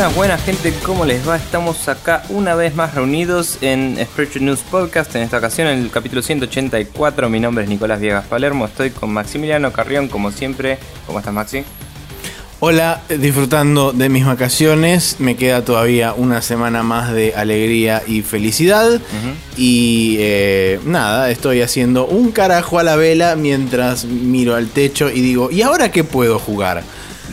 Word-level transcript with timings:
Buenas, 0.00 0.16
buenas 0.16 0.44
gente, 0.44 0.72
¿cómo 0.82 1.04
les 1.04 1.28
va? 1.28 1.36
Estamos 1.36 1.86
acá 1.86 2.22
una 2.30 2.54
vez 2.54 2.74
más 2.74 2.94
reunidos 2.94 3.58
en 3.60 3.98
Spreadsheet 4.02 4.42
News 4.42 4.60
Podcast, 4.60 5.14
en 5.14 5.20
esta 5.20 5.36
ocasión 5.36 5.68
en 5.68 5.78
el 5.78 5.90
capítulo 5.90 6.22
184. 6.22 7.28
Mi 7.28 7.38
nombre 7.38 7.64
es 7.64 7.68
Nicolás 7.68 8.00
Viegas 8.00 8.24
Palermo, 8.24 8.64
estoy 8.64 8.88
con 8.92 9.12
Maximiliano 9.12 9.74
Carrión, 9.74 10.08
como 10.08 10.30
siempre. 10.30 10.78
¿Cómo 11.06 11.18
estás, 11.18 11.34
Maxi? 11.34 11.64
Hola, 12.60 13.02
disfrutando 13.10 13.92
de 13.92 14.08
mis 14.08 14.24
vacaciones. 14.24 15.16
Me 15.18 15.36
queda 15.36 15.66
todavía 15.66 16.14
una 16.14 16.40
semana 16.40 16.82
más 16.82 17.12
de 17.12 17.34
alegría 17.34 18.02
y 18.06 18.22
felicidad. 18.22 19.02
Y 19.58 20.16
eh, 20.20 20.80
nada, 20.86 21.30
estoy 21.30 21.60
haciendo 21.60 22.06
un 22.06 22.32
carajo 22.32 22.78
a 22.78 22.82
la 22.82 22.96
vela 22.96 23.36
mientras 23.36 24.06
miro 24.06 24.54
al 24.54 24.68
techo 24.68 25.10
y 25.10 25.20
digo, 25.20 25.50
¿y 25.50 25.60
ahora 25.60 25.92
qué 25.92 26.04
puedo 26.04 26.38
jugar? 26.38 26.84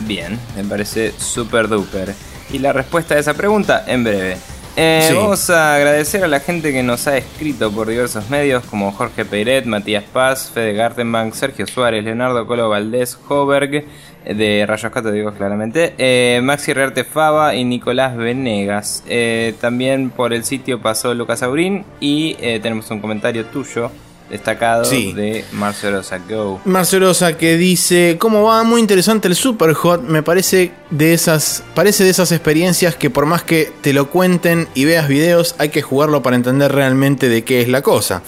Bien, 0.06 0.38
me 0.54 0.64
parece 0.64 1.14
súper 1.18 1.68
duper. 1.68 2.14
Y 2.50 2.58
la 2.58 2.72
respuesta 2.72 3.14
a 3.14 3.18
esa 3.18 3.34
pregunta 3.34 3.84
en 3.86 4.04
breve. 4.04 4.36
Eh, 4.80 5.10
vamos 5.12 5.50
a 5.50 5.74
agradecer 5.74 6.22
a 6.22 6.28
la 6.28 6.38
gente 6.38 6.72
que 6.72 6.84
nos 6.84 7.08
ha 7.08 7.16
escrito 7.16 7.72
por 7.72 7.88
diversos 7.88 8.30
medios 8.30 8.62
como 8.64 8.92
Jorge 8.92 9.24
Peiret, 9.24 9.64
Matías 9.64 10.04
Paz, 10.04 10.52
Fede 10.54 10.72
Gartenbank, 10.72 11.34
Sergio 11.34 11.66
Suárez, 11.66 12.04
Leonardo 12.04 12.46
Colo 12.46 12.68
Valdés, 12.68 13.18
Hoberg, 13.28 13.84
de 14.24 14.64
Rayos 14.68 14.92
Cato, 14.92 15.10
digo 15.10 15.32
claramente, 15.32 15.94
eh, 15.98 16.40
Maxi 16.44 16.72
Rearte 16.72 17.02
Fava 17.02 17.56
y 17.56 17.64
Nicolás 17.64 18.16
Venegas. 18.16 19.02
Eh, 19.08 19.54
también 19.60 20.10
por 20.10 20.32
el 20.32 20.44
sitio 20.44 20.80
pasó 20.80 21.12
Lucas 21.12 21.42
Aurín 21.42 21.84
y 21.98 22.34
tenemos 22.34 22.88
un 22.92 23.00
comentario 23.00 23.46
tuyo 23.46 23.90
destacado 24.30 24.88
de 24.88 25.44
Marcelosa 25.52 26.18
Go. 26.18 26.60
Marcelosa 26.64 27.36
que 27.36 27.56
dice, 27.56 28.16
¿cómo 28.18 28.44
va? 28.44 28.62
Muy 28.62 28.80
interesante 28.80 29.28
el 29.28 29.34
Superhot. 29.34 30.02
Me 30.02 30.22
parece 30.22 30.72
de 30.90 31.14
esas 31.14 31.62
parece 31.74 32.04
de 32.04 32.10
esas 32.10 32.32
experiencias 32.32 32.94
que 32.94 33.10
por 33.10 33.26
más 33.26 33.42
que 33.42 33.72
te 33.80 33.92
lo 33.92 34.10
cuenten 34.10 34.68
y 34.74 34.84
veas 34.84 35.08
videos, 35.08 35.54
hay 35.58 35.70
que 35.70 35.82
jugarlo 35.82 36.22
para 36.22 36.36
entender 36.36 36.72
realmente 36.72 37.28
de 37.28 37.44
qué 37.44 37.60
es 37.60 37.68
la 37.68 37.82
cosa. 37.82 38.22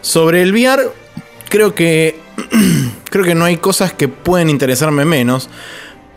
Sobre 0.00 0.42
el 0.42 0.52
VR, 0.52 0.90
creo 1.48 1.74
que 1.74 2.18
creo 3.10 3.24
que 3.24 3.34
no 3.34 3.44
hay 3.44 3.56
cosas 3.58 3.92
que 3.92 4.08
pueden 4.08 4.50
interesarme 4.50 5.04
menos 5.04 5.48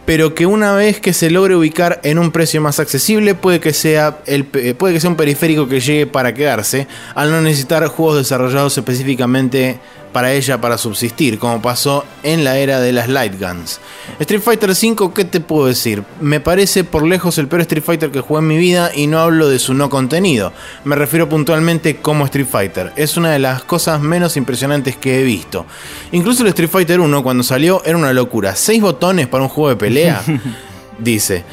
pero 0.07 0.33
que 0.33 0.45
una 0.45 0.73
vez 0.73 1.01
que 1.01 1.11
se 1.11 1.29
logre 1.29 1.57
ubicar 1.57 1.99
en 2.01 2.17
un 2.17 2.31
precio 2.31 2.61
más 2.61 2.79
accesible 2.79 3.35
puede 3.35 3.59
que 3.59 3.73
sea, 3.73 4.19
el, 4.25 4.45
puede 4.45 4.93
que 4.93 5.01
sea 5.01 5.09
un 5.09 5.17
periférico 5.17 5.67
que 5.67 5.81
llegue 5.81 6.07
para 6.07 6.33
quedarse, 6.33 6.87
al 7.13 7.29
no 7.29 7.41
necesitar 7.41 7.85
juegos 7.87 8.15
desarrollados 8.15 8.77
específicamente 8.77 9.81
para 10.11 10.33
ella 10.33 10.59
para 10.59 10.77
subsistir, 10.77 11.39
como 11.39 11.61
pasó 11.61 12.05
en 12.23 12.43
la 12.43 12.57
era 12.57 12.79
de 12.79 12.91
las 12.91 13.09
light 13.09 13.39
guns. 13.39 13.79
Street 14.19 14.41
Fighter 14.41 14.71
V, 14.71 15.11
¿qué 15.13 15.25
te 15.25 15.39
puedo 15.39 15.67
decir? 15.67 16.03
Me 16.21 16.39
parece 16.39 16.83
por 16.83 17.05
lejos 17.05 17.37
el 17.37 17.47
peor 17.47 17.61
Street 17.61 17.83
Fighter 17.83 18.11
que 18.11 18.21
jugué 18.21 18.39
en 18.39 18.47
mi 18.47 18.57
vida 18.57 18.91
y 18.93 19.07
no 19.07 19.19
hablo 19.19 19.49
de 19.49 19.59
su 19.59 19.73
no 19.73 19.89
contenido. 19.89 20.53
Me 20.83 20.95
refiero 20.95 21.29
puntualmente 21.29 21.97
como 21.97 22.25
Street 22.25 22.47
Fighter. 22.49 22.93
Es 22.95 23.17
una 23.17 23.31
de 23.31 23.39
las 23.39 23.63
cosas 23.63 24.01
menos 24.01 24.37
impresionantes 24.37 24.97
que 24.97 25.19
he 25.19 25.23
visto. 25.23 25.65
Incluso 26.11 26.43
el 26.43 26.49
Street 26.49 26.69
Fighter 26.69 26.99
1 26.99 27.23
cuando 27.23 27.43
salió 27.43 27.81
era 27.85 27.97
una 27.97 28.13
locura. 28.13 28.55
Seis 28.55 28.81
botones 28.81 29.27
para 29.27 29.43
un 29.43 29.49
juego 29.49 29.69
de 29.69 29.75
pelea. 29.75 30.23
dice. 30.99 31.43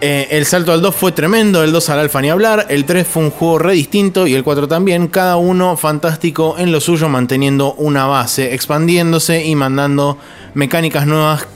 Eh, 0.00 0.28
el 0.30 0.46
salto 0.46 0.72
al 0.72 0.80
2 0.80 0.94
fue 0.94 1.12
tremendo, 1.12 1.62
el 1.62 1.72
2 1.72 1.90
al 1.90 1.98
alfa 1.98 2.20
ni 2.20 2.30
hablar, 2.30 2.66
el 2.68 2.84
3 2.84 3.06
fue 3.06 3.24
un 3.24 3.30
juego 3.30 3.58
re 3.58 3.72
distinto 3.74 4.26
y 4.26 4.34
el 4.34 4.44
4 4.44 4.68
también, 4.68 5.08
cada 5.08 5.36
uno 5.36 5.76
fantástico 5.76 6.56
en 6.58 6.72
lo 6.72 6.80
suyo 6.80 7.08
manteniendo 7.08 7.74
una 7.74 8.06
base, 8.06 8.54
expandiéndose 8.54 9.44
y 9.44 9.54
mandando 9.54 10.18
mecánicas 10.54 11.06
nuevas 11.06 11.46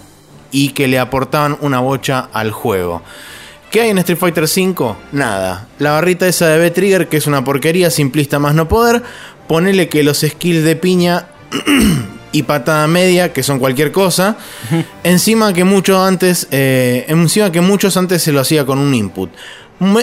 y 0.50 0.70
que 0.70 0.88
le 0.88 0.98
aportaban 0.98 1.56
una 1.60 1.80
bocha 1.80 2.28
al 2.32 2.50
juego. 2.50 3.02
¿Qué 3.70 3.80
hay 3.80 3.90
en 3.90 3.98
Street 3.98 4.18
Fighter 4.18 4.46
5? 4.46 4.96
Nada. 5.12 5.66
La 5.78 5.92
barrita 5.92 6.28
esa 6.28 6.46
de 6.48 6.58
B-Trigger, 6.58 7.08
que 7.08 7.16
es 7.16 7.26
una 7.26 7.42
porquería 7.42 7.90
simplista 7.90 8.38
más 8.38 8.54
no 8.54 8.68
poder. 8.68 9.02
Ponele 9.48 9.88
que 9.88 10.02
los 10.02 10.20
skills 10.20 10.62
de 10.62 10.76
piña 10.76 11.28
y 12.32 12.42
patada 12.42 12.86
media, 12.88 13.32
que 13.32 13.42
son 13.42 13.58
cualquier 13.58 13.92
cosa. 13.92 14.36
encima 15.04 15.52
que 15.52 15.64
muchos 15.64 15.98
antes, 15.98 16.48
eh, 16.50 17.04
encima 17.08 17.52
que 17.52 17.60
muchos 17.60 17.96
antes 17.96 18.22
se 18.22 18.32
lo 18.32 18.40
hacía 18.40 18.64
con 18.66 18.78
un 18.78 18.94
input. 18.94 19.30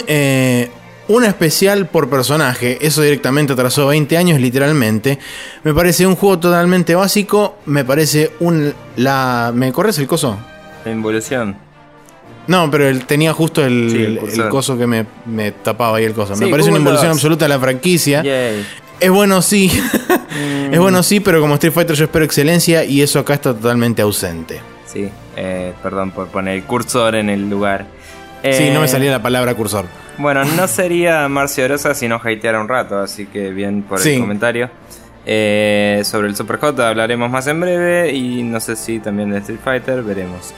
Eh, 0.06 0.70
una 1.08 1.26
especial 1.26 1.88
por 1.88 2.08
personaje, 2.08 2.78
eso 2.80 3.02
directamente 3.02 3.52
atrasó 3.52 3.88
20 3.88 4.16
años 4.16 4.40
literalmente. 4.40 5.18
Me 5.64 5.74
parece 5.74 6.06
un 6.06 6.14
juego 6.14 6.38
totalmente 6.38 6.94
básico, 6.94 7.58
me 7.66 7.84
parece 7.84 8.30
un... 8.38 8.72
La, 8.96 9.50
¿Me 9.52 9.72
corres 9.72 9.98
el 9.98 10.06
coso? 10.06 10.38
La 10.84 10.92
involución. 10.92 11.56
No, 12.46 12.70
pero 12.70 12.88
él 12.88 13.06
tenía 13.06 13.32
justo 13.32 13.64
el, 13.64 14.20
coso 14.50 14.76
que 14.78 14.86
me, 14.86 15.52
tapaba 15.62 15.98
ahí 15.98 16.04
el 16.04 16.14
coso. 16.14 16.36
me 16.36 16.48
parece 16.48 16.68
una 16.68 16.78
involución 16.78 17.10
absoluta 17.10 17.44
de 17.44 17.48
la 17.48 17.58
franquicia. 17.60 18.22
Es 19.00 19.10
bueno, 19.10 19.40
sí. 19.40 19.70
es 20.70 20.78
bueno, 20.78 21.02
sí, 21.02 21.20
pero 21.20 21.40
como 21.40 21.54
Street 21.54 21.72
Fighter 21.72 21.96
yo 21.96 22.04
espero 22.04 22.24
excelencia 22.24 22.84
y 22.84 23.00
eso 23.00 23.18
acá 23.18 23.34
está 23.34 23.54
totalmente 23.54 24.02
ausente. 24.02 24.60
Sí, 24.86 25.08
eh, 25.36 25.72
perdón 25.82 26.10
por 26.10 26.28
poner 26.28 26.56
el 26.56 26.64
cursor 26.64 27.14
en 27.14 27.30
el 27.30 27.48
lugar. 27.48 27.86
sí, 28.42 28.70
no 28.72 28.80
me 28.80 28.86
eh, 28.86 28.88
salía 28.88 29.10
la 29.10 29.22
palabra 29.22 29.54
cursor. 29.54 29.86
Bueno, 30.18 30.44
no 30.44 30.68
sería 30.68 31.26
Marcio 31.28 31.64
Orosa 31.64 31.94
si 31.94 32.08
no 32.08 32.16
hateara 32.16 32.60
un 32.60 32.68
rato, 32.68 32.98
así 32.98 33.24
que 33.26 33.50
bien 33.50 33.82
por 33.82 34.06
el 34.06 34.20
comentario. 34.20 34.70
Eh, 35.24 36.00
sobre 36.04 36.28
el 36.28 36.36
Super 36.36 36.58
J 36.58 36.88
hablaremos 36.88 37.30
más 37.30 37.46
en 37.46 37.60
breve 37.60 38.12
y 38.12 38.42
no 38.42 38.58
sé 38.58 38.74
si 38.74 39.00
también 39.00 39.30
de 39.30 39.38
Street 39.38 39.60
Fighter, 39.62 40.02
veremos. 40.02 40.52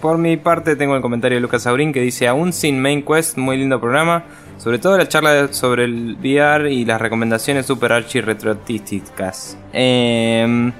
por 0.00 0.18
mi 0.18 0.36
parte 0.36 0.74
tengo 0.74 0.96
el 0.96 1.02
comentario 1.02 1.36
de 1.36 1.42
Lucas 1.42 1.66
Aurín 1.66 1.92
que 1.92 2.00
dice, 2.00 2.26
aún 2.26 2.52
sin 2.52 2.80
Main 2.80 3.04
Quest, 3.04 3.36
muy 3.36 3.56
lindo 3.56 3.80
programa. 3.80 4.24
Sobre 4.62 4.78
todo 4.78 4.96
la 4.96 5.08
charla 5.08 5.52
sobre 5.52 5.84
el 5.84 6.16
VR 6.20 6.72
y 6.72 6.84
las 6.84 7.00
recomendaciones 7.00 7.66
super 7.66 7.92
archi 7.92 8.20
retrotísticas. 8.20 9.56
Em, 9.72 10.72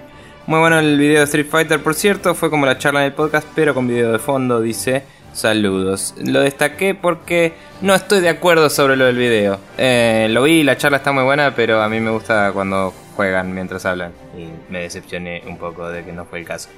muy 0.47 0.60
bueno 0.60 0.78
el 0.78 0.97
video 0.97 1.19
de 1.19 1.25
Street 1.25 1.48
Fighter, 1.50 1.82
por 1.82 1.94
cierto, 1.97 2.37
fue 2.37 2.48
como 2.48 2.65
la 2.65 2.78
charla 2.78 3.00
en 3.00 3.06
el 3.06 3.12
podcast, 3.12 3.44
pero 3.56 3.75
con 3.75 3.88
video 3.88 4.12
de 4.12 4.20
fondo, 4.20 4.60
dice. 4.60 5.03
Saludos. 5.32 6.15
Lo 6.25 6.43
destaqué 6.43 6.94
porque 6.94 7.54
no 7.81 7.93
estoy 7.93 8.20
de 8.20 8.28
acuerdo 8.28 8.70
sobre 8.70 8.94
lo 8.94 9.06
del 9.06 9.16
video. 9.16 9.59
Eh, 9.76 10.28
lo 10.31 10.44
vi, 10.44 10.62
la 10.62 10.76
charla 10.76 10.99
está 10.99 11.10
muy 11.10 11.25
buena, 11.25 11.53
pero 11.56 11.82
a 11.82 11.88
mí 11.88 11.99
me 11.99 12.12
gusta 12.12 12.53
cuando 12.53 12.94
juegan 13.16 13.53
mientras 13.53 13.84
hablan. 13.84 14.12
Y 14.38 14.47
me 14.70 14.82
decepcioné 14.82 15.43
un 15.49 15.59
poco 15.59 15.88
de 15.88 16.04
que 16.04 16.12
no 16.12 16.25
fue 16.25 16.38
el 16.38 16.44
caso. 16.44 16.69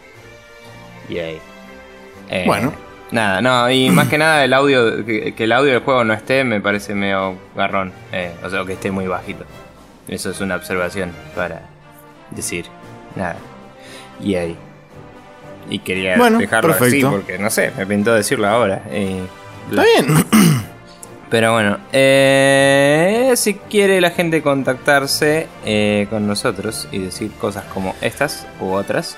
Yay. 1.10 1.38
Eh, 2.31 2.44
bueno. 2.47 2.72
Nada, 3.10 3.41
no, 3.41 3.70
y 3.70 3.91
más 3.91 4.09
que 4.09 4.19
nada 4.19 4.44
el 4.44 4.53
audio, 4.53 5.04
que, 5.04 5.34
el 5.37 5.53
audio 5.53 5.72
del 5.72 5.82
juego 5.82 6.04
no 6.04 6.12
esté, 6.12 6.44
me 6.44 6.60
parece 6.60 6.94
medio 6.94 7.37
garrón. 7.54 7.92
Eh, 8.12 8.32
o 8.44 8.50
sea, 8.50 8.65
que 8.65 8.75
esté 8.75 8.91
muy 8.91 9.06
bajito. 9.06 9.44
Eso 10.09 10.31
es 10.31 10.41
una 10.41 10.56
observación 10.56 11.12
para 11.34 11.62
decir 12.31 12.66
nada. 13.16 13.37
Y 14.20 14.34
ahí. 14.34 14.56
Y 15.70 15.78
quería 15.78 16.16
dejarlo 16.16 16.75
así 16.75 17.03
porque 17.03 17.38
no 17.38 17.48
sé, 17.48 17.72
me 17.76 17.87
pintó 17.87 18.12
decirlo 18.12 18.48
ahora. 18.48 18.82
Está 18.87 19.82
bien. 19.82 20.25
Pero 21.31 21.53
bueno, 21.53 21.78
eh, 21.92 23.32
si 23.34 23.54
quiere 23.54 24.00
la 24.00 24.10
gente 24.10 24.42
contactarse 24.42 25.48
eh, 25.65 26.06
con 26.10 26.28
nosotros 26.28 26.86
y 26.92 26.98
decir 26.98 27.32
cosas 27.32 27.65
como 27.65 27.97
estas 28.00 28.47
u 28.60 28.71
otras, 28.72 29.16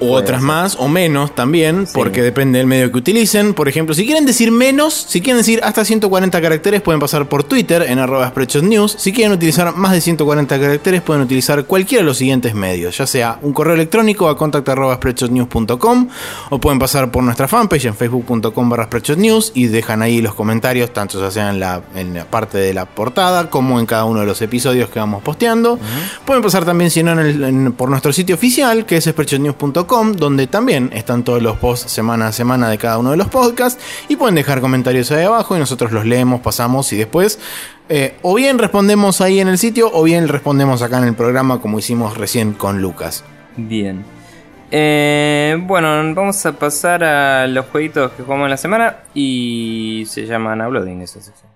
o 0.00 0.12
otras 0.12 0.42
más 0.42 0.76
o 0.78 0.88
menos 0.88 1.34
también, 1.34 1.86
porque 1.92 2.22
depende 2.22 2.58
del 2.58 2.66
medio 2.66 2.90
que 2.90 2.98
utilicen. 2.98 3.54
Por 3.54 3.68
ejemplo, 3.68 3.94
si 3.94 4.04
quieren 4.04 4.26
decir 4.26 4.50
menos, 4.50 4.94
si 4.94 5.20
quieren 5.20 5.38
decir 5.38 5.60
hasta 5.62 5.84
140 5.84 6.40
caracteres, 6.40 6.82
pueden 6.82 7.00
pasar 7.00 7.28
por 7.28 7.44
Twitter 7.44 7.82
en 7.82 7.98
arroba 7.98 8.32
News. 8.62 8.96
Si 8.98 9.12
quieren 9.12 9.32
utilizar 9.32 9.74
más 9.74 9.92
de 9.92 10.00
140 10.00 10.60
caracteres, 10.60 11.02
pueden 11.02 11.22
utilizar 11.22 11.64
cualquiera 11.64 12.02
de 12.02 12.06
los 12.06 12.18
siguientes 12.18 12.54
medios, 12.54 12.96
ya 12.98 13.06
sea 13.06 13.38
un 13.42 13.52
correo 13.52 13.74
electrónico 13.74 14.28
a 14.28 14.36
contact.news.com 14.36 16.08
o 16.50 16.58
pueden 16.58 16.78
pasar 16.78 17.10
por 17.10 17.22
nuestra 17.22 17.48
fanpage 17.48 17.86
en 17.86 17.94
facebook.com 17.94 18.68
barra 18.68 18.88
News 19.16 19.52
y 19.54 19.66
dejan 19.66 20.02
ahí 20.02 20.20
los 20.20 20.34
comentarios, 20.34 20.92
tanto 20.92 21.20
ya 21.20 21.30
sea 21.30 21.50
en 21.50 21.60
la, 21.60 21.82
en 21.94 22.14
la 22.14 22.24
parte 22.24 22.58
de 22.58 22.74
la 22.74 22.86
portada 22.86 23.50
como 23.50 23.80
en 23.80 23.86
cada 23.86 24.04
uno 24.04 24.20
de 24.20 24.26
los 24.26 24.40
episodios 24.42 24.90
que 24.90 24.98
vamos 24.98 25.22
posteando. 25.22 25.78
Pueden 26.24 26.42
pasar 26.42 26.64
también, 26.64 26.90
si 26.90 27.02
no, 27.02 27.14
por 27.72 27.90
nuestro 27.90 28.12
sitio 28.12 28.34
oficial, 28.34 28.86
que 28.86 28.96
es 28.96 29.06
donde 29.86 30.46
también 30.46 30.90
están 30.92 31.22
todos 31.22 31.42
los 31.42 31.56
posts 31.58 31.90
semana 31.90 32.28
a 32.28 32.32
semana 32.32 32.68
de 32.68 32.78
cada 32.78 32.98
uno 32.98 33.10
de 33.10 33.16
los 33.16 33.28
podcasts. 33.28 33.82
Y 34.08 34.16
pueden 34.16 34.34
dejar 34.34 34.60
comentarios 34.60 35.10
ahí 35.10 35.24
abajo 35.24 35.56
y 35.56 35.58
nosotros 35.58 35.92
los 35.92 36.06
leemos, 36.06 36.40
pasamos 36.40 36.92
y 36.92 36.96
después 36.96 37.38
eh, 37.88 38.14
o 38.22 38.34
bien 38.34 38.58
respondemos 38.58 39.20
ahí 39.20 39.40
en 39.40 39.48
el 39.48 39.58
sitio 39.58 39.90
o 39.92 40.02
bien 40.02 40.28
respondemos 40.28 40.80
acá 40.82 40.98
en 40.98 41.04
el 41.04 41.14
programa 41.14 41.60
como 41.60 41.78
hicimos 41.78 42.16
recién 42.16 42.52
con 42.52 42.80
Lucas. 42.80 43.24
Bien. 43.56 44.04
Eh, 44.70 45.58
bueno, 45.60 45.88
vamos 46.14 46.46
a 46.46 46.52
pasar 46.52 47.04
a 47.04 47.46
los 47.46 47.66
jueguitos 47.66 48.12
que 48.12 48.22
jugamos 48.22 48.46
en 48.46 48.50
la 48.50 48.56
semana 48.56 48.96
y 49.12 50.04
se 50.06 50.24
llaman 50.24 50.62
Uploading 50.62 51.06
sección. 51.06 51.51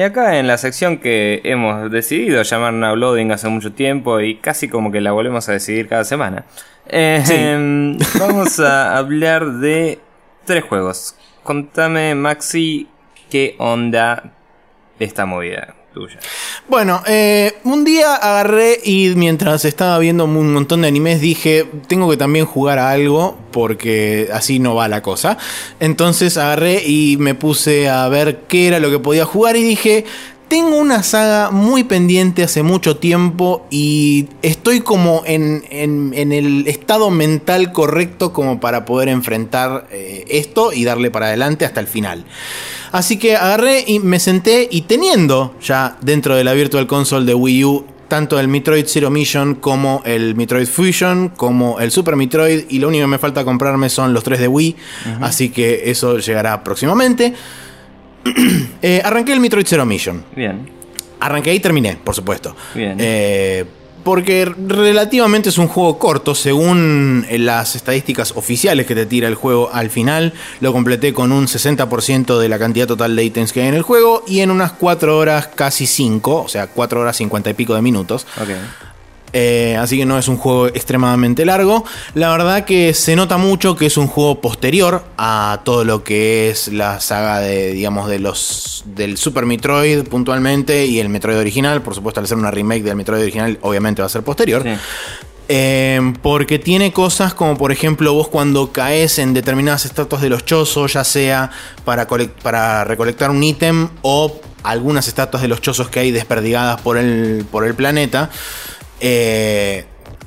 Y 0.00 0.02
acá 0.02 0.38
en 0.38 0.46
la 0.46 0.56
sección 0.56 0.96
que 0.96 1.42
hemos 1.44 1.90
decidido 1.90 2.40
llamar 2.40 2.72
Now 2.72 2.96
Loading 2.96 3.32
hace 3.32 3.50
mucho 3.50 3.74
tiempo 3.74 4.18
y 4.18 4.36
casi 4.36 4.66
como 4.66 4.90
que 4.90 5.02
la 5.02 5.12
volvemos 5.12 5.46
a 5.50 5.52
decidir 5.52 5.88
cada 5.88 6.04
semana, 6.04 6.46
eh, 6.86 7.22
vamos 8.18 8.58
a 8.60 8.96
hablar 8.96 9.44
de 9.58 9.98
tres 10.46 10.64
juegos. 10.64 11.16
Contame, 11.42 12.14
Maxi, 12.14 12.88
qué 13.28 13.56
onda 13.58 14.32
esta 14.98 15.26
movida. 15.26 15.74
Bueno, 16.70 17.02
eh, 17.08 17.54
un 17.64 17.82
día 17.82 18.14
agarré 18.14 18.78
y 18.84 19.08
mientras 19.16 19.64
estaba 19.64 19.98
viendo 19.98 20.24
un 20.26 20.52
montón 20.52 20.82
de 20.82 20.86
animes 20.86 21.20
dije, 21.20 21.66
tengo 21.88 22.08
que 22.08 22.16
también 22.16 22.46
jugar 22.46 22.78
a 22.78 22.92
algo 22.92 23.36
porque 23.50 24.28
así 24.32 24.60
no 24.60 24.76
va 24.76 24.86
la 24.86 25.02
cosa. 25.02 25.36
Entonces 25.80 26.36
agarré 26.36 26.86
y 26.86 27.16
me 27.16 27.34
puse 27.34 27.88
a 27.88 28.08
ver 28.08 28.42
qué 28.46 28.68
era 28.68 28.78
lo 28.78 28.88
que 28.88 29.00
podía 29.00 29.24
jugar 29.24 29.56
y 29.56 29.64
dije, 29.64 30.04
tengo 30.50 30.78
una 30.78 31.04
saga 31.04 31.52
muy 31.52 31.84
pendiente 31.84 32.42
hace 32.42 32.64
mucho 32.64 32.96
tiempo 32.96 33.68
y 33.70 34.26
estoy 34.42 34.80
como 34.80 35.22
en, 35.24 35.62
el 35.70 36.66
estado 36.66 37.08
mental 37.12 37.70
correcto 37.70 38.32
como 38.32 38.58
para 38.58 38.84
poder 38.84 39.08
enfrentar 39.08 39.86
eh, 39.92 40.24
esto 40.28 40.72
y 40.72 40.82
darle 40.82 41.12
para 41.12 41.26
adelante 41.26 41.64
hasta 41.64 41.78
el 41.78 41.86
final. 41.86 42.24
Así 42.90 43.16
que 43.16 43.36
agarré 43.36 43.84
y 43.86 44.00
me 44.00 44.18
senté 44.18 44.66
y 44.68 44.82
teniendo 44.82 45.54
ya 45.62 45.96
dentro 46.00 46.34
de 46.34 46.42
la 46.42 46.52
Virtual 46.52 46.88
Console 46.88 47.26
de 47.26 47.34
Wii 47.34 47.64
U 47.64 47.84
tanto 48.08 48.40
el 48.40 48.48
Metroid 48.48 48.86
Zero 48.88 49.08
Mission 49.08 49.54
como 49.54 50.02
el 50.04 50.34
Metroid 50.34 50.66
Fusion, 50.66 51.28
como 51.28 51.78
el 51.78 51.92
Super 51.92 52.16
Metroid, 52.16 52.64
y 52.68 52.80
lo 52.80 52.88
único 52.88 53.04
que 53.04 53.06
me 53.06 53.18
falta 53.18 53.44
comprarme 53.44 53.88
son 53.88 54.12
los 54.12 54.24
tres 54.24 54.40
de 54.40 54.48
Wii, 54.48 54.74
así 55.20 55.50
que 55.50 55.88
eso 55.92 56.18
llegará 56.18 56.64
próximamente. 56.64 57.34
Eh, 58.82 59.02
arranqué 59.04 59.34
el 59.34 59.40
Metroid 59.40 59.66
Zero 59.66 59.84
Mission. 59.84 60.24
Bien. 60.34 60.66
Arranqué 61.20 61.52
y 61.52 61.60
terminé, 61.60 61.98
por 62.02 62.14
supuesto. 62.14 62.56
Bien. 62.74 62.96
Eh, 62.98 63.66
porque 64.02 64.46
relativamente 64.46 65.50
es 65.50 65.58
un 65.58 65.68
juego 65.68 65.98
corto, 65.98 66.34
según 66.34 67.26
las 67.30 67.76
estadísticas 67.76 68.32
oficiales 68.34 68.86
que 68.86 68.94
te 68.94 69.04
tira 69.04 69.28
el 69.28 69.34
juego 69.34 69.70
al 69.72 69.90
final. 69.90 70.32
Lo 70.60 70.72
completé 70.72 71.12
con 71.12 71.32
un 71.32 71.46
60% 71.46 72.38
de 72.38 72.48
la 72.48 72.58
cantidad 72.58 72.86
total 72.86 73.14
de 73.14 73.24
ítems 73.24 73.52
que 73.52 73.60
hay 73.60 73.68
en 73.68 73.74
el 73.74 73.82
juego 73.82 74.24
y 74.26 74.40
en 74.40 74.50
unas 74.50 74.72
4 74.72 75.18
horas, 75.18 75.48
casi 75.54 75.86
5, 75.86 76.42
o 76.42 76.48
sea, 76.48 76.68
4 76.68 77.00
horas 77.00 77.16
50 77.16 77.50
y 77.50 77.54
pico 77.54 77.74
de 77.74 77.82
minutos. 77.82 78.26
Okay. 78.40 78.56
Eh, 79.32 79.76
así 79.78 79.98
que 79.98 80.06
no 80.06 80.18
es 80.18 80.28
un 80.28 80.36
juego 80.36 80.66
extremadamente 80.66 81.44
largo. 81.44 81.84
La 82.14 82.30
verdad 82.30 82.64
que 82.64 82.94
se 82.94 83.16
nota 83.16 83.36
mucho 83.36 83.76
que 83.76 83.86
es 83.86 83.96
un 83.96 84.06
juego 84.06 84.40
posterior 84.40 85.04
a 85.16 85.60
todo 85.64 85.84
lo 85.84 86.02
que 86.02 86.50
es 86.50 86.68
la 86.68 87.00
saga 87.00 87.40
de, 87.40 87.72
digamos, 87.72 88.08
de 88.08 88.18
los 88.18 88.82
del 88.86 89.16
Super 89.16 89.46
Metroid 89.46 90.04
puntualmente 90.04 90.86
y 90.86 90.98
el 91.00 91.08
Metroid 91.08 91.38
original. 91.38 91.82
Por 91.82 91.94
supuesto, 91.94 92.20
al 92.20 92.26
ser 92.26 92.38
una 92.38 92.50
remake 92.50 92.82
del 92.82 92.96
Metroid 92.96 93.22
original, 93.22 93.58
obviamente 93.62 94.02
va 94.02 94.06
a 94.06 94.10
ser 94.10 94.22
posterior. 94.22 94.64
Eh, 95.52 96.12
porque 96.22 96.60
tiene 96.60 96.92
cosas 96.92 97.34
como 97.34 97.58
por 97.58 97.72
ejemplo 97.72 98.14
vos 98.14 98.28
cuando 98.28 98.70
caes 98.70 99.18
en 99.18 99.34
determinadas 99.34 99.84
estatuas 99.84 100.22
de 100.22 100.28
los 100.28 100.44
chozos, 100.44 100.92
ya 100.92 101.02
sea 101.02 101.50
para, 101.84 102.06
para 102.40 102.84
recolectar 102.84 103.30
un 103.30 103.42
ítem 103.42 103.88
o 104.02 104.40
algunas 104.62 105.08
estatuas 105.08 105.42
de 105.42 105.48
los 105.48 105.60
chozos 105.60 105.88
que 105.88 105.98
hay 105.98 106.12
desperdigadas 106.12 106.80
por 106.82 106.98
el, 106.98 107.44
por 107.50 107.66
el 107.66 107.74
planeta, 107.74 108.30
eh, 109.00 109.84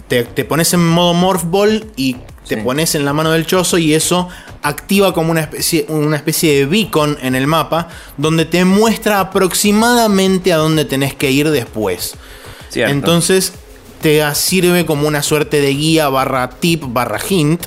te, 0.08 0.46
pones 0.46 0.74
en 0.74 0.86
modo 0.86 1.14
Morph 1.14 1.44
Ball 1.46 1.86
y 1.96 2.18
te 2.48 2.58
pones 2.58 2.94
en 2.96 3.06
la 3.06 3.14
mano 3.14 3.32
del 3.32 3.46
chozo 3.46 3.78
y 3.78 3.94
eso 3.94 4.28
activa 4.62 5.14
como 5.14 5.32
una 5.32 5.42
especie, 5.42 5.86
una 5.90 6.18
especie 6.18 6.56
de 6.56 6.66
beacon 6.66 7.18
en 7.22 7.36
el 7.36 7.48
mapa 7.48 7.88
donde 8.18 8.46
te 8.46 8.66
muestra 8.66 9.20
aproximadamente 9.20 10.54
a 10.54 10.58
dónde 10.58 10.86
tenés 10.86 11.16
que 11.16 11.32
ir 11.32 11.50
después. 11.50 12.16
Entonces 12.76 13.54
te 14.02 14.24
sirve 14.36 14.86
como 14.86 15.08
una 15.08 15.24
suerte 15.24 15.62
de 15.62 15.74
guía 15.74 16.10
barra 16.10 16.50
tip 16.50 16.84
barra 16.88 17.20
hint 17.28 17.66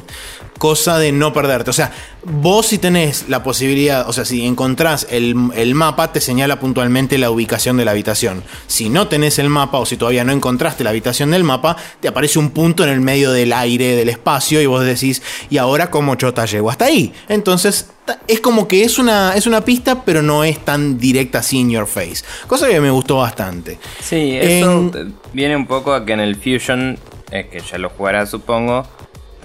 cosa 0.59 0.99
de 0.99 1.13
no 1.13 1.33
perderte. 1.33 1.71
O 1.71 1.73
sea, 1.73 1.93
vos 2.25 2.67
si 2.67 2.79
tenés 2.79 3.29
la 3.29 3.43
posibilidad, 3.43 4.09
o 4.09 4.13
sea, 4.13 4.25
si 4.25 4.45
encontrás 4.45 5.07
el, 5.11 5.35
mapa, 5.75 6.13
te 6.13 6.21
señala 6.21 6.59
puntualmente 6.59 7.19
la 7.19 7.31
ubicación 7.31 7.77
de 7.77 7.85
la 7.85 7.93
habitación. 7.93 8.43
Si 8.67 8.89
no 8.89 9.09
tenés 9.09 9.39
el 9.39 9.49
mapa 9.49 9.79
o 9.79 9.87
si 9.87 9.97
todavía 9.97 10.25
no 10.25 10.33
encontraste 10.33 10.85
la 10.85 10.91
habitación 10.91 11.31
del 11.31 11.45
mapa, 11.45 11.77
te 12.01 12.09
aparece 12.09 12.39
un 12.39 12.51
punto 12.51 12.85
en 12.85 12.91
el 12.91 13.01
medio 13.01 13.33
del 13.33 13.53
aire, 13.53 13.97
del 13.97 14.09
espacio, 14.09 14.61
y 14.61 14.67
vos 14.67 14.85
decís, 14.85 15.23
¿y 15.51 15.59
ahora 15.59 15.91
cómo 15.91 16.15
chota 16.15 16.47
llego 16.47 16.71
hasta 16.71 16.87
ahí? 16.87 17.13
Entonces, 17.29 17.91
es 18.29 18.41
como 18.41 18.69
que 18.69 18.85
es 18.85 18.99
una, 18.99 19.35
es 19.35 19.47
una 19.47 19.63
pista, 19.63 20.05
pero 20.05 20.23
no 20.23 20.45
es 20.45 20.65
tan 20.65 20.99
directa 20.99 21.39
así 21.39 21.59
in 21.59 21.71
your 21.71 21.87
face. 21.87 22.25
Cosa 22.47 22.69
que 22.69 22.81
me 22.81 22.91
gustó 22.91 23.17
bastante. 23.19 23.79
Sí, 24.01 24.37
eso 24.41 24.91
viene 25.33 25.57
un 25.57 25.67
poco 25.67 25.93
a 25.93 26.05
que 26.05 26.13
en 26.13 26.21
el 26.21 26.37
Fusion, 26.37 26.99
es 27.31 27.47
que 27.47 27.61
ya 27.61 27.79
lo 27.79 27.91
jugará 27.91 28.27
supongo, 28.27 28.87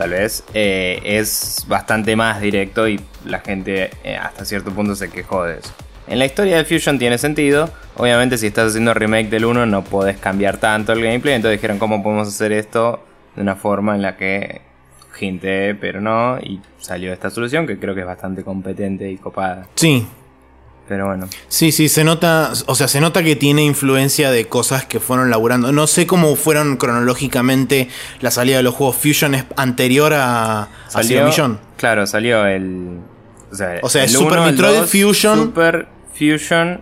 tal 0.02 0.10
vez, 0.10 0.44
eh, 0.56 1.00
es 1.04 1.64
bastante 1.68 2.16
más 2.16 2.42
directo 2.42 2.88
y 2.88 3.00
la 3.24 3.42
gente 3.42 3.92
eh, 4.04 4.18
hasta 4.18 4.46
cierto 4.46 4.72
punto 4.72 4.96
se 4.96 5.12
quejó 5.12 5.44
de 5.44 5.60
eso. 5.60 5.72
En 6.08 6.18
la 6.18 6.26
historia 6.26 6.58
de 6.58 6.66
Fusion 6.66 6.98
tiene 6.98 7.20
sentido, 7.20 7.70
obviamente 7.98 8.40
si 8.40 8.48
estás 8.48 8.70
haciendo 8.70 8.96
remake 8.96 9.30
del 9.30 9.46
1 9.46 9.68
no 9.68 9.84
podés 9.84 10.18
cambiar 10.18 10.58
tanto 10.58 10.94
el 10.94 11.04
gameplay, 11.04 11.36
entonces 11.36 11.60
dijeron 11.60 11.78
cómo 11.78 12.02
podemos 12.02 12.28
hacer 12.28 12.52
esto 12.52 13.00
de 13.36 13.44
una 13.44 13.56
forma 13.56 13.94
en 13.94 14.02
la 14.02 14.18
que 14.18 14.62
gente, 15.14 15.76
pero 15.76 16.02
no, 16.02 16.40
y 16.40 16.60
salió 16.80 17.14
esta 17.14 17.30
solución 17.30 17.68
que 17.68 17.78
creo 17.78 17.94
que 17.94 18.02
es 18.02 18.08
bastante 18.08 18.44
competente 18.44 19.08
y 19.12 19.18
copada. 19.18 19.68
Sí, 19.76 20.08
pero 20.92 21.06
bueno. 21.06 21.30
Sí, 21.48 21.72
sí, 21.72 21.88
se 21.88 22.04
nota, 22.04 22.52
o 22.66 22.76
sea, 22.76 22.90
se 22.90 23.00
nota 23.00 23.24
que 23.24 23.38
tiene 23.38 23.64
influencia 23.64 24.30
de 24.30 24.50
cosas 24.50 24.84
que 24.84 25.00
fueron 25.00 25.30
laburando. 25.30 25.72
No 25.72 25.88
sé 25.88 26.06
cómo 26.06 26.36
fueron 26.36 26.76
cronológicamente 26.76 27.88
la 28.20 28.30
salida 28.30 28.58
de 28.58 28.64
los 28.64 28.76
juegos 28.76 28.98
Fusion 28.98 29.34
es 29.34 29.46
anterior 29.56 30.12
a, 30.14 30.68
salió, 30.90 31.24
Mission. 31.24 31.62
Claro, 31.78 32.06
salió 32.06 32.46
el. 32.46 33.00
O 33.50 33.56
sea, 33.56 33.80
o 33.82 33.88
sea 33.88 34.04
el 34.04 34.10
Super 34.10 34.42
Metroid 34.42 34.82
Fusion. 34.82 35.40
Super 35.40 35.88
Fusion 36.14 36.82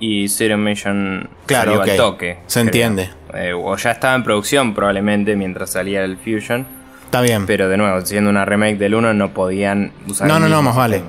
y 0.00 0.26
Zero 0.28 0.58
Mission 0.58 1.30
claro, 1.46 1.80
al 1.80 1.96
toque. 1.96 2.38
Se 2.48 2.58
entiende. 2.58 3.10
Eh, 3.34 3.52
o 3.54 3.76
ya 3.76 3.92
estaba 3.92 4.16
en 4.16 4.24
producción 4.24 4.74
probablemente 4.74 5.36
mientras 5.36 5.70
salía 5.70 6.02
el 6.02 6.16
Fusion. 6.16 6.66
Está 7.04 7.20
bien. 7.20 7.46
Pero 7.46 7.68
de 7.68 7.76
nuevo, 7.76 8.04
siendo 8.04 8.30
una 8.30 8.44
remake 8.44 8.78
del 8.78 8.96
1 8.96 9.14
no 9.14 9.32
podían 9.32 9.92
usar. 10.08 10.26
No, 10.26 10.40
no, 10.40 10.48
no, 10.48 10.60
más 10.60 10.74
vale. 10.74 11.04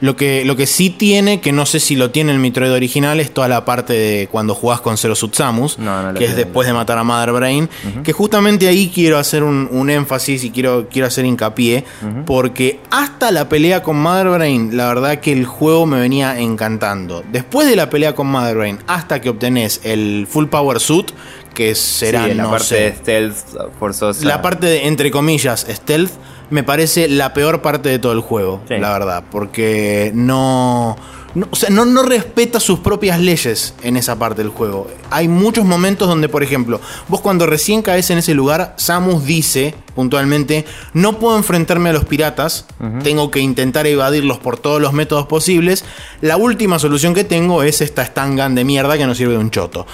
Lo 0.00 0.16
que, 0.16 0.44
lo 0.44 0.56
que 0.56 0.66
sí 0.66 0.90
tiene, 0.90 1.40
que 1.40 1.52
no 1.52 1.66
sé 1.66 1.80
si 1.80 1.96
lo 1.96 2.10
tiene 2.10 2.32
el 2.32 2.38
Metroid 2.38 2.72
original, 2.72 3.20
es 3.20 3.32
toda 3.32 3.48
la 3.48 3.64
parte 3.64 3.92
de 3.92 4.28
cuando 4.30 4.54
jugás 4.54 4.80
con 4.80 4.96
Zero 4.96 5.14
Sutsamus, 5.14 5.78
que 6.16 6.24
es 6.24 6.36
después 6.36 6.66
de 6.66 6.74
matar 6.74 6.98
a 6.98 7.04
Mother 7.04 7.32
Brain. 7.32 7.68
Que 8.02 8.12
justamente 8.12 8.68
ahí 8.68 8.90
quiero 8.92 9.18
hacer 9.18 9.42
un, 9.42 9.90
énfasis 9.90 10.42
y 10.44 10.50
quiero, 10.50 10.88
quiero 10.90 11.06
hacer 11.06 11.24
hincapié, 11.24 11.84
porque 12.24 12.80
hasta 12.90 13.30
la 13.30 13.48
pelea 13.48 13.82
con 13.82 13.96
Mother 13.96 14.30
Brain, 14.30 14.76
la 14.76 14.88
verdad 14.88 15.20
que 15.20 15.32
el 15.32 15.44
juego 15.44 15.86
me 15.86 16.00
venía 16.00 16.38
encantando. 16.38 17.22
Después 17.30 17.68
de 17.68 17.76
la 17.76 17.90
pelea 17.90 18.14
con 18.14 18.26
Mother 18.26 18.56
Brain, 18.56 18.78
hasta 18.86 19.20
que 19.20 19.28
obtenés 19.28 19.80
el 19.84 20.26
Full 20.28 20.46
Power 20.46 20.80
Suit, 20.80 21.12
que 21.54 21.74
será 21.74 22.28
la 22.28 22.50
parte 22.50 22.74
de 22.74 22.94
stealth 22.94 23.36
forzosa. 23.78 24.24
La 24.26 24.42
parte 24.42 24.66
de, 24.66 24.86
entre 24.86 25.10
comillas, 25.10 25.66
stealth 25.68 26.12
me 26.50 26.62
parece 26.62 27.08
la 27.08 27.34
peor 27.34 27.62
parte 27.62 27.88
de 27.88 27.98
todo 27.98 28.12
el 28.12 28.20
juego, 28.20 28.62
la 28.68 28.92
verdad, 28.92 29.24
porque 29.30 30.12
no, 30.14 30.96
no, 31.34 31.48
o 31.50 31.56
sea, 31.56 31.70
no, 31.70 31.84
no, 31.84 32.02
respeta 32.02 32.60
sus 32.60 32.78
propias 32.78 33.20
leyes 33.20 33.74
en 33.82 33.96
esa 33.96 34.18
parte 34.18 34.42
del 34.42 34.50
juego. 34.50 34.86
Hay 35.10 35.28
muchos 35.28 35.64
momentos 35.64 36.08
donde, 36.08 36.28
por 36.28 36.42
ejemplo, 36.42 36.80
vos 37.08 37.20
cuando 37.20 37.46
recién 37.46 37.82
caes 37.82 38.10
en 38.10 38.18
ese 38.18 38.34
lugar, 38.34 38.74
Samus 38.76 39.24
dice 39.24 39.74
puntualmente, 39.94 40.66
no 40.92 41.18
puedo 41.18 41.36
enfrentarme 41.36 41.88
a 41.88 41.92
los 41.94 42.04
piratas, 42.04 42.66
tengo 43.02 43.30
que 43.30 43.40
intentar 43.40 43.86
evadirlos 43.86 44.38
por 44.38 44.58
todos 44.58 44.80
los 44.80 44.92
métodos 44.92 45.26
posibles, 45.26 45.84
la 46.20 46.36
última 46.36 46.78
solución 46.78 47.14
que 47.14 47.24
tengo 47.24 47.62
es 47.62 47.80
esta 47.80 48.04
stangan 48.04 48.54
de 48.54 48.64
mierda 48.64 48.98
que 48.98 49.06
no 49.06 49.14
sirve 49.14 49.32
de 49.32 49.38
un 49.38 49.50
choto. 49.50 49.86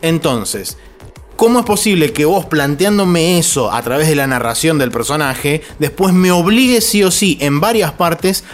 Entonces, 0.00 0.78
¿Cómo 1.36 1.60
es 1.60 1.64
posible 1.64 2.12
que 2.12 2.24
vos 2.24 2.46
planteándome 2.46 3.38
eso 3.38 3.72
a 3.72 3.82
través 3.82 4.08
de 4.08 4.14
la 4.14 4.26
narración 4.26 4.78
del 4.78 4.90
personaje, 4.90 5.62
después 5.78 6.12
me 6.12 6.30
obligue 6.30 6.80
sí 6.80 7.02
o 7.02 7.10
sí 7.10 7.38
en 7.40 7.60
varias 7.60 7.92
partes 7.92 8.44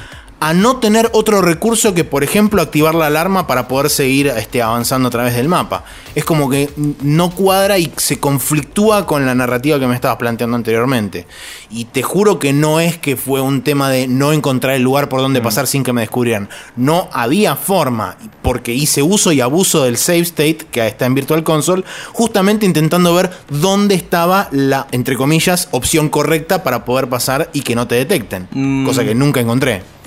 a 0.40 0.54
no 0.54 0.76
tener 0.76 1.11
otro 1.12 1.40
recurso 1.42 1.95
que, 1.95 2.04
por 2.04 2.23
ejemplo, 2.23 2.62
activar 2.62 2.95
la 2.95 3.07
alarma 3.07 3.47
para 3.47 3.66
poder 3.66 3.90
seguir 3.90 4.28
este, 4.28 4.62
avanzando 4.62 5.09
a 5.09 5.11
través 5.11 5.35
del 5.35 5.49
mapa. 5.49 5.85
Es 6.14 6.25
como 6.25 6.49
que 6.49 6.71
no 7.02 7.30
cuadra 7.30 7.78
y 7.78 7.92
se 7.97 8.21
conflictúa 8.21 9.04
con 9.04 9.26
la 9.26 9.35
narrativa 9.35 9.80
que 9.80 9.87
me 9.87 9.95
estabas 9.97 10.18
planteando 10.18 10.57
anteriormente. 10.57 11.26
Y 11.71 11.87
te 11.87 12.02
juro 12.02 12.38
que 12.38 12.52
no 12.52 12.78
es 12.78 12.99
que 12.99 13.16
fue 13.16 13.40
un 13.40 13.62
tema 13.62 13.90
de 13.90 14.07
no 14.07 14.33
encontrar 14.33 14.76
el 14.76 14.83
lugar 14.83 15.09
por 15.09 15.21
donde 15.21 15.40
mm. 15.40 15.45
pasar 15.45 15.66
sin 15.66 15.83
que 15.83 15.92
me 15.92 16.02
descubrieran. 16.02 16.49
No 16.76 17.09
había 17.12 17.57
forma, 17.57 18.16
porque 18.42 18.73
hice 18.73 19.02
uso 19.02 19.33
y 19.33 19.40
abuso 19.40 19.85
del 19.85 19.97
save 19.97 20.21
state 20.21 20.59
que 20.71 20.87
está 20.87 21.07
en 21.07 21.14
Virtual 21.14 21.42
Console, 21.42 21.85
justamente 22.12 22.64
intentando 22.64 23.12
ver 23.12 23.30
dónde 23.49 23.97
estaba 23.97 24.49
la, 24.52 24.87
entre 24.92 25.16
comillas, 25.16 25.68
opción 25.73 26.09
correcta 26.09 26.62
para 26.62 26.85
poder 26.85 27.09
pasar 27.09 27.50
y 27.52 27.62
que 27.62 27.75
no 27.75 27.88
te 27.88 27.97
detecten. 27.97 28.49
Mm. 28.52 28.87
Cosa 28.87 29.04
que 29.04 29.16
nunca 29.16 29.40
encontré. 29.40 29.98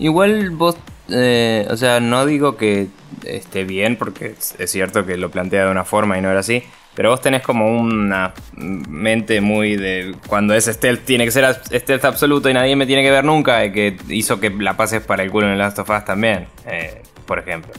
Igual 0.00 0.50
vos, 0.50 0.76
eh, 1.10 1.66
o 1.70 1.76
sea, 1.76 2.00
no 2.00 2.26
digo 2.26 2.56
que 2.56 2.88
esté 3.24 3.64
bien, 3.64 3.96
porque 3.96 4.34
es 4.58 4.70
cierto 4.70 5.04
que 5.06 5.16
lo 5.16 5.30
plantea 5.30 5.66
de 5.66 5.70
una 5.70 5.84
forma 5.84 6.18
y 6.18 6.22
no 6.22 6.30
era 6.30 6.40
así. 6.40 6.64
Pero 6.94 7.10
vos 7.10 7.20
tenés 7.20 7.42
como 7.42 7.68
una 7.78 8.34
mente 8.56 9.40
muy 9.40 9.76
de. 9.76 10.14
Cuando 10.26 10.54
es 10.54 10.64
stealth, 10.64 11.04
tiene 11.04 11.24
que 11.24 11.30
ser 11.30 11.54
stealth 11.72 12.04
absoluto 12.04 12.50
y 12.50 12.54
nadie 12.54 12.74
me 12.74 12.86
tiene 12.86 13.02
que 13.02 13.10
ver 13.10 13.24
nunca. 13.24 13.70
que 13.70 13.96
hizo 14.08 14.40
que 14.40 14.50
la 14.50 14.76
pases 14.76 15.02
para 15.02 15.22
el 15.22 15.30
culo 15.30 15.46
en 15.46 15.52
el 15.52 15.58
Last 15.58 15.78
of 15.78 15.88
Us 15.88 16.04
también, 16.04 16.48
eh, 16.66 17.02
por 17.26 17.38
ejemplo. 17.38 17.72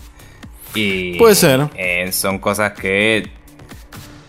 Y, 0.73 1.17
Puede 1.17 1.35
ser. 1.35 1.69
Eh, 1.75 2.11
son 2.11 2.39
cosas 2.39 2.71
que. 2.73 3.29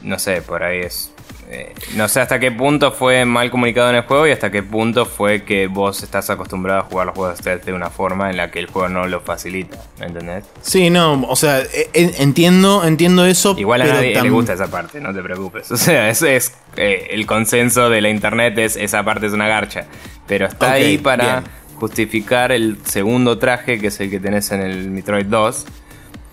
No 0.03 0.19
sé, 0.19 0.43
por 0.43 0.65
ahí 0.65 0.81
es 0.81 1.12
eh, 1.53 1.75
no 1.97 2.09
sé 2.09 2.21
hasta 2.21 2.41
qué 2.41 2.51
punto 2.51 2.93
fue 2.93 3.27
mal 3.27 3.51
comunicado 3.51 3.91
en 3.91 3.97
el 3.97 4.03
juego 4.03 4.27
y 4.27 4.31
hasta 4.31 4.51
qué 4.51 4.63
punto 4.63 5.05
fue 5.05 5.43
que 5.43 5.67
vos 5.67 6.03
estás 6.03 6.31
acostumbrado 6.31 6.81
a 6.81 6.83
jugar 6.85 7.09
los 7.09 7.15
juegos 7.15 7.39
stealth 7.39 7.65
de 7.67 7.75
una 7.75 7.91
forma 7.91 8.31
en 8.31 8.39
la 8.39 8.51
que 8.51 8.59
el 8.59 8.69
juego 8.69 8.89
no 8.89 9.07
lo 9.07 9.21
facilita, 9.21 9.77
¿me 10.01 10.07
entendés? 10.07 10.47
Sí, 10.63 10.89
no, 10.89 11.23
o 11.29 11.37
sea, 11.37 11.61
e, 11.61 11.91
e, 11.93 12.15
entiendo, 12.23 12.85
entiendo 12.85 13.27
eso. 13.27 13.55
Igual 13.59 13.83
a 13.83 13.87
nadie 13.87 14.23
le 14.23 14.31
gusta 14.31 14.55
esa 14.55 14.71
parte, 14.71 14.99
no 14.99 15.13
te 15.13 15.23
preocupes. 15.23 15.71
O 15.83 15.85
sea, 15.85 16.09
ese 16.09 16.37
es 16.37 16.55
eh, 16.77 17.09
el 17.11 17.27
consenso 17.27 17.91
de 17.91 18.01
la 18.01 18.09
internet, 18.09 18.57
es 18.57 18.77
esa 18.77 19.05
parte 19.05 19.27
es 19.27 19.33
una 19.33 19.49
garcha. 19.49 19.85
Pero 20.27 20.47
está 20.47 20.73
ahí 20.73 20.97
para 20.97 21.43
justificar 21.77 22.53
el 22.53 22.79
segundo 22.85 23.39
traje, 23.39 23.79
que 23.79 23.89
es 23.89 24.01
el 24.01 24.09
que 24.09 24.21
tenés 24.21 24.53
en 24.53 24.61
el 24.63 24.91
Metroid 24.91 25.27
2, 25.27 25.67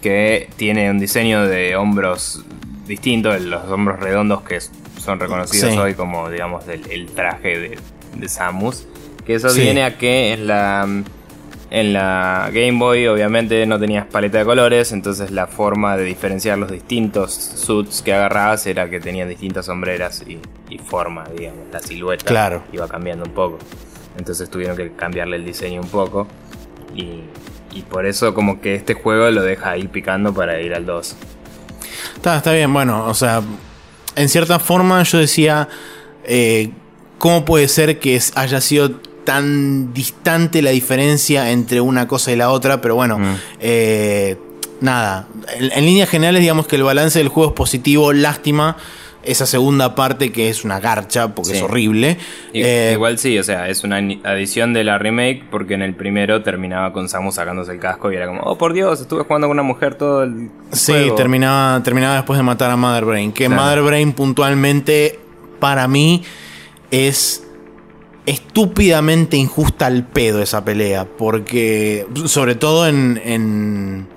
que 0.01 0.49
tiene 0.55 0.89
un 0.91 0.99
diseño 0.99 1.45
de 1.45 1.75
hombros 1.75 2.45
distinto, 2.89 3.37
los 3.37 3.69
hombros 3.69 3.99
redondos 3.99 4.41
que 4.43 4.59
son 4.99 5.19
reconocidos 5.19 5.75
hoy 5.77 5.93
como, 5.93 6.29
digamos, 6.29 6.65
el, 6.67 7.07
traje 7.07 7.77
de, 8.17 8.29
Samus. 8.29 8.85
Que 9.25 9.35
eso 9.35 9.53
viene 9.53 9.83
a 9.83 9.97
que 9.97 10.33
en 10.33 10.47
la, 10.47 10.87
en 11.69 11.93
la 11.93 12.49
Game 12.51 12.79
Boy 12.79 13.07
obviamente 13.07 13.65
no 13.65 13.79
tenías 13.79 14.05
paleta 14.07 14.39
de 14.39 14.45
colores, 14.45 14.91
entonces 14.91 15.31
la 15.31 15.47
forma 15.47 15.97
de 15.97 16.03
diferenciar 16.03 16.57
los 16.57 16.71
distintos 16.71 17.33
suits 17.33 18.01
que 18.01 18.13
agarrabas 18.13 18.65
era 18.65 18.89
que 18.89 18.99
tenían 18.99 19.29
distintas 19.29 19.67
sombreras 19.67 20.23
y, 20.27 20.77
forma, 20.79 21.25
digamos, 21.35 21.67
la 21.71 21.79
silueta 21.79 22.25
claro. 22.25 22.63
iba 22.73 22.87
cambiando 22.87 23.25
un 23.25 23.33
poco. 23.33 23.59
Entonces 24.17 24.49
tuvieron 24.49 24.75
que 24.75 24.91
cambiarle 24.93 25.37
el 25.37 25.45
diseño 25.45 25.81
un 25.81 25.89
poco 25.89 26.27
y, 26.95 27.21
y 27.71 27.83
por 27.83 28.05
eso 28.05 28.33
como 28.33 28.59
que 28.59 28.75
este 28.75 28.95
juego 28.95 29.29
lo 29.29 29.43
deja 29.43 29.71
ahí 29.71 29.87
picando 29.87 30.33
para 30.33 30.59
ir 30.59 30.73
al 30.73 30.85
2. 30.85 31.15
Está, 32.15 32.37
está 32.37 32.51
bien, 32.51 32.73
bueno, 32.73 33.05
o 33.05 33.13
sea, 33.13 33.41
en 34.19 34.27
cierta 34.27 34.59
forma 34.59 35.01
yo 35.03 35.17
decía, 35.17 35.69
eh, 36.25 36.71
¿cómo 37.17 37.45
puede 37.45 37.69
ser 37.69 37.99
que 37.99 38.21
haya 38.35 38.59
sido 38.59 38.91
tan 39.23 39.93
distante 39.93 40.61
la 40.61 40.71
diferencia 40.71 41.51
entre 41.51 41.79
una 41.79 42.05
cosa 42.05 42.33
y 42.33 42.35
la 42.35 42.49
otra? 42.51 42.81
Pero 42.81 42.95
bueno, 42.95 43.17
mm. 43.17 43.35
eh, 43.61 44.37
nada, 44.81 45.25
en, 45.57 45.85
líneas 45.85 46.09
generales 46.09 46.41
digamos 46.41 46.67
que 46.67 46.75
el 46.75 46.83
balance 46.83 47.17
del 47.17 47.29
juego 47.29 47.51
es 47.51 47.55
positivo, 47.55 48.11
lástima 48.11 48.75
esa 49.23 49.45
segunda 49.45 49.95
parte 49.95 50.31
que 50.31 50.49
es 50.49 50.63
una 50.63 50.79
garcha 50.79 51.35
porque 51.35 51.53
es 51.53 51.61
horrible. 51.61 52.17
Eh, 52.53 52.91
igual 52.93 53.17
sí, 53.17 53.37
o 53.37 53.43
sea, 53.43 53.67
es 53.69 53.83
una 53.83 53.97
adición 54.23 54.73
de 54.73 54.83
la 54.83 54.97
remake 54.97 55.43
porque 55.51 55.73
en 55.73 55.81
el 55.81 55.93
primero 55.93 56.41
terminaba 56.41 56.93
con 56.93 57.09
Samus 57.09 57.35
sacándose 57.35 57.73
el 57.73 57.79
casco 57.79 58.11
y 58.11 58.15
era 58.15 58.27
como, 58.27 58.41
oh 58.41 58.57
por 58.57 58.73
Dios, 58.73 59.01
estuve 59.01 59.23
jugando 59.23 59.47
con 59.47 59.55
una 59.55 59.63
mujer 59.63 59.95
todo 59.95 60.23
el... 60.23 60.49
Sí, 60.71 60.93
terminaba, 61.15 61.81
terminaba 61.83 62.15
después 62.15 62.37
de 62.37 62.43
matar 62.43 62.71
a 62.71 62.77
Mother 62.77 63.05
Brain. 63.05 63.31
Que 63.31 63.49
Mother 63.49 63.81
Brain 63.81 64.13
puntualmente 64.13 65.19
para 65.59 65.87
mí 65.87 66.23
es 66.91 67.45
estúpidamente 68.25 69.37
injusta 69.37 69.87
al 69.87 70.05
pedo 70.05 70.41
esa 70.41 70.63
pelea 70.63 71.05
porque 71.05 72.05
sobre 72.25 72.53
todo 72.53 72.87
en 72.87 73.19
en 73.23 74.07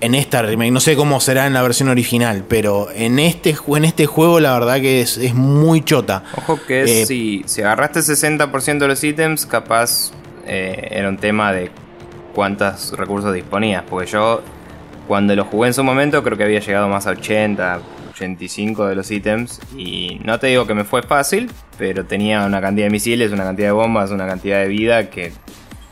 esta 0.00 0.42
remake. 0.42 0.70
No 0.70 0.80
sé 0.80 0.96
cómo 0.96 1.20
será 1.20 1.46
en 1.46 1.52
la 1.52 1.62
versión 1.62 1.88
original, 1.88 2.44
pero 2.48 2.88
en 2.94 3.18
este, 3.18 3.56
en 3.66 3.84
este 3.84 4.06
juego 4.06 4.40
la 4.40 4.52
verdad 4.52 4.80
que 4.80 5.00
es, 5.00 5.34
muy 5.34 5.82
chota. 5.82 6.24
Ojo 6.36 6.58
que 6.66 7.02
eh, 7.02 7.06
si, 7.06 7.42
si 7.46 7.62
agarraste 7.62 8.00
60% 8.00 8.78
de 8.78 8.88
los 8.88 9.02
ítems, 9.02 9.46
capaz 9.46 10.12
eh, 10.46 10.88
era 10.90 11.08
un 11.08 11.16
tema 11.16 11.52
de 11.52 11.70
cuántos 12.34 12.92
recursos 12.92 13.32
disponías. 13.32 13.84
Porque 13.88 14.10
yo, 14.10 14.42
cuando 15.06 15.34
lo 15.34 15.44
jugué 15.44 15.68
en 15.68 15.74
su 15.74 15.84
momento, 15.84 16.22
creo 16.22 16.36
que 16.36 16.44
había 16.44 16.60
llegado 16.60 16.88
más 16.88 17.06
a 17.06 17.10
80, 17.10 17.80
85 18.12 18.86
de 18.86 18.94
los 18.94 19.10
ítems. 19.10 19.60
Y 19.76 20.20
no 20.24 20.38
te 20.38 20.48
digo 20.48 20.66
que 20.66 20.74
me 20.74 20.84
fue 20.84 21.02
fácil, 21.02 21.50
pero 21.78 22.04
tenía 22.04 22.44
una 22.44 22.60
cantidad 22.60 22.86
de 22.86 22.90
misiles, 22.90 23.32
una 23.32 23.44
cantidad 23.44 23.68
de 23.68 23.72
bombas, 23.72 24.10
una 24.10 24.26
cantidad 24.26 24.60
de 24.60 24.68
vida 24.68 25.08
que 25.08 25.32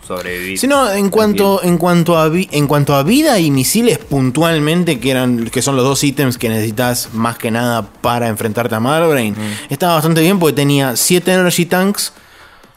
sobrevivir. 0.07 0.69
no, 0.69 0.91
en 0.91 1.11
cuanto, 1.11 1.63
en, 1.63 1.79
cuanto 1.79 2.19
a 2.19 2.31
en 2.35 2.67
cuanto 2.67 2.95
a 2.95 3.03
vida 3.03 3.39
y 3.39 3.51
misiles 3.51 3.99
puntualmente, 3.99 5.01
que, 5.01 5.11
eran, 5.11 5.49
que 5.49 5.63
son 5.63 5.77
los 5.77 5.85
dos 5.85 6.03
ítems 6.05 6.39
que 6.39 6.49
necesitas 6.49 7.11
más 7.13 7.39
que 7.39 7.51
nada 7.51 7.83
para 7.83 8.29
enfrentarte 8.29 8.75
a 8.75 8.81
Malbrain, 8.81 9.35
mm. 9.35 9.73
estaba 9.73 9.95
bastante 9.95 10.21
bien 10.21 10.39
porque 10.39 10.55
tenía 10.55 10.97
7 10.97 11.33
Energy 11.33 11.67
Tanks. 11.67 12.13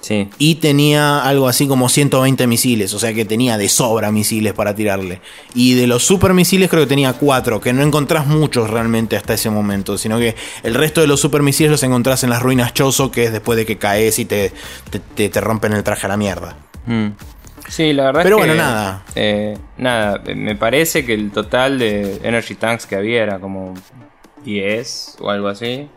Sí. 0.02 0.30
Y 0.38 0.56
tenía 0.56 1.24
algo 1.24 1.48
así 1.48 1.68
como 1.68 1.90
120 1.90 2.46
misiles, 2.46 2.94
o 2.94 3.00
sea 3.00 3.12
que 3.16 3.26
tenía 3.26 3.58
de 3.58 3.68
sobra 3.70 4.12
misiles 4.12 4.54
para 4.54 4.76
tirarle. 4.76 5.20
Y 5.56 5.74
de 5.74 5.88
los 5.88 6.04
super 6.04 6.36
misiles 6.36 6.70
creo 6.70 6.84
que 6.84 6.90
tenía 6.90 7.14
4, 7.14 7.60
que 7.60 7.74
no 7.74 7.82
encontrás 7.82 8.28
muchos 8.28 8.70
realmente 8.70 9.18
hasta 9.18 9.34
ese 9.34 9.50
momento, 9.50 9.98
sino 9.98 10.20
que 10.20 10.36
el 10.62 10.76
resto 10.76 11.02
de 11.02 11.08
los 11.08 11.20
super 11.20 11.42
misiles 11.42 11.72
los 11.72 11.82
encontrás 11.82 12.24
en 12.24 12.30
las 12.30 12.44
ruinas 12.44 12.76
Chozo, 12.76 13.10
que 13.10 13.24
es 13.24 13.32
después 13.32 13.58
de 13.58 13.66
que 13.66 13.78
caes 13.78 14.20
y 14.20 14.26
te, 14.26 14.54
te, 15.16 15.30
te 15.30 15.42
rompen 15.42 15.74
el 15.74 15.84
traje 15.84 16.06
a 16.06 16.10
la 16.10 16.18
mierda. 16.18 16.56
Mm. 16.86 17.08
Sí, 17.68 17.94
la 17.94 18.06
verdad 18.06 18.24
Pero 18.24 18.38
es 18.38 18.44
que, 18.44 18.48
bueno, 18.48 18.64
nada. 18.64 19.04
Eh, 19.16 19.58
nada, 19.78 20.22
me 20.36 20.56
parece 20.56 21.06
que 21.06 21.14
el 21.14 21.32
total 21.32 21.80
de 21.80 22.20
Energy 22.24 22.56
Tanks 22.56 22.86
que 22.86 22.96
había 22.96 23.24
era 23.24 23.40
como 23.40 23.74
10 24.44 25.18
o 25.20 25.30
algo 25.32 25.48
así. 25.48 25.90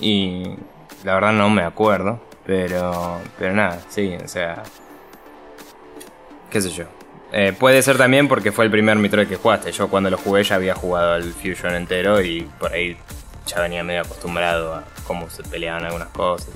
Y 0.00 0.44
la 1.04 1.14
verdad 1.14 1.32
no 1.32 1.50
me 1.50 1.62
acuerdo. 1.62 2.20
Pero, 2.46 3.20
pero 3.38 3.54
nada, 3.54 3.80
sí, 3.88 4.16
o 4.22 4.28
sea. 4.28 4.62
¿Qué 6.50 6.60
sé 6.60 6.70
yo? 6.70 6.84
Eh, 7.32 7.52
puede 7.58 7.82
ser 7.82 7.98
también 7.98 8.28
porque 8.28 8.52
fue 8.52 8.64
el 8.64 8.70
primer 8.70 8.96
Metroid 8.96 9.26
que 9.26 9.36
jugaste. 9.36 9.72
Yo 9.72 9.88
cuando 9.88 10.10
lo 10.10 10.18
jugué 10.18 10.44
ya 10.44 10.54
había 10.54 10.74
jugado 10.74 11.16
el 11.16 11.32
Fusion 11.32 11.74
entero 11.74 12.22
y 12.22 12.42
por 12.60 12.72
ahí 12.72 12.96
ya 13.46 13.60
venía 13.60 13.82
medio 13.82 14.02
acostumbrado 14.02 14.74
a 14.74 14.84
cómo 15.06 15.28
se 15.30 15.42
peleaban 15.42 15.84
algunas 15.84 16.08
cosas. 16.08 16.48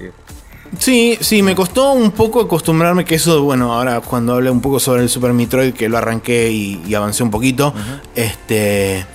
Sí, 0.78 1.18
sí, 1.20 1.42
me 1.42 1.54
costó 1.54 1.92
un 1.92 2.10
poco 2.10 2.40
acostumbrarme 2.40 3.04
que 3.04 3.14
eso, 3.14 3.42
bueno, 3.42 3.72
ahora 3.72 4.00
cuando 4.00 4.34
hablé 4.34 4.50
un 4.50 4.60
poco 4.60 4.78
sobre 4.78 5.02
el 5.02 5.08
Super 5.08 5.32
Metroid, 5.32 5.72
que 5.72 5.88
lo 5.88 5.98
arranqué 5.98 6.50
y, 6.50 6.94
avancé 6.94 7.22
un 7.22 7.30
poquito, 7.30 7.72
este... 8.14 9.06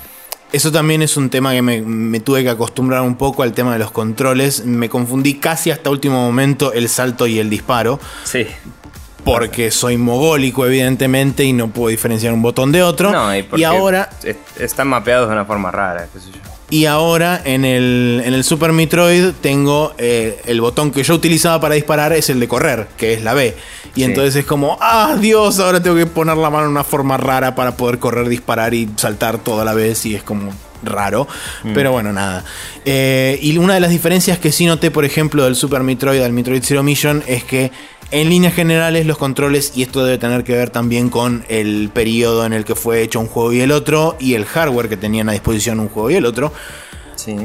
Eso 0.51 0.71
también 0.71 1.01
es 1.01 1.17
un 1.17 1.31
tema 1.31 1.51
que 1.51 1.63
me, 1.63 2.19
tuve 2.19 2.43
que 2.43 2.49
acostumbrar 2.51 3.01
un 3.01 3.15
poco 3.15 3.41
al 3.41 3.53
tema 3.53 3.73
de 3.73 3.79
los 3.79 3.89
controles. 3.89 4.63
Me 4.67 4.87
confundí 4.87 5.39
casi 5.39 5.71
hasta 5.71 5.89
último 5.89 6.23
momento 6.23 6.73
el 6.73 6.89
salto 6.89 7.25
y 7.25 7.39
el 7.39 7.49
disparo. 7.49 7.99
Sí. 8.23 8.45
Porque 9.23 9.71
soy 9.71 9.97
mogólico, 9.97 10.65
evidentemente, 10.65 11.43
y 11.43 11.53
no 11.53 11.69
puedo 11.69 11.89
diferenciar 11.89 12.33
un 12.33 12.41
botón 12.41 12.71
de 12.71 12.83
otro. 12.83 13.11
No, 13.11 13.35
y, 13.35 13.47
y 13.55 13.63
ahora. 13.63 14.09
Están 14.59 14.87
mapeados 14.87 15.29
de 15.29 15.33
una 15.33 15.45
forma 15.45 15.71
rara, 15.71 16.07
qué 16.13 16.19
sé 16.19 16.27
yo. 16.31 16.53
Y 16.73 16.87
ahora 16.87 17.39
en 17.45 17.65
el, 17.65 18.23
en 18.25 18.33
el 18.33 18.43
Super 18.43 18.71
Metroid 18.71 19.33
tengo 19.41 19.93
eh, 19.99 20.41
el 20.45 20.59
botón 20.59 20.91
que 20.91 21.03
yo 21.03 21.13
utilizaba 21.13 21.61
para 21.61 21.75
disparar 21.75 22.13
es 22.13 22.31
el 22.31 22.39
de 22.39 22.47
correr, 22.47 22.87
que 22.97 23.13
es 23.13 23.21
la 23.21 23.35
B. 23.35 23.55
Y 23.93 24.03
entonces 24.03 24.35
es 24.37 24.45
como, 24.45 24.79
ah, 24.81 25.15
Dios, 25.19 25.59
ahora 25.59 25.83
tengo 25.83 25.95
que 25.95 26.07
poner 26.07 26.35
la 26.35 26.49
mano 26.49 26.63
en 26.63 26.71
una 26.71 26.83
forma 26.83 27.15
rara 27.17 27.53
para 27.53 27.77
poder 27.77 27.99
correr, 27.99 28.27
disparar 28.27 28.73
y 28.73 28.89
saltar 28.95 29.37
toda 29.37 29.63
la 29.63 29.75
vez. 29.75 30.03
Y 30.07 30.15
es 30.15 30.23
como 30.23 30.51
raro. 30.83 31.27
Mm. 31.63 31.73
Pero 31.73 31.91
bueno, 31.91 32.11
nada. 32.11 32.43
Eh, 32.85 33.37
y 33.41 33.55
una 33.57 33.75
de 33.75 33.79
las 33.79 33.91
diferencias 33.91 34.39
que 34.39 34.51
sí 34.51 34.65
noté, 34.65 34.89
por 34.89 35.05
ejemplo, 35.05 35.43
del 35.43 35.55
Super 35.55 35.83
Metroid 35.83 36.21
al 36.21 36.33
Metroid 36.33 36.63
Zero 36.63 36.81
Mission 36.81 37.23
es 37.27 37.43
que 37.43 37.71
en 38.13 38.29
líneas 38.29 38.53
generales, 38.53 39.07
los 39.07 39.17
controles, 39.17 39.73
y 39.75 39.81
esto 39.81 40.05
debe 40.05 40.19
tener 40.19 40.43
que 40.43 40.53
ver 40.53 40.69
también 40.69 41.09
con 41.09 41.43
el 41.49 41.89
periodo 41.91 42.45
en 42.45 42.53
el 42.53 42.63
que 42.63 42.75
fue 42.75 43.01
hecho 43.01 43.19
un 43.19 43.25
juego 43.25 43.51
y 43.53 43.61
el 43.61 43.71
otro, 43.71 44.15
y 44.19 44.35
el 44.35 44.45
hardware 44.45 44.87
que 44.87 44.97
tenían 44.97 45.29
a 45.29 45.31
disposición 45.31 45.79
un 45.79 45.89
juego 45.89 46.11
y 46.11 46.15
el 46.15 46.25
otro. 46.27 46.53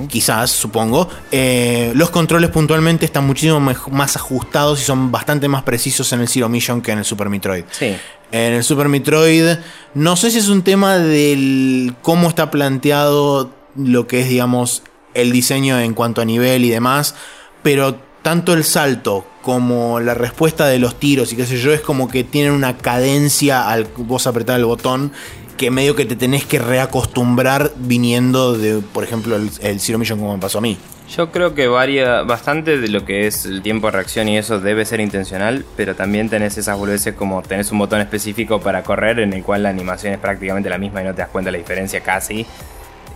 Quizás, 0.08 0.50
supongo. 0.50 1.08
Eh, 1.32 1.92
los 1.94 2.10
controles 2.10 2.50
puntualmente 2.50 3.06
están 3.06 3.26
muchísimo 3.26 3.60
más 3.60 4.16
ajustados 4.16 4.82
y 4.82 4.84
son 4.84 5.10
bastante 5.10 5.48
más 5.48 5.62
precisos 5.62 6.12
en 6.12 6.20
el 6.20 6.28
Zero 6.28 6.50
Mission 6.50 6.82
que 6.82 6.92
en 6.92 6.98
el 6.98 7.04
Super 7.04 7.30
Metroid. 7.30 7.64
En 7.80 8.52
el 8.52 8.62
Super 8.62 8.88
Metroid, 8.88 9.56
no 9.94 10.16
sé 10.16 10.30
si 10.30 10.38
es 10.38 10.48
un 10.48 10.62
tema 10.62 10.98
del 10.98 11.94
cómo 12.02 12.28
está 12.28 12.50
planteado 12.50 13.50
lo 13.74 14.06
que 14.06 14.20
es, 14.20 14.28
digamos, 14.28 14.82
el 15.14 15.32
diseño 15.32 15.80
en 15.80 15.94
cuanto 15.94 16.20
a 16.20 16.26
nivel 16.26 16.64
y 16.64 16.68
demás, 16.68 17.14
pero 17.62 18.07
tanto 18.22 18.52
el 18.52 18.64
salto 18.64 19.24
como 19.42 20.00
la 20.00 20.14
respuesta 20.14 20.66
de 20.66 20.78
los 20.78 20.98
tiros 20.98 21.32
y 21.32 21.36
qué 21.36 21.46
sé 21.46 21.56
yo, 21.58 21.72
es 21.72 21.80
como 21.80 22.08
que 22.08 22.24
tienen 22.24 22.52
una 22.52 22.76
cadencia 22.76 23.68
al 23.68 23.86
vos 23.96 24.26
apretar 24.26 24.58
el 24.58 24.66
botón 24.66 25.12
que 25.58 25.70
medio 25.70 25.96
que 25.96 26.06
te 26.06 26.16
tenés 26.16 26.46
que 26.46 26.58
reacostumbrar 26.58 27.72
viniendo 27.76 28.56
de, 28.56 28.80
por 28.80 29.04
ejemplo, 29.04 29.36
el, 29.36 29.80
Zero 29.80 29.98
Mission 29.98 30.18
como 30.18 30.34
me 30.34 30.40
pasó 30.40 30.58
a 30.58 30.60
mí. 30.60 30.78
Yo 31.14 31.30
creo 31.32 31.54
que 31.54 31.66
varía 31.66 32.22
bastante 32.22 32.78
de 32.78 32.88
lo 32.88 33.04
que 33.04 33.26
es 33.26 33.44
el 33.44 33.62
tiempo 33.62 33.88
de 33.88 33.92
reacción 33.92 34.28
y 34.28 34.38
eso 34.38 34.60
debe 34.60 34.84
ser 34.84 35.00
intencional, 35.00 35.64
pero 35.76 35.96
también 35.96 36.28
tenés 36.28 36.58
esas 36.58 36.78
boludeces 36.78 37.14
como 37.14 37.42
tenés 37.42 37.72
un 37.72 37.78
botón 37.78 38.00
específico 38.00 38.60
para 38.60 38.82
correr 38.82 39.18
en 39.18 39.32
el 39.32 39.42
cual 39.42 39.62
la 39.62 39.70
animación 39.70 40.12
es 40.12 40.18
prácticamente 40.20 40.68
la 40.68 40.78
misma 40.78 41.00
y 41.00 41.04
no 41.04 41.14
te 41.14 41.22
das 41.22 41.30
cuenta 41.30 41.50
la 41.50 41.58
diferencia 41.58 42.00
casi. 42.00 42.46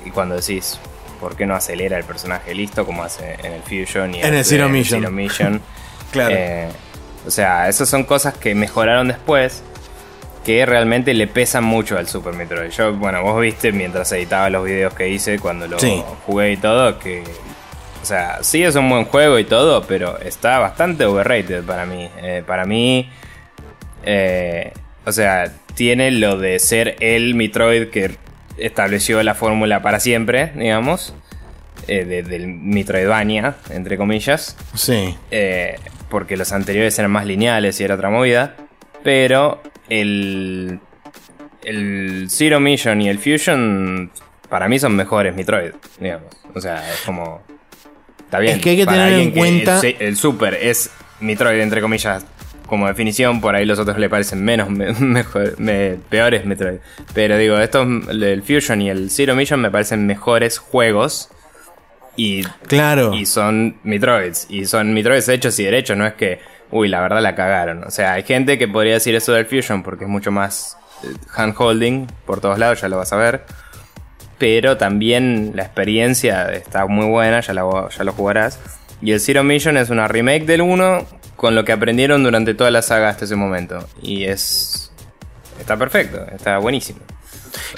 Y 0.04 0.10
cuando 0.10 0.34
decís, 0.34 0.78
¿por 1.22 1.36
qué 1.36 1.46
no 1.46 1.54
acelera 1.54 1.96
el 1.96 2.02
personaje 2.02 2.52
listo 2.52 2.84
como 2.84 3.04
hace 3.04 3.36
en 3.44 3.52
el 3.52 3.62
Fusion 3.62 4.16
y 4.16 4.22
en 4.22 4.34
el 4.34 4.44
Zero 4.44 4.68
Mission? 4.68 5.62
claro. 6.10 6.34
Eh, 6.36 6.68
o 7.24 7.30
sea, 7.30 7.68
esas 7.68 7.88
son 7.88 8.02
cosas 8.02 8.36
que 8.36 8.56
mejoraron 8.56 9.06
después 9.06 9.62
que 10.44 10.66
realmente 10.66 11.14
le 11.14 11.28
pesan 11.28 11.62
mucho 11.62 11.96
al 11.96 12.08
Super 12.08 12.34
Metroid. 12.34 12.70
Yo, 12.70 12.92
bueno, 12.94 13.22
vos 13.22 13.40
viste 13.40 13.70
mientras 13.70 14.10
editaba 14.10 14.50
los 14.50 14.64
videos 14.64 14.92
que 14.94 15.08
hice 15.08 15.38
cuando 15.38 15.68
lo 15.68 15.78
jugué 16.26 16.50
y 16.50 16.56
todo, 16.56 16.98
que 16.98 17.22
o 18.02 18.04
sea, 18.04 18.42
sí 18.42 18.64
es 18.64 18.74
un 18.74 18.90
buen 18.90 19.04
juego 19.04 19.38
y 19.38 19.44
todo, 19.44 19.84
pero 19.84 20.18
está 20.18 20.58
bastante 20.58 21.04
overrated 21.04 21.62
para 21.62 21.86
mí. 21.86 22.10
Eh, 22.20 22.42
para 22.44 22.64
mí, 22.64 23.08
eh, 24.02 24.72
o 25.06 25.12
sea, 25.12 25.52
tiene 25.76 26.10
lo 26.10 26.36
de 26.36 26.58
ser 26.58 26.96
el 26.98 27.36
Metroid 27.36 27.90
que 27.90 28.16
estableció 28.58 29.22
la 29.22 29.34
fórmula 29.34 29.82
para 29.82 30.00
siempre, 30.00 30.52
digamos. 30.54 31.14
Eh, 31.88 32.04
del 32.04 32.46
Metroidvania, 32.46 33.56
entre 33.70 33.96
comillas. 33.96 34.56
Sí. 34.74 35.16
porque 36.08 36.36
los 36.36 36.52
anteriores 36.52 36.98
eran 36.98 37.10
más 37.10 37.26
lineales 37.26 37.80
y 37.80 37.84
era 37.84 37.94
otra 37.94 38.10
movida. 38.10 38.56
Pero 39.02 39.62
el. 39.88 40.80
El 41.64 42.26
Zero 42.28 42.58
Mission 42.58 43.00
y 43.02 43.08
el 43.08 43.20
Fusion, 43.20 44.10
para 44.48 44.68
mí 44.68 44.80
son 44.80 44.96
mejores 44.96 45.34
Metroid, 45.34 45.72
digamos. 46.00 46.34
O 46.54 46.60
sea, 46.60 46.92
es 46.92 47.00
como. 47.02 47.42
Está 48.24 48.38
bien. 48.40 48.56
Es 48.56 48.62
que 48.62 48.70
hay 48.70 48.76
que 48.76 48.86
tener 48.86 49.12
en 49.12 49.30
cuenta. 49.30 49.80
El, 49.82 50.16
Super 50.16 50.54
es 50.54 50.90
Metroid, 51.20 51.60
entre 51.60 51.80
comillas, 51.80 52.24
como 52.66 52.86
definición. 52.86 53.40
Por 53.40 53.54
ahí 53.54 53.64
los 53.64 53.78
otros 53.78 53.98
le 53.98 54.08
parecen 54.08 54.44
menos, 54.44 54.70
mejor, 55.00 55.56
peores 56.08 56.44
Metroid. 56.44 56.78
Pero 57.14 57.36
digo, 57.38 57.58
estos, 57.58 57.86
el 58.08 58.42
Fusion 58.42 58.82
y 58.82 58.90
el 58.90 59.10
Zero 59.10 59.34
Mission 59.34 59.60
me 59.60 59.70
parecen 59.70 60.06
mejores 60.06 60.58
juegos. 60.58 61.30
Y, 62.14 62.42
claro. 62.66 63.14
y 63.14 63.26
son 63.26 63.76
Metroids. 63.84 64.46
Y 64.50 64.66
son 64.66 64.92
Metroids 64.92 65.28
hechos 65.28 65.58
y 65.58 65.64
derechos. 65.64 65.96
No 65.96 66.06
es 66.06 66.14
que, 66.14 66.40
uy, 66.70 66.88
la 66.88 67.00
verdad 67.00 67.22
la 67.22 67.34
cagaron. 67.34 67.84
O 67.84 67.90
sea, 67.90 68.14
hay 68.14 68.22
gente 68.22 68.58
que 68.58 68.68
podría 68.68 68.94
decir 68.94 69.14
eso 69.14 69.32
del 69.32 69.46
Fusion 69.46 69.82
porque 69.82 70.04
es 70.04 70.10
mucho 70.10 70.30
más 70.30 70.76
eh, 71.04 71.08
handholding 71.34 72.06
por 72.26 72.40
todos 72.40 72.58
lados, 72.58 72.80
ya 72.80 72.88
lo 72.88 72.96
vas 72.98 73.12
a 73.12 73.16
ver 73.16 73.44
pero 74.42 74.76
también 74.76 75.52
la 75.54 75.62
experiencia 75.62 76.52
está 76.52 76.86
muy 76.88 77.06
buena, 77.06 77.40
ya, 77.42 77.52
ya 77.52 78.02
lo 78.04 78.12
jugarás. 78.12 78.58
Y 79.00 79.12
el 79.12 79.20
Zero 79.20 79.44
Mission 79.44 79.76
es 79.76 79.88
una 79.88 80.08
remake 80.08 80.46
del 80.46 80.62
1 80.62 81.06
con 81.42 81.56
lo 81.56 81.64
que 81.64 81.72
aprendieron 81.72 82.22
durante 82.22 82.54
toda 82.54 82.70
la 82.70 82.82
saga 82.82 83.08
hasta 83.08 83.24
ese 83.24 83.34
momento. 83.34 83.84
Y 84.00 84.22
es... 84.22 84.92
Está 85.58 85.76
perfecto, 85.76 86.24
está 86.32 86.58
buenísimo. 86.58 87.00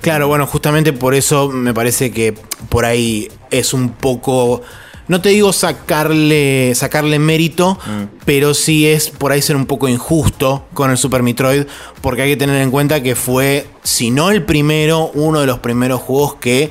Claro, 0.02 0.28
bueno, 0.28 0.46
justamente 0.46 0.92
por 0.92 1.14
eso 1.14 1.48
me 1.48 1.72
parece 1.72 2.12
que 2.12 2.34
por 2.68 2.84
ahí 2.84 3.30
es 3.50 3.72
un 3.72 3.88
poco 3.88 4.60
no 5.08 5.20
te 5.20 5.30
digo 5.30 5.52
sacarle, 5.52 6.74
sacarle 6.74 7.18
mérito, 7.18 7.74
mm. 7.74 8.20
pero 8.26 8.52
sí 8.52 8.86
es 8.86 9.08
por 9.08 9.32
ahí 9.32 9.40
ser 9.40 9.56
un 9.56 9.66
poco 9.66 9.88
injusto 9.88 10.66
con 10.74 10.90
el 10.90 10.98
Super 10.98 11.22
Metroid, 11.22 11.64
porque 12.02 12.22
hay 12.22 12.30
que 12.30 12.36
tener 12.36 12.60
en 12.60 12.70
cuenta 12.70 13.02
que 13.02 13.14
fue, 13.14 13.66
si 13.82 14.10
no 14.10 14.30
el 14.30 14.44
primero, 14.44 15.10
uno 15.14 15.40
de 15.40 15.46
los 15.46 15.58
primeros 15.58 16.00
juegos 16.02 16.36
que 16.36 16.70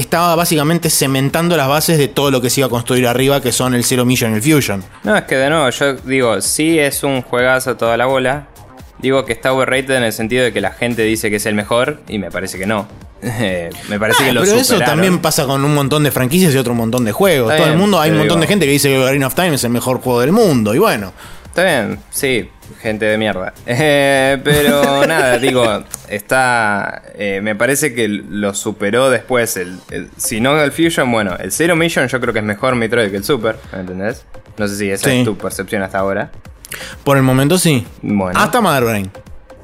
estaba 0.00 0.34
básicamente 0.34 0.90
cementando 0.90 1.56
las 1.56 1.68
bases 1.68 1.98
de 1.98 2.08
todo 2.08 2.30
lo 2.30 2.40
que 2.40 2.50
se 2.50 2.60
iba 2.60 2.66
a 2.66 2.70
construir 2.70 3.06
arriba, 3.06 3.40
que 3.40 3.52
son 3.52 3.74
el 3.74 3.84
Zero 3.84 4.04
Mission 4.04 4.32
y 4.32 4.36
el 4.36 4.42
Fusion. 4.42 4.82
No, 5.04 5.16
es 5.16 5.24
que 5.24 5.36
de 5.36 5.50
nuevo, 5.50 5.70
yo 5.70 5.94
digo, 5.94 6.40
sí 6.40 6.78
es 6.78 7.02
un 7.02 7.22
juegazo 7.22 7.76
toda 7.76 7.96
la 7.96 8.06
bola. 8.06 8.48
Digo 8.98 9.24
que 9.24 9.32
está 9.32 9.52
overrated 9.52 9.94
en 9.94 10.02
el 10.02 10.12
sentido 10.12 10.44
de 10.44 10.52
que 10.52 10.60
la 10.60 10.72
gente 10.72 11.02
dice 11.02 11.30
que 11.30 11.36
es 11.36 11.46
el 11.46 11.54
mejor 11.54 12.00
y 12.08 12.18
me 12.18 12.30
parece 12.30 12.58
que 12.58 12.66
no. 12.66 12.86
me 13.88 13.98
parece 13.98 14.24
que 14.24 14.32
lo 14.32 14.42
Pero 14.42 14.56
eso 14.56 14.78
también 14.78 15.18
pasa 15.18 15.44
con 15.44 15.64
un 15.64 15.74
montón 15.74 16.02
de 16.02 16.10
franquicias 16.10 16.54
y 16.54 16.56
otro 16.56 16.74
montón 16.74 17.04
de 17.04 17.12
juegos. 17.12 17.54
Todo 17.54 17.66
el 17.66 17.76
mundo, 17.76 18.00
hay 18.00 18.10
un 18.10 18.18
montón 18.18 18.40
de 18.40 18.46
gente 18.46 18.66
que 18.66 18.72
dice 18.72 18.88
que 18.88 18.98
Ocarina 18.98 19.26
of 19.26 19.34
Time 19.34 19.54
es 19.54 19.64
el 19.64 19.70
mejor 19.70 20.00
juego 20.00 20.20
del 20.20 20.32
mundo. 20.32 20.74
Y 20.74 20.78
bueno. 20.78 21.12
Está 21.50 21.64
bien, 21.64 21.98
sí, 22.10 22.48
gente 22.80 23.04
de 23.04 23.18
mierda. 23.18 23.52
Eh, 23.66 24.38
pero 24.44 25.06
nada, 25.08 25.38
digo, 25.38 25.84
está. 26.08 27.02
Eh, 27.14 27.40
me 27.42 27.56
parece 27.56 27.92
que 27.92 28.06
lo 28.08 28.54
superó 28.54 29.10
después. 29.10 29.56
El, 29.56 29.78
si 30.16 30.40
no 30.40 30.60
el 30.60 30.70
Fusion, 30.70 31.10
bueno, 31.10 31.36
el 31.38 31.50
Zero 31.50 31.74
Mission 31.74 32.06
yo 32.06 32.20
creo 32.20 32.32
que 32.32 32.38
es 32.38 32.44
mejor 32.44 32.76
Metroid 32.76 33.10
que 33.10 33.16
el 33.16 33.24
Super, 33.24 33.56
¿me 33.72 33.80
entendés? 33.80 34.24
No 34.58 34.68
sé 34.68 34.76
si 34.76 34.90
esa 34.90 35.12
es 35.12 35.24
tu 35.24 35.36
percepción 35.36 35.82
hasta 35.82 35.98
ahora. 35.98 36.30
Por 37.02 37.16
el 37.16 37.24
momento 37.24 37.58
sí. 37.58 37.84
Bueno. 38.00 38.38
Hasta 38.38 38.60
Mother 38.60 38.84
Brain. 38.84 39.10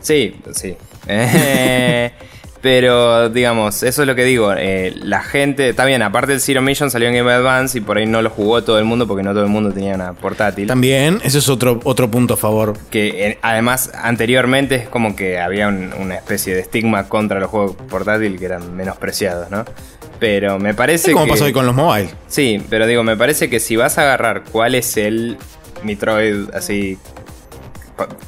Sí, 0.01 0.41
sí. 0.53 0.77
Eh, 1.09 2.11
pero, 2.63 3.29
digamos, 3.29 3.83
eso 3.83 4.03
es 4.03 4.09
lo 4.09 4.15
que 4.15 4.25
digo. 4.25 4.53
Eh, 4.53 4.95
la 5.03 5.23
gente, 5.23 5.69
está 5.69 5.85
bien, 5.85 6.03
aparte 6.03 6.33
del 6.33 6.41
Zero 6.41 6.63
Mission 6.63 6.91
salió 6.91 7.09
en 7.09 7.15
Game 7.15 7.31
Advance 7.31 7.79
y 7.79 7.81
por 7.81 7.99
ahí 7.99 8.07
no 8.07 8.23
lo 8.23 8.31
jugó 8.31 8.63
todo 8.65 8.79
el 8.79 8.85
mundo 8.85 9.07
porque 9.07 9.23
no 9.23 9.33
todo 9.33 9.45
el 9.45 9.51
mundo 9.51 9.73
tenía 9.73 9.95
una 9.95 10.15
portátil. 10.15 10.67
También, 10.67 11.21
ese 11.23 11.39
es 11.39 11.49
otro, 11.49 11.81
otro 11.85 12.11
punto 12.11 12.35
a 12.35 12.37
favor. 12.37 12.77
Que 12.91 13.27
eh, 13.27 13.39
además, 13.43 13.93
anteriormente 13.95 14.77
es 14.77 14.89
como 14.89 15.15
que 15.15 15.39
había 15.39 15.69
una 15.69 16.15
especie 16.15 16.55
de 16.55 16.61
estigma 16.61 17.09
contra 17.09 17.41
los 17.41 17.51
juegos 17.51 17.77
portátiles 17.89 18.39
que 18.39 18.47
eran 18.47 18.75
menospreciados, 18.75 19.51
¿no? 19.51 19.65
Pero 20.19 20.59
me 20.59 20.75
parece 20.75 21.13
como 21.13 21.27
que. 21.27 21.33
pasó 21.33 21.45
hoy 21.45 21.53
con 21.53 21.67
los 21.67 21.75
mobile. 21.75 22.09
Sí, 22.27 22.63
pero 22.71 22.87
digo, 22.87 23.03
me 23.03 23.17
parece 23.17 23.51
que 23.51 23.61
si 23.61 23.77
vas 23.77 23.99
a 23.99 24.03
agarrar 24.03 24.45
cuál 24.51 24.75
es 24.75 24.97
el 24.97 25.37
Metroid 25.83 26.49
así 26.55 26.99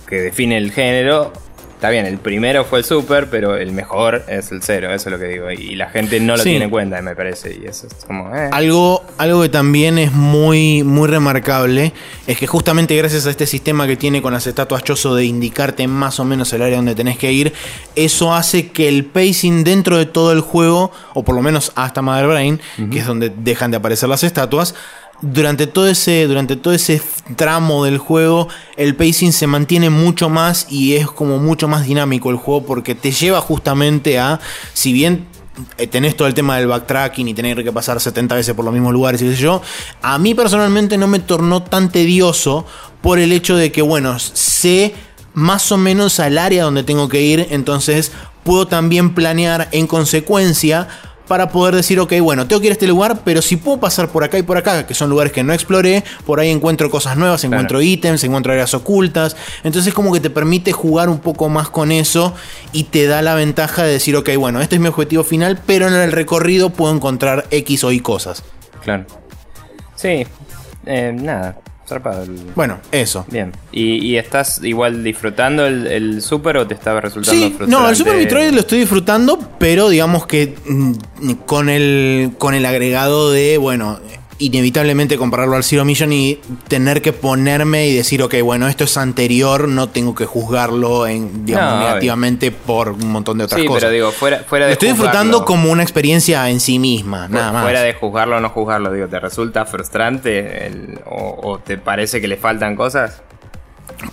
que 0.06 0.16
define 0.16 0.56
el 0.56 0.72
género, 0.72 1.32
Está 1.78 1.90
bien, 1.90 2.06
el 2.06 2.18
primero 2.18 2.64
fue 2.64 2.80
el 2.80 2.84
Super, 2.84 3.30
pero 3.30 3.56
el 3.56 3.70
mejor 3.70 4.24
es 4.26 4.50
el 4.50 4.64
cero, 4.64 4.92
eso 4.92 5.10
es 5.10 5.12
lo 5.12 5.16
que 5.16 5.28
digo. 5.28 5.48
Y 5.48 5.76
la 5.76 5.88
gente 5.88 6.18
no 6.18 6.36
lo 6.36 6.42
tiene 6.42 6.64
en 6.64 6.70
cuenta, 6.70 7.00
me 7.02 7.14
parece. 7.14 7.56
Y 7.62 7.66
eso 7.66 7.86
es 7.86 8.04
como. 8.04 8.34
Eh. 8.34 8.48
Algo, 8.50 9.04
algo 9.16 9.42
que 9.42 9.48
también 9.48 9.96
es 9.96 10.10
muy, 10.10 10.82
muy 10.82 11.06
remarcable 11.06 11.92
es 12.26 12.36
que 12.36 12.48
justamente 12.48 12.96
gracias 12.96 13.28
a 13.28 13.30
este 13.30 13.46
sistema 13.46 13.86
que 13.86 13.96
tiene 13.96 14.20
con 14.20 14.32
las 14.32 14.48
estatuas 14.48 14.82
Choso 14.82 15.14
de 15.14 15.24
indicarte 15.26 15.86
más 15.86 16.18
o 16.18 16.24
menos 16.24 16.52
el 16.52 16.62
área 16.62 16.78
donde 16.78 16.96
tenés 16.96 17.16
que 17.16 17.30
ir, 17.30 17.52
eso 17.94 18.34
hace 18.34 18.72
que 18.72 18.88
el 18.88 19.04
pacing 19.04 19.62
dentro 19.62 19.98
de 19.98 20.06
todo 20.06 20.32
el 20.32 20.40
juego, 20.40 20.90
o 21.14 21.22
por 21.22 21.36
lo 21.36 21.42
menos 21.42 21.70
hasta 21.76 22.02
Mother 22.02 22.26
Brain, 22.26 22.60
que 22.90 22.98
es 22.98 23.06
donde 23.06 23.30
dejan 23.30 23.70
de 23.70 23.76
aparecer 23.76 24.08
las 24.08 24.24
estatuas, 24.24 24.74
durante 25.20 25.66
todo 25.66 25.88
ese 25.88 26.26
durante 26.26 26.57
todo 26.57 26.72
ese 26.74 27.02
tramo 27.37 27.85
del 27.85 27.98
juego 27.98 28.48
el 28.76 28.94
pacing 28.94 29.33
se 29.33 29.46
mantiene 29.46 29.90
mucho 29.90 30.28
más 30.28 30.66
y 30.70 30.94
es 30.94 31.11
como 31.11 31.38
mucho 31.38 31.66
más 31.66 31.87
dinámico 31.87 32.31
el 32.31 32.37
juego 32.37 32.64
porque 32.64 32.94
te 32.94 33.11
lleva 33.11 33.40
justamente 33.40 34.18
a 34.18 34.40
si 34.74 34.92
bien 34.92 35.26
eh, 35.76 35.88
tenés 35.88 36.16
todo 36.16 36.28
el 36.28 36.35
tema 36.35 36.57
del 36.57 36.68
backtracking 36.68 37.26
y 37.26 37.35
tener 37.35 37.64
que 37.64 37.72
pasar 37.72 38.00
70 38.00 38.35
veces 38.37 38.54
por 38.54 38.64
los 38.64 38.72
mismos 38.72 38.92
lugares 38.92 39.20
y 39.22 39.28
qué 39.28 39.35
yo, 39.35 39.61
a 40.02 40.18
mí 40.18 40.35
personalmente 40.35 40.96
no 40.96 41.09
me 41.09 41.18
tornó 41.18 41.62
tan 41.62 41.90
tedioso 41.90 42.64
por 43.00 43.18
el 43.18 43.33
hecho 43.33 43.57
de 43.57 43.72
que 43.72 43.83
bueno, 43.83 44.18
sé 44.20 44.94
más 45.35 45.72
o 45.72 45.76
menos 45.76 46.20
al 46.20 46.38
área 46.38 46.64
donde 46.64 46.85
tengo 46.85 47.09
que 47.09 47.22
ir, 47.22 47.48
entonces 47.50 48.12
puedo 48.44 48.66
también 48.66 49.14
planear 49.14 49.68
en 49.72 49.87
consecuencia 49.87 50.88
para 51.28 51.50
poder 51.50 51.74
decir, 51.74 52.00
ok, 52.00 52.14
bueno, 52.20 52.48
tengo 52.48 52.60
que 52.60 52.66
ir 52.66 52.72
a 52.72 52.74
este 52.74 52.86
lugar, 52.86 53.20
pero 53.24 53.42
si 53.42 53.56
puedo 53.56 53.78
pasar 53.78 54.08
por 54.08 54.24
acá 54.24 54.38
y 54.38 54.42
por 54.42 54.56
acá, 54.56 54.86
que 54.86 54.94
son 54.94 55.10
lugares 55.10 55.32
que 55.32 55.44
no 55.44 55.52
exploré, 55.52 56.02
por 56.26 56.40
ahí 56.40 56.50
encuentro 56.50 56.90
cosas 56.90 57.16
nuevas, 57.16 57.44
encuentro 57.44 57.82
ítems, 57.82 58.24
encuentro 58.24 58.52
áreas 58.52 58.74
ocultas. 58.74 59.36
Entonces 59.62 59.92
como 59.94 60.12
que 60.12 60.20
te 60.20 60.30
permite 60.30 60.72
jugar 60.72 61.08
un 61.08 61.18
poco 61.18 61.48
más 61.48 61.68
con 61.68 61.92
eso 61.92 62.34
y 62.72 62.84
te 62.84 63.06
da 63.06 63.22
la 63.22 63.34
ventaja 63.34 63.84
de 63.84 63.92
decir, 63.92 64.16
ok, 64.16 64.30
bueno, 64.36 64.60
este 64.60 64.76
es 64.76 64.80
mi 64.80 64.88
objetivo 64.88 65.22
final, 65.22 65.60
pero 65.66 65.86
en 65.86 65.94
el 65.94 66.12
recorrido 66.12 66.70
puedo 66.70 66.94
encontrar 66.94 67.46
X 67.50 67.84
o 67.84 67.92
Y 67.92 68.00
cosas. 68.00 68.42
Claro. 68.82 69.04
Sí, 69.94 70.26
eh, 70.86 71.12
nada, 71.14 71.58
bueno, 72.55 72.79
eso. 72.92 73.24
Bien. 73.31 73.53
¿Y, 73.72 74.16
estás 74.16 74.62
igual 74.62 75.03
disfrutando 75.03 75.66
el, 75.66 76.22
Super 76.22 76.57
o 76.59 76.66
te 76.66 76.74
estaba 76.74 77.01
resultando 77.01 77.48
sí, 77.48 77.57
No, 77.66 77.88
el 77.88 77.96
Super 77.96 78.16
Metroid 78.16 78.51
lo 78.51 78.61
estoy 78.61 78.81
disfrutando, 78.81 79.38
pero 79.59 79.88
digamos 79.88 80.27
que 80.27 80.55
mm, 80.66 81.33
con 81.46 81.68
el, 81.68 82.33
con 82.38 82.55
el 82.55 82.66
agregado 82.66 83.31
de, 83.31 83.59
bueno, 83.59 84.01
inevitablemente 84.38 85.16
compararlo 85.16 85.57
al 85.57 85.64
Zero 85.64 85.85
Mission 85.85 86.12
y 86.12 86.40
tener 86.68 87.03
que 87.03 87.12
ponerme 87.12 87.88
y 87.88 87.94
decir, 87.94 88.22
ok, 88.22 88.35
bueno, 88.42 88.68
esto 88.68 88.85
es 88.85 88.96
anterior, 88.96 89.68
no 89.68 89.88
tengo 89.88 90.14
que 90.14 90.27
juzgarlo 90.27 91.07
en, 91.07 91.44
digamos, 91.44 91.81
negativamente 91.81 92.51
por 92.51 92.90
un 92.90 93.11
montón 93.11 93.38
de 93.38 93.44
otras 93.44 93.61
cosas. 93.62 93.74
Sí, 93.74 93.81
pero 93.81 93.90
digo, 93.90 94.12
fuera, 94.12 94.44
fuera 94.44 94.66
de 94.66 94.72
estoy 94.72 94.90
disfrutando 94.90 95.44
como 95.44 95.70
una 95.70 95.83
experiencia 95.83 96.48
en 96.51 96.61
sí 96.61 96.79
misma, 96.79 97.29
nada 97.29 97.53
más. 97.53 97.62
Fuera 97.64 97.83
de 97.83 97.94
juzgarlo 97.94 98.37
o 98.37 98.40
no 98.40 98.51
juzgarlo, 98.51 98.92
digo, 98.92 99.09
¿te 99.09 99.18
resulta 99.18 99.66
frustrante 99.66 101.01
o, 101.07 101.59
te 101.59 101.79
parece 101.79 102.20
que 102.20 102.29
le 102.29 102.37
faltan 102.37 102.77
cosas? 102.77 103.22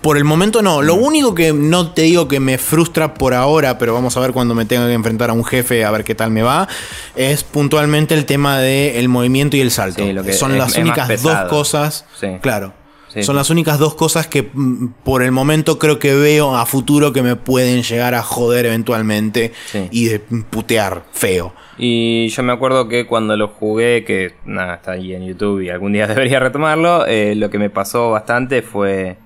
Por 0.01 0.17
el 0.17 0.23
momento 0.23 0.61
no. 0.61 0.81
Lo 0.81 0.95
único 0.95 1.35
que 1.35 1.53
no 1.53 1.91
te 1.91 2.03
digo 2.03 2.27
que 2.27 2.39
me 2.39 2.57
frustra 2.57 3.13
por 3.13 3.33
ahora, 3.33 3.77
pero 3.77 3.93
vamos 3.93 4.17
a 4.17 4.19
ver 4.19 4.31
cuando 4.31 4.55
me 4.55 4.65
tenga 4.65 4.87
que 4.87 4.93
enfrentar 4.93 5.29
a 5.29 5.33
un 5.33 5.45
jefe 5.45 5.85
a 5.85 5.91
ver 5.91 6.03
qué 6.03 6.15
tal 6.15 6.31
me 6.31 6.41
va, 6.41 6.67
es 7.15 7.43
puntualmente 7.43 8.15
el 8.15 8.25
tema 8.25 8.59
del 8.59 9.07
movimiento 9.09 9.57
y 9.57 9.61
el 9.61 9.71
salto. 9.71 10.03
Son 10.33 10.57
las 10.57 10.77
únicas 10.77 11.21
dos 11.21 11.37
cosas. 11.49 12.05
Claro. 12.41 12.73
Son 13.21 13.35
las 13.35 13.49
únicas 13.49 13.79
dos 13.79 13.95
cosas 13.95 14.27
que 14.27 14.49
mm, 14.53 14.87
por 15.03 15.23
el 15.23 15.31
momento 15.31 15.79
creo 15.79 15.99
que 15.99 16.13
veo 16.15 16.55
a 16.55 16.65
futuro 16.65 17.13
que 17.13 17.21
me 17.21 17.35
pueden 17.35 17.83
llegar 17.83 18.13
a 18.13 18.21
joder 18.21 18.65
eventualmente 18.65 19.53
y 19.91 20.05
de 20.05 20.19
putear 20.19 21.03
feo. 21.13 21.53
Y 21.77 22.27
yo 22.29 22.43
me 22.43 22.53
acuerdo 22.53 22.87
que 22.87 23.05
cuando 23.05 23.35
lo 23.37 23.49
jugué, 23.49 24.03
que 24.03 24.33
nada, 24.45 24.75
está 24.75 24.91
ahí 24.91 25.13
en 25.13 25.25
YouTube 25.25 25.61
y 25.61 25.69
algún 25.69 25.93
día 25.93 26.07
debería 26.09 26.39
retomarlo, 26.39 27.05
eh, 27.05 27.35
lo 27.35 27.49
que 27.49 27.59
me 27.59 27.69
pasó 27.69 28.11
bastante 28.11 28.61
fue 28.61 29.17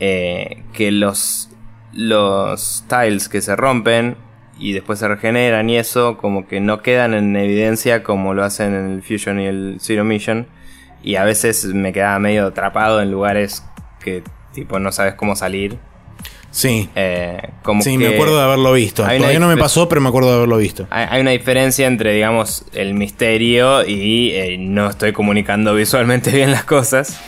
eh, 0.00 0.62
que 0.72 0.90
los, 0.90 1.50
los 1.92 2.84
tiles 2.88 3.28
que 3.28 3.40
se 3.40 3.56
rompen 3.56 4.16
y 4.58 4.72
después 4.72 4.98
se 4.98 5.08
regeneran 5.08 5.68
y 5.68 5.76
eso 5.76 6.16
como 6.16 6.46
que 6.48 6.60
no 6.60 6.82
quedan 6.82 7.14
en 7.14 7.36
evidencia 7.36 8.02
como 8.02 8.34
lo 8.34 8.44
hacen 8.44 8.74
en 8.74 8.90
el 8.90 9.02
Fusion 9.02 9.40
y 9.40 9.46
el 9.46 9.76
Zero 9.80 10.04
Mission. 10.04 10.46
Y 11.02 11.16
a 11.16 11.24
veces 11.24 11.66
me 11.66 11.92
quedaba 11.92 12.18
medio 12.18 12.46
atrapado 12.46 13.00
en 13.00 13.10
lugares 13.10 13.64
que 14.00 14.24
tipo 14.52 14.78
no 14.78 14.92
sabes 14.92 15.14
cómo 15.14 15.36
salir. 15.36 15.78
Sí. 16.50 16.88
Eh, 16.96 17.50
como 17.62 17.82
sí, 17.82 17.98
me 17.98 18.08
acuerdo 18.08 18.38
de 18.38 18.44
haberlo 18.44 18.72
visto. 18.72 19.02
Todavía 19.02 19.38
no 19.38 19.48
me 19.48 19.58
pasó, 19.58 19.88
pero 19.90 20.00
me 20.00 20.08
acuerdo 20.08 20.30
de 20.30 20.36
haberlo 20.36 20.56
visto. 20.56 20.86
Hay, 20.88 21.20
una 21.20 21.32
diferencia 21.32 21.86
entre, 21.86 22.14
digamos, 22.14 22.64
el 22.72 22.94
misterio 22.94 23.86
y 23.86 24.30
eh, 24.30 24.56
no 24.58 24.88
estoy 24.88 25.12
comunicando 25.12 25.74
visualmente 25.74 26.30
bien 26.34 26.50
las 26.50 26.64
cosas. 26.64 27.20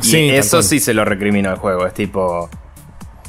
Sí, 0.00 0.30
eso 0.30 0.62
sí 0.62 0.80
se 0.80 0.94
lo 0.94 1.04
recrimino 1.04 1.50
al 1.50 1.56
juego. 1.56 1.86
Es 1.86 1.94
tipo. 1.94 2.48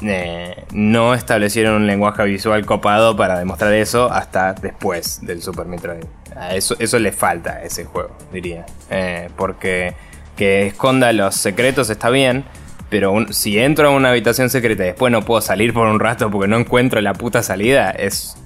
Eh, 0.00 0.64
no 0.72 1.12
establecieron 1.14 1.74
un 1.74 1.86
lenguaje 1.88 2.22
visual 2.24 2.64
copado 2.64 3.16
para 3.16 3.36
demostrar 3.36 3.72
eso 3.72 4.10
hasta 4.12 4.52
después 4.52 5.20
del 5.22 5.42
Super 5.42 5.66
Metroid. 5.66 6.04
Eso, 6.52 6.76
eso 6.78 6.98
le 7.00 7.10
falta 7.10 7.54
a 7.54 7.62
ese 7.64 7.84
juego, 7.84 8.16
diría. 8.32 8.64
Eh, 8.90 9.28
porque 9.36 9.94
que 10.36 10.68
esconda 10.68 11.12
los 11.12 11.34
secretos 11.34 11.90
está 11.90 12.10
bien, 12.10 12.44
pero 12.90 13.26
si 13.30 13.58
entro 13.58 13.88
a 13.88 13.90
una 13.90 14.10
habitación 14.10 14.50
secreta 14.50 14.84
y 14.84 14.86
después 14.88 15.10
no 15.10 15.24
puedo 15.24 15.40
salir 15.40 15.74
por 15.74 15.88
un 15.88 15.98
rato 15.98 16.30
porque 16.30 16.46
no 16.46 16.58
encuentro 16.58 17.00
la 17.00 17.14
puta 17.14 17.42
salida, 17.42 17.90
es 17.90 18.36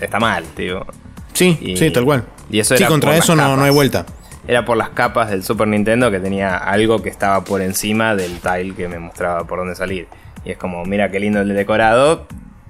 está 0.00 0.20
mal, 0.20 0.44
tío. 0.54 0.86
Sí, 1.32 1.74
sí, 1.76 1.90
tal 1.90 2.04
cual. 2.04 2.24
Y 2.50 2.60
eso 2.60 2.76
sí, 2.76 2.84
contra 2.84 3.16
eso 3.16 3.34
no, 3.34 3.56
no 3.56 3.64
hay 3.64 3.70
vuelta 3.70 4.06
era 4.50 4.64
por 4.64 4.76
las 4.76 4.88
capas 4.90 5.30
del 5.30 5.44
Super 5.44 5.68
Nintendo 5.68 6.10
que 6.10 6.18
tenía 6.18 6.56
algo 6.56 7.00
que 7.00 7.08
estaba 7.08 7.44
por 7.44 7.62
encima 7.62 8.16
del 8.16 8.40
tile 8.40 8.74
que 8.74 8.88
me 8.88 8.98
mostraba 8.98 9.44
por 9.44 9.60
dónde 9.60 9.76
salir. 9.76 10.08
Y 10.44 10.50
es 10.50 10.58
como, 10.58 10.84
mira 10.84 11.08
qué 11.08 11.20
lindo 11.20 11.40
el 11.40 11.54
decorado, 11.54 12.26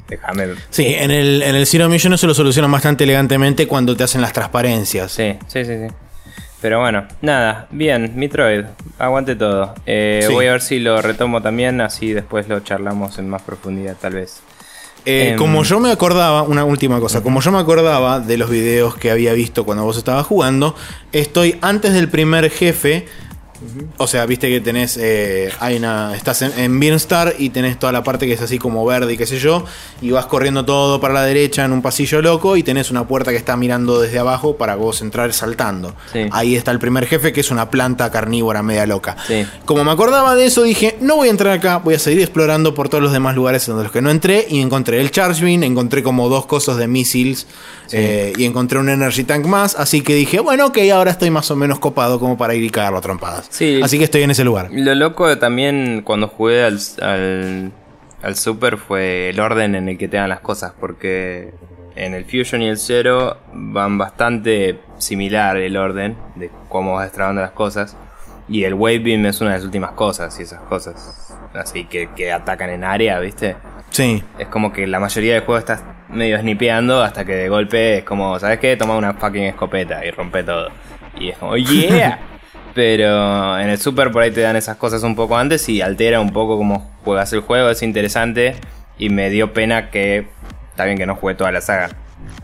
déjame. 0.06 0.48
Sí, 0.68 0.88
en 0.88 1.10
el, 1.10 1.42
en 1.42 1.56
el 1.56 1.66
Zero 1.66 1.88
Mission 1.88 2.12
eso 2.12 2.26
lo 2.26 2.34
solucionan 2.34 2.70
bastante 2.70 3.04
elegantemente 3.04 3.66
cuando 3.66 3.96
te 3.96 4.04
hacen 4.04 4.20
las 4.20 4.34
transparencias. 4.34 5.10
Sí, 5.10 5.38
sí, 5.46 5.64
sí, 5.64 5.78
sí. 5.86 5.94
Pero 6.60 6.80
bueno, 6.80 7.06
nada, 7.22 7.66
bien, 7.70 8.12
Metroid, 8.14 8.66
aguante 8.98 9.34
todo. 9.34 9.74
Eh, 9.86 10.28
voy 10.30 10.48
a 10.48 10.52
ver 10.52 10.60
si 10.60 10.80
lo 10.80 11.00
retomo 11.00 11.40
también, 11.40 11.80
así 11.80 12.12
después 12.12 12.46
lo 12.46 12.60
charlamos 12.60 13.18
en 13.18 13.30
más 13.30 13.40
profundidad 13.40 13.96
tal 13.98 14.16
vez. 14.16 14.42
Eh, 15.04 15.30
em, 15.30 15.36
como 15.36 15.62
yo 15.62 15.80
me 15.80 15.90
acordaba, 15.90 16.42
una 16.42 16.64
última 16.64 17.00
cosa, 17.00 17.22
como 17.22 17.40
yo 17.40 17.52
me 17.52 17.58
acordaba 17.58 18.20
de 18.20 18.36
los 18.36 18.50
videos 18.50 18.96
que 18.96 19.10
había 19.10 19.32
visto 19.32 19.64
cuando 19.64 19.84
vos 19.84 19.96
estabas 19.96 20.26
jugando, 20.26 20.74
estoy 21.12 21.58
antes 21.62 21.92
del 21.92 22.08
primer 22.08 22.50
jefe 22.50 23.06
o 23.98 24.06
sea, 24.06 24.24
viste 24.26 24.48
que 24.48 24.60
tenés. 24.60 24.96
Eh, 25.00 25.50
hay 25.60 25.76
una. 25.76 26.14
Estás 26.16 26.42
en, 26.42 26.58
en 26.58 26.80
Beanstar 26.80 27.34
y 27.38 27.50
tenés 27.50 27.78
toda 27.78 27.92
la 27.92 28.02
parte 28.02 28.26
que 28.26 28.32
es 28.32 28.40
así 28.40 28.58
como 28.58 28.84
verde 28.86 29.12
y 29.12 29.16
qué 29.16 29.26
sé 29.26 29.38
yo. 29.38 29.64
Y 30.00 30.10
vas 30.10 30.26
corriendo 30.26 30.64
todo 30.64 31.00
para 31.00 31.12
la 31.14 31.24
derecha 31.24 31.64
en 31.64 31.72
un 31.72 31.82
pasillo 31.82 32.22
loco. 32.22 32.56
Y 32.56 32.62
tenés 32.62 32.90
una 32.90 33.06
puerta 33.06 33.30
que 33.30 33.36
está 33.36 33.56
mirando 33.56 34.00
desde 34.00 34.18
abajo 34.18 34.56
para 34.56 34.76
vos 34.76 35.02
entrar 35.02 35.32
saltando. 35.32 35.94
Ahí 36.32 36.56
está 36.56 36.70
el 36.70 36.78
primer 36.78 37.06
jefe, 37.06 37.32
que 37.32 37.40
es 37.40 37.50
una 37.50 37.70
planta 37.70 38.10
carnívora 38.10 38.62
media 38.62 38.86
loca. 38.86 39.16
Como 39.64 39.84
me 39.84 39.90
acordaba 39.90 40.34
de 40.34 40.46
eso, 40.46 40.62
dije: 40.62 40.96
No 41.00 41.16
voy 41.16 41.28
a 41.28 41.30
entrar 41.30 41.52
acá, 41.52 41.78
voy 41.78 41.94
a 41.94 41.98
seguir 41.98 42.22
explorando 42.22 42.74
por 42.74 42.88
todos 42.88 43.02
los 43.02 43.12
demás 43.12 43.34
lugares 43.34 43.68
en 43.68 43.76
los 43.76 43.92
que 43.92 44.00
no 44.00 44.10
entré. 44.10 44.46
Y 44.48 44.60
encontré 44.60 45.00
el 45.00 45.10
Charge 45.10 45.44
Beam, 45.44 45.62
encontré 45.64 46.02
como 46.02 46.28
dos 46.28 46.46
cosas 46.46 46.76
de 46.78 46.86
missiles. 46.86 47.46
Eh, 47.92 48.32
y 48.36 48.44
encontré 48.44 48.78
un 48.78 48.88
Energy 48.88 49.24
Tank 49.24 49.44
más. 49.46 49.74
Así 49.74 50.00
que 50.00 50.14
dije: 50.14 50.40
Bueno, 50.40 50.66
ok, 50.66 50.78
ahora 50.94 51.10
estoy 51.10 51.30
más 51.30 51.50
o 51.50 51.56
menos 51.56 51.78
copado 51.78 52.18
como 52.18 52.38
para 52.38 52.54
ir 52.54 52.62
y 52.64 52.70
cagarlo 52.70 52.98
a 52.98 53.02
trompadas. 53.02 53.49
Así 53.50 53.98
que 53.98 54.04
estoy 54.04 54.22
en 54.22 54.30
ese 54.30 54.44
lugar. 54.44 54.68
Lo 54.70 54.94
loco 54.94 55.36
también 55.38 56.02
cuando 56.04 56.28
jugué 56.28 56.62
al, 56.64 56.78
al, 58.22 58.36
Super 58.36 58.76
fue 58.76 59.30
el 59.30 59.40
orden 59.40 59.74
en 59.74 59.88
el 59.88 59.98
que 59.98 60.08
te 60.08 60.16
dan 60.16 60.28
las 60.28 60.40
cosas, 60.40 60.72
porque 60.78 61.52
en 61.96 62.14
el 62.14 62.24
Fusion 62.24 62.62
y 62.62 62.68
el 62.68 62.78
Zero 62.78 63.38
van 63.52 63.98
bastante 63.98 64.78
similar 64.98 65.56
el 65.56 65.76
orden 65.76 66.16
de 66.36 66.50
cómo 66.68 66.94
vas 66.94 67.06
destrabando 67.06 67.42
las 67.42 67.50
cosas. 67.50 67.96
Y 68.48 68.64
el 68.64 68.74
Wave 68.74 69.00
Beam 69.00 69.26
es 69.26 69.40
una 69.40 69.50
de 69.50 69.56
las 69.56 69.64
últimas 69.64 69.92
cosas 69.92 70.38
y 70.40 70.42
esas 70.42 70.60
cosas. 70.62 71.34
Así 71.54 71.84
que, 71.84 72.08
que 72.16 72.32
atacan 72.32 72.70
en 72.70 72.84
área, 72.84 73.18
¿viste? 73.20 73.56
Sí. 73.90 74.22
Es 74.38 74.48
como 74.48 74.72
que 74.72 74.86
la 74.86 75.00
mayoría 75.00 75.34
del 75.34 75.42
juego 75.42 75.58
estás 75.58 75.82
medio 76.08 76.38
snipeando 76.38 77.02
hasta 77.02 77.24
que 77.24 77.34
de 77.34 77.48
golpe 77.48 77.98
es 77.98 78.04
como, 78.04 78.38
¿sabes 78.38 78.58
qué? 78.58 78.76
Toma 78.76 78.96
una 78.96 79.14
fucking 79.14 79.44
escopeta 79.44 80.04
y 80.04 80.10
rompe 80.10 80.42
todo. 80.42 80.70
Y 81.18 81.30
es 81.30 81.38
como, 81.38 81.56
yeah. 81.56 82.18
Pero 82.74 83.58
en 83.58 83.68
el 83.68 83.78
Super 83.78 84.10
por 84.10 84.22
ahí 84.22 84.30
te 84.30 84.40
dan 84.40 84.56
esas 84.56 84.76
cosas 84.76 85.02
un 85.02 85.16
poco 85.16 85.36
antes 85.36 85.68
y 85.68 85.82
altera 85.82 86.20
un 86.20 86.32
poco 86.32 86.56
cómo 86.56 86.90
juegas 87.04 87.32
el 87.32 87.40
juego. 87.40 87.70
Es 87.70 87.82
interesante 87.82 88.56
y 88.98 89.10
me 89.10 89.30
dio 89.30 89.52
pena 89.52 89.90
que. 89.90 90.28
Está 90.70 90.84
bien 90.84 90.96
que 90.96 91.06
no 91.06 91.16
jugué 91.16 91.34
toda 91.34 91.50
la 91.52 91.60
saga. 91.60 91.90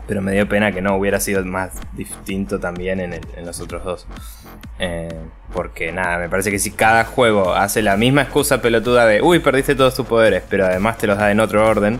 Pero 0.07 0.21
me 0.21 0.31
dio 0.31 0.47
pena 0.47 0.71
que 0.71 0.81
no 0.81 0.95
hubiera 0.95 1.19
sido 1.19 1.43
más 1.45 1.71
distinto 1.93 2.59
también 2.59 2.99
en, 2.99 3.21
los 3.45 3.59
otros 3.59 3.83
dos. 3.83 4.07
Eh, 4.79 5.13
porque 5.53 5.91
nada, 5.91 6.17
me 6.17 6.29
parece 6.29 6.51
que 6.51 6.59
si 6.59 6.71
cada 6.71 7.03
juego 7.05 7.53
hace 7.53 7.81
la 7.81 7.97
misma 7.97 8.23
excusa 8.23 8.61
pelotuda 8.61 9.05
de 9.05 9.21
uy, 9.21 9.39
perdiste 9.39 9.75
todos 9.75 9.95
tus 9.95 10.05
poderes, 10.05 10.43
pero 10.49 10.65
además 10.65 10.97
te 10.97 11.07
los 11.07 11.17
da 11.17 11.31
en 11.31 11.39
otro 11.39 11.67
orden, 11.67 11.99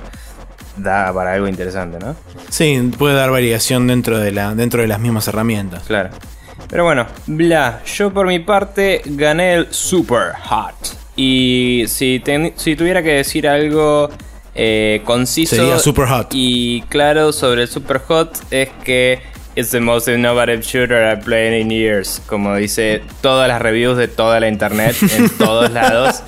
da 0.78 1.14
para 1.14 1.34
algo 1.34 1.48
interesante, 1.48 2.00
¿no? 2.00 2.16
Sí, 2.50 2.92
puede 2.98 3.16
dar 3.16 3.32
variación 3.32 3.88
dentro 3.88 4.20
de, 4.20 4.32
la, 4.32 4.56
dentro 4.56 4.82
de 4.82 4.88
las 4.88 5.00
mismas 5.00 5.28
herramientas. 5.28 5.84
Claro. 5.84 6.10
Pero 6.70 6.84
bueno, 6.84 7.08
bla. 7.28 7.82
Yo 7.86 8.12
por 8.14 8.28
mi 8.28 8.40
parte 8.40 9.02
gané 9.06 9.54
el 9.56 9.68
Super 9.72 10.34
Hot. 10.50 10.76
Y 11.16 11.86
si, 11.88 12.22
si 12.56 12.76
tuviera 12.76 13.02
que 13.02 13.14
decir 13.14 13.48
algo 13.48 14.10
eh, 14.54 15.02
conciso 15.06 15.56
Sería 15.56 15.80
super 15.80 16.08
hot. 16.08 16.28
y 16.32 16.82
claro 16.90 17.32
sobre 17.32 17.64
el 17.64 17.68
Super 17.68 18.00
Hot 18.08 18.38
es 18.52 18.70
que 18.84 19.22
it's 19.56 19.72
the 19.72 19.80
most 19.80 20.08
innovative 20.08 20.62
shooter 20.62 21.12
I've 21.12 21.24
played 21.24 21.60
in 21.60 21.70
years. 21.72 22.22
Como 22.28 22.56
dice 22.56 23.02
todas 23.22 23.48
las 23.48 23.62
reviews 23.62 23.98
de 23.98 24.08
toda 24.08 24.40
la 24.40 24.48
internet 24.48 24.96
en 25.16 25.30
todos 25.38 25.72
lados. 25.72 26.22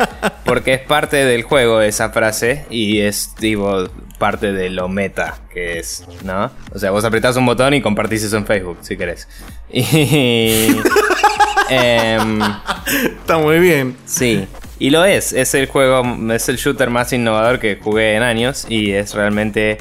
Porque 0.45 0.73
es 0.73 0.81
parte 0.81 1.17
del 1.25 1.43
juego 1.43 1.81
esa 1.81 2.09
frase 2.09 2.65
y 2.71 2.99
es 3.01 3.35
tipo 3.35 3.87
parte 4.19 4.51
de 4.51 4.69
lo 4.69 4.87
meta 4.87 5.39
que 5.51 5.79
es, 5.79 6.05
¿no? 6.23 6.51
O 6.71 6.77
sea, 6.77 6.91
vos 6.91 7.03
apretás 7.03 7.35
un 7.37 7.45
botón 7.47 7.73
y 7.73 7.81
compartís 7.81 8.23
eso 8.23 8.37
en 8.37 8.45
Facebook 8.45 8.77
si 8.81 8.95
querés. 8.97 9.27
Y. 9.71 10.81
Em, 11.69 12.41
Está 13.21 13.37
muy 13.37 13.59
bien. 13.59 13.95
Sí. 14.05 14.47
Y 14.79 14.89
lo 14.89 15.05
es, 15.05 15.33
es 15.33 15.53
el 15.53 15.67
juego, 15.67 16.03
es 16.33 16.49
el 16.49 16.57
shooter 16.57 16.89
más 16.89 17.13
innovador 17.13 17.59
que 17.59 17.77
jugué 17.81 18.15
en 18.15 18.23
años 18.23 18.65
y 18.69 18.91
es 18.91 19.13
realmente 19.13 19.77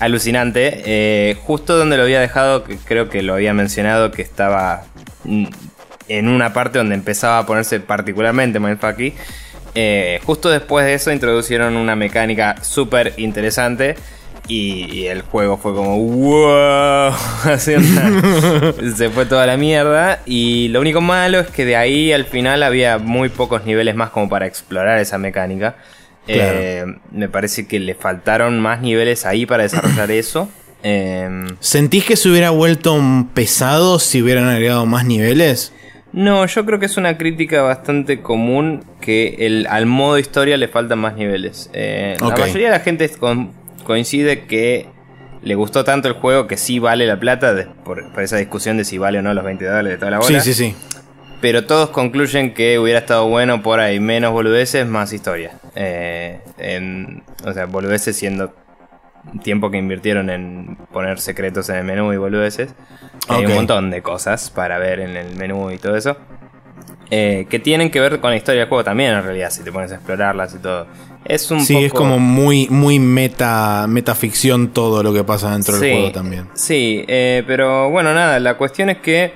alucinante. 0.00 0.82
Eh, 0.84 1.36
justo 1.42 1.76
donde 1.76 1.96
lo 1.96 2.04
había 2.04 2.20
dejado, 2.20 2.64
creo 2.84 3.08
que 3.08 3.22
lo 3.22 3.34
había 3.34 3.54
mencionado, 3.54 4.10
que 4.12 4.22
estaba 4.22 4.84
en 6.08 6.28
una 6.28 6.52
parte 6.52 6.78
donde 6.78 6.94
empezaba 6.94 7.38
a 7.38 7.46
ponerse 7.46 7.80
particularmente 7.80 8.60
mindfucky. 8.60 9.14
Eh, 9.74 10.20
justo 10.24 10.50
después 10.50 10.86
de 10.86 10.94
eso 10.94 11.10
introducieron 11.12 11.76
una 11.76 11.96
mecánica 11.96 12.56
súper 12.62 13.14
interesante 13.16 13.96
y, 14.46 15.06
el 15.06 15.22
juego 15.22 15.56
fue 15.56 15.74
como 15.74 15.98
wow, 15.98 17.12
se 17.58 19.10
fue 19.10 19.26
toda 19.26 19.46
la 19.46 19.56
mierda 19.56 20.20
y 20.26 20.68
lo 20.68 20.80
único 20.80 21.00
malo 21.00 21.40
es 21.40 21.48
que 21.48 21.64
de 21.64 21.76
ahí 21.76 22.12
al 22.12 22.24
final 22.24 22.62
había 22.62 22.98
muy 22.98 23.30
pocos 23.30 23.64
niveles 23.64 23.94
más 23.94 24.10
como 24.10 24.28
para 24.28 24.46
explorar 24.46 24.98
esa 24.98 25.18
mecánica. 25.18 25.76
Eh, 26.26 26.84
me 27.10 27.28
parece 27.28 27.66
que 27.66 27.78
le 27.78 27.94
faltaron 27.94 28.58
más 28.58 28.80
niveles 28.80 29.26
ahí 29.26 29.44
para 29.44 29.64
desarrollar 29.64 30.10
eso. 30.10 30.48
Eh, 30.82 31.46
¿Sentís 31.60 32.04
que 32.04 32.16
se 32.16 32.28
hubiera 32.28 32.50
vuelto 32.50 32.98
pesado 33.34 33.98
si 33.98 34.22
hubieran 34.22 34.48
agregado 34.48 34.84
más 34.86 35.04
niveles? 35.06 35.72
No, 36.14 36.46
yo 36.46 36.64
creo 36.64 36.78
que 36.78 36.86
es 36.86 36.96
una 36.96 37.18
crítica 37.18 37.62
bastante 37.62 38.20
común 38.20 38.84
que 39.00 39.34
el, 39.40 39.66
al 39.68 39.86
modo 39.86 40.16
historia 40.16 40.56
le 40.56 40.68
faltan 40.68 41.00
más 41.00 41.16
niveles. 41.16 41.70
Eh, 41.72 42.16
la 42.20 42.36
mayoría 42.36 42.68
de 42.68 42.78
la 42.78 42.80
gente 42.80 43.10
coincide 43.84 44.44
que 44.44 44.86
le 45.42 45.56
gustó 45.56 45.82
tanto 45.82 46.06
el 46.06 46.14
juego 46.14 46.46
que 46.46 46.56
sí 46.56 46.78
vale 46.78 47.08
la 47.08 47.18
plata, 47.18 47.52
por, 47.84 48.04
esa 48.22 48.36
discusión 48.36 48.76
de 48.76 48.84
si 48.84 48.96
vale 48.96 49.18
o 49.18 49.22
no 49.22 49.34
los 49.34 49.44
20 49.44 49.64
dólares 49.64 49.90
de 49.90 49.96
toda 49.98 50.12
la 50.12 50.18
bola. 50.18 50.40
Sí, 50.40 50.54
sí, 50.54 50.70
sí. 50.70 50.76
Pero 51.40 51.64
todos 51.64 51.90
concluyen 51.90 52.54
que 52.54 52.78
hubiera 52.78 53.00
estado 53.00 53.28
bueno 53.28 53.60
por 53.60 53.80
ahí 53.80 53.98
menos 53.98 54.32
boludeces, 54.32 54.86
más 54.86 55.12
historia. 55.12 55.58
Eh, 55.74 56.38
o 57.44 57.52
sea, 57.52 57.66
boludeces 57.66 58.14
siendo 58.16 58.54
tiempo 59.42 59.70
que 59.70 59.78
invirtieron 59.78 60.30
en 60.30 60.76
poner 60.92 61.20
secretos 61.20 61.68
en 61.68 61.76
el 61.76 61.84
menú 61.84 62.12
y 62.12 62.16
boludeces. 62.16 62.74
Hay 63.28 63.46
un 63.46 63.54
montón 63.54 63.90
de 63.90 64.02
cosas 64.02 64.50
para 64.50 64.78
ver 64.78 65.00
en 65.00 65.16
el 65.16 65.36
menú 65.36 65.70
y 65.70 65.78
todo 65.78 65.96
eso. 65.96 66.16
Eh, 67.10 67.46
que 67.48 67.58
tienen 67.58 67.90
que 67.90 68.00
ver 68.00 68.18
con 68.20 68.30
la 68.30 68.36
historia 68.36 68.62
del 68.62 68.68
juego 68.68 68.82
también, 68.82 69.12
en 69.12 69.22
realidad, 69.22 69.50
si 69.50 69.62
te 69.62 69.70
pones 69.70 69.92
a 69.92 69.96
explorarlas 69.96 70.54
y 70.54 70.58
todo. 70.58 70.86
Es 71.24 71.50
un 71.50 71.60
sí, 71.60 71.84
es 71.84 71.92
como 71.92 72.18
muy, 72.18 72.66
muy 72.68 72.98
meta, 72.98 73.86
metaficción 73.88 74.68
todo 74.68 75.02
lo 75.02 75.12
que 75.12 75.24
pasa 75.24 75.52
dentro 75.52 75.78
del 75.78 75.92
juego 75.92 76.12
también. 76.12 76.48
Sí, 76.54 77.04
eh, 77.06 77.44
pero 77.46 77.90
bueno, 77.90 78.12
nada, 78.14 78.40
la 78.40 78.56
cuestión 78.56 78.90
es 78.90 78.98
que 78.98 79.32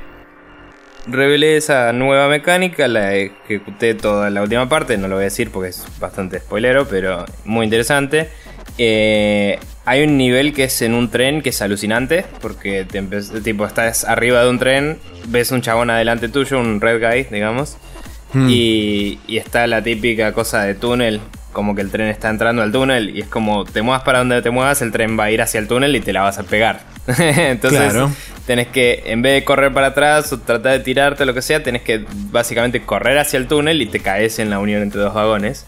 revelé 1.07 1.57
esa 1.57 1.93
nueva 1.93 2.29
mecánica, 2.29 2.89
la 2.89 3.15
ejecuté 3.15 3.95
toda 3.95 4.29
la 4.31 4.43
última 4.43 4.69
parte, 4.69 4.99
no 4.99 5.09
lo 5.09 5.17
voy 5.17 5.23
a 5.23 5.25
decir 5.25 5.51
porque 5.51 5.71
es 5.71 5.87
bastante 5.99 6.41
spoilero, 6.41 6.87
pero 6.87 7.25
muy 7.45 7.65
interesante. 7.65 8.29
Eh, 8.77 9.59
hay 9.89 10.05
un 10.05 10.19
nivel 10.19 10.53
que 10.53 10.65
es 10.65 10.83
en 10.83 10.93
un 10.93 11.09
tren 11.09 11.41
que 11.41 11.49
es 11.49 11.63
alucinante, 11.63 12.27
porque 12.43 12.85
te 12.85 13.03
tipo 13.41 13.65
estás 13.65 14.05
arriba 14.05 14.43
de 14.43 14.51
un 14.51 14.59
tren, 14.59 14.99
ves 15.29 15.51
un 15.51 15.63
chabón 15.63 15.89
adelante 15.89 16.29
tuyo, 16.29 16.61
un 16.61 16.79
red 16.79 17.01
guy, 17.01 17.27
digamos, 17.31 17.79
hmm. 18.35 18.49
y, 18.51 19.19
y, 19.27 19.39
está 19.39 19.67
la 19.67 19.83
típica 19.83 20.33
cosa 20.33 20.63
de 20.65 20.75
túnel, 20.75 21.23
como 21.55 21.75
que 21.75 21.81
el 21.81 21.91
tren 21.91 22.09
está 22.09 22.29
entrando 22.29 22.61
al 22.61 22.71
túnel 22.71 23.17
y 23.17 23.21
es 23.23 23.29
como 23.29 23.65
te 23.65 23.81
muevas 23.81 24.03
para 24.03 24.19
donde 24.19 24.43
te 24.43 24.51
muevas, 24.51 24.83
el 24.83 24.93
tren 24.93 25.19
va 25.19 25.25
a 25.25 25.31
ir 25.31 25.41
hacia 25.41 25.59
el 25.59 25.67
túnel 25.67 25.97
y 25.97 26.01
te 26.01 26.13
la 26.13 26.21
vas 26.21 26.39
a 26.39 26.43
pegar. 26.43 26.83
Entonces 27.19 27.95
tenés 28.47 28.67
que, 28.69 29.05
en 29.07 29.23
vez 29.23 29.33
de 29.33 29.45
correr 29.45 29.73
para 29.73 29.89
atrás 29.89 30.31
o 30.35 30.39
tratar 30.39 30.73
de 30.73 30.81
tirarte 30.81 31.23
o 31.23 31.27
lo 31.27 31.33
que 31.33 31.41
sea, 31.41 31.63
tenés 31.63 31.81
que 31.81 32.05
básicamente 32.31 32.83
correr 32.83 33.17
hacia 33.17 33.39
el 33.39 33.47
túnel 33.47 33.81
y 33.81 33.87
te 33.87 34.01
caes 34.01 34.39
en 34.39 34.51
la 34.51 34.59
unión 34.59 34.83
entre 34.83 35.01
dos 35.01 35.15
vagones. 35.15 35.65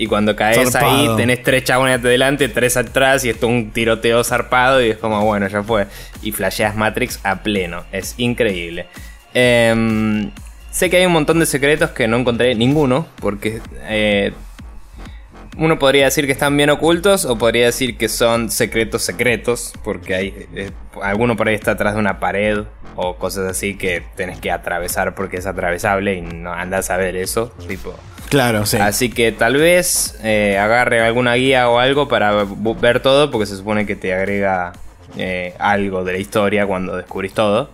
Y 0.00 0.06
cuando 0.06 0.34
caes 0.34 0.74
ahí, 0.76 1.10
tenés 1.18 1.42
tres 1.42 1.62
chabones 1.62 2.02
delante, 2.02 2.48
tres 2.48 2.78
atrás, 2.78 3.22
y 3.26 3.28
esto 3.28 3.48
es 3.48 3.52
un 3.52 3.70
tiroteo 3.70 4.24
zarpado, 4.24 4.82
y 4.82 4.88
es 4.88 4.96
como, 4.96 5.22
bueno, 5.26 5.46
ya 5.46 5.62
fue. 5.62 5.88
Y 6.22 6.32
flasheas 6.32 6.74
Matrix 6.74 7.20
a 7.22 7.42
pleno. 7.42 7.84
Es 7.92 8.14
increíble. 8.16 8.86
Em, 9.34 10.30
sé 10.70 10.88
que 10.88 10.96
hay 10.96 11.04
un 11.04 11.12
montón 11.12 11.38
de 11.38 11.44
secretos 11.44 11.90
que 11.90 12.08
no 12.08 12.16
encontré 12.16 12.54
ninguno, 12.54 13.08
porque 13.16 13.60
eh, 13.82 14.32
uno 15.58 15.78
podría 15.78 16.06
decir 16.06 16.24
que 16.24 16.32
están 16.32 16.56
bien 16.56 16.70
ocultos, 16.70 17.26
o 17.26 17.36
podría 17.36 17.66
decir 17.66 17.98
que 17.98 18.08
son 18.08 18.50
secretos 18.50 19.02
secretos, 19.02 19.74
porque 19.84 20.14
hay 20.14 20.46
eh, 20.54 20.70
alguno 21.02 21.36
por 21.36 21.48
ahí 21.48 21.54
está 21.54 21.72
atrás 21.72 21.92
de 21.92 22.00
una 22.00 22.20
pared, 22.20 22.60
o 22.96 23.16
cosas 23.16 23.50
así 23.50 23.76
que 23.76 24.02
tenés 24.16 24.40
que 24.40 24.50
atravesar 24.50 25.14
porque 25.14 25.36
es 25.36 25.46
atravesable 25.46 26.14
y 26.14 26.22
no 26.22 26.54
andas 26.54 26.88
a 26.88 26.96
ver 26.96 27.16
eso, 27.16 27.52
tipo 27.68 27.94
Claro, 28.30 28.64
sí. 28.64 28.76
Así 28.76 29.10
que 29.10 29.32
tal 29.32 29.56
vez 29.56 30.16
eh, 30.22 30.56
agarre 30.56 31.00
alguna 31.00 31.34
guía 31.34 31.68
o 31.68 31.80
algo 31.80 32.06
para 32.06 32.46
ver 32.80 33.00
todo, 33.00 33.32
porque 33.32 33.46
se 33.46 33.56
supone 33.56 33.86
que 33.86 33.96
te 33.96 34.14
agrega 34.14 34.72
eh, 35.16 35.54
algo 35.58 36.04
de 36.04 36.12
la 36.12 36.18
historia 36.18 36.64
cuando 36.64 36.96
descubrís 36.96 37.34
todo. 37.34 37.70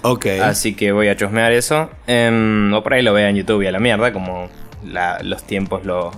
Ok. 0.00 0.26
Así 0.42 0.74
que 0.74 0.92
voy 0.92 1.08
a 1.08 1.16
chusmear 1.16 1.52
eso. 1.52 1.90
Em, 2.06 2.72
o 2.72 2.82
por 2.82 2.94
ahí 2.94 3.02
lo 3.02 3.12
vea 3.12 3.28
en 3.28 3.36
YouTube 3.36 3.60
y 3.62 3.66
a 3.66 3.72
la 3.72 3.80
mierda, 3.80 4.10
como 4.14 4.48
los 4.82 5.42
tiempos 5.42 5.84
lo, 5.84 6.10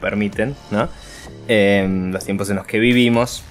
permiten, 0.00 0.54
¿no? 0.70 0.88
Em, 1.48 2.12
los 2.12 2.24
tiempos 2.24 2.48
en 2.50 2.56
los 2.56 2.66
que 2.66 2.78
vivimos. 2.78 3.42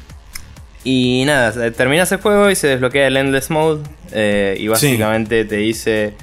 Y 0.86 1.24
nada, 1.26 1.72
terminas 1.72 2.10
el 2.13 2.22
juego 2.22 2.50
y 2.50 2.56
se 2.56 2.67
desbloquea 2.67 3.08
el 3.08 3.17
Endless 3.17 3.50
Mode. 3.50 3.84
Eh, 4.13 4.56
y 4.58 4.69
básicamente 4.69 5.43
te 5.43 5.58
dice. 5.58 6.13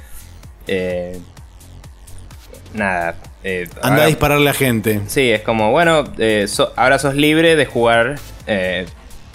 nada, 2.73 3.17
eh, 3.43 3.69
Anda 3.83 4.05
a 4.05 4.07
dispararle 4.07 4.51
a 4.51 4.55
gente. 4.55 5.01
Sí, 5.07 5.31
es 5.31 5.43
como, 5.43 5.71
bueno, 5.71 6.05
eh, 6.19 6.47
ahora 6.77 6.99
sos 6.99 7.15
libre 7.15 7.57
de 7.57 7.65
jugar 7.65 8.17
eh, 8.47 8.87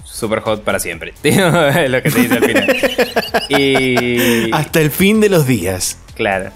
Super 0.04 0.42
Hot 0.42 0.64
para 0.64 0.80
siempre. 0.80 1.14
es 1.24 1.90
lo 1.90 2.04
que 2.04 2.12
te 2.12 2.20
dice 2.20 2.36
al 2.36 2.44
final. 2.44 2.78
y... 3.50 4.52
Hasta 4.52 4.82
el 4.82 4.92
fin 4.92 5.22
de 5.22 5.30
los 5.30 5.48
días. 5.48 6.00
Claro. 6.14 6.52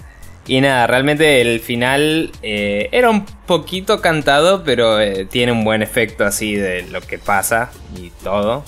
Y 0.47 0.61
nada, 0.61 0.87
realmente 0.87 1.41
el 1.41 1.59
final 1.59 2.31
era 2.41 3.11
un 3.11 3.23
poquito 3.23 4.01
cantado, 4.01 4.63
pero 4.63 4.97
tiene 5.27 5.51
un 5.51 5.63
buen 5.63 5.83
efecto 5.83 6.25
así 6.25 6.55
de 6.55 6.87
lo 6.87 7.01
que 7.01 7.19
pasa 7.19 7.69
y 7.95 8.09
todo. 8.23 8.63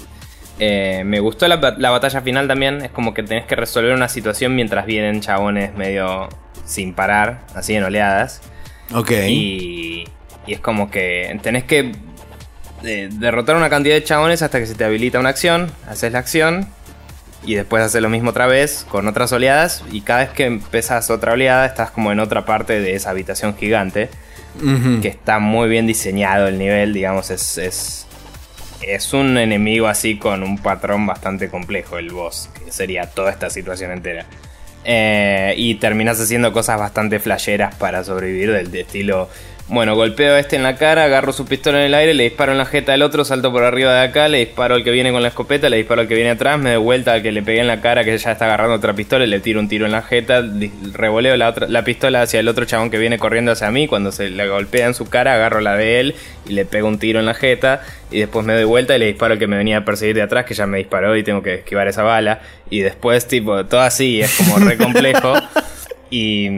me 0.60 1.20
gustó 1.22 1.48
la, 1.48 1.56
la, 1.80 1.90
batalla 1.90 2.22
final 2.22 2.48
también. 2.48 2.84
Es 2.84 2.92
como 2.92 3.16
que 3.16 3.24
tenés 3.24 3.46
que 3.46 3.56
resolver 3.56 3.96
una 3.96 4.10
situación 4.10 4.54
mientras 4.54 4.86
vienen 4.86 5.22
chabones 5.22 5.74
medio 5.74 6.30
sin 6.66 6.94
parar, 6.94 7.48
así 7.56 7.74
en 7.74 7.84
oleadas. 7.84 8.42
Ok. 8.94 9.12
Y, 9.28 10.06
y 10.48 10.54
es 10.54 10.60
como 10.60 10.90
que 10.90 11.38
tenés 11.42 11.64
que 11.64 11.92
eh, 12.84 13.10
derrotar 13.12 13.56
una 13.56 13.70
cantidad 13.70 13.96
de 13.96 14.04
chabones 14.04 14.42
hasta 14.42 14.60
que 14.60 14.66
se 14.66 14.76
te 14.76 14.84
habilita 14.84 15.20
una 15.20 15.30
acción, 15.30 15.72
haces 15.88 16.12
la 16.12 16.20
acción 16.20 16.68
y 17.46 17.56
después 17.56 17.84
haces 17.84 18.02
lo 18.02 18.10
mismo 18.10 18.32
otra 18.32 18.48
vez 18.48 18.86
con 18.90 19.08
otras 19.08 19.32
oleadas 19.34 19.84
y 19.92 20.02
cada 20.02 20.22
vez 20.22 20.30
que 20.30 20.46
empezás 20.46 21.10
otra 21.10 21.34
oleada 21.34 21.66
estás 21.66 21.92
como 21.92 22.12
en 22.12 22.20
otra 22.20 22.46
parte 22.46 22.80
de 22.80 22.96
esa 22.96 23.12
habitación 23.12 23.56
gigante 23.56 24.10
que 25.02 25.08
está 25.08 25.40
muy 25.40 25.70
bien 25.70 25.88
diseñado 25.88 26.48
el 26.48 26.58
nivel, 26.60 26.94
digamos, 26.94 27.30
es, 27.30 27.58
es, 27.58 28.06
es 28.82 29.14
un 29.14 29.38
enemigo 29.38 29.88
así 29.88 30.18
con 30.18 30.44
un 30.44 30.58
patrón 30.58 31.06
bastante 31.06 31.50
complejo 31.50 31.98
el 31.98 32.12
boss, 32.12 32.50
que 32.64 32.72
sería 32.72 33.08
toda 33.08 33.32
esta 33.32 33.50
situación 33.50 33.92
entera. 33.92 34.26
Eh, 34.84 35.54
y 35.58 35.76
terminas 35.76 36.20
haciendo 36.20 36.52
cosas 36.54 36.80
bastante 36.80 37.20
flasheras 37.20 37.76
para 37.76 38.04
sobrevivir 38.04 38.52
del 38.52 38.74
estilo 38.74 39.30
bueno, 39.72 39.96
golpeo 39.96 40.34
a 40.34 40.40
este 40.40 40.58
en 40.58 40.64
la 40.64 40.76
cara, 40.76 41.06
agarro 41.06 41.32
su 41.32 41.46
pistola 41.46 41.80
en 41.80 41.86
el 41.86 41.94
aire, 41.94 42.14
le 42.14 42.24
disparo 42.24 42.52
en 42.52 42.58
la 42.58 42.66
jeta 42.66 42.94
al 42.94 43.02
otro, 43.02 43.24
salto 43.24 43.54
por 43.54 43.64
arriba 43.64 43.94
de 43.94 44.02
acá, 44.02 44.28
le 44.28 44.40
disparo 44.40 44.76
al 44.76 44.84
que 44.84 44.92
viene 44.92 45.14
con 45.14 45.22
la 45.22 45.30
escopeta, 45.30 45.70
le 45.70 45.78
disparo 45.78 46.02
al 46.02 46.10
que 46.10 46.16
viene 46.16 46.30
atrás, 46.30 46.60
me 46.60 46.74
doy 46.74 46.84
vuelta 46.84 47.14
al 47.14 47.22
que 47.22 47.32
le 47.32 47.42
pegué 47.42 47.62
en 47.62 47.68
la 47.68 47.80
cara 47.80 48.04
que 48.04 48.18
ya 48.18 48.34
está 48.34 48.46
agarrando 48.46 48.76
otra 48.76 48.94
pistola, 48.94 49.26
le 49.26 49.40
tiro 49.40 49.62
un 49.62 49.70
tiro 49.70 49.86
en 49.86 49.94
la 49.94 50.02
jeta, 50.02 50.44
revoleo 50.92 51.38
la, 51.38 51.48
otra, 51.48 51.70
la 51.70 51.86
pistola 51.86 52.22
hacia 52.22 52.42
el 52.42 52.50
otro 52.50 52.66
chabón 52.66 52.90
que 52.90 52.98
viene 52.98 53.18
corriendo 53.18 53.54
hacia 53.54 53.72
mí, 53.72 53.88
cuando 53.88 54.12
se 54.12 54.30
le 54.30 54.46
golpea 54.46 54.88
en 54.88 54.94
su 54.94 55.08
cara, 55.08 55.36
agarro 55.36 55.62
la 55.62 55.78
de 55.78 56.02
él 56.02 56.16
y 56.46 56.52
le 56.52 56.66
pego 56.66 56.90
un 56.90 57.00
tiro 57.00 57.22
en 57.22 57.26
la 57.26 57.34
jeta, 57.34 57.82
y 58.12 58.20
después 58.20 58.46
me 58.46 58.54
doy 58.54 58.66
vuelta 58.66 58.98
y 58.98 59.00
le 59.00 59.06
disparo 59.06 59.36
al 59.36 59.40
que 59.40 59.48
me 59.48 59.56
venía 59.56 59.78
a 59.78 59.86
perseguir 59.86 60.18
de 60.18 60.24
atrás, 60.24 60.44
que 60.44 60.54
ya 60.54 60.68
me 60.68 60.80
disparó 60.80 61.16
y 61.16 61.24
tengo 61.24 61.42
que 61.42 61.54
esquivar 61.54 61.88
esa 61.88 62.04
bala, 62.04 62.42
y 62.70 62.82
después 62.82 63.26
tipo, 63.26 63.66
todo 63.68 63.80
así, 63.80 64.20
es 64.20 64.36
como 64.36 64.58
re 64.58 64.76
complejo. 64.76 65.34
y... 66.12 66.50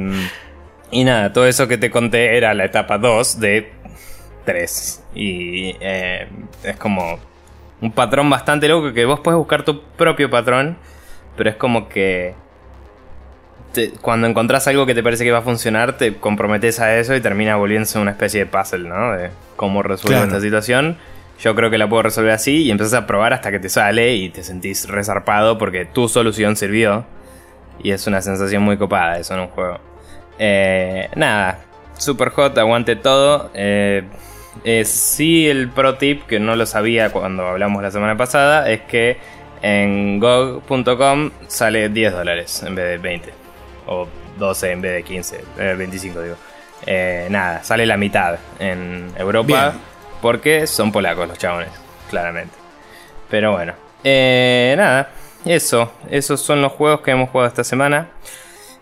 Y 0.94 1.04
nada, 1.04 1.34
todo 1.34 1.48
eso 1.48 1.68
que 1.68 1.80
te 1.80 1.90
conté 1.90 2.38
era 2.38 2.54
la 2.54 2.66
etapa 2.66 3.00
2 3.00 3.40
de 3.40 3.72
3. 4.46 5.04
Y 5.16 5.76
eh, 5.80 6.28
es 6.64 6.78
como 6.78 7.20
un 7.82 7.92
patrón 7.92 8.30
bastante 8.30 8.68
loco 8.68 8.94
que 8.94 9.04
vos 9.06 9.20
puedes 9.20 9.38
buscar 9.38 9.64
tu 9.64 9.82
propio 9.82 10.30
patrón, 10.30 10.78
pero 11.36 11.50
es 11.50 11.56
como 11.56 11.90
que 11.90 12.36
cuando 14.02 14.28
encontrás 14.28 14.68
algo 14.68 14.86
que 14.86 14.94
te 14.94 15.02
parece 15.02 15.24
que 15.24 15.32
va 15.32 15.40
a 15.40 15.42
funcionar, 15.42 15.98
te 15.98 16.14
comprometes 16.18 16.80
a 16.80 16.96
eso 16.96 17.16
y 17.16 17.22
termina 17.22 17.56
volviéndose 17.56 17.98
una 17.98 18.12
especie 18.12 18.42
de 18.42 18.46
puzzle, 18.46 18.88
¿no? 18.88 19.14
De 19.14 19.32
cómo 19.56 19.82
resolver 19.82 20.24
esta 20.24 20.40
situación. 20.40 20.98
Yo 21.40 21.56
creo 21.56 21.72
que 21.72 21.80
la 21.80 21.90
puedo 21.90 22.04
resolver 22.04 22.34
así 22.34 22.66
y 22.66 22.72
empiezas 22.72 22.94
a 22.94 23.08
probar 23.08 23.34
hasta 23.34 23.50
que 23.50 23.60
te 23.60 23.70
sale 23.70 24.14
y 24.14 24.30
te 24.30 24.44
sentís 24.44 24.88
resarpado 24.88 25.58
porque 25.58 25.86
tu 25.86 26.08
solución 26.08 26.56
sirvió. 26.56 27.06
Y 27.82 27.90
es 27.90 28.06
una 28.06 28.22
sensación 28.22 28.62
muy 28.62 28.78
copada 28.78 29.18
eso 29.18 29.34
en 29.34 29.40
un 29.40 29.48
juego. 29.48 29.80
Eh, 30.40 31.10
nada, 31.16 31.60
super 31.98 32.30
hot, 32.30 32.58
aguante 32.58 32.96
todo. 32.96 33.52
Eh, 33.54 34.04
sí, 34.86 35.48
el 35.48 35.70
pro 35.70 35.96
tip 35.96 36.26
que 36.26 36.40
no 36.40 36.56
lo 36.56 36.66
sabía 36.66 37.12
cuando 37.12 37.48
hablamos 37.48 37.82
la 37.82 37.92
semana 37.92 38.18
pasada 38.18 38.70
es 38.70 38.82
que 38.82 39.18
en 39.62 40.20
GOG.com 40.20 41.32
sale 41.48 41.90
10 41.90 42.14
dólares 42.14 42.64
en 42.64 42.76
vez 42.76 42.86
de 42.86 42.98
20. 42.98 43.34
O 43.88 44.08
12 44.38 44.72
en 44.72 44.82
vez 44.82 44.94
de 44.94 45.04
15, 45.04 45.44
25 45.78 46.20
eh, 46.20 46.24
digo. 46.24 46.36
Eh, 46.86 47.28
nada, 47.30 47.64
sale 47.64 47.86
la 47.86 47.98
mitad 47.98 48.38
en 48.60 49.12
Europa 49.18 49.74
porque 50.22 50.68
son 50.68 50.92
polacos 50.92 51.28
los 51.28 51.38
chabones, 51.38 51.70
claramente. 52.10 52.56
Pero 53.30 53.54
bueno, 53.54 53.74
nada, 54.04 55.10
eso, 55.46 55.92
esos 56.10 56.42
son 56.42 56.62
los 56.62 56.72
juegos 56.74 57.02
que 57.02 57.12
hemos 57.12 57.30
jugado 57.30 57.48
esta 57.48 57.64
semana. 57.64 58.10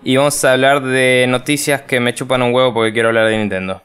Y 0.04 0.18
vamos 0.18 0.44
a 0.44 0.54
hablar 0.54 0.82
de 0.82 1.26
noticias 1.30 1.84
que 1.84 2.00
me 2.00 2.16
chupan 2.16 2.42
un 2.42 2.54
huevo 2.56 2.74
porque 2.74 2.92
quiero 2.92 3.10
hablar 3.10 3.28
de 3.28 3.38
Nintendo. 3.38 3.84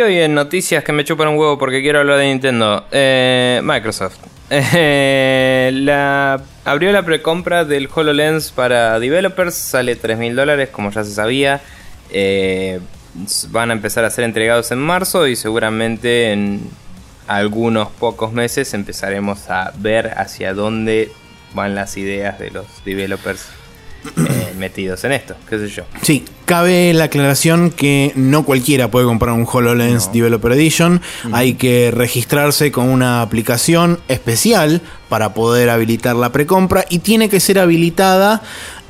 Y 0.00 0.02
hoy 0.02 0.18
en 0.18 0.32
noticias 0.32 0.82
que 0.82 0.92
me 0.92 1.04
chupan 1.04 1.28
un 1.28 1.36
huevo 1.36 1.58
porque 1.58 1.82
quiero 1.82 1.98
hablar 1.98 2.16
de 2.16 2.28
Nintendo. 2.28 2.86
Eh, 2.90 3.60
Microsoft. 3.62 4.16
Eh, 4.50 5.70
la, 5.74 6.42
abrió 6.64 6.90
la 6.90 7.02
precompra 7.02 7.66
del 7.66 7.86
HoloLens 7.94 8.50
para 8.50 8.98
developers. 8.98 9.54
Sale 9.54 9.96
3 9.96 10.16
mil 10.16 10.34
dólares, 10.34 10.70
como 10.70 10.90
ya 10.90 11.04
se 11.04 11.12
sabía. 11.12 11.60
Eh, 12.10 12.80
van 13.50 13.68
a 13.68 13.74
empezar 13.74 14.06
a 14.06 14.10
ser 14.10 14.24
entregados 14.24 14.70
en 14.72 14.78
marzo 14.78 15.26
y 15.26 15.36
seguramente 15.36 16.32
en 16.32 16.62
algunos 17.26 17.90
pocos 17.90 18.32
meses 18.32 18.72
empezaremos 18.72 19.50
a 19.50 19.74
ver 19.76 20.14
hacia 20.16 20.54
dónde 20.54 21.12
van 21.52 21.74
las 21.74 21.98
ideas 21.98 22.38
de 22.38 22.50
los 22.50 22.66
developers 22.86 23.50
eh, 24.04 24.54
metidos 24.58 25.04
en 25.04 25.12
esto, 25.12 25.34
qué 25.48 25.58
sé 25.58 25.68
yo. 25.68 25.84
Sí, 26.02 26.24
cabe 26.44 26.92
la 26.94 27.04
aclaración 27.04 27.70
que 27.70 28.12
no 28.16 28.44
cualquiera 28.44 28.90
puede 28.90 29.06
comprar 29.06 29.34
un 29.34 29.46
HoloLens 29.50 30.12
Developer 30.12 30.52
Edition. 30.52 31.00
Hay 31.32 31.54
que 31.54 31.90
registrarse 31.90 32.72
con 32.72 32.88
una 32.88 33.22
aplicación 33.22 34.00
especial 34.08 34.80
para 35.08 35.34
poder 35.34 35.70
habilitar 35.70 36.16
la 36.16 36.32
precompra 36.32 36.84
y 36.88 37.00
tiene 37.00 37.28
que 37.28 37.40
ser 37.40 37.58
habilitada 37.58 38.42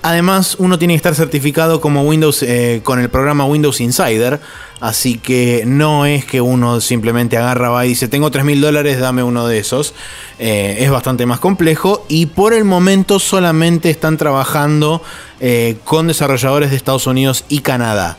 Además, 0.02 0.56
uno 0.58 0.78
tiene 0.78 0.94
que 0.94 0.98
estar 0.98 1.14
certificado 1.14 1.80
como 1.80 2.02
Windows 2.02 2.42
eh, 2.42 2.80
con 2.82 3.00
el 3.00 3.10
programa 3.10 3.44
Windows 3.44 3.80
Insider. 3.80 4.40
Así 4.80 5.18
que 5.18 5.64
no 5.66 6.06
es 6.06 6.24
que 6.24 6.40
uno 6.40 6.80
simplemente 6.80 7.36
agarra 7.36 7.68
va 7.68 7.84
y 7.84 7.90
dice, 7.90 8.08
tengo 8.08 8.30
3 8.30 8.46
mil 8.46 8.62
dólares, 8.62 8.98
dame 8.98 9.22
uno 9.22 9.46
de 9.46 9.58
esos. 9.58 9.94
Eh, 10.38 10.78
es 10.80 10.90
bastante 10.90 11.26
más 11.26 11.38
complejo 11.38 12.06
y 12.08 12.26
por 12.26 12.54
el 12.54 12.64
momento 12.64 13.18
solamente 13.18 13.90
están 13.90 14.16
trabajando 14.16 15.02
eh, 15.38 15.76
con 15.84 16.06
desarrolladores 16.06 16.70
de 16.70 16.76
Estados 16.76 17.06
Unidos 17.06 17.44
y 17.50 17.60
Canadá. 17.60 18.16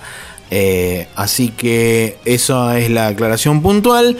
así 1.16 1.50
que 1.50 2.20
esa 2.26 2.78
es 2.78 2.92
la 2.92 3.08
aclaración 3.08 3.64
puntual. 3.64 4.18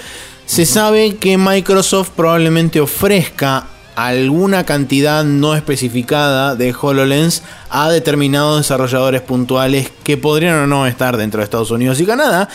Se 0.48 0.66
sabe 0.66 1.18
que 1.18 1.38
Microsoft 1.38 2.10
probablemente 2.16 2.82
ofrezca 2.82 3.68
alguna 4.06 4.66
cantidad 4.66 5.24
no 5.24 5.56
especificada 5.56 6.56
de 6.56 6.74
HoloLens 6.80 7.44
a 7.70 7.90
determinados 7.90 8.58
desarrolladores 8.58 9.22
puntuales 9.22 9.92
que 10.04 10.18
podrían 10.18 10.56
o 10.56 10.68
no 10.68 10.88
estar 10.88 11.18
dentro 11.18 11.40
de 11.40 11.46
Estados 11.46 11.72
Unidos 11.72 12.00
y 12.00 12.06
Canadá, 12.06 12.50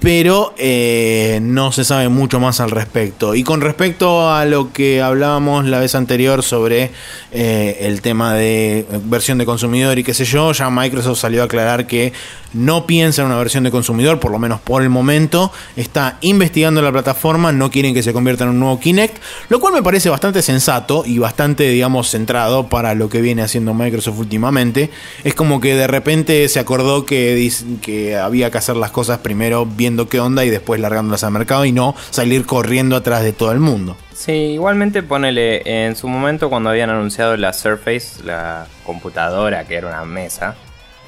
pero 0.00 0.54
eh, 0.58 1.40
no 1.42 1.72
se 1.72 1.84
sabe 1.84 2.08
mucho 2.08 2.38
más 2.38 2.60
al 2.60 2.70
respecto. 2.70 3.34
Y 3.34 3.42
con 3.42 3.60
respecto 3.60 4.32
a 4.32 4.44
lo 4.44 4.72
que 4.72 5.02
hablábamos 5.02 5.66
la 5.66 5.80
vez 5.80 5.94
anterior 5.94 6.42
sobre 6.42 6.90
eh, 7.32 7.78
el 7.80 8.00
tema 8.00 8.34
de 8.34 8.86
versión 9.04 9.38
de 9.38 9.46
consumidor 9.46 9.98
y 9.98 10.04
qué 10.04 10.14
sé 10.14 10.24
yo, 10.24 10.52
ya 10.52 10.70
Microsoft 10.70 11.18
salió 11.18 11.42
a 11.42 11.46
aclarar 11.46 11.86
que 11.86 12.12
no 12.52 12.86
piensa 12.86 13.22
en 13.22 13.28
una 13.28 13.38
versión 13.38 13.64
de 13.64 13.70
consumidor, 13.70 14.20
por 14.20 14.30
lo 14.30 14.38
menos 14.38 14.60
por 14.60 14.82
el 14.82 14.88
momento, 14.88 15.52
está 15.76 16.18
investigando 16.20 16.82
la 16.82 16.92
plataforma, 16.92 17.52
no 17.52 17.70
quieren 17.70 17.94
que 17.94 18.02
se 18.02 18.12
convierta 18.12 18.44
en 18.44 18.50
un 18.50 18.60
nuevo 18.60 18.80
Kinect, 18.80 19.22
lo 19.48 19.60
cual 19.60 19.74
me 19.74 19.82
parece 19.82 20.08
bastante 20.10 20.42
sensato 20.42 21.04
y 21.06 21.18
bastante, 21.18 21.68
digamos, 21.68 22.10
centrado 22.10 22.68
para 22.68 22.94
lo 22.94 23.08
que 23.08 23.20
viene 23.20 23.42
haciendo 23.42 23.74
Microsoft 23.74 24.18
últimamente. 24.18 24.90
Es 25.24 25.34
como 25.34 25.60
que 25.60 25.74
de 25.74 25.86
repente 25.86 26.48
se 26.48 26.60
acordó 26.60 27.04
que, 27.04 27.50
que 27.82 28.16
había 28.16 28.50
que 28.50 28.58
hacer 28.58 28.76
las 28.76 28.90
cosas 28.90 29.18
primero 29.18 29.66
viendo 29.66 30.08
qué 30.08 30.20
onda 30.20 30.44
y 30.44 30.50
después 30.50 30.80
largándolas 30.80 31.24
al 31.24 31.32
mercado 31.32 31.64
y 31.64 31.72
no 31.72 31.94
salir 32.10 32.46
corriendo 32.46 32.96
atrás 32.96 33.22
de 33.22 33.32
todo 33.32 33.52
el 33.52 33.60
mundo. 33.60 33.96
Sí, 34.14 34.32
igualmente 34.32 35.04
ponele 35.04 35.62
en 35.64 35.94
su 35.94 36.08
momento 36.08 36.50
cuando 36.50 36.70
habían 36.70 36.90
anunciado 36.90 37.36
la 37.36 37.52
Surface, 37.52 38.24
la 38.24 38.66
computadora 38.84 39.64
que 39.64 39.76
era 39.76 39.86
una 39.86 40.04
mesa. 40.04 40.56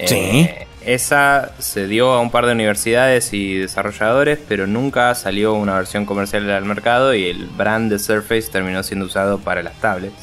Sí. 0.07 0.15
Eh, 0.17 0.67
esa 0.85 1.53
se 1.59 1.87
dio 1.87 2.13
a 2.13 2.21
un 2.21 2.31
par 2.31 2.47
de 2.47 2.53
universidades 2.53 3.33
y 3.35 3.59
desarrolladores, 3.59 4.39
pero 4.49 4.67
nunca 4.67 5.15
salió 5.15 5.53
una 5.55 5.75
versión 5.75 6.07
comercial 6.07 6.51
al 6.51 6.65
mercado 6.65 7.15
y 7.15 7.27
el 7.27 7.47
brand 7.47 7.93
de 7.93 7.99
Surface 7.99 8.51
terminó 8.51 8.83
siendo 8.83 9.05
usado 9.07 9.39
para 9.39 9.63
las 9.63 9.75
tablets. 9.75 10.17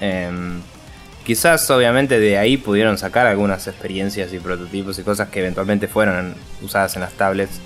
Em, 0.00 0.60
quizás 1.24 1.68
obviamente 1.70 2.20
de 2.20 2.38
ahí 2.38 2.56
pudieron 2.56 2.96
sacar 2.96 3.26
algunas 3.26 3.66
experiencias 3.66 4.32
y 4.32 4.38
prototipos 4.38 4.98
y 4.98 5.02
cosas 5.02 5.28
que 5.30 5.40
eventualmente 5.40 5.88
fueron 5.88 6.34
usadas 6.62 6.94
en 6.94 7.02
las 7.02 7.12
tablets. 7.12 7.60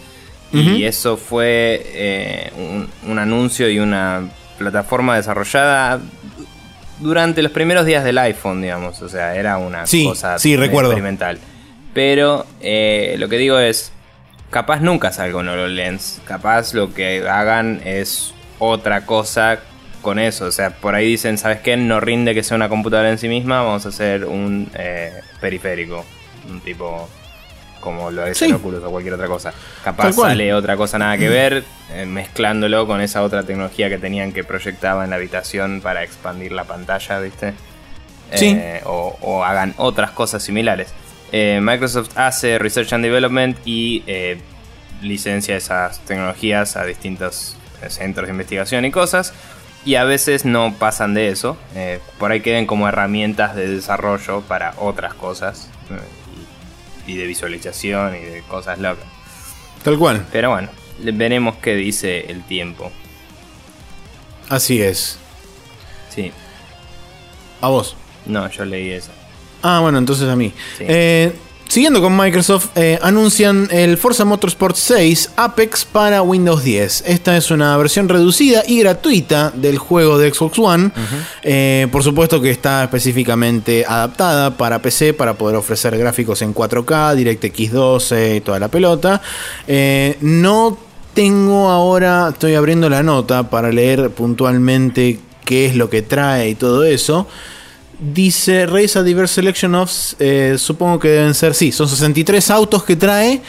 Y 0.55 0.85
eso 0.85 1.17
fue 1.17 1.81
eh, 1.83 2.53
un, 3.07 3.19
anuncio 3.19 3.71
y 3.71 3.79
una 3.79 4.29
plataforma 4.59 5.17
desarrollada 5.17 5.99
durante 7.03 7.43
los 7.43 7.53
primeros 7.53 7.85
días 7.85 8.05
del 8.05 8.19
iPhone, 8.19 8.63
digamos. 8.63 9.03
O 9.03 9.09
sea, 9.09 9.37
era 9.37 9.59
una 9.59 9.83
cosa 9.83 10.37
experimental. 10.37 11.39
Pero 11.93 12.47
eh, 12.61 13.17
lo 13.19 13.29
que 13.29 13.37
digo 13.37 13.59
es, 13.59 13.93
capaz 14.51 14.81
nunca 14.81 15.13
salga 15.13 15.39
un 15.39 15.49
HoloLens. 15.49 16.21
Capaz 16.25 16.73
lo 16.75 16.95
que 16.95 17.29
hagan 17.29 17.81
es 17.85 18.33
otra 18.59 19.05
cosa 19.05 19.61
con 20.01 20.19
eso. 20.19 20.47
O 20.47 20.53
sea, 20.53 20.71
por 20.71 20.95
ahí 20.95 21.07
dicen, 21.07 21.39
¿sabes 21.39 21.61
qué? 21.61 21.77
No 21.77 22.01
rinde 22.01 22.35
que 22.35 22.43
sea 22.43 22.57
una 22.57 22.69
computadora 22.69 23.11
en 23.11 23.19
sí 23.19 23.29
misma, 23.29 23.63
vamos 23.63 23.85
a 23.87 23.91
hacer 23.91 24.25
un 24.25 24.71
eh, 24.75 25.13
periférico. 25.41 26.05
Un 26.51 26.61
tipo 26.61 27.09
como 27.83 28.11
lo 28.11 28.25
es 28.25 28.41
el 28.41 28.55
Oculus 28.55 28.83
o 28.83 28.91
cualquier 28.91 29.15
otra 29.15 29.27
cosa. 29.27 29.53
Capaz 29.85 30.15
sale 30.15 30.55
otra 30.55 30.79
cosa 30.79 30.99
nada 30.99 31.19
que 31.19 31.29
ver, 31.29 31.65
eh, 31.91 32.07
mezclándolo 32.07 32.87
con 32.87 33.03
esa 33.03 33.23
otra 33.23 33.43
tecnología 33.43 33.91
que 33.91 33.99
tenían 33.99 34.33
que 34.33 34.43
proyectaba 34.43 35.05
en 35.05 35.11
la 35.11 35.17
habitación 35.17 35.83
para 35.83 36.03
expandir 36.03 36.53
la 36.53 36.65
pantalla, 36.65 37.19
¿viste? 37.19 37.53
Sí. 38.35 38.59
o, 38.87 39.45
hagan 39.45 39.75
otras 39.77 40.13
cosas 40.13 40.43
similares. 40.43 40.95
Eh, 41.33 41.61
Microsoft 41.63 42.11
hace 42.15 42.59
Research 42.59 42.93
and 42.93 43.03
Development 43.03 43.57
y 43.65 44.05
eh, 44.07 44.39
licencia 45.01 45.57
esas 45.57 45.99
tecnologías 46.01 46.77
a 46.77 46.85
distintos 46.85 47.57
eh, 47.83 47.89
centros 47.89 48.27
de 48.27 48.33
investigación 48.33 48.85
y 48.85 48.91
cosas. 48.91 49.33
Y 49.87 49.97
a 49.97 50.05
veces 50.05 50.45
no 50.45 50.75
pasan 50.79 51.15
de 51.15 51.31
eso. 51.31 51.57
por 52.19 52.31
ahí 52.31 52.41
queden 52.41 52.67
como 52.67 52.87
herramientas 52.87 53.57
de 53.57 53.67
desarrollo 53.67 54.43
para 54.43 54.75
otras 54.77 55.15
cosas. 55.15 55.69
Y, 57.07 57.17
de 57.17 57.27
visualización 57.27 58.17
y 58.17 58.21
de 58.21 58.43
cosas 58.43 58.79
locas. 58.79 59.07
Tal 59.83 59.99
cual. 59.99 60.27
Pero 60.31 60.51
bueno, 60.51 60.69
veremos 60.99 61.57
qué 61.57 61.75
dice 61.75 62.31
el 62.31 62.45
tiempo. 62.45 62.91
Así 64.49 64.83
es. 64.83 65.19
Sí. 66.11 66.33
¿A 67.61 67.69
vos? 67.69 67.97
No, 68.27 68.49
yo 68.51 68.65
leí 68.65 68.91
eso. 68.91 69.11
Ah, 69.63 69.81
bueno, 69.81 69.99
entonces 69.99 70.29
a 70.29 70.37
mí. 70.37 70.53
Eh, 70.81 71.33
siguiendo 71.73 72.03
con 72.03 72.15
Microsoft, 72.15 72.69
eh, 72.75 72.99
anuncian 73.01 73.67
el 73.71 73.97
Forza 73.97 74.27
Motorsport 74.27 74.77
6 74.77 75.31
Apex 75.37 75.87
para 75.87 76.21
Windows 76.21 76.63
10. 76.63 77.05
Esta 77.07 77.35
es 77.35 77.51
una 77.51 77.75
versión 77.79 78.11
reducida 78.11 78.63
y 78.69 78.81
gratuita 78.81 79.51
del 79.55 79.79
juego 79.79 80.19
de 80.19 80.35
Xbox 80.35 80.59
One. 80.59 80.91
Eh, 81.43 81.89
por 81.91 82.03
supuesto 82.03 82.43
que 82.43 82.51
está 82.51 82.85
específicamente 82.85 83.87
adaptada 83.89 84.55
para 84.59 84.83
PC 84.83 85.15
para 85.15 85.33
poder 85.33 85.57
ofrecer 85.57 85.97
gráficos 85.97 86.43
en 86.43 86.55
4K, 86.55 87.15
DirectX 87.15 87.73
12 87.73 88.37
y 88.37 88.41
toda 88.43 88.59
la 88.59 88.69
pelota. 88.69 89.23
no 90.21 90.77
tengo 91.15 91.71
ahora, 91.71 92.29
estoy 92.33 92.55
abriendo 92.55 92.91
la 92.91 93.03
nota 93.03 93.49
para 93.49 93.73
leer 93.73 94.11
puntualmente 94.11 95.21
qué 95.47 95.65
es 95.65 95.75
lo 95.75 95.89
que 95.89 96.03
trae 96.03 96.51
y 96.51 96.55
todo 96.55 96.85
eso. 96.85 97.27
Dice 98.03 98.67
Race 98.67 98.99
a 98.99 99.03
Diverse 99.03 99.35
Selection 99.35 99.75
of. 99.77 99.93
Eh, 100.19 100.57
supongo 100.59 100.99
que 100.99 101.09
deben 101.09 101.35
ser, 101.35 101.55
sí, 101.55 101.71
son 101.71 101.89
63 101.89 102.51
autos 102.51 102.83
que 102.83 102.97
trae. 102.97 103.41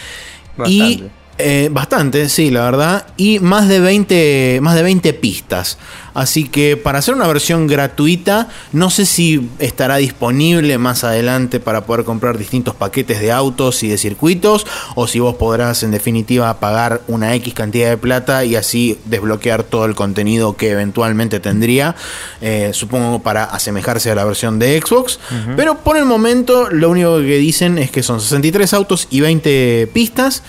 Y 0.68 1.04
eh, 1.40 1.70
bastante, 1.72 2.30
sí, 2.30 2.52
la 2.52 2.62
verdad. 2.62 3.08
Y 3.18 3.40
más 3.40 3.68
de 3.68 3.80
20, 3.80 4.60
más 4.62 4.76
de 4.76 4.84
20 4.84 5.14
pistas. 5.14 5.80
Así 6.14 6.48
que 6.48 6.78
para 6.78 7.00
hacer 7.00 7.16
una 7.16 7.26
versión 7.26 7.66
gratuita, 7.66 8.48
no 8.72 8.92
sé 8.92 9.08
si 9.08 9.50
estará 9.58 9.96
disponible 9.98 10.78
más 10.78 11.04
adelante 11.04 11.60
para 11.60 11.86
poder 11.86 12.06
comprar 12.06 12.38
distintos 12.38 12.76
paquetes 12.76 13.20
de 13.20 13.32
autos 13.32 13.82
y 13.82 13.88
de 13.88 13.98
circuitos. 13.98 14.68
O 14.94 15.08
si 15.08 15.20
vos 15.20 15.36
podrás 15.36 15.82
en 15.82 15.90
definitiva 15.90 16.60
pagar 16.60 17.02
una 17.08 17.34
X 17.36 17.56
cantidad 17.56 17.90
de 17.90 17.98
plata 17.98 18.46
y 18.46 18.56
así 18.56 19.00
desbloquear 19.06 19.64
todo 19.64 19.86
el 19.86 19.96
contenido 19.96 20.56
que 20.56 20.70
eventualmente 20.70 21.40
tendría. 21.40 21.96
Eh, 22.42 22.70
supongo 22.74 23.24
para 23.24 23.46
asemejarse 23.46 24.12
a 24.12 24.16
la 24.16 24.24
versión 24.24 24.60
de 24.60 24.80
Xbox. 24.80 25.20
Pero 25.56 25.80
por 25.80 25.98
el 25.98 26.06
momento 26.06 26.70
lo 26.70 26.92
único 26.92 27.18
que 27.18 27.38
dicen 27.38 27.80
es 27.80 27.90
que 27.90 28.04
son 28.04 28.22
63 28.22 28.72
autos 28.74 29.08
y 29.10 29.22
20 29.22 29.90
pistas 29.94 30.44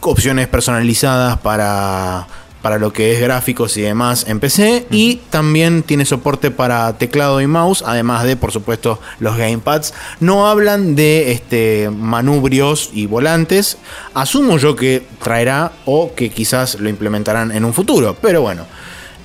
opciones 0.00 0.48
personalizadas 0.48 1.38
para, 1.38 2.26
para 2.62 2.78
lo 2.78 2.92
que 2.92 3.12
es 3.12 3.20
gráficos 3.20 3.76
y 3.76 3.82
demás 3.82 4.26
en 4.28 4.40
PC. 4.40 4.86
Y 4.90 5.16
también 5.30 5.82
tiene 5.82 6.04
soporte 6.04 6.50
para 6.50 6.96
teclado 6.98 7.40
y 7.40 7.46
mouse, 7.46 7.82
además 7.86 8.24
de, 8.24 8.36
por 8.36 8.52
supuesto, 8.52 9.00
los 9.18 9.36
gamepads. 9.36 9.94
No 10.20 10.48
hablan 10.48 10.94
de 10.94 11.32
este, 11.32 11.90
manubrios 11.90 12.90
y 12.92 13.06
volantes. 13.06 13.78
Asumo 14.14 14.58
yo 14.58 14.76
que 14.76 15.06
traerá 15.22 15.72
o 15.84 16.14
que 16.14 16.30
quizás 16.30 16.78
lo 16.80 16.88
implementarán 16.88 17.52
en 17.52 17.64
un 17.64 17.74
futuro. 17.74 18.16
Pero 18.20 18.42
bueno. 18.42 18.66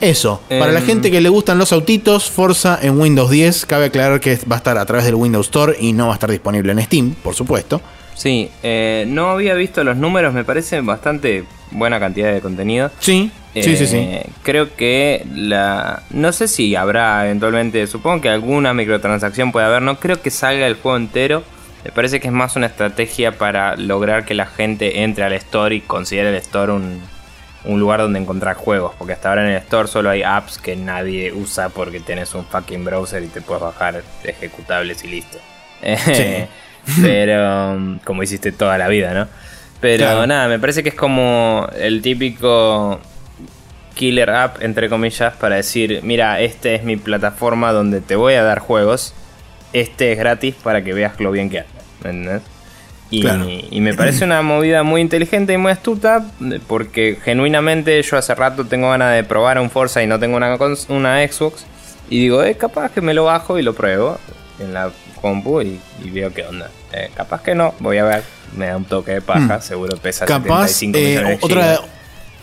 Eso, 0.01 0.41
para 0.49 0.73
la 0.73 0.79
em. 0.79 0.85
gente 0.85 1.09
que 1.09 1.21
le 1.21 1.29
gustan 1.29 1.57
los 1.57 1.71
autitos, 1.71 2.29
Forza 2.29 2.77
en 2.81 2.99
Windows 2.99 3.31
10, 3.31 3.65
cabe 3.65 3.85
aclarar 3.85 4.19
que 4.19 4.37
va 4.51 4.55
a 4.55 4.57
estar 4.57 4.77
a 4.77 4.85
través 4.85 5.05
del 5.05 5.15
Windows 5.15 5.47
Store 5.47 5.73
y 5.79 5.93
no 5.93 6.07
va 6.07 6.11
a 6.11 6.15
estar 6.15 6.29
disponible 6.29 6.73
en 6.73 6.83
Steam, 6.83 7.15
por 7.23 7.33
supuesto. 7.33 7.79
Sí, 8.15 8.49
eh, 8.63 9.05
no 9.07 9.29
había 9.29 9.53
visto 9.53 9.83
los 9.83 9.97
números, 9.97 10.33
me 10.33 10.43
parecen 10.43 10.85
bastante 10.85 11.43
buena 11.71 11.99
cantidad 11.99 12.33
de 12.33 12.41
contenido. 12.41 12.89
Sí, 12.99 13.29
sí, 13.53 13.75
sí, 13.75 13.87
sí. 13.87 13.97
Eh, 13.97 14.25
creo 14.41 14.75
que 14.75 15.25
la. 15.35 16.03
No 16.09 16.31
sé 16.31 16.47
si 16.47 16.75
habrá 16.75 17.25
eventualmente. 17.25 17.85
Supongo 17.87 18.21
que 18.21 18.29
alguna 18.29 18.73
microtransacción 18.73 19.51
puede 19.51 19.65
haber. 19.65 19.81
No 19.81 19.99
creo 19.99 20.21
que 20.21 20.31
salga 20.31 20.65
el 20.65 20.75
juego 20.75 20.97
entero. 20.97 21.43
Me 21.83 21.91
parece 21.91 22.19
que 22.19 22.27
es 22.27 22.33
más 22.33 22.55
una 22.55 22.65
estrategia 22.65 23.37
para 23.37 23.75
lograr 23.75 24.25
que 24.25 24.33
la 24.33 24.47
gente 24.47 25.03
entre 25.03 25.23
al 25.23 25.33
store 25.33 25.75
y 25.75 25.81
considere 25.81 26.29
el 26.29 26.35
store 26.35 26.71
un, 26.71 26.99
un 27.65 27.79
lugar 27.79 27.99
donde 27.99 28.17
encontrar 28.17 28.55
juegos. 28.55 28.93
Porque 28.97 29.13
hasta 29.13 29.29
ahora 29.29 29.43
en 29.43 29.51
el 29.51 29.57
store 29.57 29.87
solo 29.87 30.09
hay 30.09 30.23
apps 30.23 30.57
que 30.57 30.75
nadie 30.75 31.31
usa 31.31 31.69
porque 31.69 31.99
tienes 31.99 32.33
un 32.33 32.45
fucking 32.45 32.83
browser 32.85 33.23
y 33.23 33.27
te 33.27 33.41
puedes 33.41 33.61
bajar 33.61 34.01
ejecutables 34.23 35.03
y 35.03 35.07
listo. 35.09 35.37
Pero 37.01 37.99
como 38.03 38.23
hiciste 38.23 38.51
toda 38.51 38.77
la 38.77 38.87
vida, 38.87 39.13
¿no? 39.13 39.27
Pero 39.81 40.25
nada, 40.25 40.47
me 40.47 40.59
parece 40.59 40.83
que 40.83 40.89
es 40.89 40.95
como 40.95 41.67
el 41.77 42.01
típico 42.01 42.99
killer 43.93 44.29
app, 44.29 44.61
entre 44.61 44.89
comillas, 44.89 45.33
para 45.35 45.55
decir, 45.55 46.01
mira, 46.03 46.39
esta 46.41 46.69
es 46.69 46.83
mi 46.83 46.97
plataforma 46.97 47.71
donde 47.71 48.01
te 48.01 48.15
voy 48.15 48.33
a 48.33 48.43
dar 48.43 48.59
juegos. 48.59 49.13
Este 49.73 50.11
es 50.11 50.17
gratis 50.17 50.55
para 50.55 50.83
que 50.83 50.93
veas 50.93 51.19
lo 51.19 51.31
bien 51.31 51.49
que 51.49 51.63
anda. 52.03 52.41
Y, 53.11 53.23
y, 53.69 53.81
me 53.81 53.93
parece 53.93 54.25
una 54.25 54.41
movida 54.41 54.81
muy 54.83 54.99
inteligente 54.99 55.53
y 55.53 55.57
muy 55.57 55.71
astuta, 55.71 56.25
porque 56.67 57.19
genuinamente 57.23 58.01
yo 58.01 58.17
hace 58.17 58.33
rato 58.33 58.65
tengo 58.65 58.89
ganas 58.89 59.13
de 59.13 59.23
probar 59.23 59.59
un 59.59 59.69
Forza 59.69 60.01
y 60.01 60.07
no 60.07 60.19
tengo 60.19 60.35
una, 60.35 60.57
una 60.89 61.27
Xbox. 61.27 61.65
Y 62.09 62.19
digo, 62.19 62.43
es 62.43 62.57
capaz 62.57 62.91
que 62.91 63.01
me 63.01 63.13
lo 63.13 63.25
bajo 63.25 63.59
y 63.59 63.61
lo 63.61 63.73
pruebo 63.73 64.17
en 64.59 64.73
la 64.73 64.91
compu 65.25 65.61
y, 65.61 65.79
veo 66.11 66.31
qué 66.31 66.43
onda. 66.43 66.69
Eh, 66.93 67.09
capaz 67.15 67.41
que 67.41 67.55
no, 67.55 67.73
voy 67.79 67.97
a 67.97 68.03
ver. 68.03 68.23
Me 68.55 68.67
da 68.67 68.77
un 68.77 68.85
toque 68.85 69.13
de 69.13 69.21
paja, 69.21 69.57
mm. 69.57 69.61
seguro 69.61 69.97
pesa 69.97 70.25
capaz, 70.25 70.67
75 70.67 70.97
eh, 70.97 71.39
otra, 71.41 71.79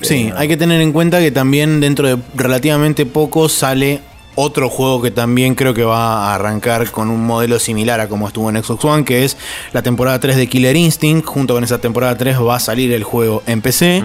Sí, 0.00 0.32
hay 0.34 0.48
que 0.48 0.56
tener 0.56 0.80
en 0.80 0.92
cuenta 0.92 1.20
que 1.20 1.30
también 1.30 1.80
dentro 1.80 2.08
de 2.08 2.20
relativamente 2.34 3.06
poco 3.06 3.48
sale 3.48 4.00
otro 4.34 4.68
juego 4.68 5.00
que 5.00 5.10
también 5.10 5.54
creo 5.54 5.74
que 5.74 5.84
va 5.84 6.30
a 6.30 6.34
arrancar 6.34 6.90
con 6.90 7.10
un 7.10 7.24
modelo 7.24 7.58
similar 7.58 8.00
a 8.00 8.08
como 8.08 8.26
estuvo 8.26 8.50
en 8.50 8.62
Xbox 8.62 8.84
One, 8.84 9.04
que 9.04 9.24
es 9.24 9.36
la 9.72 9.82
temporada 9.82 10.18
3 10.18 10.36
de 10.36 10.48
Killer 10.48 10.74
Instinct. 10.74 11.24
Junto 11.24 11.54
con 11.54 11.62
esa 11.62 11.78
temporada 11.78 12.16
3 12.16 12.40
va 12.40 12.56
a 12.56 12.60
salir 12.60 12.92
el 12.92 13.04
juego 13.04 13.42
en 13.46 13.60
PC. 13.60 14.02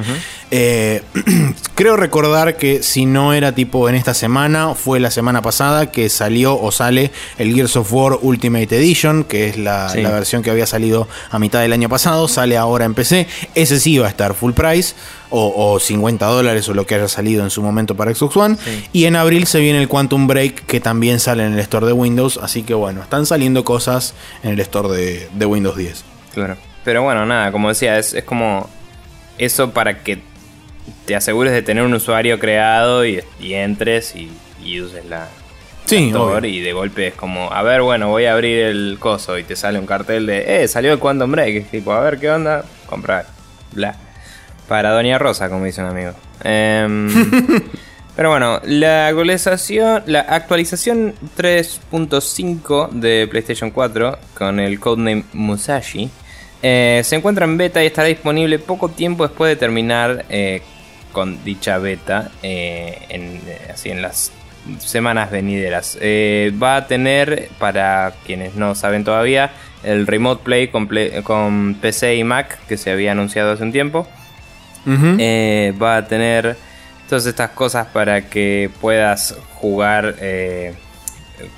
Eh, 0.50 1.02
creo 1.76 1.98
recordar 1.98 2.56
que 2.56 2.82
si 2.82 3.06
no 3.06 3.34
era 3.34 3.52
tipo 3.52 3.89
en 3.89 3.95
esta 3.95 4.14
semana, 4.14 4.76
fue 4.76 5.00
la 5.00 5.12
semana 5.12 5.41
pasada 5.41 5.91
que 5.91 6.10
salió 6.10 6.60
o 6.60 6.72
sale 6.72 7.12
el 7.38 7.54
Gears 7.54 7.76
of 7.76 7.91
War 7.91 8.18
Ultimate 8.22 8.76
Edition, 8.76 9.24
que 9.24 9.50
es 9.50 9.58
la, 9.58 9.91
versión 9.93 10.43
que 10.43 10.52
había 10.52 10.66
salido 10.66 11.08
a 11.30 11.39
mitad 11.39 11.62
del 11.62 11.74
año 11.74 11.89
pasado. 11.89 12.28
Sale 12.28 12.58
ahora 12.58 12.86
en 12.86 12.93
PC. 12.93 13.28
Ese 13.56 13.80
sí 13.80 13.98
va 13.98 14.08
a 14.08 14.10
estar 14.10 14.34
full 14.34 14.54
price 14.54 14.95
o, 15.30 15.78
50 15.80 16.26
dólares 16.26 16.70
o 16.70 16.74
lo 16.74 16.86
que 16.86 16.95
haya 16.95 17.08
salido 17.08 17.43
en 17.43 17.50
su 17.50 17.62
momento 17.62 17.95
para 17.95 18.14
Xbox 18.14 18.38
One. 18.38 18.58
Y 18.93 19.06
en 19.06 19.16
abril 19.16 19.48
se 19.48 19.60
viene 19.60 19.82
el 19.82 19.88
Quantum 19.88 20.28
Break 20.28 20.66
que 20.66 20.80
también 20.80 21.20
sale 21.20 21.45
en 21.45 21.54
el 21.54 21.60
store 21.60 21.88
de 21.88 21.93
Windows. 21.93 22.39
Así 22.41 22.64
que 22.64 22.74
bueno, 22.74 23.02
están 23.02 23.26
saliendo 23.26 23.64
cosas 23.64 24.14
en 24.43 24.52
el 24.52 24.60
store 24.62 25.28
de, 25.34 25.45
Windows 25.45 25.76
10. 25.76 26.04
Claro. 26.34 26.58
Pero 26.84 27.04
bueno, 27.04 27.26
nada, 27.26 27.52
como 27.52 27.68
decía, 27.68 27.98
es, 28.00 28.16
como 28.26 28.70
eso 29.38 29.72
para 29.72 30.04
que 30.04 30.22
te 31.06 31.16
asegures 31.16 31.54
de 31.54 31.62
tener 31.62 31.84
un 31.84 31.94
usuario 31.94 32.40
creado 32.40 33.06
y, 33.06 33.24
entres 33.40 34.16
y, 34.16 34.30
uses 34.82 35.06
la, 35.06 35.28
Sí, 35.86 36.12
y 36.44 36.60
de 36.60 36.74
golpe 36.74 37.08
es 37.08 37.14
como, 37.14 37.52
a 37.54 37.62
ver, 37.64 37.82
bueno, 37.82 38.10
voy 38.10 38.26
a 38.26 38.34
abrir 38.34 38.60
el 38.60 38.98
coso 39.00 39.38
y 39.38 39.44
te 39.44 39.56
sale 39.56 39.80
un 39.80 39.86
cartel 39.86 40.26
de, 40.26 40.64
eh, 40.64 40.68
salió 40.68 40.92
el 40.92 41.00
Quantum 41.00 41.32
Break. 41.32 41.56
Es 41.56 41.72
tipo, 41.72 41.94
a 41.94 42.02
ver 42.02 42.20
qué 42.20 42.30
onda, 42.30 42.66
comprar. 42.88 43.26
Bla. 43.72 43.96
Para 44.68 44.92
Doña 44.92 45.18
Rosa, 45.18 45.48
como 45.50 45.64
dice 45.64 45.82
un 45.82 45.88
amigo. 45.88 46.12
Em, 46.44 47.08
pero 48.18 48.32
bueno, 48.32 48.60
la 48.66 49.08
actualización, 49.08 50.04
la 50.08 50.20
actualización 50.20 51.16
3.5 51.38 52.90
de 52.90 53.26
PlayStation 53.32 53.72
4 53.72 54.20
con 54.38 54.60
el 54.60 54.82
codename 54.82 55.24
Musashi 55.32 56.12
eh, 56.62 57.02
se 57.04 57.16
encuentra 57.16 57.46
en 57.46 57.58
beta 57.58 57.84
y 57.84 57.88
estará 57.88 58.08
disponible 58.08 58.60
poco 58.60 58.90
tiempo 58.90 59.28
después 59.28 59.50
de 59.50 59.56
terminar 59.56 60.26
eh, 60.30 60.62
con 61.18 61.43
dicha 61.43 61.80
beta, 61.80 62.30
eh, 62.43 62.99
en, 63.09 63.41
así 63.74 63.89
en 63.89 64.03
las 64.03 64.32
semanas 64.78 65.32
venideras. 65.32 65.97
va 66.61 66.76
a 66.76 66.86
tener, 66.86 67.49
para 67.57 68.13
quienes 68.24 68.53
no 68.53 68.76
saben 68.76 69.03
todavía, 69.03 69.49
el 69.82 70.05
Remote 70.05 70.43
Play 70.43 70.68
con 70.68 71.76
PC 71.82 72.18
y 72.18 72.24
Mac 72.24 72.59
que 72.68 72.78
se 72.78 72.91
había 72.91 73.13
anunciado 73.13 73.53
hace 73.53 73.63
un 73.63 73.72
tiempo. 73.72 74.07
Eh, 75.18 75.74
va 75.82 75.97
a 75.97 76.07
tener 76.07 76.55
todas 77.09 77.26
estas 77.26 77.49
cosas 77.49 77.88
para 77.88 78.30
que 78.30 78.70
puedas 78.80 79.36
jugar 79.55 80.18
eh, 80.22 80.76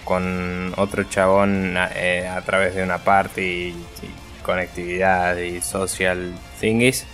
con 0.06 0.74
otro 0.78 1.04
chabón 1.04 1.76
eh, 1.96 2.26
a 2.32 2.42
través 2.42 2.76
de 2.76 2.84
una 2.84 3.00
party 3.00 3.42
y, 3.42 3.76
conectividad 4.42 5.36
y 5.36 5.60
social 5.60 6.34
thingies. 6.62 7.06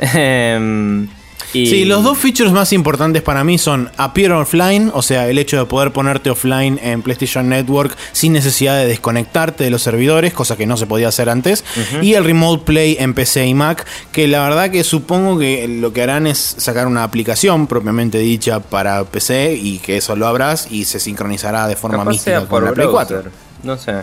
Em, 1.54 1.66
Sí, 1.66 1.84
los 1.84 2.02
dos 2.02 2.18
features 2.18 2.52
más 2.52 2.72
importantes 2.72 3.22
para 3.22 3.44
mí 3.44 3.58
son 3.58 3.90
Appear 3.96 4.32
Offline, 4.32 4.90
o 4.94 5.02
sea, 5.02 5.28
el 5.28 5.38
hecho 5.38 5.58
de 5.58 5.66
poder 5.66 5.92
ponerte 5.92 6.30
offline 6.30 6.78
en 6.82 7.02
PlayStation 7.02 7.48
Network 7.48 7.96
sin 8.12 8.32
necesidad 8.32 8.78
de 8.78 8.86
desconectarte 8.86 9.64
de 9.64 9.70
los 9.70 9.82
servidores, 9.82 10.32
cosa 10.32 10.56
que 10.56 10.66
no 10.66 10.76
se 10.76 10.86
podía 10.86 11.08
hacer 11.08 11.28
antes, 11.28 11.64
y 12.00 12.14
el 12.14 12.24
Remote 12.24 12.64
Play 12.64 12.96
en 12.98 13.14
PC 13.14 13.46
y 13.46 13.54
Mac, 13.54 13.86
que 14.12 14.26
la 14.28 14.42
verdad 14.42 14.70
que 14.70 14.84
supongo 14.84 15.38
que 15.38 15.68
lo 15.68 15.92
que 15.92 16.02
harán 16.02 16.26
es 16.26 16.38
sacar 16.38 16.86
una 16.86 17.04
aplicación 17.04 17.66
propiamente 17.66 18.18
dicha 18.18 18.60
para 18.60 19.04
PC 19.04 19.54
y 19.54 19.78
que 19.78 19.98
eso 19.98 20.16
lo 20.16 20.26
abras 20.26 20.68
y 20.70 20.84
se 20.84 21.00
sincronizará 21.00 21.66
de 21.66 21.76
forma 21.76 22.04
mística 22.04 22.46
con 22.46 22.64
la 22.64 22.72
Play 22.72 22.88
4. 22.90 23.22
No 23.62 23.76
sé. 23.76 24.02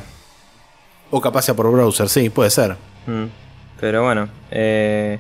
O 1.12 1.20
capaz 1.20 1.44
sea 1.44 1.56
por 1.56 1.72
browser, 1.72 2.08
sí, 2.08 2.30
puede 2.30 2.50
ser. 2.50 2.76
Mm. 3.08 3.26
Pero 3.80 4.04
bueno, 4.04 4.30
eh... 4.52 5.20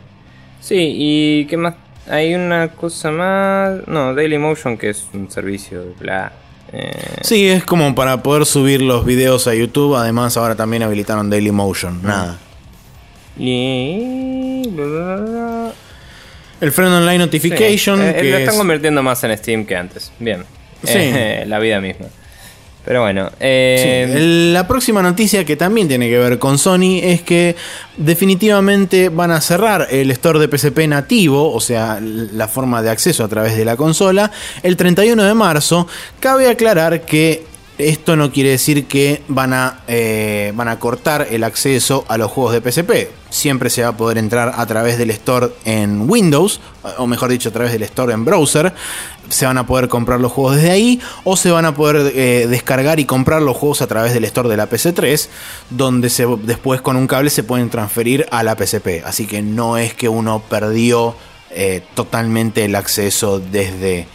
sí, 0.60 0.76
¿y 0.78 1.46
qué 1.46 1.58
más 1.58 1.76
hay 2.10 2.36
una 2.36 2.70
cosa 2.70 3.12
más. 3.12 3.88
No, 3.88 4.14
Dailymotion, 4.14 4.78
que 4.78 4.90
es 4.90 5.06
un 5.14 5.30
servicio, 5.30 5.96
bla. 6.00 6.32
Eh. 6.72 6.92
Sí, 7.22 7.48
es 7.48 7.64
como 7.64 7.96
para 7.96 8.22
poder 8.22 8.46
subir 8.46 8.82
los 8.82 9.06
videos 9.06 9.48
a 9.48 9.56
YouTube. 9.56 9.96
Además, 9.96 10.38
ahora 10.38 10.56
también 10.56 10.84
habilitaron 10.84 11.30
Dailymotion. 11.30 12.02
Mm. 12.02 12.06
Nada. 12.06 12.38
Y. 13.38 14.64
El 16.62 16.72
Friend 16.72 16.94
Online 16.94 17.20
Notification. 17.20 18.02
Eh, 18.02 18.16
que 18.16 18.32
lo 18.32 18.38
están 18.38 18.58
convirtiendo 18.58 19.02
más 19.02 19.24
en 19.24 19.38
Steam 19.38 19.66
que 19.66 19.76
antes. 19.76 20.12
Bien. 20.20 20.44
Sí. 20.84 21.12
la 21.46 21.60
vida 21.60 21.80
misma. 21.80 22.08
Pero 22.86 23.02
bueno. 23.02 23.30
Eh, 23.40 24.52
la 24.54 24.68
próxima 24.68 25.02
noticia 25.02 25.46
que 25.46 25.56
también 25.56 25.88
tiene 25.88 26.10
que 26.10 26.18
ver 26.18 26.40
con 26.40 26.58
Sony 26.58 27.00
es 27.02 27.22
que 27.22 27.56
definitivamente 27.98 29.10
van 29.10 29.32
a 29.32 29.42
cerrar 29.42 29.88
el 29.92 30.10
store 30.12 30.40
de 30.40 30.58
PSP 30.58 30.88
nativo, 30.88 31.54
o 31.54 31.60
sea, 31.60 32.00
la 32.02 32.48
forma 32.48 32.82
de 32.82 32.90
acceso 32.90 33.24
a 33.24 33.28
través 33.28 33.58
de 33.58 33.66
la 33.66 33.76
consola, 33.76 34.32
el 34.64 34.78
31 34.78 35.24
de 35.24 35.34
marzo. 35.34 35.88
Cabe 36.20 36.50
aclarar 36.50 37.02
que 37.02 37.46
esto 37.80 38.18
no 38.18 38.30
quiere 38.30 38.50
decir 38.50 38.88
que 38.88 39.24
van 39.30 39.54
a, 39.54 39.80
eh, 39.88 40.52
van 40.54 40.68
a 40.68 40.80
cortar 40.80 41.28
el 41.32 41.46
acceso 41.46 42.04
a 42.10 42.18
los 42.18 42.30
juegos 42.30 42.54
de 42.54 42.72
PSP. 42.72 43.10
Siempre 43.30 43.70
se 43.70 43.84
va 43.84 43.90
a 43.90 43.98
poder 43.98 44.18
entrar 44.18 44.54
a 44.58 44.66
través 44.66 44.98
del 44.98 45.12
store 45.12 45.52
en 45.64 46.10
Windows, 46.10 46.60
o 46.98 47.08
mejor 47.08 47.30
dicho, 47.30 47.48
a 47.48 47.52
través 47.54 47.72
del 47.72 47.84
store 47.84 48.14
en 48.14 48.26
browser. 48.26 48.74
Se 49.30 49.46
van 49.46 49.58
a 49.58 49.66
poder 49.66 49.88
comprar 49.88 50.20
los 50.20 50.34
juegos 50.34 50.58
desde 50.58 50.72
ahí, 50.72 51.00
o 51.24 51.38
se 51.38 51.52
van 51.52 51.64
a 51.64 51.74
poder 51.74 52.12
eh, 52.16 52.48
descargar 52.50 53.00
y 53.00 53.06
comprar 53.06 53.42
los 53.42 53.56
juegos 53.56 53.82
a 53.82 53.88
través 53.88 54.14
del 54.14 54.26
store 54.26 54.50
de 54.50 54.58
la 54.58 54.70
PC3, 54.70 55.30
donde 55.70 56.12
después 56.44 56.82
con 56.82 56.98
un 56.98 57.08
cable 57.08 57.30
se 57.30 57.44
pueden 57.44 57.70
transferir 57.70 58.26
a 58.30 58.44
la 58.44 58.58
PSP. 58.58 59.06
Así 59.06 59.26
que 59.26 59.42
no 59.42 59.78
es 59.78 59.94
que 59.94 60.10
uno 60.10 60.44
perdió 60.50 61.16
eh, 61.52 61.82
totalmente 61.96 62.66
el 62.66 62.76
acceso 62.76 63.40
desde 63.40 64.06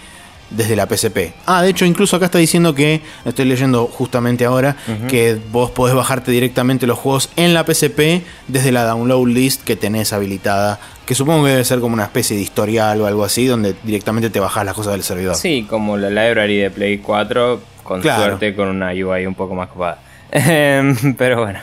desde 0.57 0.77
la 0.77 0.87
PSP. 0.87 1.33
Ah, 1.47 1.63
de 1.63 1.71
hecho, 1.71 1.85
incluso 1.85 2.17
acá 2.17 2.27
está 2.27 2.39
diciendo 2.39 2.75
que, 2.75 3.01
estoy 3.25 3.45
leyendo 3.45 3.87
justamente 3.87 4.45
ahora, 4.45 4.77
que 5.09 5.39
vos 5.51 5.71
podés 5.71 5.95
bajarte 5.95 6.31
directamente 6.31 6.87
los 6.87 6.99
juegos 6.99 7.31
en 7.37 7.55
la 7.55 7.65
PSP 7.65 8.23
desde 8.49 8.73
la 8.73 8.85
download 8.85 9.29
list 9.29 9.63
que 9.63 9.77
tenés 9.77 10.13
habilitada. 10.13 10.79
Que 11.07 11.15
supongo 11.15 11.45
que 11.45 11.51
debe 11.51 11.65
ser 11.65 11.81
como 11.81 11.95
una 11.95 12.05
especie 12.05 12.37
de 12.37 12.43
historial 12.43 13.01
o 13.01 13.07
algo 13.07 13.25
así, 13.25 13.47
donde 13.47 13.75
directamente 13.83 14.31
te 14.31 14.41
bajás 14.41 14.65
las 14.65 14.75
cosas 14.75 14.93
del 14.93 15.03
servidor. 15.03 15.37
Sí, 15.37 15.67
como 15.69 15.97
la 15.97 16.09
library 16.09 16.57
de 16.57 16.71
Play 16.71 16.99
4, 16.99 17.61
con 17.83 18.03
suerte 18.03 18.55
con 18.55 18.69
una 18.69 18.93
UI 18.93 19.27
un 19.27 19.35
poco 19.35 19.55
más 19.55 19.69
copada. 19.69 19.99
Pero 20.31 21.43
bueno. 21.43 21.61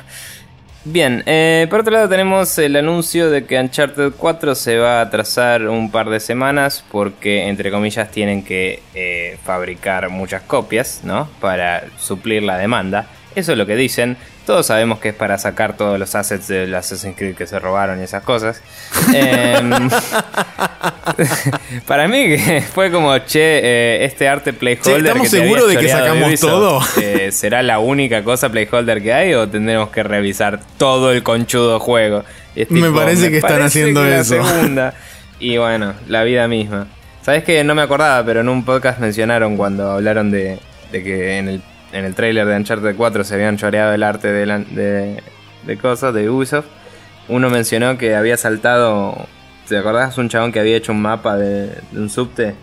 Bien, 0.84 1.21
eh, 1.27 1.67
por 1.69 1.82
otro 1.82 1.93
lado 1.93 2.09
tenemos 2.09 2.57
el 2.57 2.75
anuncio 2.75 3.29
de 3.29 3.45
que 3.45 3.59
Uncharted 3.59 4.13
4 4.17 4.55
se 4.55 4.77
va 4.79 4.97
a 4.97 5.01
atrasar 5.01 5.67
un 5.67 5.91
par 5.91 6.09
de 6.09 6.19
semanas 6.19 6.84
porque, 6.91 7.47
entre 7.49 7.69
comillas, 7.69 8.09
tienen 8.09 8.43
que 8.43 8.82
eh, 8.95 9.38
fabricar 9.45 10.09
muchas 10.09 10.41
copias, 10.41 11.01
¿no? 11.03 11.29
Para 11.39 11.84
suplir 11.99 12.41
la 12.41 12.57
demanda. 12.57 13.05
Eso 13.36 13.51
es 13.51 13.59
lo 13.59 13.67
que 13.67 13.75
dicen. 13.75 14.17
Todos 14.47 14.65
sabemos 14.65 14.99
que 14.99 15.09
es 15.09 15.15
para 15.15 15.38
sacar 15.38 15.77
todos 15.77 15.99
los 15.99 16.15
assets 16.15 16.47
de 16.47 16.75
Assassin's 16.75 17.15
Creed 17.15 17.36
que 17.36 17.45
se 17.45 17.59
robaron 17.59 17.99
y 17.99 18.03
esas 18.03 18.23
cosas. 18.23 18.59
Em, 19.13 19.71
Para 21.86 22.07
mí 22.07 22.38
fue 22.74 22.91
como, 22.91 23.17
che, 23.19 23.59
eh, 23.59 24.05
este 24.05 24.28
arte 24.28 24.53
playholder. 24.53 25.05
¿Estamos 25.05 25.30
seguros 25.30 25.67
de 25.67 25.78
que 25.78 25.88
sacamos 25.88 26.39
todo? 26.39 26.82
Eh, 27.01 27.32
¿Será 27.32 27.63
la 27.63 27.80
única 27.80 28.24
cosa 28.24 28.49
playholder 28.49 29.01
que 29.01 29.13
hay 29.13 29.34
o 29.34 29.47
tendremos 29.47 29.89
que 29.89 30.03
revisar 30.03 30.59
todo 30.78 31.11
el 31.11 31.24
conchudo 31.24 31.80
juego? 31.80 32.24
me 32.69 32.91
parece 32.91 33.30
que 33.30 33.38
están 33.38 33.61
haciendo 33.61 34.05
eso. 34.05 34.41
Y 35.39 35.57
bueno, 35.57 35.95
la 36.07 36.24
vida 36.24 36.47
misma. 36.47 36.86
Sabes 37.24 37.43
que 37.43 37.63
no 37.63 37.74
me 37.74 37.82
acordaba, 37.82 38.24
pero 38.24 38.41
en 38.41 38.49
un 38.49 38.63
podcast 38.63 38.99
mencionaron 38.99 39.57
cuando 39.57 39.89
hablaron 39.93 40.30
de, 40.30 40.59
que 40.91 41.39
en 41.39 41.49
el, 41.49 41.61
en 41.93 42.05
el 42.05 42.13
trailer 42.13 42.45
de 42.45 42.55
Uncharted 42.57 42.95
4 42.95 43.24
se 43.24 43.34
habían 43.34 43.57
choreado 43.57 43.91
el 43.91 44.03
arte 44.03 44.32
de, 44.32 44.45
de, 44.45 45.24
de 45.63 45.78
cosas 45.78 46.13
de 46.13 46.30
Ubisoft. 46.30 46.67
Uno 47.28 47.49
mencionó 47.49 47.97
que 47.97 48.13
había 48.13 48.38
saltado 48.38 49.28
¿Te 49.68 49.78
acordás 49.78 50.18
un 50.18 50.30
chabón 50.30 50.51
que 50.51 50.59
había 50.59 50.76
hecho 50.76 50.91
un 50.91 51.01
mapa 51.01 51.38
de, 51.38 51.72
un 51.93 52.09
subte? 52.09 52.55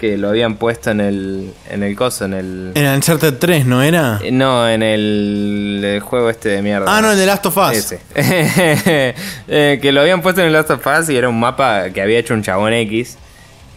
Que 0.00 0.16
lo 0.16 0.28
habían 0.28 0.56
puesto 0.56 0.90
en 0.90 1.00
el, 1.00 1.52
en 1.70 1.82
el 1.82 1.96
coso, 1.96 2.24
en 2.24 2.34
el... 2.34 2.72
En 2.74 2.84
el 2.84 2.96
Uncharted 2.96 3.34
3, 3.38 3.66
¿no 3.66 3.82
era? 3.82 4.20
Eh, 4.22 4.30
no, 4.30 4.68
en 4.68 4.82
el, 4.82 6.00
juego 6.04 6.30
este 6.30 6.50
de 6.50 6.62
mierda. 6.62 6.86
Ah, 6.86 7.00
no, 7.00 7.10
el 7.10 7.18
de 7.18 7.26
Last 7.26 7.46
of 7.46 7.56
Us. 7.56 7.72
Ese. 7.72 8.00
Eh, 9.48 9.78
que 9.80 9.92
lo 9.92 10.02
habían 10.02 10.20
puesto 10.20 10.40
en 10.42 10.48
el 10.48 10.52
Last 10.52 10.70
of 10.70 10.86
Us 10.86 11.08
y 11.08 11.16
era 11.16 11.28
un 11.28 11.40
mapa 11.40 11.90
que 11.90 12.02
había 12.02 12.18
hecho 12.18 12.34
un 12.34 12.42
chabón 12.42 12.72
X. 12.74 13.16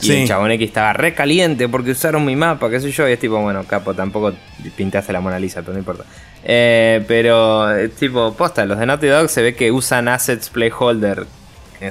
Y 0.02 0.12
el 0.12 0.28
chabón 0.28 0.52
X 0.52 0.68
estaba 0.68 0.94
re 0.94 1.14
caliente 1.14 1.70
porque 1.70 1.92
usaron 1.92 2.26
mi 2.26 2.36
mapa, 2.36 2.70
qué 2.70 2.80
sé 2.80 2.92
yo. 2.92 3.08
Y 3.08 3.14
es 3.14 3.20
tipo, 3.20 3.40
bueno, 3.40 3.64
capo, 3.64 3.94
tampoco 3.94 4.34
pintaste 4.76 5.14
la 5.14 5.22
Mona 5.22 5.40
Lisa, 5.40 5.62
pero 5.62 5.74
no 5.74 5.80
importa. 5.80 6.04
Eh, 6.44 7.04
pero, 7.08 7.68
tipo, 8.00 8.34
posta, 8.34 8.66
los 8.66 8.80
de 8.80 8.86
Naughty 8.86 9.08
Dog 9.08 9.30
se 9.30 9.42
ve 9.42 9.56
que 9.56 9.72
usan 9.72 10.08
assets 10.08 10.50
playholder 10.50 11.26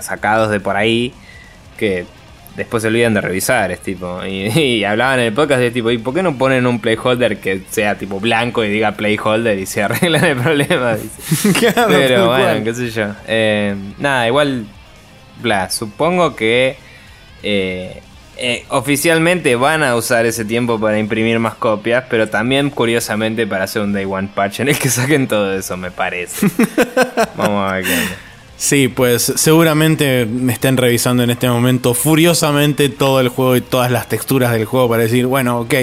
sacados 0.00 0.50
de 0.50 0.60
por 0.60 0.76
ahí 0.76 1.12
que 1.76 2.06
después 2.56 2.82
se 2.82 2.88
olvidan 2.88 3.14
de 3.14 3.20
revisar, 3.20 3.70
es 3.70 3.80
tipo. 3.80 4.20
Y, 4.24 4.84
hablaban 4.84 5.20
en 5.20 5.26
el 5.26 5.32
podcast 5.32 5.60
de 5.60 5.70
tipo, 5.70 5.90
¿y 5.90 5.98
por 5.98 6.14
qué 6.14 6.22
no 6.22 6.36
ponen 6.36 6.66
un 6.66 6.80
playholder 6.80 7.38
que 7.38 7.62
sea 7.70 7.96
tipo 7.96 8.20
blanco 8.20 8.64
y 8.64 8.70
diga 8.70 8.92
playholder 8.92 9.58
y 9.58 9.66
se 9.66 9.82
arreglan 9.84 10.24
el 10.24 10.36
problema? 10.36 10.96
Pero 11.88 12.28
bueno, 12.28 12.64
qué 12.64 12.74
sé 12.74 12.90
yo. 12.90 13.06
Eh, 13.26 13.74
nada, 13.98 14.26
igual, 14.26 14.66
bla, 15.42 15.70
supongo 15.70 16.36
que 16.36 16.76
eh, 17.42 18.02
oficialmente 18.68 19.56
van 19.56 19.82
a 19.82 19.96
usar 19.96 20.26
ese 20.26 20.44
tiempo 20.44 20.78
para 20.78 20.98
imprimir 20.98 21.38
más 21.38 21.54
copias, 21.54 22.04
pero 22.08 22.28
también 22.28 22.70
curiosamente 22.70 23.46
para 23.46 23.64
hacer 23.64 23.82
un 23.82 23.92
day 23.92 24.06
one 24.06 24.30
patch 24.34 24.60
en 24.60 24.68
el 24.68 24.78
que 24.78 24.88
saquen 24.88 25.28
todo 25.28 25.54
eso, 25.54 25.76
me 25.76 25.90
parece. 25.90 26.46
Vamos 27.36 27.70
a 27.70 27.74
ver 27.74 27.84
qué 27.84 27.92
onda. 27.92 28.29
Sí, 28.60 28.88
pues 28.88 29.32
seguramente 29.36 30.26
me 30.26 30.52
estén 30.52 30.76
revisando 30.76 31.22
en 31.22 31.30
este 31.30 31.48
momento 31.48 31.94
furiosamente 31.94 32.90
todo 32.90 33.18
el 33.18 33.28
juego 33.28 33.56
y 33.56 33.62
todas 33.62 33.90
las 33.90 34.06
texturas 34.06 34.52
del 34.52 34.66
juego 34.66 34.86
para 34.86 35.02
decir, 35.02 35.24
bueno, 35.24 35.60
ok, 35.60 35.74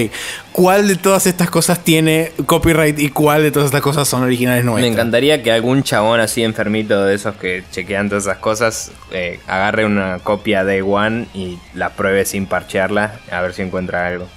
¿cuál 0.51 0.87
de 0.87 0.95
todas 0.95 1.25
estas 1.25 1.49
cosas 1.49 1.83
tiene 1.83 2.33
copyright 2.45 2.99
y 2.99 3.09
cuál 3.09 3.41
de 3.41 3.49
todas 3.49 3.65
estas 3.65 3.81
cosas 3.81 4.07
son 4.07 4.21
originales 4.21 4.63
nuestras? 4.63 4.87
Me 4.87 4.93
encantaría 4.93 5.41
que 5.41 5.51
algún 5.51 5.81
chabón 5.81 6.19
así 6.19 6.43
enfermito 6.43 7.03
de 7.03 7.15
esos 7.15 7.35
que 7.37 7.63
chequean 7.71 8.09
todas 8.09 8.25
esas 8.25 8.37
cosas 8.37 8.91
eh, 9.09 9.39
agarre 9.47 9.83
una 9.83 10.19
copia 10.19 10.63
de 10.63 10.83
One 10.83 11.25
y 11.33 11.57
la 11.73 11.89
pruebe 11.95 12.25
sin 12.25 12.45
parchearla 12.45 13.19
a 13.31 13.41
ver 13.41 13.55
si 13.55 13.63
encuentra 13.63 14.05
algo. 14.05 14.27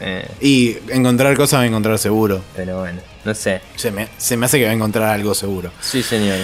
Eh, 0.00 0.26
y 0.40 0.78
encontrar 0.88 1.36
cosas 1.36 1.60
va 1.60 1.64
a 1.64 1.66
encontrar 1.66 1.98
seguro. 1.98 2.40
Pero 2.56 2.80
bueno, 2.80 3.02
no 3.26 3.34
sé. 3.34 3.60
Se 3.74 3.90
me, 3.90 4.08
se 4.16 4.38
me 4.38 4.46
hace 4.46 4.58
que 4.58 4.64
va 4.64 4.70
a 4.70 4.74
encontrar 4.74 5.10
algo 5.10 5.34
seguro. 5.34 5.72
Sí, 5.82 6.02
señor. 6.02 6.38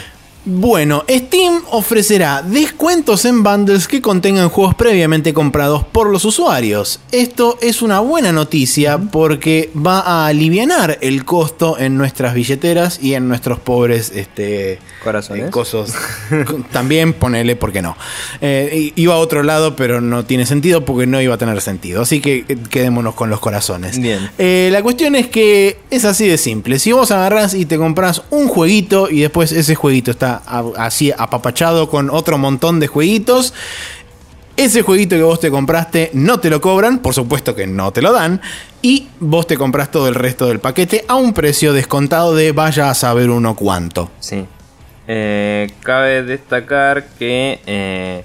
Bueno, 0.45 1.05
Steam 1.09 1.63
ofrecerá 1.71 2.43
descuentos 2.43 3.25
en 3.25 3.43
bundles 3.43 3.87
que 3.87 4.01
contengan 4.01 4.49
juegos 4.49 4.75
previamente 4.75 5.35
comprados 5.35 5.85
por 5.85 6.11
los 6.11 6.25
usuarios. 6.25 7.01
Esto 7.13 7.59
es 7.61 7.83
una 7.83 8.01
buena 8.01 8.33
noticia 8.33 8.99
porque 8.99 9.71
va 9.75 10.01
a 10.01 10.27
aliviar 10.27 10.63
el 11.01 11.25
costo 11.25 11.79
en 11.79 11.97
nuestras 11.97 12.35
billeteras 12.35 12.99
y 13.03 13.15
en 13.15 13.29
nuestros 13.29 13.59
pobres 13.59 14.13
este, 14.15 14.79
corazones. 15.03 15.51
Eh, 15.51 16.45
también 16.73 17.13
ponele, 17.13 17.57
¿por 17.57 17.73
qué 17.73 17.83
no? 17.83 17.97
Eh, 18.41 18.93
iba 18.95 19.15
a 19.15 19.19
otro 19.19 19.43
lado, 19.43 19.77
pero 19.77 20.01
no 20.01 20.25
tiene 20.25 20.47
sentido 20.47 20.85
porque 20.85 21.07
no 21.07 21.21
iba 21.21 21.35
a 21.35 21.39
tener 21.39 21.61
sentido. 21.61 22.03
Así 22.03 22.21
que 22.21 22.45
eh, 22.49 22.57
quedémonos 22.71 23.15
con 23.15 23.29
los 23.31 23.41
corazones. 23.41 23.99
Bien. 23.99 24.31
la 24.39 24.83
cuestión 24.83 25.17
es 25.17 25.29
que 25.29 25.79
es 25.91 26.05
así 26.05 26.27
de 26.27 26.39
simple. 26.39 26.79
Si 26.79 26.93
vos 26.93 27.11
agarrás 27.11 27.55
y 27.55 27.67
te 27.67 27.77
compras 27.77 28.23
un 28.31 28.49
jueguito 28.49 29.11
y 29.11 29.21
después 29.21 29.53
ese 29.53 29.75
jueguito 29.75 30.11
está 30.11 30.32
así 30.35 31.13
apapachado 31.17 31.89
con 31.89 32.11
otro 32.11 32.39
montón 32.39 32.81
de 32.81 32.87
jueguitos. 32.87 33.55
Ese 34.57 34.83
jueguito 34.83 35.17
que 35.17 35.23
vos 35.23 35.41
te 35.41 35.51
compraste 35.51 36.11
no 36.13 36.39
te 36.39 36.51
lo 36.51 36.61
cobran, 36.61 36.99
por 36.99 37.15
supuesto 37.15 37.55
que 37.55 37.67
no 37.67 37.91
te 37.91 38.03
lo 38.03 38.13
dan, 38.13 38.43
y 38.83 39.09
vos 39.19 39.47
te 39.47 39.57
compras 39.57 39.91
todo 39.91 40.09
el 40.09 40.15
resto 40.15 40.47
del 40.47 40.61
paquete 40.61 41.05
a 41.09 41.15
un 41.15 41.33
precio 41.33 41.73
descontado 41.73 42.35
de 42.35 42.53
vaya 42.53 42.91
a 42.91 42.95
saber 42.95 43.31
uno 43.31 43.57
cuánto. 43.57 44.11
Sí. 44.21 44.47
Eh, 45.09 45.71
cabe 45.83 46.23
destacar 46.23 47.07
que 47.19 47.61
eh, 47.67 48.25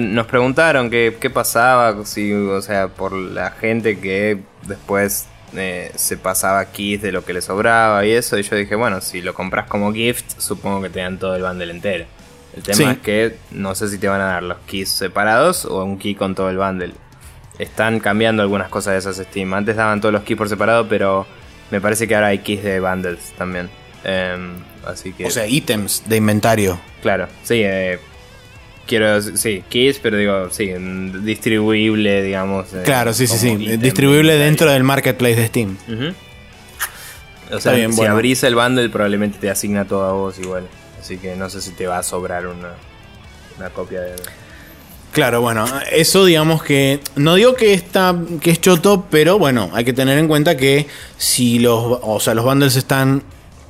nos 0.00 0.26
preguntaron 0.26 0.90
qué, 0.90 1.30
pasaba, 1.32 2.04
si, 2.04 2.32
o 2.32 2.60
sea, 2.60 2.88
por 2.88 3.12
la 3.12 3.50
gente 3.52 3.98
que 3.98 4.38
después 4.66 5.26
eh, 5.56 5.92
se 5.94 6.16
pasaba 6.16 6.64
keys 6.66 7.02
de 7.02 7.12
lo 7.12 7.24
que 7.24 7.32
le 7.32 7.40
sobraba 7.40 8.04
y 8.04 8.12
eso. 8.12 8.38
Y 8.38 8.42
yo 8.42 8.56
dije, 8.56 8.74
bueno, 8.74 9.00
si 9.00 9.20
lo 9.20 9.34
compras 9.34 9.66
como 9.66 9.92
gift, 9.92 10.38
supongo 10.38 10.82
que 10.82 10.90
te 10.90 11.00
dan 11.00 11.18
todo 11.18 11.34
el 11.34 11.42
bundle 11.42 11.70
entero. 11.70 12.06
El 12.56 12.62
tema 12.62 12.92
es 12.92 12.98
que 12.98 13.36
no 13.50 13.74
sé 13.74 13.88
si 13.88 13.98
te 13.98 14.08
van 14.08 14.20
a 14.20 14.26
dar 14.26 14.42
los 14.42 14.58
keys 14.66 14.88
separados 14.88 15.64
o 15.64 15.84
un 15.84 15.98
key 15.98 16.14
con 16.14 16.34
todo 16.34 16.50
el 16.50 16.58
bundle. 16.58 16.92
Están 17.58 18.00
cambiando 18.00 18.42
algunas 18.42 18.68
cosas 18.68 18.92
de 18.92 18.98
esas 18.98 19.26
Steam. 19.26 19.52
Antes 19.54 19.76
daban 19.76 20.00
todos 20.00 20.12
los 20.12 20.22
keys 20.22 20.38
por 20.38 20.48
separado, 20.48 20.88
pero 20.88 21.26
me 21.70 21.80
parece 21.80 22.06
que 22.06 22.14
ahora 22.14 22.28
hay 22.28 22.38
keys 22.38 22.62
de 22.62 22.80
bundles 22.80 23.32
también. 23.36 23.70
Em, 24.04 24.54
así 24.86 25.12
que. 25.12 25.26
O 25.26 25.30
sea, 25.30 25.46
ítems 25.46 26.02
de 26.06 26.16
inventario. 26.16 26.78
Claro, 27.02 27.28
sí, 27.42 27.62
eh, 27.64 27.98
Quiero, 28.86 29.20
sí, 29.22 29.64
keys, 29.68 29.98
pero 29.98 30.18
digo, 30.18 30.50
sí, 30.50 30.70
distribuible, 31.22 32.22
digamos. 32.22 32.72
Eh, 32.74 32.82
claro, 32.84 33.14
sí, 33.14 33.26
sí, 33.26 33.38
sí. 33.38 33.56
Distribuible 33.78 34.36
dentro 34.36 34.70
del 34.70 34.84
marketplace 34.84 35.36
de 35.36 35.46
Steam. 35.46 35.76
O 37.50 37.60
sea, 37.60 37.92
si 37.92 38.04
abrís 38.04 38.42
el 38.42 38.54
bundle, 38.54 38.88
probablemente 38.88 39.38
te 39.38 39.50
asigna 39.50 39.84
todo 39.86 40.04
a 40.04 40.12
vos 40.12 40.38
igual. 40.38 40.66
Así 41.00 41.18
que 41.18 41.36
no 41.36 41.50
sé 41.50 41.60
si 41.60 41.72
te 41.72 41.86
va 41.86 41.98
a 41.98 42.02
sobrar 42.02 42.46
una, 42.46 42.72
una 43.58 43.70
copia 43.70 44.00
de. 44.00 44.14
Claro, 45.12 45.40
bueno, 45.40 45.64
eso 45.92 46.24
digamos 46.24 46.62
que 46.64 46.98
no 47.14 47.36
digo 47.36 47.54
que 47.54 47.72
está 47.72 48.16
que 48.40 48.50
es 48.50 48.60
choto, 48.60 49.06
pero 49.10 49.38
bueno, 49.38 49.70
hay 49.72 49.84
que 49.84 49.92
tener 49.92 50.18
en 50.18 50.26
cuenta 50.26 50.56
que 50.56 50.88
si 51.16 51.60
los, 51.60 52.00
o 52.02 52.18
sea, 52.18 52.34
los 52.34 52.44
bundles 52.44 52.74
están 52.74 53.22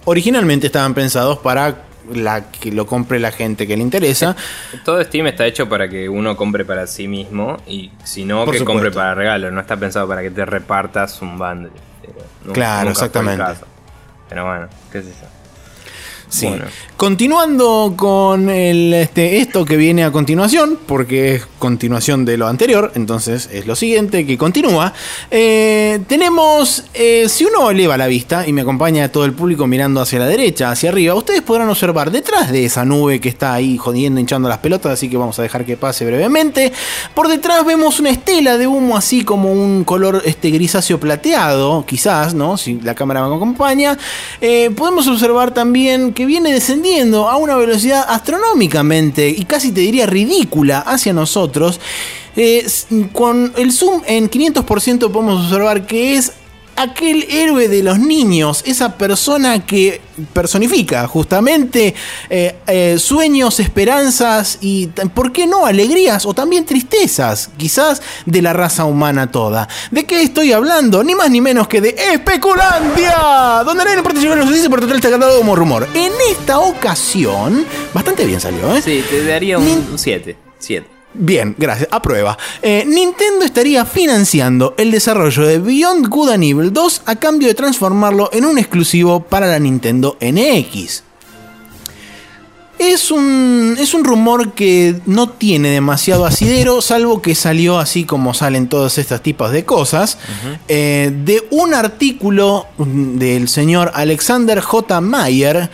originalmente 0.06 0.68
estaban 0.68 0.94
pensados 0.94 1.38
para 1.38 1.84
la 2.12 2.50
que 2.50 2.72
lo 2.72 2.86
compre 2.86 3.18
la 3.18 3.32
gente 3.32 3.66
que 3.66 3.76
le 3.76 3.82
interesa. 3.82 4.36
Todo 4.84 5.02
Steam 5.02 5.26
está 5.26 5.46
hecho 5.46 5.68
para 5.68 5.88
que 5.88 6.08
uno 6.08 6.36
compre 6.36 6.64
para 6.64 6.86
sí 6.86 7.08
mismo 7.08 7.58
y 7.66 7.90
si 8.04 8.24
no, 8.24 8.46
que 8.50 8.64
compre 8.64 8.90
para 8.90 9.14
regalo. 9.14 9.50
No 9.50 9.60
está 9.60 9.76
pensado 9.76 10.06
para 10.08 10.22
que 10.22 10.30
te 10.30 10.44
repartas 10.44 11.20
un 11.22 11.38
bundle. 11.38 11.70
claro, 12.52 12.90
exactamente. 12.90 13.44
Pero 14.28 14.46
bueno, 14.46 14.68
qué 14.90 15.02
sé 15.02 15.10
yo. 15.10 15.33
Sí. 16.28 16.48
Continuando 16.96 17.94
con 17.96 18.48
el, 18.48 18.92
este, 18.94 19.38
esto 19.38 19.64
que 19.64 19.76
viene 19.76 20.04
a 20.04 20.12
continuación, 20.12 20.78
porque 20.86 21.34
es 21.34 21.46
continuación 21.58 22.24
de 22.24 22.36
lo 22.36 22.46
anterior, 22.46 22.92
entonces 22.94 23.48
es 23.52 23.66
lo 23.66 23.76
siguiente 23.76 24.24
que 24.24 24.38
continúa. 24.38 24.92
Eh, 25.30 26.00
tenemos, 26.06 26.84
eh, 26.94 27.28
si 27.28 27.44
uno 27.44 27.70
eleva 27.70 27.96
la 27.96 28.06
vista 28.06 28.46
y 28.46 28.52
me 28.52 28.62
acompaña 28.62 29.10
todo 29.10 29.24
el 29.24 29.32
público 29.32 29.66
mirando 29.66 30.00
hacia 30.00 30.18
la 30.20 30.26
derecha, 30.26 30.70
hacia 30.70 30.90
arriba, 30.90 31.14
ustedes 31.14 31.42
podrán 31.42 31.68
observar 31.68 32.10
detrás 32.10 32.50
de 32.50 32.64
esa 32.64 32.84
nube 32.84 33.20
que 33.20 33.28
está 33.28 33.52
ahí 33.54 33.76
jodiendo, 33.76 34.18
hinchando 34.18 34.48
las 34.48 34.58
pelotas, 34.58 34.92
así 34.92 35.10
que 35.10 35.16
vamos 35.16 35.38
a 35.38 35.42
dejar 35.42 35.64
que 35.64 35.76
pase 35.76 36.06
brevemente. 36.06 36.72
Por 37.14 37.28
detrás 37.28 37.66
vemos 37.66 38.00
una 38.00 38.10
estela 38.10 38.56
de 38.56 38.66
humo 38.66 38.96
así 38.96 39.24
como 39.24 39.52
un 39.52 39.84
color 39.84 40.22
este, 40.24 40.50
grisáceo 40.50 40.98
plateado, 40.98 41.84
quizás, 41.86 42.34
¿no? 42.34 42.56
Si 42.56 42.80
la 42.80 42.94
cámara 42.94 43.28
me 43.28 43.34
acompaña. 43.34 43.98
Eh, 44.40 44.70
podemos 44.74 45.06
observar 45.06 45.52
también 45.52 46.13
que 46.14 46.26
viene 46.26 46.52
descendiendo 46.52 47.28
a 47.28 47.36
una 47.36 47.56
velocidad 47.56 48.06
astronómicamente 48.08 49.28
y 49.28 49.44
casi 49.44 49.72
te 49.72 49.80
diría 49.80 50.06
ridícula 50.06 50.78
hacia 50.78 51.12
nosotros. 51.12 51.80
Eh, 52.36 52.66
con 53.12 53.52
el 53.56 53.72
zoom 53.72 54.02
en 54.06 54.28
500% 54.30 55.10
podemos 55.12 55.44
observar 55.44 55.86
que 55.86 56.16
es 56.16 56.32
aquel 56.76 57.26
héroe 57.30 57.68
de 57.68 57.82
los 57.82 57.98
niños, 57.98 58.62
esa 58.66 58.96
persona 58.96 59.64
que 59.64 60.00
personifica 60.32 61.06
justamente 61.06 61.94
eh, 62.30 62.56
eh, 62.66 62.96
sueños, 62.98 63.60
esperanzas 63.60 64.58
y, 64.60 64.86
¿por 64.86 65.32
qué 65.32 65.46
no?, 65.46 65.66
alegrías 65.66 66.26
o 66.26 66.34
también 66.34 66.64
tristezas, 66.64 67.50
quizás 67.56 68.02
de 68.26 68.42
la 68.42 68.52
raza 68.52 68.84
humana 68.84 69.30
toda. 69.30 69.68
¿De 69.90 70.04
qué 70.04 70.22
estoy 70.22 70.52
hablando? 70.52 71.02
Ni 71.02 71.14
más 71.14 71.30
ni 71.30 71.40
menos 71.40 71.68
que 71.68 71.80
de 71.80 71.94
Especulandia, 72.12 73.62
donde 73.64 73.84
nadie 73.84 73.98
importa 73.98 74.20
llegar 74.20 74.38
los 74.38 74.52
dice 74.52 74.70
por 74.70 74.80
total 74.80 74.96
está 74.96 75.10
cantado 75.10 75.38
como 75.38 75.56
rumor. 75.56 75.88
En 75.94 76.12
esta 76.30 76.58
ocasión, 76.58 77.64
bastante 77.92 78.24
bien 78.24 78.40
salió, 78.40 78.74
¿eh? 78.74 78.82
Sí, 78.82 79.04
te 79.08 79.24
daría 79.24 79.58
un 79.58 79.94
7. 79.96 80.36
7. 80.58 80.93
Bien, 81.14 81.54
gracias. 81.56 81.88
Aprueba. 81.92 82.36
Eh, 82.60 82.84
Nintendo 82.86 83.44
estaría 83.44 83.84
financiando 83.84 84.74
el 84.76 84.90
desarrollo 84.90 85.46
de 85.46 85.58
Beyond 85.58 86.08
Good 86.08 86.30
and 86.30 86.44
Evil 86.44 86.72
2 86.72 87.02
a 87.06 87.16
cambio 87.16 87.48
de 87.48 87.54
transformarlo 87.54 88.30
en 88.32 88.44
un 88.44 88.58
exclusivo 88.58 89.20
para 89.20 89.46
la 89.46 89.60
Nintendo 89.60 90.16
NX. 90.20 91.04
Es 92.78 93.12
un, 93.12 93.76
es 93.78 93.94
un 93.94 94.04
rumor 94.04 94.52
que 94.52 94.96
no 95.06 95.28
tiene 95.28 95.70
demasiado 95.70 96.26
asidero, 96.26 96.82
salvo 96.82 97.22
que 97.22 97.36
salió 97.36 97.78
así 97.78 98.04
como 98.04 98.34
salen 98.34 98.68
todos 98.68 98.98
estos 98.98 99.22
tipos 99.22 99.52
de 99.52 99.64
cosas, 99.64 100.18
eh, 100.66 101.12
de 101.24 101.46
un 101.50 101.72
artículo 101.72 102.66
del 102.76 103.48
señor 103.48 103.92
Alexander 103.94 104.60
J. 104.60 105.00
Mayer 105.00 105.70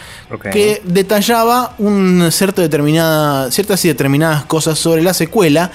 que 0.53 0.82
detallaba 0.84 1.74
un 1.78 2.28
cierto 2.30 2.61
determinada, 2.61 3.51
ciertas 3.51 3.82
y 3.86 3.88
determinadas 3.88 4.44
cosas 4.44 4.78
sobre 4.78 5.03
la 5.03 5.14
secuela 5.14 5.72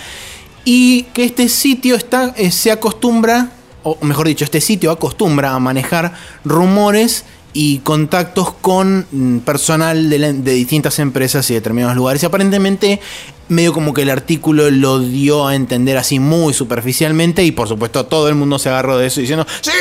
y 0.64 1.04
que 1.14 1.24
este 1.24 1.50
sitio 1.50 1.96
está, 1.96 2.34
eh, 2.38 2.52
se 2.52 2.72
acostumbra, 2.72 3.50
o 3.84 3.98
mejor 4.02 4.28
dicho, 4.28 4.44
este 4.44 4.62
sitio 4.62 4.92
acostumbra 4.92 5.54
a 5.54 5.60
manejar 5.60 6.14
rumores 6.44 7.26
y 7.58 7.80
contactos 7.80 8.54
con 8.54 9.08
mm, 9.10 9.38
personal 9.40 10.10
de, 10.10 10.34
de, 10.34 10.52
distintas 10.52 11.00
empresas 11.00 11.50
y 11.50 11.54
determinados 11.54 11.96
lugares. 11.96 12.22
Y 12.22 12.26
aparentemente 12.26 13.00
medio 13.48 13.74
como 13.74 13.94
que 13.94 14.02
el 14.04 14.10
artículo 14.10 14.70
lo 14.72 15.00
dio 15.00 15.48
a 15.48 15.56
entender 15.56 15.98
así 15.98 16.20
muy 16.20 16.54
superficialmente 16.54 17.44
y 17.44 17.52
por 17.52 17.68
supuesto 17.68 18.06
todo 18.06 18.30
el 18.30 18.36
mundo 18.36 18.60
se 18.60 18.70
agarró 18.70 18.98
de 18.98 19.08
eso 19.08 19.22
diciendo, 19.22 19.46
sí, 19.62 19.72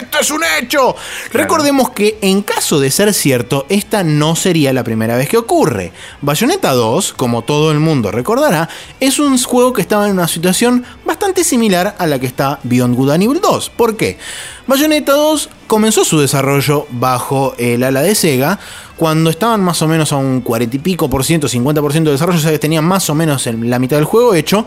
esto 0.00 0.18
es 0.20 0.30
un 0.30 0.42
hecho. 0.60 0.94
Recordemos 1.32 1.90
que 1.90 2.18
en 2.22 2.42
caso 2.42 2.80
de 2.80 2.90
ser 2.90 3.12
cierto, 3.12 3.66
esta 3.68 4.04
no 4.04 4.36
sería 4.36 4.72
la 4.72 4.84
primera 4.84 5.16
vez 5.16 5.28
que 5.28 5.36
ocurre. 5.36 5.92
Bayonetta 6.20 6.72
2, 6.72 7.12
como 7.14 7.42
todo 7.42 7.72
el 7.72 7.80
mundo 7.80 8.10
recordará, 8.10 8.68
es 9.00 9.18
un 9.18 9.36
juego 9.42 9.72
que 9.72 9.82
estaba 9.82 10.06
en 10.06 10.12
una 10.12 10.28
situación 10.28 10.84
bastante 11.04 11.44
similar 11.44 11.96
a 11.98 12.06
la 12.06 12.18
que 12.18 12.26
está 12.26 12.60
Beyond 12.62 12.96
Good 12.96 13.10
and 13.10 13.22
Evil 13.24 13.40
2. 13.40 13.70
¿Por 13.70 13.96
qué? 13.96 14.18
Bayonetta 14.66 15.12
2 15.12 15.48
comenzó 15.66 16.04
su 16.04 16.20
desarrollo 16.20 16.86
bajo 16.90 17.54
el 17.58 17.82
ala 17.82 18.02
de 18.02 18.14
Sega, 18.14 18.58
cuando 18.98 19.30
estaban 19.30 19.62
más 19.62 19.80
o 19.80 19.88
menos 19.88 20.12
a 20.12 20.16
un 20.16 20.40
40 20.40 20.76
y 20.76 20.78
pico 20.80 21.08
por 21.08 21.24
ciento, 21.24 21.48
50 21.48 21.80
por 21.80 21.92
ciento 21.92 22.10
de 22.10 22.14
desarrollo, 22.14 22.40
sea 22.40 22.50
que 22.50 22.58
tenían 22.58 22.84
más 22.84 23.08
o 23.08 23.14
menos 23.14 23.46
la 23.46 23.78
mitad 23.78 23.96
del 23.96 24.04
juego 24.04 24.34
hecho. 24.34 24.66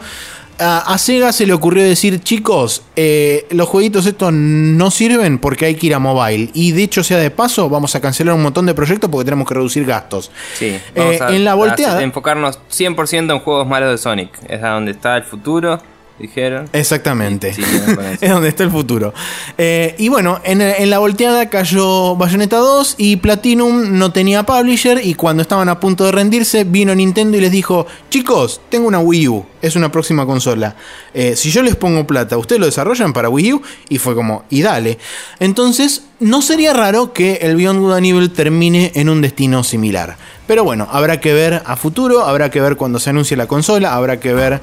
A, 0.64 0.96
Sega 1.00 1.34
se 1.34 1.48
le 1.48 1.54
ocurrió 1.54 1.84
decir, 1.84 2.22
chicos, 2.22 2.84
eh, 2.96 3.48
los 3.50 3.68
jueguitos 3.68 4.06
estos 4.06 4.32
no 4.32 4.92
sirven 4.92 5.40
porque 5.40 5.66
hay 5.66 5.76
que 5.76 5.88
ir 5.88 5.96
a 5.96 6.00
mobile. 6.00 6.52
Y 6.54 6.72
de 6.72 6.84
hecho, 6.84 7.04
sea 7.04 7.18
de 7.18 7.32
paso, 7.32 7.68
vamos 7.68 7.96
a 7.96 8.00
cancelar 8.00 8.36
un 8.36 8.44
montón 8.44 8.68
de 8.68 8.76
proyectos 8.76 9.10
porque 9.10 9.26
tenemos 9.26 9.48
que 9.48 9.56
reducir 9.56 9.86
gastos. 9.86 10.30
Sí, 10.54 10.80
eh, 10.94 11.20
en 11.30 11.44
la 11.44 11.56
volteada. 11.56 12.02
enfocarnos 12.04 12.60
100% 12.70 13.34
en 13.34 13.40
juegos 13.40 13.68
malos 13.68 13.90
de 13.90 13.98
Sonic. 13.98 14.30
Es 14.48 14.62
a 14.62 14.70
donde 14.70 14.92
está 14.92 15.18
el 15.18 15.24
futuro 15.24 15.82
dijeron. 16.22 16.70
Exactamente. 16.74 17.50
es 18.22 18.30
donde 18.30 18.50
está 18.50 18.64
el 18.64 18.72
futuro. 18.72 19.14
Eh, 19.58 19.96
y 19.98 20.10
bueno, 20.10 20.40
en, 20.44 20.90
la 20.90 21.00
volteada 21.00 21.50
cayó 21.50 22.16
Bayonetta 22.16 22.58
2 22.58 22.96
y 22.98 23.18
Platinum 23.18 23.98
no 23.98 24.12
tenía 24.12 24.44
publisher 24.44 25.02
y 25.04 25.16
cuando 25.16 25.42
estaban 25.42 25.70
a 25.70 25.80
punto 25.80 26.06
de 26.06 26.12
rendirse 26.12 26.64
vino 26.64 26.94
Nintendo 26.94 27.38
y 27.38 27.42
les 27.42 27.52
dijo, 27.52 27.88
chicos, 28.10 28.62
tengo 28.70 28.88
una 28.88 29.00
Wii 29.00 29.28
U, 29.28 29.46
es 29.62 29.76
una 29.76 29.92
próxima 29.92 30.26
consola. 30.26 30.76
Eh, 31.14 31.36
si 31.36 31.52
yo 31.52 31.64
les 31.64 31.76
pongo 31.76 32.06
plata, 32.08 32.38
¿ustedes 32.38 32.60
lo 32.60 32.66
desarrollan 32.66 33.14
para 33.14 33.30
Wii 33.30 33.54
U? 33.54 33.62
Y 33.90 33.98
fue 33.98 34.16
como, 34.16 34.46
y 34.50 34.62
dale. 34.62 34.98
Entonces, 35.40 36.04
no 36.20 36.42
sería 36.42 36.74
raro 36.74 37.14
que 37.14 37.40
el 37.42 37.56
Beyond 37.56 37.80
Good 37.80 37.94
and 37.94 38.06
Evil 38.06 38.32
termine 38.32 38.92
en 38.96 39.10
un 39.10 39.22
destino 39.22 39.64
similar. 39.64 40.18
Pero 40.46 40.64
bueno, 40.64 40.88
habrá 40.92 41.20
que 41.20 41.34
ver 41.34 41.64
a 41.66 41.76
futuro, 41.76 42.26
habrá 42.26 42.52
que 42.52 42.62
ver 42.62 42.76
cuando 42.76 43.00
se 43.00 43.10
anuncie 43.10 43.38
la 43.38 43.48
consola, 43.48 43.96
habrá 43.96 44.20
que 44.20 44.34
ver 44.34 44.62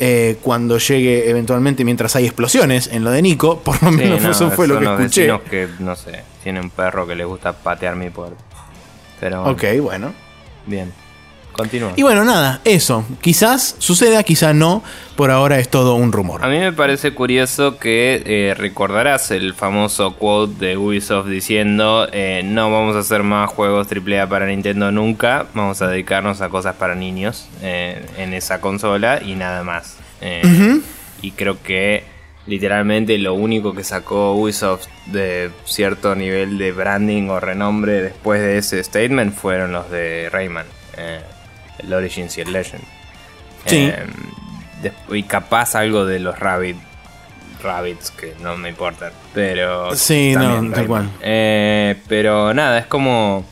eh, 0.00 0.38
cuando 0.42 0.78
llegue 0.78 1.28
eventualmente 1.28 1.84
mientras 1.84 2.14
hay 2.16 2.26
explosiones 2.26 2.88
en 2.92 3.04
lo 3.04 3.10
de 3.10 3.22
Nico. 3.22 3.60
Por 3.60 3.82
lo 3.82 3.90
menos 3.90 4.24
eso 4.24 4.50
fue 4.50 4.68
lo 4.68 4.78
que 4.78 4.84
escuché. 4.84 5.30
que, 5.50 5.68
no 5.78 5.96
sé, 5.96 6.22
tiene 6.42 6.60
un 6.60 6.70
perro 6.70 7.06
que 7.06 7.14
le 7.14 7.24
gusta 7.24 7.52
patear 7.52 7.96
mi 7.96 8.10
puerta. 8.10 8.36
Pero, 9.20 9.44
ok, 9.44 9.64
bueno. 9.80 10.12
Bien. 10.66 10.92
Continúa. 11.58 11.92
Y 11.96 12.02
bueno, 12.02 12.24
nada, 12.24 12.60
eso. 12.64 13.04
Quizás 13.20 13.74
suceda, 13.80 14.22
quizás 14.22 14.54
no. 14.54 14.84
Por 15.16 15.32
ahora 15.32 15.58
es 15.58 15.68
todo 15.68 15.96
un 15.96 16.12
rumor. 16.12 16.44
A 16.44 16.48
mí 16.48 16.56
me 16.56 16.72
parece 16.72 17.14
curioso 17.14 17.78
que 17.78 18.22
eh, 18.24 18.54
recordarás 18.54 19.32
el 19.32 19.54
famoso 19.54 20.14
quote 20.14 20.66
de 20.66 20.76
Ubisoft 20.76 21.26
diciendo: 21.26 22.06
eh, 22.12 22.42
No 22.44 22.70
vamos 22.70 22.94
a 22.94 23.00
hacer 23.00 23.24
más 23.24 23.50
juegos 23.50 23.88
AAA 23.90 24.28
para 24.28 24.46
Nintendo 24.46 24.92
nunca. 24.92 25.46
Vamos 25.52 25.82
a 25.82 25.88
dedicarnos 25.88 26.40
a 26.42 26.48
cosas 26.48 26.76
para 26.76 26.94
niños 26.94 27.48
eh, 27.60 28.06
en 28.18 28.34
esa 28.34 28.60
consola 28.60 29.20
y 29.20 29.34
nada 29.34 29.64
más. 29.64 29.96
Y 31.20 31.32
creo 31.32 31.60
que 31.60 32.04
literalmente 32.46 33.18
lo 33.18 33.34
único 33.34 33.74
que 33.74 33.82
sacó 33.82 34.34
Ubisoft 34.34 34.86
de 35.06 35.50
cierto 35.64 36.14
nivel 36.14 36.56
de 36.56 36.70
branding 36.70 37.28
o 37.30 37.40
renombre 37.40 38.00
después 38.00 38.40
de 38.40 38.58
ese 38.58 38.84
statement 38.84 39.34
fueron 39.34 39.72
los 39.72 39.90
de 39.90 40.28
Rayman 40.30 40.66
el 41.78 41.92
Origins 41.92 42.36
y 42.38 42.40
el 42.40 42.52
Legend. 42.52 42.82
Sí. 43.66 43.90
Eh, 43.92 44.92
y 45.10 45.22
capaz 45.24 45.74
algo 45.74 46.06
de 46.06 46.20
los 46.20 46.38
Rabbit, 46.38 46.76
Rabbits, 47.62 48.10
que 48.10 48.34
no 48.40 48.56
me 48.56 48.68
importan. 48.68 49.12
Pero. 49.34 49.94
Sí, 49.96 50.34
no, 50.36 50.70
tal 50.72 50.86
cual. 50.86 51.10
Eh, 51.20 51.96
pero 52.08 52.54
nada, 52.54 52.78
es 52.78 52.86
como. 52.86 53.44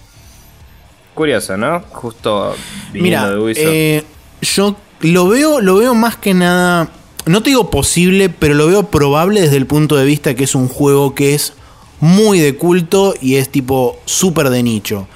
Curioso, 1.15 1.57
¿no? 1.57 1.81
Justo 1.93 2.55
viniendo 2.93 3.31
de 3.31 3.39
Ubisoft. 3.39 3.65
Eh, 3.67 4.05
yo 4.43 4.77
lo 5.01 5.29
veo, 5.29 5.61
lo 5.61 5.77
veo 5.77 5.95
más 5.95 6.17
que 6.17 6.35
nada. 6.35 6.89
No 7.25 7.43
te 7.43 7.51
digo 7.51 7.71
posible, 7.71 8.29
pero 8.29 8.55
lo 8.55 8.67
veo 8.67 8.85
probable 8.85 9.41
desde 9.41 9.57
el 9.57 9.67
punto 9.67 9.97
de 9.97 10.05
vista 10.05 10.35
que 10.35 10.45
es 10.45 10.55
un 10.55 10.69
juego 10.69 11.15
que 11.15 11.35
es 11.35 11.55
muy 12.01 12.39
de 12.39 12.57
culto 12.57 13.15
y 13.21 13.37
es 13.37 13.49
tipo 13.49 13.99
súper 14.05 14.51
de 14.51 14.63
nicho. 14.63 15.09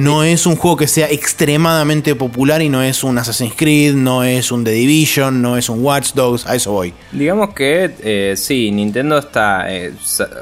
No 0.00 0.24
es 0.24 0.46
un 0.46 0.56
juego 0.56 0.76
que 0.76 0.86
sea 0.86 1.08
extremadamente 1.10 2.14
popular 2.14 2.62
y 2.62 2.68
no 2.68 2.82
es 2.82 3.04
un 3.04 3.18
Assassin's 3.18 3.54
Creed, 3.56 3.94
no 3.94 4.24
es 4.24 4.52
un 4.52 4.64
The 4.64 4.70
Division, 4.70 5.42
no 5.42 5.56
es 5.56 5.68
un 5.68 5.82
Watch 5.82 6.12
Dogs, 6.12 6.46
a 6.46 6.54
eso 6.54 6.72
voy. 6.72 6.94
Digamos 7.12 7.54
que 7.54 7.90
eh, 8.02 8.34
sí, 8.36 8.70
Nintendo 8.70 9.18
está, 9.18 9.72
eh, 9.72 9.92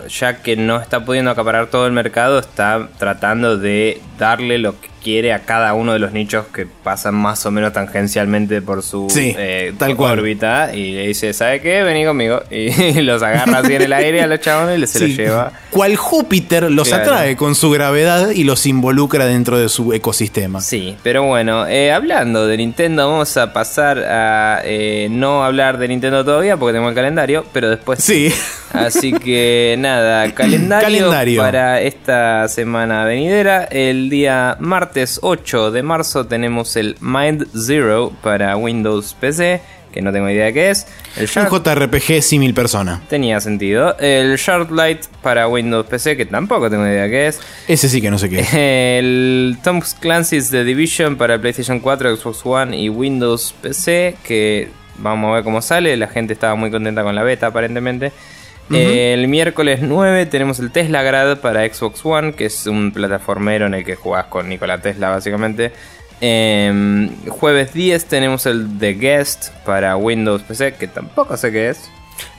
ya 0.09 0.43
que 0.43 0.57
no 0.57 0.81
está 0.81 1.05
pudiendo 1.05 1.31
acaparar 1.31 1.69
todo 1.69 1.87
el 1.87 1.93
mercado, 1.93 2.39
está 2.39 2.89
tratando 2.99 3.57
de 3.57 4.01
darle 4.19 4.59
lo 4.59 4.81
que 4.81 4.89
quiere 5.07 5.33
a 5.33 5.45
cada 5.45 5.73
uno 5.75 5.93
de 5.93 6.01
los 6.01 6.11
nichos 6.11 6.47
que 6.53 6.67
pasan 6.67 7.15
más 7.15 7.47
o 7.47 7.53
menos 7.53 7.73
tangencialmente 7.73 8.61
por 8.61 8.83
su 8.83 9.07
eh, 9.17 9.73
tal 9.79 9.95
órbita 9.97 10.75
y 10.75 10.95
le 10.95 11.07
dice, 11.07 11.33
¿sabe 11.33 11.61
qué? 11.61 11.85
Vení 11.85 12.05
conmigo. 12.05 12.43
Y 12.51 13.01
los 13.03 13.23
agarra 13.23 13.59
así 13.59 13.75
en 13.75 13.83
el 13.83 13.93
aire 13.93 14.23
a 14.23 14.27
los 14.27 14.41
chabones 14.41 14.81
y 14.83 14.87
se 14.87 15.07
los 15.07 15.17
lleva. 15.17 15.53
Cual 15.71 15.95
Júpiter 15.95 16.73
los 16.73 16.93
atrae 16.93 17.37
con 17.37 17.55
su 17.55 17.71
gravedad 17.71 18.31
y 18.31 18.43
los 18.43 18.67
involucra 18.97 19.27
dentro 19.27 19.59
de 19.59 19.69
su 19.69 19.93
ecosistema. 19.93 20.63
Sí, 20.63 20.97
pero 21.03 21.23
bueno, 21.25 21.67
eh, 21.67 21.93
hablando 21.93 22.47
de 22.47 22.57
Nintendo, 22.57 23.11
vamos 23.11 23.37
a 23.37 23.53
pasar 23.53 23.99
a 23.99 24.63
eh, 24.65 25.09
no 25.11 25.45
hablar 25.45 25.77
de 25.77 25.89
Nintendo 25.89 26.25
todavía 26.25 26.57
porque 26.57 26.73
tengo 26.73 26.89
el 26.89 26.95
calendario, 26.95 27.45
pero 27.53 27.69
después 27.69 28.03
sí. 28.03 28.33
Así 28.73 29.13
que 29.13 29.77
nada, 29.79 30.33
calendario, 30.33 30.87
calendario. 30.87 31.43
para 31.43 31.83
esta 31.83 32.49
semana 32.49 33.05
venidera. 33.05 33.65
El 33.65 34.09
día 34.09 34.57
martes 34.61 35.19
8 35.21 35.73
de 35.73 35.83
marzo 35.83 36.27
tenemos 36.27 36.75
el 36.77 36.97
Mind 37.01 37.49
Zero 37.55 38.15
para 38.23 38.57
Windows 38.57 39.15
PC, 39.21 39.61
que 39.93 40.01
no 40.01 40.11
tengo 40.11 40.31
idea 40.31 40.47
de 40.47 40.55
qué 40.55 40.71
es. 40.71 40.87
El 41.17 41.31
Un 41.35 41.49
JRPG 41.49 42.23
simil 42.23 42.53
persona. 42.53 43.01
Tenía 43.09 43.41
sentido. 43.41 43.97
El 43.99 44.37
Shardlight 44.37 45.07
para 45.23 45.49
Windows 45.49 45.87
PC, 45.87 46.17
que 46.17 46.27
tampoco 46.27 46.69
tengo 46.69 46.87
idea 46.87 47.05
de 47.05 47.11
qué 47.11 47.27
es. 47.29 47.41
Ese 47.67 47.89
sí 47.89 48.03
que 48.03 48.11
no 48.11 48.19
sé 48.19 48.29
qué 48.29 48.41
es. 48.41 48.49
El 48.55 49.57
Tom 49.65 49.81
Clancy's 50.01 50.51
The 50.51 50.65
Division 50.65 51.17
para 51.17 51.41
PlayStation 51.41 51.81
4, 51.81 52.17
Xbox 52.17 52.45
One 52.45 52.77
y 52.77 52.91
Windows 52.91 53.55
PC, 53.63 54.17
que 54.25 54.69
vamos 54.99 55.31
a 55.31 55.35
ver 55.37 55.45
cómo 55.45 55.63
sale. 55.63 55.97
La 55.97 56.09
gente 56.09 56.35
estaba 56.35 56.55
muy 56.55 56.71
contenta 56.71 57.03
con 57.03 57.15
la 57.15 57.23
beta 57.23 57.47
aparentemente. 57.47 58.13
El 58.69 59.29
miércoles 59.29 59.81
9 59.81 60.27
tenemos 60.27 60.59
el 60.59 60.73
Tesla 60.73 61.03
Grad 61.03 61.39
para 61.39 61.67
Xbox 61.73 62.05
One, 62.05 62.33
que 62.33 62.47
es 62.47 62.67
un 62.67 62.91
plataformero 62.91 63.67
en 63.67 63.75
el 63.75 63.85
que 63.85 63.95
jugás 63.95 64.27
con 64.27 64.49
Nikola 64.49 64.81
Tesla 64.81 65.11
básicamente. 65.11 65.73
Em, 66.21 67.11
jueves 67.29 67.75
10 67.75 68.07
tenemos 68.07 68.47
el 68.47 68.79
The 68.79 68.95
Guest 68.95 69.51
para 69.65 69.97
Windows 69.97 70.43
PC, 70.43 70.75
que 70.75 70.89
tampoco 70.89 71.37
sé 71.37 71.53
qué 71.53 71.71
es. 71.71 71.91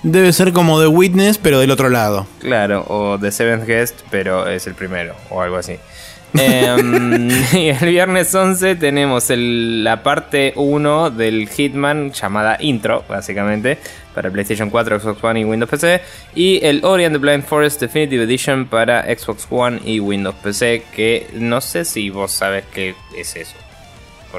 Debe 0.03 0.33
ser 0.33 0.53
como 0.53 0.79
The 0.79 0.87
Witness, 0.87 1.37
pero 1.37 1.59
del 1.59 1.71
otro 1.71 1.89
lado. 1.89 2.25
Claro, 2.39 2.85
o 2.87 3.17
The 3.19 3.31
Seventh 3.31 3.65
Guest, 3.65 4.01
pero 4.09 4.47
es 4.47 4.65
el 4.67 4.73
primero, 4.73 5.15
o 5.29 5.41
algo 5.41 5.57
así. 5.57 5.77
Em, 6.33 7.29
y 7.53 7.69
el 7.69 7.89
viernes 7.89 8.33
11 8.33 8.75
tenemos 8.75 9.29
la 9.29 10.03
parte 10.03 10.53
1 10.55 11.11
del 11.11 11.47
Hitman 11.47 12.11
llamada 12.11 12.57
Intro, 12.59 13.03
básicamente, 13.07 13.77
para 14.13 14.29
PlayStation 14.31 14.69
4, 14.69 14.99
Xbox 14.99 15.23
One 15.23 15.39
y 15.41 15.45
Windows 15.45 15.69
PC. 15.69 16.01
Y 16.35 16.59
el 16.65 16.83
Ori 16.83 17.05
and 17.05 17.15
the 17.15 17.19
Blind 17.19 17.43
Forest 17.43 17.81
Definitive 17.81 18.23
Edition 18.23 18.65
para 18.65 19.03
Xbox 19.03 19.47
One 19.49 19.79
y 19.85 19.99
Windows 19.99 20.35
PC, 20.35 20.83
que 20.95 21.27
no 21.33 21.61
sé 21.61 21.85
si 21.85 22.09
vos 22.09 22.31
sabes 22.31 22.65
qué 22.73 22.95
es 23.15 23.35
eso. 23.35 23.66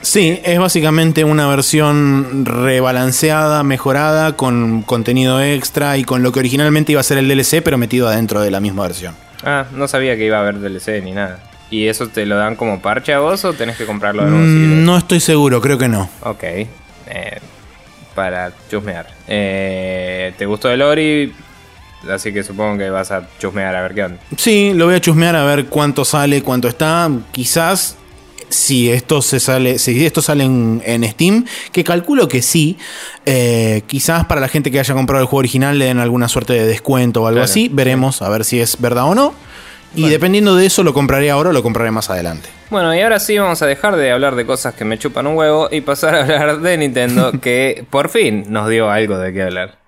Sí, 0.03 0.41
es 0.45 0.59
básicamente 0.59 1.25
una 1.25 1.47
versión 1.49 2.45
rebalanceada, 2.45 3.63
mejorada, 3.63 4.37
con 4.37 4.83
contenido 4.83 5.43
extra 5.43 5.97
y 5.97 6.05
con 6.05 6.23
lo 6.23 6.33
que 6.33 6.41
originalmente 6.41 6.93
iba 6.93 7.01
a 7.01 7.05
ser 7.05 7.19
el 7.19 7.29
DLC, 7.29 7.63
pero 7.63 7.79
metido 7.79 8.09
adentro 8.09 8.41
de 8.41 8.51
la 8.51 8.61
misma 8.61 8.83
versión. 8.83 9.15
Ah, 9.45 9.67
no 9.73 9.89
sabía 9.89 10.17
que 10.17 10.25
iba 10.25 10.39
a 10.39 10.41
haber 10.41 10.61
DLC 10.61 11.03
ni 11.03 11.13
nada. 11.13 11.41
¿Y 11.71 11.87
eso 11.87 12.09
te 12.09 12.25
lo 12.27 12.37
dan 12.37 12.57
como 12.57 12.81
parche 12.81 13.13
a 13.13 13.19
vos 13.19 13.45
o 13.45 13.53
tenés 13.53 13.77
que 13.77 13.85
comprarlo 13.85 14.25
de 14.25 14.31
nuevo? 14.31 14.45
Mm, 14.45 14.85
no 14.85 14.97
estoy 14.97 15.21
seguro, 15.21 15.61
creo 15.61 15.77
que 15.77 15.89
no. 15.89 16.09
Ok. 16.23 16.43
Eh, 16.45 16.69
para 18.15 18.53
chusmear. 18.71 19.07
Eh, 19.27 20.33
¿Te 20.39 20.47
gustó 20.47 20.71
el 20.71 20.83
Ori? 20.83 21.33
Así 22.11 22.33
que 22.33 22.43
supongo 22.43 22.79
que 22.79 22.91
vas 22.91 23.11
a 23.11 23.29
chusmear 23.39 23.75
a 23.75 23.83
ver 23.83 23.95
qué 23.95 24.05
onda. 24.05 24.19
Sí, 24.37 24.73
lo 24.75 24.87
voy 24.87 24.95
a 24.95 25.01
chusmear 25.01 25.37
a 25.37 25.45
ver 25.45 25.67
cuánto 25.67 26.05
sale, 26.05 26.43
cuánto 26.43 26.69
está. 26.69 27.11
Quizás 27.33 27.97
si 28.49 28.91
esto 28.91 29.23
se 29.23 29.41
sale, 29.41 29.79
si 29.79 30.05
esto 30.05 30.23
sale 30.23 30.45
en, 30.45 31.05
Steam, 31.11 31.45
que 31.73 31.85
calculo 31.85 32.29
que 32.29 32.43
sí. 32.43 32.79
Eh, 33.27 33.83
quizás 33.87 34.25
para 34.27 34.41
la 34.41 34.49
gente 34.49 34.71
que 34.71 34.81
haya 34.81 34.95
comprado 34.95 35.23
el 35.23 35.27
juego 35.27 35.41
original 35.41 35.79
le 35.79 35.87
den 35.87 35.99
alguna 35.99 36.29
suerte 36.29 36.53
de 36.55 36.67
descuento 36.67 37.23
o 37.23 37.27
algo 37.27 37.43
así. 37.43 37.69
Veremos 37.73 38.23
a 38.23 38.29
ver 38.29 38.45
si 38.45 38.61
es 38.61 38.81
verdad 38.81 39.05
o 39.05 39.15
no. 39.15 39.35
Y 39.95 40.09
dependiendo 40.09 40.55
de 40.55 40.67
eso, 40.67 40.83
lo 40.83 40.93
compraré 40.93 41.31
ahora 41.31 41.51
o 41.51 41.53
lo 41.53 41.63
compraré 41.63 41.91
más 41.91 42.11
adelante. 42.11 42.49
Bueno, 42.71 42.95
y 42.95 43.01
ahora 43.01 43.19
sí 43.19 43.39
vamos 43.39 43.63
a 43.63 43.67
dejar 43.67 43.97
de 43.97 44.13
hablar 44.13 44.35
de 44.35 44.45
cosas 44.45 44.75
que 44.75 44.85
me 44.85 44.99
chupan 44.99 45.27
un 45.27 45.37
huevo 45.37 45.69
y 45.71 45.81
pasar 45.81 46.15
a 46.15 46.21
hablar 46.23 46.61
de 46.61 46.77
Nintendo, 46.77 47.33
que 47.41 47.85
por 47.89 48.11
fin 48.11 48.45
nos 48.49 48.69
dio 48.69 48.91
algo 48.91 49.19
de 49.19 49.33
qué 49.33 49.43
hablar. 49.43 49.79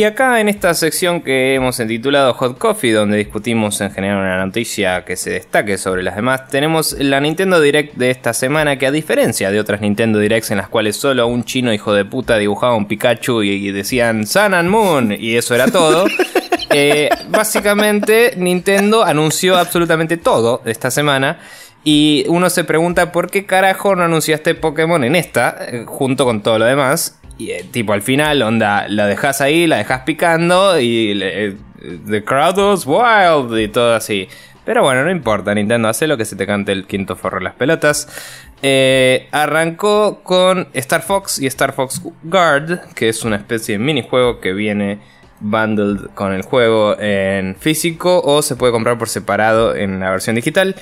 Y 0.00 0.04
acá 0.04 0.40
en 0.40 0.48
esta 0.48 0.72
sección 0.72 1.20
que 1.20 1.54
hemos 1.54 1.78
intitulado 1.78 2.32
Hot 2.32 2.56
Coffee, 2.56 2.90
donde 2.90 3.18
discutimos 3.18 3.82
en 3.82 3.90
general 3.90 4.16
una 4.16 4.46
noticia 4.46 5.04
que 5.04 5.14
se 5.14 5.32
destaque 5.32 5.76
sobre 5.76 6.02
las 6.02 6.16
demás, 6.16 6.48
tenemos 6.48 6.96
la 6.98 7.20
Nintendo 7.20 7.60
Direct 7.60 7.96
de 7.96 8.10
esta 8.10 8.32
semana 8.32 8.78
que 8.78 8.86
a 8.86 8.92
diferencia 8.92 9.50
de 9.50 9.60
otras 9.60 9.82
Nintendo 9.82 10.18
Directs 10.18 10.52
en 10.52 10.56
las 10.56 10.70
cuales 10.70 10.96
solo 10.96 11.26
un 11.26 11.44
chino 11.44 11.70
hijo 11.70 11.92
de 11.92 12.06
puta 12.06 12.38
dibujaba 12.38 12.76
un 12.76 12.88
Pikachu 12.88 13.42
y 13.42 13.70
decían 13.72 14.26
Sun 14.26 14.54
and 14.54 14.70
Moon 14.70 15.12
y 15.12 15.36
eso 15.36 15.54
era 15.54 15.66
todo, 15.66 16.06
eh, 16.70 17.10
básicamente 17.28 18.32
Nintendo 18.38 19.04
anunció 19.04 19.58
absolutamente 19.58 20.16
todo 20.16 20.62
esta 20.64 20.90
semana. 20.90 21.40
Y 21.84 22.24
uno 22.28 22.48
se 22.48 22.64
pregunta 22.64 23.12
por 23.12 23.30
qué 23.30 23.44
carajo 23.44 23.94
no 23.96 24.04
anunciaste 24.04 24.54
Pokémon 24.54 25.04
en 25.04 25.14
esta, 25.14 25.58
eh, 25.60 25.84
junto 25.86 26.24
con 26.24 26.42
todo 26.42 26.58
lo 26.58 26.64
demás. 26.64 27.19
Y 27.40 27.52
eh, 27.52 27.64
tipo 27.70 27.94
al 27.94 28.02
final, 28.02 28.42
onda, 28.42 28.86
la 28.88 29.06
dejas 29.06 29.40
ahí, 29.40 29.66
la 29.66 29.78
dejas 29.78 30.02
picando 30.02 30.78
y 30.78 31.18
eh, 31.22 31.56
The 32.06 32.22
crowd 32.22 32.58
was 32.58 32.84
wild 32.86 33.58
y 33.58 33.68
todo 33.68 33.94
así. 33.94 34.28
Pero 34.66 34.82
bueno, 34.82 35.04
no 35.04 35.10
importa, 35.10 35.54
Nintendo 35.54 35.88
hace 35.88 36.06
lo 36.06 36.18
que 36.18 36.26
se 36.26 36.36
te 36.36 36.46
cante 36.46 36.72
el 36.72 36.86
quinto 36.86 37.16
forro 37.16 37.38
de 37.38 37.44
las 37.44 37.54
pelotas. 37.54 38.08
Eh, 38.60 39.26
arrancó 39.30 40.20
con 40.22 40.68
Star 40.74 41.00
Fox 41.00 41.38
y 41.38 41.46
Star 41.46 41.72
Fox 41.72 42.02
Guard, 42.22 42.92
que 42.94 43.08
es 43.08 43.24
una 43.24 43.36
especie 43.36 43.78
de 43.78 43.84
minijuego 43.84 44.38
que 44.40 44.52
viene 44.52 45.00
bundled 45.40 46.10
con 46.14 46.34
el 46.34 46.42
juego 46.42 46.94
en 47.00 47.56
físico 47.56 48.20
o 48.22 48.42
se 48.42 48.56
puede 48.56 48.70
comprar 48.70 48.98
por 48.98 49.08
separado 49.08 49.74
en 49.74 49.98
la 49.98 50.10
versión 50.10 50.36
digital. 50.36 50.76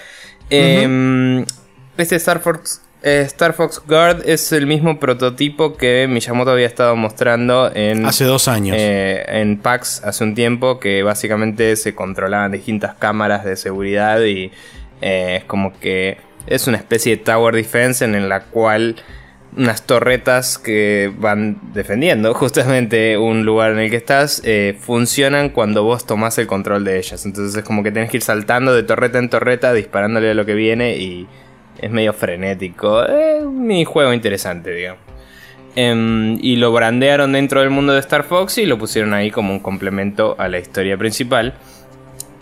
Em, 0.51 1.45
este 1.97 2.17
Star 2.17 2.41
Fox 2.41 2.83
eh, 3.03 3.23
Star 3.27 3.53
Fox 3.53 3.81
Guard 3.87 4.23
es 4.29 4.51
el 4.51 4.67
mismo 4.67 4.99
prototipo 4.99 5.77
que 5.77 6.09
Miyamoto 6.09 6.51
había 6.51 6.67
estado 6.67 6.97
mostrando 6.97 7.71
en... 7.73 8.05
Hace 8.05 8.25
dos 8.25 8.49
años. 8.49 8.77
Eh, 8.79 9.25
en 9.29 9.59
PAX 9.59 10.03
hace 10.03 10.25
un 10.25 10.35
tiempo, 10.35 10.81
que 10.81 11.05
básicamente 11.05 11.77
se 11.77 11.95
controlaban 11.95 12.51
distintas 12.51 12.95
cámaras 12.97 13.45
de 13.45 13.57
seguridad 13.57 14.23
y 14.23 14.51
eh, 15.01 15.37
es 15.39 15.45
como 15.45 15.79
que 15.79 16.19
es 16.49 16.67
una 16.67 16.79
especie 16.79 17.17
de 17.17 17.23
Tower 17.23 17.55
Defense 17.55 18.05
en 18.05 18.29
la 18.29 18.41
cual 18.41 18.97
unas 19.57 19.83
torretas 19.83 20.59
que 20.59 21.13
van 21.17 21.59
defendiendo 21.73 22.35
justamente 22.35 23.17
un 23.17 23.45
lugar 23.45 23.73
en 23.73 23.79
el 23.79 23.91
que 23.91 23.97
estás 23.97 24.43
funcionan 24.81 25.51
cuando 25.51 25.85
vos 25.85 26.05
tomás 26.05 26.37
el 26.39 26.47
control 26.47 26.85
de 26.85 26.99
ellas. 26.99 27.25
Entonces 27.25 27.57
es 27.57 27.65
como 27.65 27.83
que 27.83 27.93
tenés 27.93 28.11
que 28.11 28.17
ir 28.17 28.23
saltando 28.23 28.75
de 28.75 28.83
torreta 28.83 29.19
en 29.19 29.31
torreta 29.31 29.73
disparándole 29.73 30.31
a 30.31 30.35
lo 30.35 30.45
que 30.45 30.55
viene 30.55 30.97
y 30.97 31.29
es 31.81 31.91
medio 31.91 32.13
frenético. 32.13 33.05
Es 33.05 33.43
un 33.43 33.67
minijuego 33.67 34.13
interesante, 34.13 34.73
digamos. 34.73 35.03
Em, 35.77 36.39
y 36.43 36.57
lo 36.57 36.73
brandearon 36.73 37.33
dentro 37.33 37.61
del 37.61 37.71
mundo 37.71 37.93
de 37.93 38.01
Star 38.01 38.25
Fox 38.25 38.59
y 38.59 38.67
lo 38.67 38.79
pusieron 38.79 39.15
ahí 39.15 39.31
como 39.31 39.53
un 39.53 39.61
complemento 39.61 40.35
a 40.39 40.49
la 40.49 40.59
historia 40.59 40.97
principal. 40.97 41.55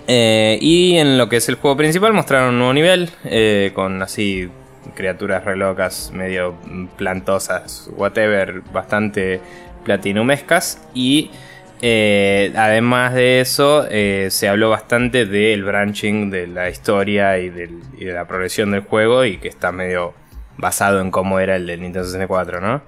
Eh, 0.09 0.59
y 0.61 0.97
en 0.97 1.19
lo 1.19 1.29
que 1.29 1.37
es 1.37 1.49
el 1.49 1.57
juego 1.57 1.77
principal 1.77 2.13
mostraron 2.13 2.51
un 2.51 2.59
nuevo 2.59 2.73
nivel 2.73 3.11
eh, 3.25 3.73
con 3.75 4.01
así 4.03 4.49
criaturas 4.95 5.45
re 5.45 5.57
locas, 5.57 6.13
medio 6.15 6.55
plantosas, 6.97 7.91
whatever, 7.97 8.63
bastante 8.73 9.41
platinumescas. 9.85 10.81
Y 10.95 11.31
eh, 11.83 12.53
además 12.57 13.15
de 13.15 13.41
eso, 13.41 13.87
eh, 13.91 14.29
se 14.31 14.49
habló 14.49 14.71
bastante 14.71 15.27
del 15.27 15.63
branching 15.65 16.31
de 16.31 16.47
la 16.47 16.71
historia 16.71 17.39
y, 17.39 17.51
de 17.51 17.69
la 17.99 18.27
progresión 18.27 18.71
del 18.71 18.81
juego 18.81 19.25
y 19.25 19.39
que 19.39 19.49
está 19.49 19.73
medio 19.73 20.15
basado 20.57 21.01
en 21.01 21.11
cómo 21.11 21.39
era 21.39 21.57
el 21.57 21.67
de 21.67 21.77
Nintendo 21.77 22.07
64, 22.07 22.61
¿no? 22.61 22.83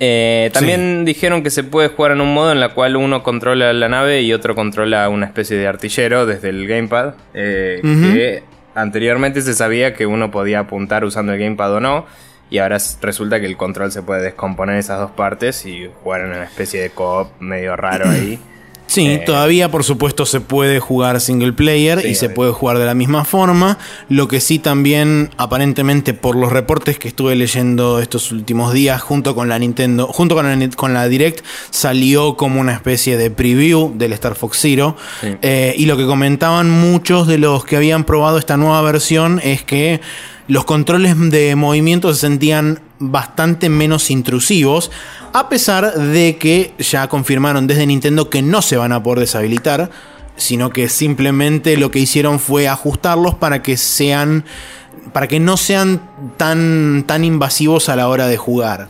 Eh, 0.00 0.50
también 0.52 1.04
dijeron 1.04 1.42
que 1.42 1.50
se 1.50 1.64
puede 1.64 1.88
jugar 1.88 2.12
en 2.12 2.20
un 2.20 2.32
modo 2.32 2.52
en 2.52 2.60
la 2.60 2.68
cual 2.74 2.96
uno 2.96 3.24
controla 3.24 3.72
la 3.72 3.88
nave 3.88 4.22
y 4.22 4.32
otro 4.32 4.54
controla 4.54 5.08
una 5.08 5.26
especie 5.26 5.56
de 5.56 5.66
artillero 5.66 6.24
desde 6.24 6.50
el 6.50 6.68
gamepad. 6.68 7.14
Que 7.32 8.42
anteriormente 8.74 9.42
se 9.42 9.54
sabía 9.54 9.94
que 9.94 10.06
uno 10.06 10.30
podía 10.30 10.60
apuntar 10.60 11.04
usando 11.04 11.32
el 11.32 11.40
gamepad 11.40 11.74
o 11.74 11.80
no. 11.80 12.06
Y 12.50 12.58
ahora 12.58 12.78
resulta 13.02 13.40
que 13.40 13.46
el 13.46 13.56
control 13.56 13.92
se 13.92 14.02
puede 14.02 14.22
descomponer 14.22 14.74
en 14.74 14.80
esas 14.80 14.98
dos 14.98 15.10
partes 15.10 15.66
y 15.66 15.90
jugar 16.02 16.22
en 16.22 16.28
una 16.28 16.44
especie 16.44 16.80
de 16.80 16.90
co-op 16.90 17.40
medio 17.40 17.76
raro 17.76 18.08
ahí. 18.08 18.40
Sí, 18.88 19.06
eh, 19.06 19.18
todavía 19.18 19.70
por 19.70 19.84
supuesto 19.84 20.24
se 20.24 20.40
puede 20.40 20.80
jugar 20.80 21.20
single 21.20 21.52
player 21.52 22.06
y 22.06 22.14
se 22.14 22.30
puede 22.30 22.52
jugar 22.52 22.78
de 22.78 22.86
la 22.86 22.94
misma 22.94 23.26
forma. 23.26 23.78
Lo 24.08 24.28
que 24.28 24.40
sí 24.40 24.58
también, 24.58 25.28
aparentemente, 25.36 26.14
por 26.14 26.34
los 26.34 26.50
reportes 26.50 26.98
que 26.98 27.08
estuve 27.08 27.36
leyendo 27.36 28.00
estos 28.00 28.32
últimos 28.32 28.72
días, 28.72 29.02
junto 29.02 29.34
con 29.34 29.50
la 29.50 29.58
Nintendo, 29.58 30.06
junto 30.06 30.34
con 30.34 30.46
la, 30.46 30.70
con 30.70 30.94
la 30.94 31.06
Direct, 31.06 31.44
salió 31.68 32.36
como 32.36 32.60
una 32.60 32.72
especie 32.72 33.18
de 33.18 33.30
preview 33.30 33.92
del 33.94 34.14
Star 34.14 34.34
Fox 34.34 34.58
Zero. 34.58 34.96
Eh, 35.22 35.74
y 35.76 35.84
lo 35.84 35.98
que 35.98 36.06
comentaban 36.06 36.70
muchos 36.70 37.26
de 37.26 37.36
los 37.36 37.66
que 37.66 37.76
habían 37.76 38.04
probado 38.04 38.38
esta 38.38 38.56
nueva 38.56 38.80
versión 38.80 39.38
es 39.44 39.62
que 39.62 40.00
los 40.46 40.64
controles 40.64 41.14
de 41.30 41.54
movimiento 41.56 42.14
se 42.14 42.20
sentían 42.20 42.80
bastante 42.98 43.68
menos 43.68 44.10
intrusivos, 44.10 44.90
a 45.32 45.48
pesar 45.48 45.94
de 45.94 46.36
que 46.36 46.74
ya 46.78 47.08
confirmaron 47.08 47.66
desde 47.66 47.86
Nintendo 47.86 48.30
que 48.30 48.42
no 48.42 48.62
se 48.62 48.76
van 48.76 48.92
a 48.92 49.02
poder 49.02 49.20
deshabilitar, 49.20 49.90
sino 50.36 50.70
que 50.70 50.88
simplemente 50.88 51.76
lo 51.76 51.90
que 51.90 51.98
hicieron 51.98 52.38
fue 52.38 52.68
ajustarlos 52.68 53.34
para 53.34 53.62
que 53.62 53.76
sean 53.76 54.44
para 55.12 55.26
que 55.26 55.40
no 55.40 55.56
sean 55.56 56.02
tan, 56.36 57.04
tan 57.06 57.24
invasivos 57.24 57.88
a 57.88 57.96
la 57.96 58.08
hora 58.08 58.26
de 58.26 58.36
jugar. 58.36 58.88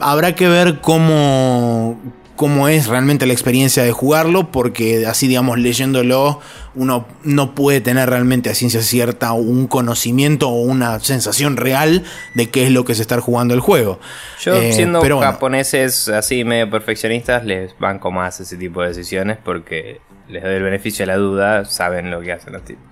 Habrá 0.00 0.34
que 0.34 0.48
ver 0.48 0.80
cómo, 0.80 2.00
cómo 2.36 2.68
es 2.68 2.86
realmente 2.86 3.26
la 3.26 3.32
experiencia 3.32 3.82
de 3.82 3.92
jugarlo, 3.92 4.50
porque 4.50 5.06
así, 5.06 5.26
digamos, 5.26 5.58
leyéndolo, 5.58 6.40
uno 6.74 7.06
no 7.24 7.54
puede 7.54 7.80
tener 7.80 8.08
realmente 8.08 8.50
a 8.50 8.54
ciencia 8.54 8.82
cierta 8.82 9.32
un 9.32 9.66
conocimiento 9.66 10.48
o 10.48 10.60
una 10.60 11.00
sensación 11.00 11.56
real 11.56 12.04
de 12.34 12.50
qué 12.50 12.66
es 12.66 12.70
lo 12.70 12.84
que 12.84 12.92
es 12.92 13.00
estar 13.00 13.20
jugando 13.20 13.54
el 13.54 13.60
juego. 13.60 13.98
Yo, 14.40 14.54
eh, 14.54 14.72
siendo 14.72 15.00
japoneses 15.20 16.08
así 16.08 16.44
medio 16.44 16.70
perfeccionistas, 16.70 17.44
les 17.44 17.76
banco 17.78 18.10
más 18.10 18.38
ese 18.40 18.56
tipo 18.56 18.82
de 18.82 18.88
decisiones 18.88 19.38
porque 19.42 20.00
les 20.28 20.42
doy 20.42 20.54
el 20.54 20.62
beneficio 20.62 21.04
de 21.04 21.06
la 21.06 21.16
duda, 21.16 21.64
saben 21.64 22.10
lo 22.10 22.20
que 22.20 22.32
hacen 22.32 22.52
los 22.52 22.64
tipos. 22.64 22.84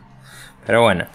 Pero 0.67 0.83
bueno. 0.83 1.07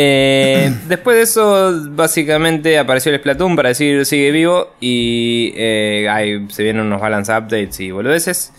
Eh, 0.00 0.72
después 0.86 1.16
de 1.16 1.24
eso, 1.24 1.72
básicamente 1.90 2.78
apareció 2.78 3.12
el 3.12 3.18
Splatoon 3.18 3.56
para 3.56 3.70
decir 3.70 4.06
sigue 4.06 4.30
vivo 4.30 4.70
y 4.80 5.52
eh, 5.56 6.46
se 6.50 6.62
vienen 6.62 6.86
unos 6.86 7.00
balance 7.00 7.32
updates 7.32 7.80
y 7.80 7.90
boludeces. 7.90 8.52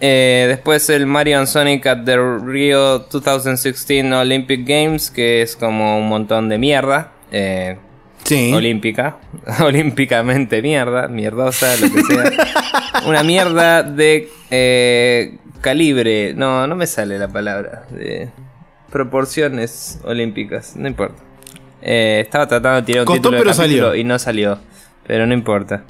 Eh, 0.00 0.46
después 0.48 0.88
el 0.88 1.04
Mario 1.04 1.44
Sonic 1.46 1.86
at 1.86 2.04
the 2.04 2.16
Rio 2.42 3.00
2016 3.00 4.10
Olympic 4.14 4.66
Games, 4.66 5.10
que 5.10 5.42
es 5.42 5.56
como 5.56 5.98
un 5.98 6.08
montón 6.08 6.48
de 6.48 6.56
mierda. 6.56 7.12
Eh, 7.32 7.76
sí. 8.24 8.50
Olímpica. 8.54 9.18
Olímpicamente 9.60 10.62
mierda, 10.62 11.06
mierdosa, 11.08 11.76
lo 11.76 11.92
que 11.92 12.02
sea. 12.02 13.04
Una 13.06 13.22
mierda 13.22 13.82
de 13.82 14.30
calibre. 15.60 16.32
No, 16.34 16.66
no 16.66 16.76
me 16.76 16.86
sale 16.86 17.18
la 17.18 17.28
palabra. 17.28 17.84
De 17.90 18.30
proporciones 18.90 20.00
olímpicas. 20.04 20.76
No 20.76 20.88
importa. 20.88 21.22
estaba 21.80 22.46
tratando 22.48 22.80
de 22.80 22.82
tirar 22.82 23.08
un 23.08 23.14
título 23.14 23.42
de 23.42 23.54
salió. 23.54 23.94
y 23.94 24.04
no 24.04 24.18
salió. 24.18 24.58
Pero 25.06 25.26
no 25.26 25.34
importa. 25.34 25.84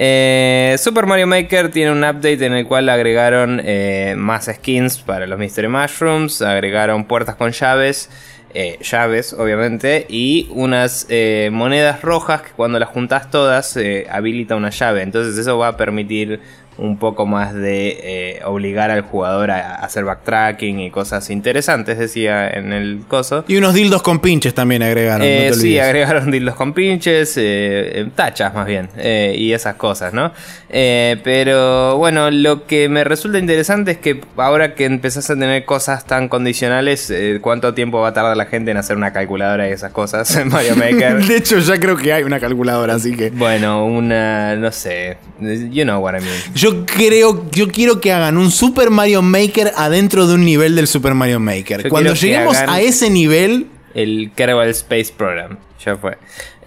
Eh, 0.00 0.76
Super 0.78 1.06
Mario 1.06 1.26
Maker 1.26 1.72
tiene 1.72 1.90
un 1.90 2.04
update 2.04 2.46
en 2.46 2.52
el 2.52 2.68
cual 2.68 2.88
agregaron 2.88 3.60
eh, 3.64 4.14
más 4.16 4.44
skins 4.44 4.98
para 4.98 5.26
los 5.26 5.36
Mystery 5.40 5.66
Mushrooms, 5.66 6.40
agregaron 6.40 7.04
puertas 7.04 7.34
con 7.34 7.50
llaves, 7.50 8.08
eh, 8.54 8.78
llaves 8.80 9.32
obviamente, 9.32 10.06
y 10.08 10.46
unas 10.52 11.08
monedas 11.50 12.02
rojas 12.02 12.42
que 12.42 12.50
cuando 12.50 12.78
las 12.78 12.90
juntas 12.90 13.28
todas 13.28 13.76
habilita 14.08 14.54
una 14.54 14.70
llave. 14.70 15.02
Entonces 15.02 15.36
eso 15.36 15.58
va 15.58 15.66
a 15.66 15.76
permitir 15.76 16.40
un 16.78 16.96
poco 16.96 17.26
más 17.26 17.54
de 17.54 17.98
eh, 18.02 18.40
obligar 18.44 18.90
al 18.90 19.02
jugador 19.02 19.50
a, 19.50 19.76
hacer 19.76 20.04
backtracking 20.04 20.80
y 20.80 20.90
cosas 20.90 21.28
interesantes, 21.30 21.98
decía 21.98 22.48
en 22.48 22.72
el 22.72 23.00
coso. 23.06 23.44
Y 23.48 23.56
unos 23.56 23.74
dildos 23.74 24.02
con 24.02 24.20
pinches 24.20 24.54
también 24.54 24.82
agregaron. 24.82 25.26
Eh, 25.26 25.52
sí, 25.54 25.78
agregaron 25.78 26.30
dildos 26.30 26.54
con 26.54 26.72
pinches, 26.72 27.34
eh, 27.36 28.08
tachas 28.14 28.54
más 28.54 28.66
bien, 28.66 28.88
y 28.96 29.52
esas 29.52 29.74
cosas, 29.76 30.12
¿no? 30.12 30.32
pero 30.70 31.96
bueno, 31.96 32.30
lo 32.30 32.66
que 32.66 32.88
me 32.88 33.02
resulta 33.02 33.38
interesante 33.38 33.92
es 33.92 33.98
que 33.98 34.20
ahora 34.36 34.74
que 34.74 34.84
empezás 34.84 35.28
a 35.30 35.34
tener 35.34 35.64
cosas 35.64 36.04
tan 36.06 36.28
condicionales, 36.28 37.12
¿cuánto 37.40 37.74
tiempo 37.74 38.00
va 38.00 38.08
a 38.08 38.12
tardar 38.12 38.36
la 38.36 38.46
gente 38.46 38.70
en 38.70 38.76
hacer 38.76 38.96
una 38.96 39.12
calculadora 39.12 39.68
y 39.68 39.72
esas 39.72 39.92
cosas 39.92 40.34
en 40.36 40.48
Mario 40.52 40.76
Maker? 40.76 41.24
de 41.26 41.36
hecho, 41.36 41.58
ya 41.58 41.78
creo 41.80 41.96
que 41.96 42.12
hay 42.12 42.22
una 42.22 42.38
calculadora, 42.38 42.94
así 42.94 43.16
que... 43.16 43.30
Bueno, 43.30 43.86
una, 43.86 44.56
no 44.56 44.70
sé, 44.70 45.16
you 45.40 45.84
know 45.84 46.00
what 46.00 46.14
I 46.14 46.20
mean. 46.20 46.54
Yo 46.54 46.67
creo, 46.86 47.50
yo 47.50 47.68
quiero 47.68 48.00
que 48.00 48.12
hagan 48.12 48.36
un 48.36 48.50
Super 48.50 48.90
Mario 48.90 49.22
Maker 49.22 49.72
adentro 49.76 50.26
de 50.26 50.34
un 50.34 50.44
nivel 50.44 50.76
del 50.76 50.86
Super 50.86 51.14
Mario 51.14 51.40
Maker. 51.40 51.88
Cuando 51.88 52.14
lleguemos 52.14 52.56
a 52.56 52.80
ese 52.80 53.10
nivel. 53.10 53.66
El 53.94 54.30
Kerbal 54.34 54.68
Space 54.70 55.12
Program. 55.16 55.58
Ya 55.84 55.96
fue. 55.96 56.18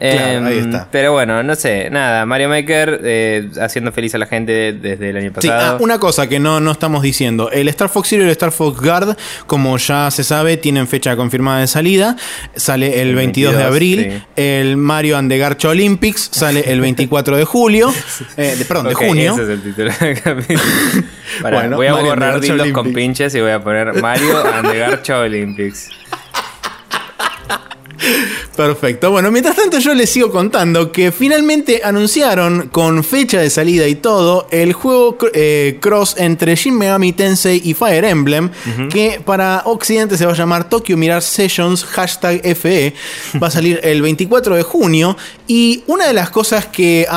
Em, 0.03 0.73
pero 0.89 1.11
bueno, 1.11 1.43
no 1.43 1.53
sé, 1.53 1.91
nada. 1.91 2.25
Mario 2.25 2.49
Maker 2.49 3.01
eh, 3.03 3.49
haciendo 3.61 3.91
feliz 3.91 4.15
a 4.15 4.17
la 4.17 4.25
gente 4.25 4.73
desde 4.73 5.11
el 5.11 5.17
año 5.17 5.31
pasado. 5.31 5.75
Ah, 5.75 5.77
una 5.79 5.99
cosa 5.99 6.27
que 6.27 6.39
no, 6.39 6.59
no 6.59 6.71
estamos 6.71 7.03
diciendo. 7.03 7.51
El 7.51 7.67
Star 7.67 7.87
Fox 7.87 8.09
Zero 8.09 8.23
y 8.23 8.25
el 8.25 8.31
Star 8.31 8.51
Fox 8.51 8.81
Guard, 8.81 9.15
como 9.45 9.77
ya 9.77 10.09
se 10.09 10.23
sabe, 10.23 10.57
tienen 10.57 10.87
fecha 10.87 11.15
confirmada 11.15 11.59
de 11.59 11.67
salida. 11.67 12.15
Sale 12.55 13.03
el, 13.03 13.13
22, 13.13 13.55
de 13.55 13.63
abril. 13.63 14.23
El 14.35 14.75
Mario 14.75 15.17
and 15.17 15.29
the 15.29 15.37
Garcho 15.37 15.69
Olympics 15.69 16.29
sale 16.31 16.63
el 16.71 16.81
24 16.81 17.37
de 17.37 17.45
julio. 17.45 17.93
Eh, 18.37 18.55
de, 18.57 18.65
perdón, 18.65 18.87
de 18.87 18.93
junio. 18.93 19.33
Ese 19.33 19.43
es 19.43 19.49
el 19.49 19.61
título 19.61 19.91
bueno, 21.41 21.75
voy 21.75 21.87
a 21.87 21.93
borrar 21.93 22.39
dildos 22.39 22.71
con 22.71 22.93
pinches 22.93 23.35
y 23.35 23.41
voy 23.41 23.51
a 23.51 23.61
poner 23.61 23.93
Mario 24.01 24.37
and 24.53 24.71
the 24.71 24.77
Garcho 24.77 25.19
Olympics. 25.19 25.89
Perfecto. 28.55 29.11
Bueno, 29.11 29.31
mientras 29.31 29.55
tanto 29.55 29.79
yo 29.79 29.93
les 29.93 30.09
sigo 30.09 30.31
contando 30.31 30.91
que 30.91 31.11
finalmente 31.11 31.81
anunciaron 31.83 32.69
con 32.69 33.03
fecha 33.03 33.39
de 33.39 33.49
salida 33.49 33.87
y 33.87 33.95
todo 33.95 34.47
el 34.51 34.73
juego 34.73 35.17
eh, 35.33 35.77
cross 35.79 36.15
entre 36.17 36.55
Shin 36.55 36.77
Megami 36.77 37.13
Tensei 37.13 37.61
y 37.63 37.73
Fire 37.73 38.05
Emblem, 38.05 38.49
que 38.89 39.21
para 39.23 39.63
Occidente 39.65 40.17
se 40.17 40.25
va 40.25 40.33
a 40.33 40.35
llamar 40.35 40.69
Tokyo 40.69 40.97
Mirage 40.97 41.27
Sessions 41.27 41.83
hashtag 41.85 42.41
FE. 42.55 42.93
Va 43.41 43.47
a 43.47 43.51
salir 43.51 43.79
el 43.83 44.01
24 44.11 44.55
de 44.55 44.63
junio 44.63 45.17
y 45.47 45.83
una 45.87 46.07
de 46.07 46.13
las 46.13 46.29
cosas 46.29 46.65
que 46.67 47.07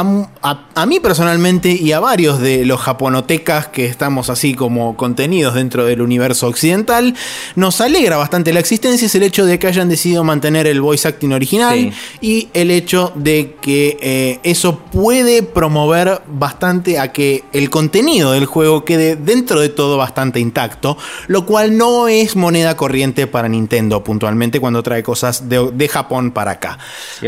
a, 0.44 0.86
mí 0.86 1.00
personalmente 1.00 1.72
y 1.72 1.92
a 1.92 2.00
varios 2.00 2.38
de 2.38 2.66
los 2.66 2.78
japonotecas 2.78 3.68
que 3.68 3.86
estamos 3.86 4.28
así 4.28 4.54
como 4.54 4.94
contenidos 4.94 5.54
dentro 5.54 5.86
del 5.86 6.02
universo 6.02 6.48
occidental, 6.48 7.14
nos 7.56 7.80
alegra 7.80 8.18
bastante 8.18 8.52
la 8.52 8.60
existencia 8.60 9.06
es 9.06 9.14
el 9.14 9.22
hecho 9.22 9.46
de 9.46 9.58
que 9.58 9.68
hayan 9.68 9.88
decidido 9.88 10.22
mantener 10.22 10.66
el 10.66 10.82
voice 10.82 11.08
acting 11.08 11.32
original 11.32 11.94
y 12.20 12.48
el 12.52 12.70
hecho 12.70 13.12
de 13.14 13.56
que 13.62 13.96
eh, 14.02 14.40
eso 14.42 14.80
puede 14.80 15.42
promover 15.42 16.20
bastante 16.26 16.98
a 16.98 17.10
que 17.10 17.44
el 17.54 17.70
contenido 17.70 18.32
del 18.32 18.44
juego 18.44 18.84
quede 18.84 19.16
dentro 19.16 19.60
de 19.60 19.70
todo 19.70 19.96
bastante 19.96 20.40
intacto, 20.40 20.98
lo 21.26 21.46
cual 21.46 21.78
no 21.78 22.06
es 22.06 22.36
moneda 22.36 22.76
corriente 22.76 23.26
para 23.26 23.48
Nintendo 23.48 24.04
puntualmente 24.04 24.60
cuando 24.60 24.82
trae 24.82 25.02
cosas 25.02 25.48
de, 25.48 25.88
Japón 25.88 26.32
para 26.32 26.52
acá. 26.52 26.78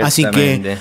Así 0.03 0.25
que... 0.31 0.79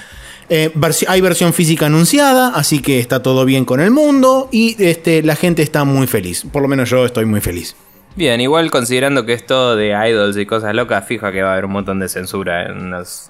Eh, 0.50 0.72
hay 1.08 1.22
versión 1.22 1.54
física 1.54 1.88
anunciada, 1.88 2.50
así 2.50 2.80
que 2.80 3.00
está 3.00 3.24
todo 3.24 3.46
bien 3.46 3.66
con 3.66 3.80
el 3.80 3.92
mundo 3.92 4.48
y 4.52 4.76
este, 4.84 5.24
la 5.24 5.36
gente 5.36 5.62
está 5.62 5.84
muy 5.84 6.08
feliz. 6.08 6.46
Por 6.52 6.62
lo 6.62 6.68
menos 6.68 6.90
yo 6.90 7.06
estoy 7.06 7.26
muy 7.26 7.42
feliz. 7.42 7.76
Bien, 8.16 8.40
igual 8.40 8.72
considerando 8.72 9.26
que 9.26 9.34
es 9.34 9.46
todo 9.46 9.76
de 9.76 9.90
idols 9.90 10.38
y 10.38 10.46
cosas 10.46 10.74
locas, 10.74 11.06
fija 11.06 11.34
que 11.34 11.42
va 11.42 11.50
a 11.50 11.52
haber 11.54 11.66
un 11.66 11.74
montón 11.74 12.00
de 12.00 12.08
censura 12.08 12.66
en 12.66 12.90
los, 12.90 13.30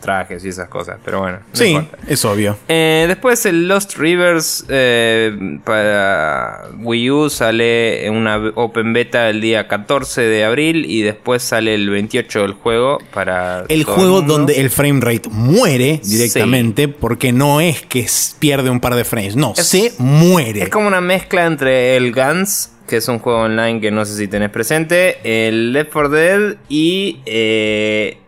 trajes 0.00 0.44
y 0.44 0.48
esas 0.48 0.68
cosas, 0.68 0.98
pero 1.04 1.20
bueno. 1.20 1.38
sí, 1.52 1.78
es 2.08 2.24
obvio. 2.24 2.56
Eh, 2.68 3.04
después 3.06 3.44
el 3.46 3.68
Lost 3.68 3.96
Rivers 3.96 4.64
eh, 4.68 5.60
para 5.64 6.62
Wii 6.78 7.10
U 7.10 7.30
sale 7.30 8.06
en 8.06 8.14
una 8.14 8.38
Open 8.54 8.92
Beta 8.92 9.28
el 9.28 9.40
día 9.40 9.68
14 9.68 10.22
de 10.22 10.44
abril 10.44 10.84
y 10.86 11.02
después 11.02 11.42
sale 11.42 11.74
el 11.74 11.88
28 11.90 12.42
del 12.42 12.52
juego 12.54 12.98
para... 13.12 13.64
El 13.68 13.84
juego 13.84 14.22
donde 14.22 14.60
el 14.60 14.70
frame 14.70 15.00
rate 15.00 15.28
muere 15.30 16.00
directamente 16.02 16.88
porque 16.88 17.32
no 17.32 17.60
es 17.60 17.82
que 17.82 18.06
pierde 18.38 18.70
un 18.70 18.80
par 18.80 18.96
de 18.96 19.04
frames, 19.04 19.36
no, 19.36 19.54
se 19.54 19.92
muere. 19.98 20.64
Es 20.64 20.68
como 20.70 20.88
una 20.88 21.00
mezcla 21.00 21.46
entre 21.46 21.96
el 21.96 22.12
Guns 22.12 22.70
que 22.92 22.98
es 22.98 23.08
un 23.08 23.20
juego 23.20 23.38
online 23.40 23.80
que 23.80 23.90
no 23.90 24.04
sé 24.04 24.14
si 24.18 24.28
tenés 24.28 24.50
presente, 24.50 25.48
el 25.48 25.72
Left 25.72 25.90
4 25.94 26.10
Dead 26.10 26.56
y 26.68 27.20
eh, 27.24 28.18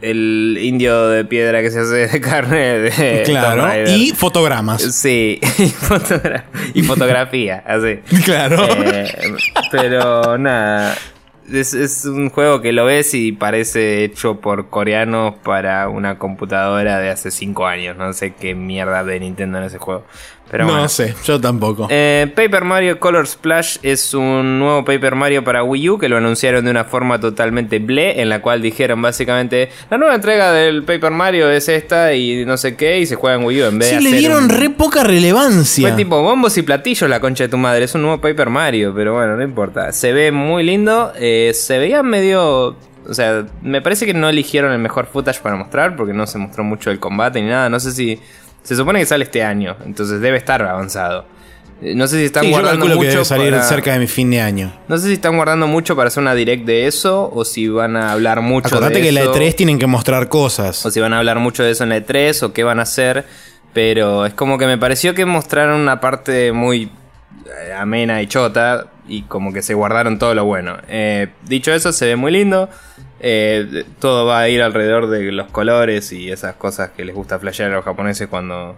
el 0.00 0.58
indio 0.62 1.08
de 1.08 1.26
piedra 1.26 1.60
que 1.60 1.70
se 1.70 1.80
hace 1.80 2.08
de 2.08 2.20
carne 2.22 2.78
de 2.78 3.22
Claro, 3.26 3.68
y 3.86 4.12
fotogramas. 4.12 4.80
Sí, 4.80 5.38
y, 6.72 6.82
fotografía, 6.84 7.62
así. 7.66 7.98
Claro. 8.24 8.66
Eh, 8.82 9.12
pero 9.70 10.38
nada, 10.38 10.96
es, 11.52 12.04
un 12.04 12.30
juego 12.30 12.60
que 12.60 12.72
lo 12.72 12.84
ves 12.84 13.12
y 13.14 13.32
parece 13.32 14.04
hecho 14.04 14.40
por 14.40 14.70
coreanos 14.70 15.34
para 15.42 15.88
una 15.88 16.18
computadora 16.18 16.98
de 16.98 17.10
hace 17.10 17.30
5 17.30 17.66
años. 17.66 17.96
No 17.96 18.12
sé 18.12 18.32
qué 18.32 18.54
mierda 18.54 19.04
de 19.04 19.20
Nintendo 19.20 19.58
en 19.58 19.64
ese 19.64 19.78
juego. 19.78 20.04
Pero 20.50 20.66
no 20.66 20.88
sé, 20.88 21.14
yo 21.24 21.40
tampoco. 21.40 21.86
Eh, 21.90 22.32
Paper 22.34 22.64
Mario 22.64 22.98
Color 22.98 23.26
Splash 23.26 23.78
es 23.82 24.14
un 24.14 24.58
nuevo 24.58 24.84
Paper 24.84 25.14
Mario 25.14 25.44
para 25.44 25.62
Wii 25.62 25.90
U 25.90 25.98
que 25.98 26.08
lo 26.08 26.16
anunciaron 26.16 26.64
de 26.64 26.70
una 26.70 26.84
forma 26.84 27.20
totalmente 27.20 27.78
ble, 27.78 28.20
en 28.20 28.28
la 28.28 28.40
cual 28.40 28.62
dijeron 28.62 29.02
básicamente 29.02 29.70
la 29.90 29.98
nueva 29.98 30.14
entrega 30.14 30.52
del 30.52 30.84
Paper 30.84 31.10
Mario 31.10 31.50
es 31.50 31.68
esta 31.68 32.14
y 32.14 32.44
no 32.46 32.56
sé 32.56 32.76
qué, 32.76 32.98
y 33.00 33.06
se 33.06 33.16
juega 33.16 33.36
en 33.36 33.44
Wii 33.44 33.62
U 33.62 33.66
en 33.66 33.78
vez 33.78 33.90
sí, 33.90 34.00
le 34.00 34.12
dieron 34.12 34.48
re 34.48 34.70
poca 34.70 35.04
relevancia. 35.04 35.88
Fue 35.88 35.96
tipo 35.96 36.22
bombos 36.22 36.56
y 36.56 36.62
platillos 36.62 37.08
la 37.10 37.20
concha 37.20 37.44
de 37.44 37.48
tu 37.48 37.58
madre, 37.58 37.84
es 37.84 37.94
un 37.94 38.02
nuevo 38.02 38.20
Paper 38.20 38.48
Mario, 38.48 38.92
pero 38.94 39.14
bueno, 39.14 39.36
no 39.36 39.42
importa. 39.42 39.92
Se 39.92 40.12
ve 40.12 40.32
muy 40.32 40.62
lindo, 40.62 41.12
eh, 41.16 41.52
se 41.54 41.78
veía 41.78 42.02
medio 42.02 42.76
o 43.08 43.14
sea, 43.14 43.46
me 43.62 43.80
parece 43.80 44.04
que 44.04 44.12
no 44.12 44.28
eligieron 44.28 44.70
el 44.70 44.78
mejor 44.78 45.06
footage 45.06 45.40
para 45.40 45.56
mostrar 45.56 45.96
porque 45.96 46.12
no 46.12 46.26
se 46.26 46.36
mostró 46.36 46.62
mucho 46.62 46.90
el 46.90 47.00
combate 47.00 47.40
ni 47.40 47.48
nada. 47.48 47.70
No 47.70 47.80
sé 47.80 47.92
si 47.92 48.20
se 48.68 48.76
supone 48.76 48.98
que 48.98 49.06
sale 49.06 49.24
este 49.24 49.42
año, 49.42 49.78
entonces 49.86 50.20
debe 50.20 50.36
estar 50.36 50.60
avanzado. 50.60 51.24
Eh, 51.80 51.94
no 51.94 52.06
sé 52.06 52.18
si 52.18 52.24
están 52.26 52.50
guardando 52.50 52.84
mucho. 52.84 53.00
Que 53.00 53.06
debe 53.06 53.24
salir 53.24 53.58
cerca 53.62 53.94
de 53.94 53.98
mi 53.98 54.06
fin 54.06 54.30
de 54.30 54.42
año. 54.42 54.74
No 54.88 54.98
sé 54.98 55.06
si 55.06 55.14
están 55.14 55.36
guardando 55.36 55.66
mucho 55.66 55.96
para 55.96 56.08
hacer 56.08 56.20
una 56.22 56.34
direct 56.34 56.66
de 56.66 56.86
eso 56.86 57.32
o 57.32 57.46
si 57.46 57.66
van 57.66 57.96
a 57.96 58.12
hablar 58.12 58.42
mucho 58.42 58.68
Acordate 58.68 59.00
que 59.00 59.08
en 59.08 59.14
la 59.14 59.24
E3 59.24 59.54
tienen 59.54 59.78
que 59.78 59.86
mostrar 59.86 60.28
cosas. 60.28 60.84
O 60.84 60.90
si 60.90 61.00
van 61.00 61.14
a 61.14 61.18
hablar 61.18 61.38
mucho 61.38 61.62
de 61.62 61.70
eso 61.70 61.82
en 61.84 61.88
la 61.88 61.96
E3 61.96 62.42
o 62.42 62.52
qué 62.52 62.62
van 62.62 62.78
a 62.78 62.82
hacer. 62.82 63.24
Pero 63.72 64.26
es 64.26 64.34
como 64.34 64.58
que 64.58 64.66
me 64.66 64.76
pareció 64.76 65.14
que 65.14 65.24
mostraron 65.24 65.80
una 65.80 65.98
parte 65.98 66.52
muy 66.52 66.90
eh, 67.46 67.72
amena 67.72 68.20
y 68.20 68.26
chota 68.26 68.88
y 69.08 69.22
como 69.22 69.54
que 69.54 69.62
se 69.62 69.72
guardaron 69.72 70.18
todo 70.18 70.34
lo 70.34 70.44
bueno. 70.44 70.76
Eh, 70.88 71.28
dicho 71.46 71.72
eso, 71.72 71.90
se 71.92 72.04
ve 72.04 72.16
muy 72.16 72.32
lindo. 72.32 72.68
Eh, 73.20 73.84
todo 73.98 74.26
va 74.26 74.40
a 74.40 74.48
ir 74.48 74.62
alrededor 74.62 75.08
de 75.08 75.32
los 75.32 75.48
colores 75.50 76.12
y 76.12 76.30
esas 76.30 76.54
cosas 76.54 76.90
que 76.90 77.04
les 77.04 77.14
gusta 77.14 77.38
flashear 77.38 77.70
a 77.72 77.74
los 77.76 77.84
japoneses 77.84 78.28
cuando 78.28 78.76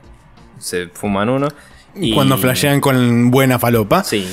se 0.58 0.88
fuman 0.88 1.28
uno. 1.28 1.48
Y 1.94 2.14
cuando 2.14 2.38
flashean 2.38 2.80
con 2.80 3.30
buena 3.30 3.58
falopa. 3.58 4.04
Sí. 4.04 4.32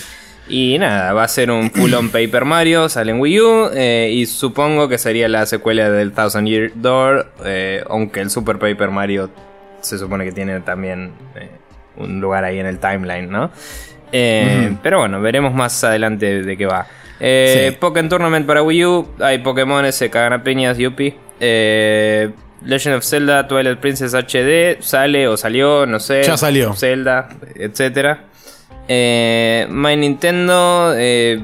Y 0.49 0.77
nada, 0.79 1.11
va 1.11 1.23
a 1.23 1.27
ser 1.27 1.51
un 1.51 1.71
full 1.71 1.93
on 1.93 2.09
Paper 2.09 2.45
Mario, 2.45 2.87
sale 2.87 3.11
en 3.11 3.19
Wii 3.19 3.41
U 3.41 3.69
eh, 3.73 4.09
y 4.13 4.25
supongo 4.27 4.87
que 4.87 4.97
sería 4.97 5.27
la 5.27 5.45
secuela 5.45 5.89
del 5.89 6.13
Thousand 6.13 6.47
Year 6.47 6.71
Door, 6.75 7.33
eh, 7.43 7.83
aunque 7.89 8.21
el 8.21 8.29
Super 8.29 8.57
Paper 8.57 8.89
Mario 8.89 9.29
se 9.81 9.97
supone 9.97 10.23
que 10.23 10.31
tiene 10.31 10.61
también 10.61 11.11
un 11.97 12.21
lugar 12.21 12.45
ahí 12.45 12.59
en 12.59 12.65
el 12.65 12.79
timeline, 12.79 13.29
¿no? 13.29 13.51
Pero 14.11 14.99
bueno, 14.99 15.19
veremos 15.19 15.53
más 15.53 15.83
adelante 15.83 16.43
de 16.43 16.57
qué 16.57 16.65
va. 16.65 16.87
Eh, 17.19 17.75
Pokémon 17.79 18.09
Tournament 18.09 18.45
para 18.45 18.61
Wii 18.61 18.85
U. 18.85 19.07
Hay 19.19 19.39
Pokémon, 19.39 19.91
se 19.91 20.09
cagan 20.09 20.33
a 20.33 20.43
piñas, 20.43 20.77
Yuppie. 20.77 21.15
Eh, 21.39 22.31
Legend 22.63 22.95
of 22.97 23.03
Zelda 23.03 23.47
Twilight 23.47 23.79
Princess 23.79 24.13
HD 24.13 24.81
sale 24.81 25.27
o 25.27 25.37
salió, 25.37 25.85
no 25.85 25.99
sé. 25.99 26.23
Ya 26.23 26.37
salió. 26.37 26.73
Zelda, 26.73 27.29
etcétera. 27.55 28.25
Eh, 28.87 29.67
My 29.69 29.95
Nintendo 29.95 30.93
eh, 30.95 31.41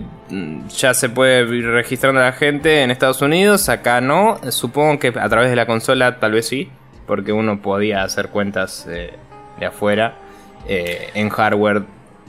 ya 0.69 0.93
se 0.93 1.09
puede 1.09 1.41
ir 1.55 1.65
registrando 1.67 2.21
a 2.21 2.25
la 2.25 2.31
gente 2.31 2.81
en 2.81 2.89
Estados 2.89 3.21
Unidos, 3.21 3.69
acá 3.69 4.01
no. 4.01 4.39
Supongo 4.49 4.99
que 4.99 5.09
a 5.09 5.29
través 5.29 5.49
de 5.49 5.55
la 5.55 5.65
consola 5.65 6.19
tal 6.19 6.31
vez 6.31 6.47
sí, 6.47 6.69
porque 7.05 7.31
uno 7.31 7.61
podía 7.61 8.03
hacer 8.03 8.29
cuentas 8.29 8.87
de 8.87 9.65
afuera 9.65 10.15
en 10.67 11.29
hardware 11.29 11.83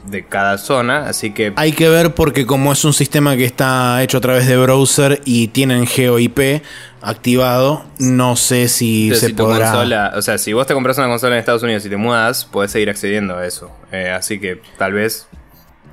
de 0.07 0.25
cada 0.25 0.59
zona, 0.59 1.09
así 1.09 1.33
que... 1.33 1.53
Hay 1.57 1.73
que 1.73 1.89
ver 1.89 2.15
porque 2.15 2.47
como 2.47 2.73
es 2.73 2.85
un 2.85 2.93
sistema 2.93 3.37
que 3.37 3.45
está 3.45 4.03
hecho 4.03 4.19
a 4.19 4.21
través 4.21 4.47
de 4.47 4.57
browser 4.57 5.21
y 5.25 5.49
tienen 5.49 5.87
GeoIP 5.87 6.63
activado, 7.01 7.85
no 7.99 8.37
sé 8.37 8.69
si 8.69 9.15
se 9.15 9.31
podrá... 9.31 10.13
o 10.17 10.23
sea, 10.23 10.39
si 10.39 10.53
vos 10.53 10.67
te 10.67 10.75
compras 10.75 10.99
una 10.99 11.09
consola 11.09 11.35
en 11.35 11.41
Estados 11.41 11.63
Unidos 11.63 11.85
y 11.87 11.91
te 11.91 11.97
mudas, 11.97 12.45
puedes 12.45 12.73
seguir 12.73 12.91
accediendo 12.91 13.37
a 13.37 13.47
eso. 13.47 13.71
Eh, 13.93 14.11
así 14.11 14.39
que 14.39 14.61
tal 14.79 14.93
vez 14.93 15.27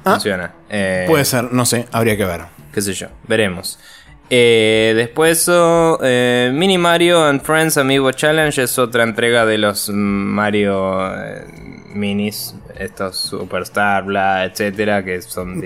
ah, 0.03 0.12
funciona. 0.12 0.53
Eh, 0.70 1.05
puede 1.07 1.26
ser, 1.26 1.51
no 1.51 1.66
sé, 1.66 1.88
habría 1.91 2.18
que 2.18 2.26
ver. 2.26 2.41
Qué 2.74 2.82
sé 2.82 2.93
yo, 2.93 3.07
veremos. 3.28 3.80
Eh, 4.34 4.93
después, 4.95 5.47
oh, 5.49 5.99
Mini 6.01 6.77
Mario 6.77 7.25
and 7.27 7.41
Friends 7.41 7.77
Amiibo 7.77 8.11
Challenge 8.13 8.63
es 8.63 8.79
otra 8.79 9.03
entrega 9.03 9.45
de 9.45 9.57
los 9.57 9.89
Mario 9.89 10.99
minis, 11.93 12.55
estos 12.77 13.17
Superstar, 13.17 14.05
bla, 14.05 14.45
etcétera, 14.45 15.03
que 15.03 15.21
son 15.21 15.61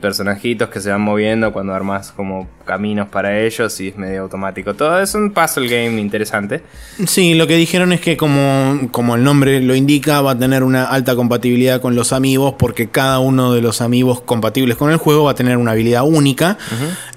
personajitos 0.00 0.68
que 0.68 0.80
se 0.80 0.90
van 0.90 1.00
moviendo 1.00 1.52
cuando 1.52 1.74
armas 1.74 2.12
como 2.12 2.48
caminos 2.64 3.08
para 3.08 3.40
ellos 3.40 3.80
y 3.80 3.88
es 3.88 3.96
medio 3.96 4.22
automático. 4.22 4.74
Todo 4.74 5.00
es 5.00 5.14
un 5.14 5.32
puzzle 5.32 5.68
game 5.68 6.00
interesante. 6.00 6.62
Sí, 7.06 7.34
lo 7.34 7.46
que 7.46 7.56
dijeron 7.56 7.92
es 7.92 8.00
que 8.00 8.16
como, 8.16 8.88
como 8.90 9.14
el 9.14 9.24
nombre 9.24 9.60
lo 9.60 9.74
indica, 9.74 10.20
va 10.20 10.32
a 10.32 10.38
tener 10.38 10.62
una 10.62 10.84
alta 10.84 11.16
compatibilidad 11.16 11.80
con 11.80 11.94
los 11.94 12.12
amigos 12.12 12.54
porque 12.58 12.88
cada 12.88 13.18
uno 13.18 13.52
de 13.52 13.60
los 13.60 13.80
amigos 13.80 14.20
compatibles 14.20 14.76
con 14.76 14.90
el 14.90 14.96
juego 14.98 15.24
va 15.24 15.32
a 15.32 15.34
tener 15.34 15.56
una 15.56 15.72
habilidad 15.72 16.04
única 16.04 16.58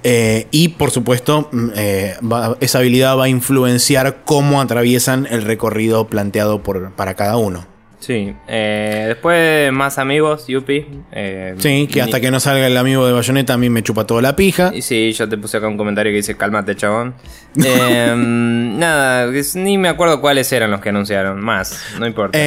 eh, 0.03 0.47
y 0.51 0.69
por 0.69 0.91
supuesto 0.91 1.49
mm, 1.51 1.69
eh, 1.75 2.15
esa 2.59 2.79
habilidad 2.79 3.17
va 3.17 3.25
a 3.25 3.29
influenciar 3.29 4.19
cómo 4.25 4.61
atraviesan 4.61 5.27
el 5.29 5.43
recorrido 5.43 6.07
planteado 6.07 6.63
por, 6.63 6.91
para 6.91 7.15
cada 7.15 7.37
uno. 7.37 7.78
Sí, 7.99 8.33
eh, 8.47 9.05
después 9.09 9.71
más 9.73 9.97
amigos, 9.97 10.47
Yupi. 10.47 10.85
Eh, 11.11 11.55
sí, 11.57 11.87
que 11.91 12.01
hasta 12.01 12.21
que 12.21 12.31
no 12.31 12.39
salga 12.39 12.65
el 12.65 12.77
amigo 12.77 13.05
de 13.05 13.11
Bayonetta 13.11 13.53
a 13.53 13.57
mí 13.57 13.69
me 13.69 13.83
chupa 13.83 14.07
toda 14.07 14.21
la 14.21 14.37
pija. 14.37 14.71
Y 14.73 14.81
sí, 14.81 15.11
yo 15.11 15.27
te 15.27 15.37
puse 15.37 15.57
acá 15.57 15.67
un 15.67 15.77
comentario 15.77 16.11
que 16.11 16.17
dice, 16.17 16.37
cálmate 16.37 16.75
chabón. 16.75 17.15
Eh, 17.61 18.13
nada, 18.15 19.29
ni 19.55 19.77
me 19.77 19.89
acuerdo 19.89 20.21
cuáles 20.21 20.51
eran 20.53 20.71
los 20.71 20.81
que 20.81 20.89
anunciaron, 20.89 21.41
más, 21.41 21.81
no 21.99 22.05
importa. 22.05 22.37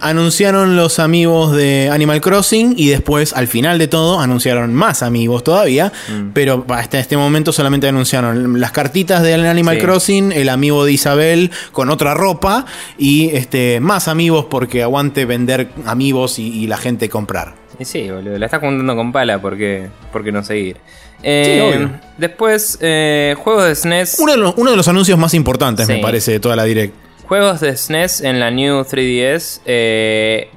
anunciaron 0.00 0.76
los 0.76 0.98
amigos 0.98 1.56
de 1.56 1.88
Animal 1.90 2.20
Crossing 2.20 2.74
y 2.76 2.88
después, 2.88 3.32
al 3.32 3.48
final 3.48 3.78
de 3.78 3.88
todo, 3.88 4.20
anunciaron 4.20 4.74
más 4.74 5.02
amigos 5.02 5.44
todavía. 5.44 5.92
Mm. 6.08 6.30
Pero 6.34 6.66
hasta 6.68 6.98
este 6.98 7.16
momento 7.16 7.52
solamente 7.52 7.88
anunciaron 7.88 8.60
las 8.60 8.70
cartitas 8.70 9.22
de 9.22 9.34
Animal 9.34 9.78
Crossing, 9.78 10.30
el 10.32 10.50
amigo 10.50 10.84
de 10.84 10.92
Isabel 10.92 11.50
con 11.72 11.90
otra 11.90 12.14
ropa 12.14 12.66
y 12.98 13.30
este 13.30 13.80
más 13.80 14.06
amigos 14.06 14.46
porque 14.50 14.82
aguanta 14.82 14.99
vender 15.08 15.68
amigos 15.86 16.38
y, 16.38 16.66
la 16.66 16.76
gente 16.76 17.08
comprar. 17.08 17.54
Y 17.78 17.84
sí, 17.84 18.10
boludo, 18.10 18.38
la 18.38 18.46
estás 18.46 18.60
contando 18.60 18.94
con 18.94 19.12
pala, 19.12 19.40
porque 19.40 19.88
qué, 20.24 20.32
no 20.32 20.42
seguir? 20.42 20.76
Eh, 21.22 21.88
después, 22.18 22.78
eh, 22.80 23.34
juegos 23.38 23.66
de 23.66 23.74
SNES. 23.74 24.18
Uno 24.20 24.32
de, 24.32 24.38
los, 24.38 24.54
uno 24.56 24.70
de, 24.70 24.76
los, 24.76 24.88
anuncios 24.88 25.18
más 25.18 25.34
importantes, 25.34 25.88
me 25.88 25.98
parece, 25.98 26.32
de 26.32 26.40
toda 26.40 26.56
la 26.56 26.64
Direct. 26.64 26.94
Juegos 27.26 27.60
de 27.60 27.76
SNES 27.76 28.22
en 28.22 28.40
la 28.40 28.50
New 28.50 28.80
3DS. 28.80 29.60
Eh, 29.64 30.50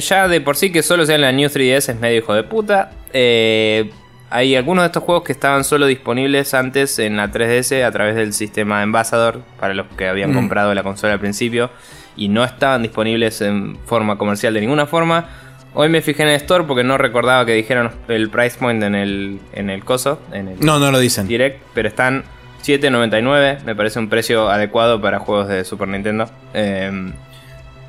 ya 0.00 0.28
de 0.28 0.40
por 0.40 0.56
sí 0.56 0.72
que 0.72 0.82
solo 0.82 1.04
sea 1.04 1.16
en 1.16 1.20
la 1.20 1.32
New 1.32 1.48
3DS 1.48 1.90
es 1.90 2.00
medio 2.00 2.18
hijo 2.18 2.34
de 2.34 2.42
puta. 2.42 2.92
hay 3.12 4.56
algunos 4.56 4.82
de 4.82 4.86
estos 4.86 5.02
juegos 5.02 5.24
que 5.24 5.32
estaban 5.32 5.62
solo 5.64 5.86
disponibles 5.86 6.54
antes 6.54 6.98
en 6.98 7.16
la 7.16 7.30
3DS 7.30 7.84
a 7.84 7.90
través 7.90 8.16
del 8.16 8.32
sistema 8.32 8.82
Ambassador, 8.82 9.42
para 9.60 9.74
los 9.74 9.86
que 9.96 10.08
habían 10.08 10.32
mm. 10.32 10.34
comprado 10.34 10.74
la 10.74 10.82
consola 10.82 11.14
al 11.14 11.20
principio 11.20 11.70
y 12.16 12.28
no 12.28 12.44
estaban 12.44 12.82
disponibles 12.82 13.40
en 13.40 13.76
forma 13.84 14.18
comercial 14.18 14.54
de 14.54 14.60
ninguna 14.60 14.86
forma. 14.86 15.28
Hoy 15.74 15.90
me 15.90 16.00
fijé 16.00 16.22
en 16.22 16.30
el 16.30 16.36
store 16.36 16.64
porque 16.64 16.84
no 16.84 16.96
recordaba 16.96 17.44
que 17.44 17.52
dijeron 17.52 17.90
el 18.08 18.30
price 18.30 18.58
point 18.58 18.82
en 18.82 18.94
el, 18.94 19.40
en 19.52 19.68
el 19.68 19.84
coso. 19.84 20.20
En 20.32 20.48
el 20.48 20.60
no, 20.60 20.78
no 20.78 20.90
lo 20.90 20.98
dicen. 20.98 21.28
Direct, 21.28 21.62
pero 21.74 21.88
están 21.88 22.24
7.99. 22.64 23.62
Me 23.64 23.76
parece 23.76 23.98
un 23.98 24.08
precio 24.08 24.48
adecuado 24.48 25.00
para 25.00 25.18
juegos 25.18 25.48
de 25.48 25.64
Super 25.64 25.88
Nintendo. 25.88 26.30
Em, 26.54 27.12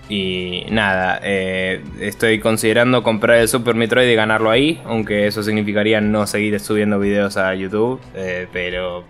y 0.09 0.65
nada, 0.69 1.19
eh, 1.23 1.81
estoy 2.01 2.39
considerando 2.39 3.03
comprar 3.03 3.37
el 3.37 3.47
Super 3.47 3.75
Metroid 3.75 4.09
y 4.09 4.15
ganarlo 4.15 4.49
ahí. 4.51 4.81
Aunque 4.85 5.25
eso 5.25 5.41
significaría 5.41 6.01
no 6.01 6.27
seguir 6.27 6.59
subiendo 6.59 6.99
videos 6.99 7.37
a 7.37 7.55
YouTube. 7.55 8.01
Eh, 8.15 8.47
pero 8.51 9.05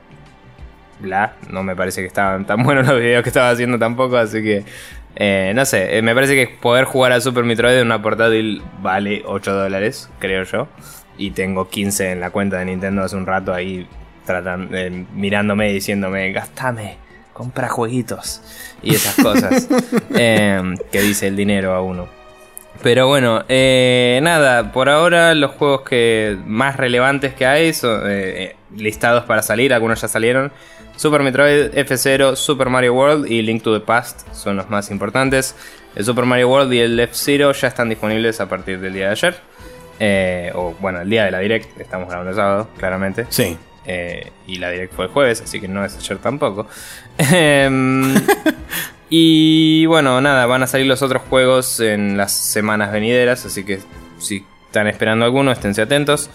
bla, 0.99 1.33
no 1.49 1.63
me 1.63 1.75
parece 1.75 2.01
que 2.01 2.07
estaban 2.07 2.45
tan 2.45 2.63
buenos 2.63 2.87
los 2.87 2.99
videos 2.99 3.23
que 3.23 3.29
estaba 3.29 3.49
haciendo 3.49 3.77
tampoco, 3.79 4.17
así 4.17 4.41
que 4.41 4.65
eh, 5.19 5.51
no 5.55 5.65
sé, 5.65 5.97
eh, 5.97 6.01
me 6.03 6.13
parece 6.13 6.35
que 6.35 6.47
poder 6.47 6.85
jugar 6.85 7.11
al 7.11 7.23
Super 7.23 7.43
Metroid 7.43 7.77
en 7.77 7.87
una 7.87 8.03
portátil 8.03 8.61
vale 8.83 9.23
8 9.25 9.51
dólares, 9.51 10.11
creo 10.19 10.43
yo. 10.43 10.67
Y 11.17 11.31
tengo 11.31 11.69
15 11.69 12.11
en 12.11 12.19
la 12.19 12.29
cuenta 12.29 12.59
de 12.59 12.65
Nintendo 12.65 13.01
hace 13.03 13.15
un 13.15 13.25
rato 13.25 13.51
ahí 13.51 13.87
tratan, 14.25 14.69
eh, 14.73 15.05
mirándome 15.15 15.71
y 15.71 15.73
diciéndome, 15.73 16.31
gastame, 16.31 16.97
compra 17.33 17.67
jueguitos 17.67 18.43
y 18.83 18.93
esas 18.93 19.15
cosas 19.23 19.67
que 20.11 21.01
dice 21.01 21.27
el 21.27 21.35
dinero 21.35 21.73
a 21.73 21.81
uno. 21.81 22.07
Pero 22.83 23.07
bueno, 23.07 23.43
nada, 24.21 24.71
por 24.71 24.87
ahora 24.87 25.33
los 25.33 25.49
juegos 25.51 25.81
que 25.81 26.37
más 26.45 26.77
relevantes 26.77 27.33
que 27.33 27.47
hay 27.47 27.73
son 27.73 28.03
listados 28.75 29.23
para 29.23 29.41
salir, 29.41 29.73
algunos 29.73 29.99
ya 29.99 30.07
salieron. 30.07 30.51
Super 30.97 31.21
Metroid, 31.21 31.73
F0, 31.73 32.35
Super 32.35 32.69
Mario 32.69 32.93
World 32.95 33.31
y 33.31 33.43
Link 33.43 33.63
to 33.63 33.79
the 33.79 33.85
Past 33.85 34.27
son 34.33 34.57
los 34.57 34.69
más 34.69 34.89
importantes. 34.91 35.55
El 35.95 36.03
Super 36.03 36.25
Mario 36.25 36.49
World 36.49 36.73
y 36.73 36.79
el 36.79 36.99
F0 36.99 37.53
ya 37.53 37.67
están 37.67 37.87
disponibles 37.87 38.41
a 38.41 38.49
partir 38.49 38.79
del 38.79 38.93
día 38.93 39.05
de 39.05 39.11
ayer. 39.11 39.35
Eh, 39.99 40.51
o 40.55 40.75
bueno, 40.79 41.01
el 41.01 41.09
día 41.09 41.25
de 41.25 41.31
la 41.31 41.39
Direct, 41.39 41.79
estamos 41.79 42.07
grabando 42.09 42.31
el 42.31 42.35
sábado, 42.35 42.69
claramente. 42.77 43.27
Sí. 43.29 43.57
Eh, 43.85 44.31
y 44.47 44.57
la 44.57 44.71
Direct 44.71 44.93
fue 44.93 45.05
el 45.05 45.11
jueves, 45.11 45.41
así 45.41 45.59
que 45.59 45.67
no 45.67 45.85
es 45.85 45.95
ayer 45.95 46.17
tampoco. 46.17 46.67
Em, 47.17 48.15
y 49.09 49.85
bueno, 49.85 50.19
nada, 50.19 50.45
van 50.45 50.63
a 50.63 50.67
salir 50.67 50.87
los 50.87 51.01
otros 51.01 51.21
juegos 51.29 51.79
en 51.79 52.17
las 52.17 52.31
semanas 52.31 52.91
venideras, 52.91 53.45
así 53.45 53.63
que 53.63 53.79
si 54.17 54.45
están 54.65 54.87
esperando 54.87 55.25
alguno, 55.25 55.51
esténse 55.51 55.81
atentos. 55.81 56.29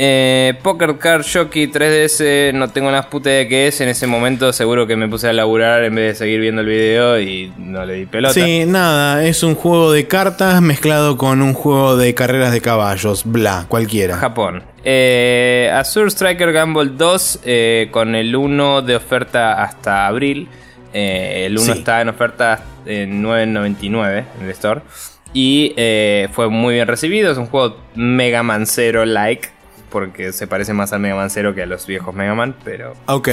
Eh, 0.00 0.54
Poker 0.62 0.96
Card 0.96 1.26
Jockey 1.30 1.66
3DS, 1.66 2.52
no 2.54 2.70
tengo 2.70 2.88
las 2.92 3.10
de 3.10 3.48
qué 3.48 3.66
es. 3.66 3.80
En 3.80 3.88
ese 3.88 4.06
momento 4.06 4.52
seguro 4.52 4.86
que 4.86 4.94
me 4.94 5.08
puse 5.08 5.28
a 5.28 5.32
laburar 5.32 5.82
en 5.82 5.96
vez 5.96 6.12
de 6.12 6.24
seguir 6.24 6.40
viendo 6.40 6.60
el 6.60 6.68
video 6.68 7.20
y 7.20 7.52
no 7.58 7.84
le 7.84 7.94
di 7.94 8.06
pelota. 8.06 8.32
Sí, 8.32 8.64
nada, 8.64 9.24
es 9.24 9.42
un 9.42 9.56
juego 9.56 9.90
de 9.90 10.06
cartas 10.06 10.62
mezclado 10.62 11.16
con 11.16 11.42
un 11.42 11.52
juego 11.52 11.96
de 11.96 12.14
carreras 12.14 12.52
de 12.52 12.60
caballos, 12.60 13.24
bla, 13.24 13.66
cualquiera. 13.68 14.16
Japón. 14.18 14.62
Eh, 14.84 15.68
Azure 15.74 16.10
Striker 16.10 16.52
Gamble 16.52 16.92
2 16.96 17.40
eh, 17.44 17.88
con 17.90 18.14
el 18.14 18.36
1 18.36 18.82
de 18.82 18.94
oferta 18.94 19.60
hasta 19.64 20.06
abril. 20.06 20.48
El 20.92 21.58
1 21.58 21.72
está 21.72 22.00
en 22.00 22.08
oferta 22.08 22.62
en 22.86 23.22
9.99 23.22 24.24
en 24.38 24.44
el 24.44 24.50
store. 24.50 24.80
Y 25.34 25.74
fue 26.32 26.48
muy 26.48 26.74
bien 26.74 26.86
recibido. 26.86 27.32
Es 27.32 27.38
un 27.38 27.46
juego 27.46 27.76
mega 27.94 28.42
mancero 28.42 29.04
like 29.04 29.57
porque 29.90 30.32
se 30.32 30.46
parece 30.46 30.72
más 30.72 30.92
al 30.92 31.00
Mega 31.00 31.14
Man 31.14 31.30
Zero 31.30 31.54
que 31.54 31.62
a 31.62 31.66
los 31.66 31.86
viejos 31.86 32.14
Mega 32.14 32.34
Man, 32.34 32.56
pero... 32.64 32.94
Ok. 33.06 33.28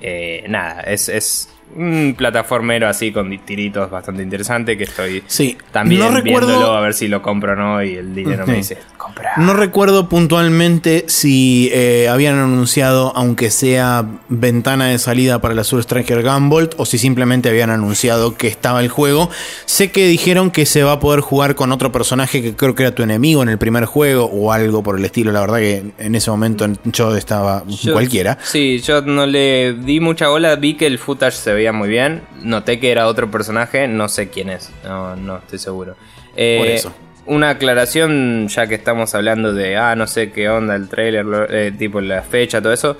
Eh, 0.00 0.44
nada, 0.48 0.80
es, 0.82 1.08
es 1.08 1.48
un 1.76 2.14
plataformero 2.16 2.88
así 2.88 3.12
con 3.12 3.36
tiritos 3.38 3.90
bastante 3.90 4.22
interesante 4.22 4.76
que 4.76 4.84
estoy 4.84 5.22
sí, 5.26 5.56
también 5.70 6.22
viéndolo 6.22 6.74
a 6.74 6.80
ver 6.80 6.94
si 6.94 7.08
lo 7.08 7.22
compro 7.22 7.52
o 7.52 7.56
no 7.56 7.82
y 7.82 7.94
el 7.94 8.14
dinero 8.14 8.46
me 8.46 8.54
dice 8.54 8.78
compra. 8.96 9.32
No 9.36 9.54
recuerdo 9.54 10.08
puntualmente 10.08 11.04
si 11.06 11.70
eh, 11.72 12.08
habían 12.08 12.38
anunciado 12.38 13.12
aunque 13.14 13.50
sea 13.50 14.04
ventana 14.28 14.88
de 14.88 14.98
salida 14.98 15.40
para 15.40 15.54
la 15.54 15.64
Sur 15.64 15.80
Striker 15.80 16.22
Gunvolt 16.22 16.74
o 16.76 16.84
si 16.84 16.98
simplemente 16.98 17.48
habían 17.48 17.70
anunciado 17.70 18.36
que 18.36 18.48
estaba 18.48 18.80
el 18.80 18.88
juego. 18.88 19.30
Sé 19.64 19.90
que 19.90 20.06
dijeron 20.06 20.50
que 20.50 20.66
se 20.66 20.82
va 20.82 20.92
a 20.92 21.00
poder 21.00 21.20
jugar 21.20 21.54
con 21.54 21.72
otro 21.72 21.92
personaje 21.92 22.42
que 22.42 22.54
creo 22.54 22.74
que 22.74 22.82
era 22.82 22.94
tu 22.94 23.02
enemigo 23.02 23.42
en 23.42 23.48
el 23.48 23.58
primer 23.58 23.84
juego 23.84 24.24
o 24.24 24.52
algo 24.52 24.82
por 24.82 24.98
el 24.98 25.04
estilo. 25.04 25.32
La 25.32 25.40
verdad 25.40 25.58
que 25.58 25.84
en 25.98 26.14
ese 26.14 26.30
momento 26.30 26.66
yo 26.84 27.16
estaba 27.16 27.64
cualquiera. 27.92 28.38
Sí, 28.42 28.80
yo 28.80 29.02
no 29.02 29.26
le 29.26 29.74
di 29.74 30.00
mucha 30.00 30.28
bola, 30.28 30.56
vi 30.56 30.74
que 30.74 30.86
el 30.86 30.98
footage 30.98 31.36
se 31.36 31.52
veía 31.52 31.59
muy 31.72 31.88
bien. 31.88 32.22
Noté 32.42 32.80
que 32.80 32.90
era 32.90 33.06
otro 33.06 33.30
personaje, 33.30 33.86
no 33.88 34.08
sé 34.08 34.28
quién 34.28 34.50
es, 34.50 34.70
no, 34.84 35.16
no 35.16 35.38
estoy 35.38 35.58
seguro. 35.58 35.96
Eh, 36.36 36.56
Por 36.58 36.66
eso. 36.68 36.94
una 37.26 37.50
aclaración, 37.50 38.48
ya 38.48 38.66
que 38.66 38.74
estamos 38.74 39.14
hablando 39.14 39.52
de, 39.52 39.76
ah, 39.76 39.94
no 39.96 40.06
sé 40.06 40.32
qué 40.32 40.48
onda 40.48 40.74
el 40.74 40.88
trailer, 40.88 41.26
eh, 41.50 41.72
tipo 41.76 42.00
la 42.00 42.22
fecha, 42.22 42.60
todo 42.60 42.72
eso. 42.72 42.96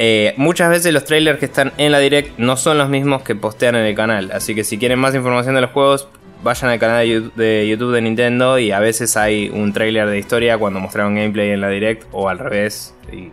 Eh, 0.00 0.34
muchas 0.36 0.70
veces 0.70 0.92
los 0.92 1.04
trailers 1.04 1.40
que 1.40 1.46
están 1.46 1.72
en 1.76 1.90
la 1.90 1.98
direct 1.98 2.38
no 2.38 2.56
son 2.56 2.78
los 2.78 2.88
mismos 2.88 3.22
que 3.22 3.34
postean 3.34 3.74
en 3.74 3.84
el 3.84 3.94
canal. 3.96 4.30
Así 4.32 4.54
que 4.54 4.62
si 4.62 4.78
quieren 4.78 4.98
más 4.98 5.14
información 5.14 5.56
de 5.56 5.60
los 5.60 5.70
juegos, 5.72 6.08
vayan 6.42 6.70
al 6.70 6.78
canal 6.78 7.32
de 7.34 7.66
YouTube 7.68 7.92
de 7.92 8.00
Nintendo 8.00 8.58
y 8.58 8.70
a 8.70 8.78
veces 8.78 9.16
hay 9.16 9.50
un 9.52 9.72
trailer 9.72 10.06
de 10.08 10.18
historia 10.18 10.56
cuando 10.56 10.78
mostraron 10.78 11.16
gameplay 11.16 11.50
en 11.50 11.60
la 11.60 11.68
direct 11.68 12.06
o 12.12 12.28
al 12.28 12.38
revés. 12.38 12.94
Y 13.12 13.30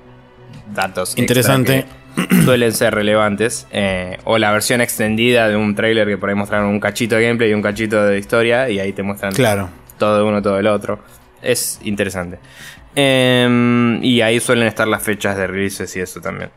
datos. 0.74 1.18
Interesante. 1.18 1.86
Suelen 2.46 2.74
ser 2.74 2.96
relevantes. 2.96 3.68
Eh, 3.72 4.18
o 4.24 4.38
la 4.38 4.52
versión 4.52 4.82
extendida 4.82 5.50
de 5.50 5.56
un 5.56 5.76
trailer 5.76 6.08
que 6.08 6.18
por 6.18 6.30
ahí 6.30 6.36
mostraron 6.36 6.68
un 6.70 6.80
cachito 6.80 7.16
de 7.16 7.24
gameplay 7.24 7.52
y 7.52 7.54
un 7.54 7.62
cachito 7.62 8.06
de 8.06 8.18
historia 8.18 8.70
y 8.70 8.80
ahí 8.80 8.94
te 8.94 9.04
muestran 9.04 9.34
claro. 9.34 9.70
todo 9.98 10.26
uno, 10.28 10.42
todo 10.42 10.56
del 10.56 10.68
otro. 10.68 11.00
Es 11.42 11.80
interesante. 11.84 12.40
Em, 12.96 14.02
y 14.04 14.22
ahí 14.22 14.40
suelen 14.40 14.68
estar 14.68 14.88
las 14.88 15.04
fechas 15.04 15.36
de 15.38 15.48
releases 15.48 15.96
y 15.96 16.00
eso 16.00 16.22
también. 16.22 16.50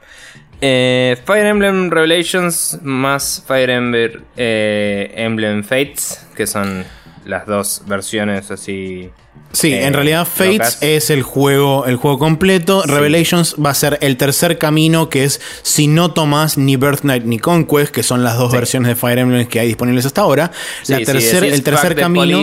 Eh, 0.60 1.16
Fire 1.24 1.46
Emblem 1.46 1.90
Revelations 1.90 2.80
más 2.82 3.44
Fire 3.46 3.70
Emblem, 3.70 4.22
eh, 4.36 5.12
Emblem 5.14 5.62
Fates, 5.62 6.26
que 6.36 6.46
son 6.46 6.84
las 7.24 7.46
dos 7.46 7.82
versiones 7.86 8.50
así. 8.50 9.10
Sí, 9.52 9.72
en 9.72 9.94
realidad 9.94 10.26
Fates 10.26 10.78
es 10.82 11.10
el 11.10 11.22
juego, 11.22 11.86
el 11.86 11.96
juego 11.96 12.18
completo. 12.18 12.82
Revelations 12.84 13.56
va 13.64 13.70
a 13.70 13.74
ser 13.74 13.98
el 14.02 14.16
tercer 14.16 14.58
camino, 14.58 15.08
que 15.08 15.24
es 15.24 15.40
si 15.62 15.86
no 15.86 16.12
tomas 16.12 16.58
ni 16.58 16.76
Birthnight 16.76 17.24
ni 17.24 17.38
Conquest, 17.38 17.92
que 17.92 18.02
son 18.02 18.22
las 18.22 18.36
dos 18.36 18.52
versiones 18.52 18.88
de 18.88 18.94
Fire 18.94 19.18
Emblem 19.18 19.46
que 19.46 19.60
hay 19.60 19.68
disponibles 19.68 20.04
hasta 20.04 20.20
ahora. 20.20 20.50
La 20.86 20.98
tercer, 20.98 21.44
el 21.44 21.62
tercer 21.62 21.94
camino. 21.94 22.42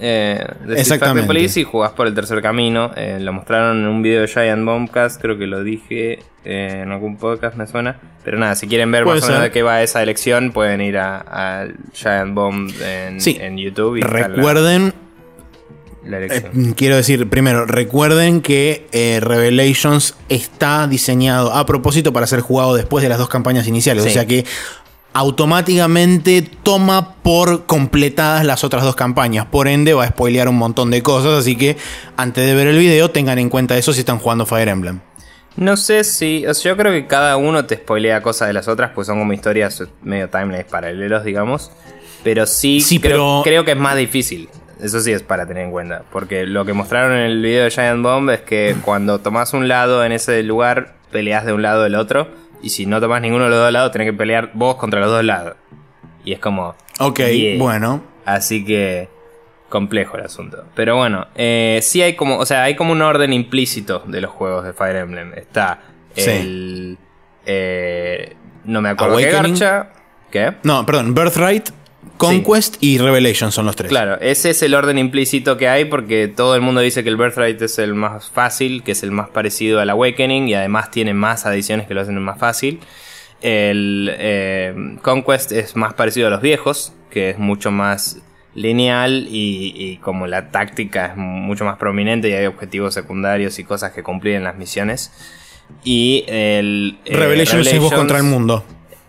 Eh, 0.00 0.46
Exactamente. 0.76 1.26
Police 1.26 1.60
y 1.60 1.64
jugás 1.64 1.92
por 1.92 2.06
el 2.06 2.14
tercer 2.14 2.40
camino. 2.40 2.92
Eh, 2.96 3.18
lo 3.20 3.32
mostraron 3.32 3.78
en 3.78 3.86
un 3.86 4.02
video 4.02 4.22
de 4.22 4.28
Giant 4.28 4.64
Bombcast, 4.64 5.20
creo 5.20 5.36
que 5.36 5.46
lo 5.46 5.62
dije 5.62 6.20
eh, 6.44 6.80
en 6.82 6.92
algún 6.92 7.16
podcast, 7.18 7.56
me 7.56 7.66
suena. 7.66 7.98
Pero 8.24 8.38
nada, 8.38 8.54
si 8.54 8.68
quieren 8.68 8.90
ver 8.90 9.04
más 9.04 9.22
o 9.22 9.26
menos 9.26 9.42
de 9.42 9.50
qué 9.50 9.62
va 9.62 9.82
esa 9.82 10.02
elección, 10.02 10.52
pueden 10.52 10.80
ir 10.80 10.98
a, 10.98 11.66
Giant 11.92 12.34
Bomb 12.34 12.70
en, 12.80 13.58
YouTube. 13.58 13.96
Y 13.96 14.00
Recuerden. 14.02 15.07
Eh, 16.04 16.72
quiero 16.76 16.96
decir, 16.96 17.28
primero, 17.28 17.66
recuerden 17.66 18.40
que 18.40 18.86
Revelations 19.22 20.14
está 20.28 20.86
diseñado 20.86 21.52
a 21.52 21.66
propósito 21.66 22.12
para 22.12 22.26
ser 22.26 22.40
jugado 22.40 22.74
después 22.74 23.02
de 23.02 23.08
las 23.08 23.18
dos 23.18 23.28
campañas 23.28 23.66
iniciales. 23.66 24.06
O 24.06 24.10
sea 24.10 24.26
que 24.26 24.44
automáticamente 25.12 26.42
toma 26.62 27.14
por 27.22 27.66
completadas 27.66 28.44
las 28.44 28.62
otras 28.64 28.84
dos 28.84 28.94
campañas. 28.94 29.46
Por 29.46 29.66
ende, 29.66 29.94
va 29.94 30.04
a 30.04 30.08
spoilear 30.08 30.48
un 30.48 30.56
montón 30.56 30.90
de 30.90 31.02
cosas. 31.02 31.40
Así 31.40 31.56
que 31.56 31.76
antes 32.16 32.46
de 32.46 32.54
ver 32.54 32.68
el 32.68 32.78
video, 32.78 33.10
tengan 33.10 33.38
en 33.38 33.48
cuenta 33.48 33.76
eso 33.76 33.92
si 33.92 34.00
están 34.00 34.18
jugando 34.18 34.46
Fire 34.46 34.68
Emblem. 34.68 35.00
No 35.56 35.76
sé 35.76 36.04
si. 36.04 36.46
O 36.46 36.54
sea, 36.54 36.72
yo 36.72 36.76
creo 36.76 36.92
que 36.92 37.06
cada 37.08 37.36
uno 37.36 37.64
te 37.64 37.74
spoilea 37.76 38.22
cosas 38.22 38.48
de 38.48 38.54
las 38.54 38.68
otras, 38.68 38.92
pues 38.94 39.08
son 39.08 39.18
como 39.18 39.32
historias 39.32 39.82
medio 40.02 40.28
timeless 40.28 40.66
paralelos, 40.66 41.24
digamos. 41.24 41.72
Pero 42.22 42.46
sí, 42.46 42.80
creo, 43.00 43.42
creo 43.42 43.64
que 43.64 43.72
es 43.72 43.76
más 43.76 43.96
difícil. 43.96 44.48
Eso 44.80 45.00
sí 45.00 45.12
es 45.12 45.22
para 45.22 45.46
tener 45.46 45.64
en 45.64 45.70
cuenta. 45.70 46.02
Porque 46.12 46.46
lo 46.46 46.64
que 46.64 46.72
mostraron 46.72 47.12
en 47.12 47.24
el 47.24 47.42
video 47.42 47.64
de 47.64 47.70
Giant 47.70 48.02
Bomb 48.02 48.30
es 48.30 48.40
que 48.40 48.76
cuando 48.84 49.18
tomas 49.18 49.52
un 49.54 49.68
lado 49.68 50.04
en 50.04 50.12
ese 50.12 50.42
lugar, 50.42 50.94
peleas 51.10 51.44
de 51.44 51.52
un 51.52 51.62
lado 51.62 51.82
del 51.82 51.94
otro 51.94 52.28
y 52.62 52.70
si 52.70 52.86
no 52.86 53.00
tomas 53.00 53.22
ninguno 53.22 53.44
de 53.44 53.50
los 53.50 53.58
dos 53.58 53.72
lados, 53.72 53.92
tenés 53.92 54.08
que 54.08 54.12
pelear 54.12 54.50
vos 54.54 54.76
contra 54.76 55.00
los 55.00 55.10
dos 55.10 55.24
lados. 55.24 55.54
Y 56.24 56.32
es 56.32 56.38
como. 56.38 56.74
Ok, 57.00 57.20
bueno. 57.58 58.02
Así 58.24 58.64
que. 58.64 59.08
Complejo 59.68 60.16
el 60.16 60.24
asunto. 60.24 60.64
Pero 60.74 60.96
bueno, 60.96 61.26
eh, 61.34 61.80
sí 61.82 62.00
hay 62.00 62.16
como. 62.16 62.38
O 62.38 62.46
sea, 62.46 62.62
hay 62.62 62.74
como 62.74 62.92
un 62.92 63.02
orden 63.02 63.32
implícito 63.32 64.02
de 64.06 64.20
los 64.20 64.30
juegos 64.30 64.64
de 64.64 64.72
Fire 64.72 64.96
Emblem. 64.96 65.32
Está 65.34 65.80
el. 66.16 66.98
Eh, 67.44 68.34
no 68.64 68.80
me 68.80 68.90
acuerdo 68.90 69.16
qué 69.18 69.30
garcha. 69.30 69.90
¿Qué? 70.30 70.54
No, 70.62 70.84
perdón, 70.84 71.14
Birthright, 71.14 71.70
Conquest 72.16 72.76
y 72.80 72.98
Revelation 72.98 73.52
son 73.52 73.66
los 73.66 73.76
tres. 73.76 73.88
Claro, 73.88 74.18
ese 74.20 74.50
es 74.50 74.62
el 74.62 74.74
orden 74.74 74.98
implícito 74.98 75.56
que 75.56 75.68
hay 75.68 75.84
porque 75.84 76.28
todo 76.28 76.54
el 76.54 76.60
mundo 76.60 76.80
dice 76.80 77.02
que 77.02 77.08
el 77.08 77.16
Birthright 77.16 77.60
es 77.62 77.78
el 77.78 77.94
más 77.94 78.30
fácil, 78.30 78.82
que 78.82 78.92
es 78.92 79.02
el 79.02 79.10
más 79.10 79.28
parecido 79.28 79.80
al 79.80 79.90
Awakening 79.90 80.48
y 80.48 80.54
además 80.54 80.90
tiene 80.90 81.14
más 81.14 81.46
adiciones 81.46 81.86
que 81.86 81.94
lo 81.94 82.00
hacen 82.00 82.20
más 82.22 82.38
fácil. 82.38 82.80
El 83.40 84.10
eh, 84.18 84.96
Conquest 85.02 85.52
es 85.52 85.76
más 85.76 85.94
parecido 85.94 86.26
a 86.26 86.30
los 86.30 86.40
viejos, 86.40 86.92
que 87.10 87.30
es 87.30 87.38
mucho 87.38 87.70
más 87.70 88.18
lineal 88.54 89.28
y, 89.30 89.98
como 90.02 90.26
la 90.26 90.50
táctica 90.50 91.06
es 91.06 91.16
mucho 91.16 91.64
más 91.64 91.78
prominente 91.78 92.28
y 92.28 92.32
hay 92.32 92.46
objetivos 92.46 92.94
secundarios 92.94 93.58
y 93.58 93.64
cosas 93.64 93.92
que 93.92 94.02
cumplir 94.02 94.34
en 94.34 94.44
las 94.44 94.56
misiones. 94.56 95.12
Y 95.84 96.24
el 96.26 96.98
eh, 97.04 97.16
Revelation 97.16 97.60
es 97.60 97.78
vos 97.78 97.92
contra 97.92 98.18
el 98.18 98.24
mundo. 98.24 98.64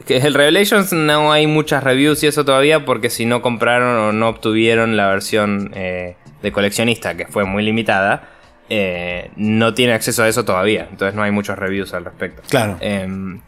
Que 0.06 0.18
el 0.18 0.34
Revelations 0.34 0.94
no 0.94 1.32
hay 1.32 1.46
muchas 1.48 1.84
reviews 1.84 2.24
y 2.24 2.28
eso 2.28 2.46
todavía 2.46 2.86
porque 2.86 3.10
si 3.10 3.26
no 3.26 3.42
compraron 3.42 3.98
o 3.98 4.12
no 4.12 4.30
obtuvieron 4.30 4.98
la 4.98 5.08
versión 5.08 5.72
eh, 5.76 6.16
de 6.42 6.52
coleccionista, 6.52 7.16
que 7.16 7.26
fue 7.28 7.46
muy 7.46 7.64
limitada, 7.64 8.30
eh, 8.70 9.32
no 9.36 9.74
tiene 9.74 9.94
acceso 9.94 10.24
a 10.24 10.28
eso 10.28 10.46
todavía. 10.46 10.88
Entonces 10.90 11.16
no 11.16 11.24
hay 11.24 11.32
muchos 11.32 11.58
reviews 11.58 11.94
al 11.94 12.06
respecto. 12.06 12.42
Claro. 12.50 12.78
Em, 12.80 13.42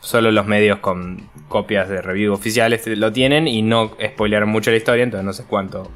solo 0.00 0.30
los 0.30 0.46
medios 0.46 0.78
con 0.78 1.28
copias 1.48 1.88
de 1.88 2.00
review 2.00 2.32
oficiales 2.32 2.86
lo 2.86 3.12
tienen 3.12 3.48
y 3.48 3.62
no 3.62 3.92
spoilearon 4.02 4.48
mucho 4.48 4.70
la 4.70 4.76
historia, 4.76 5.04
entonces 5.04 5.24
no 5.24 5.32
sé 5.32 5.44
cuánto 5.48 5.90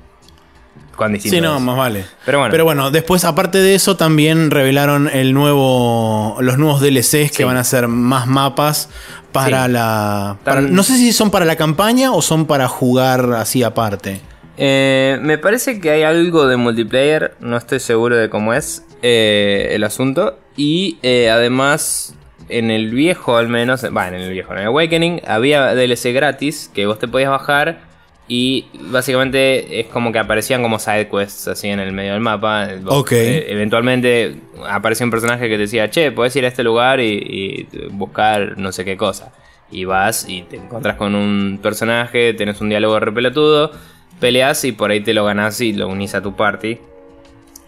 Sí, 1.21 1.41
no, 1.41 1.59
más 1.61 1.77
vale. 1.77 2.05
Pero 2.25 2.39
bueno. 2.39 2.51
Pero 2.51 2.65
bueno, 2.65 2.91
después, 2.91 3.25
aparte 3.25 3.59
de 3.59 3.75
eso, 3.75 3.97
también 3.97 4.51
revelaron 4.51 5.09
el 5.13 5.33
nuevo. 5.35 6.37
los 6.41 6.59
nuevos 6.59 6.81
DLCs 6.81 7.33
que 7.33 7.45
van 7.45 7.57
a 7.57 7.65
ser 7.65 7.89
más 7.89 8.27
mapas 8.27 8.89
para 9.33 9.69
la. 9.69 10.37
no 10.61 10.83
sé 10.83 10.97
si 10.97 11.13
son 11.13 11.31
para 11.31 11.45
la 11.45 11.57
campaña 11.57 12.13
o 12.13 12.23
son 12.23 12.47
para 12.47 12.69
jugar 12.69 13.33
así 13.35 13.63
aparte. 13.63 14.21
Eh, 14.57 15.19
me 15.23 15.39
parece 15.39 15.81
que 15.81 15.91
hay 15.91 16.03
algo 16.03 16.47
de 16.47 16.57
multiplayer, 16.57 17.35
no 17.41 17.57
estoy 17.57 17.81
seguro 17.81 18.17
de 18.17 18.29
cómo 18.29 18.55
es 18.55 18.85
eh, 19.03 19.71
el 19.73 19.85
asunto. 19.85 20.39
Y 20.57 20.99
eh, 21.03 21.31
además, 21.31 22.15
en 22.49 22.71
el 22.71 22.91
viejo 22.91 23.37
al 23.37 23.49
menos, 23.49 23.85
va, 23.85 24.09
en 24.09 24.15
el 24.15 24.31
viejo, 24.31 24.53
en 24.53 24.61
el 24.61 24.67
Awakening, 24.67 25.23
había 25.27 25.75
DLC 25.75 26.13
gratis 26.13 26.71
que 26.75 26.87
vos 26.87 26.99
te 26.99 27.09
podías 27.09 27.31
bajar 27.31 27.92
y 28.29 28.67
básicamente 28.75 29.81
es 29.81 29.87
como 29.89 30.13
que 30.13 30.19
aparecían 30.19 30.63
como 30.63 30.79
side 30.79 31.09
quests 31.09 31.49
así 31.49 31.69
en 31.69 31.81
el 31.81 31.93
medio 31.93 32.13
del 32.13 32.21
mapa. 32.21 32.69
Ok. 32.87 33.13
Eh, 33.13 33.47
eventualmente 33.49 34.37
aparecía 34.69 35.05
un 35.05 35.11
personaje 35.11 35.49
que 35.49 35.57
te 35.57 35.63
decía, 35.63 35.91
che, 35.91 36.13
puedes 36.13 36.35
ir 36.37 36.45
a 36.45 36.49
este 36.49 36.63
lugar 36.63 37.01
y, 37.01 37.69
buscar 37.91 38.57
no 38.59 38.73
sé 38.73 38.85
qué 38.85 38.97
cosa. 38.97 39.33
Y 39.71 39.85
vas 39.85 40.29
y 40.29 40.43
te 40.43 40.57
encuentras 40.57 40.97
con 40.97 41.15
un 41.15 41.59
personaje, 41.63 42.35
tenés 42.35 42.61
un 42.61 42.69
diálogo 42.69 43.01
repelotudo, 43.01 43.73
peleas 44.21 44.65
y 44.65 44.73
por 44.73 44.91
ahí 44.91 45.01
te 45.01 45.15
lo 45.15 45.25
ganás 45.25 45.61
y 45.61 45.73
lo 45.73 45.89
unís 45.89 46.15
a 46.15 46.23
tu 46.23 46.37
party. 46.37 46.79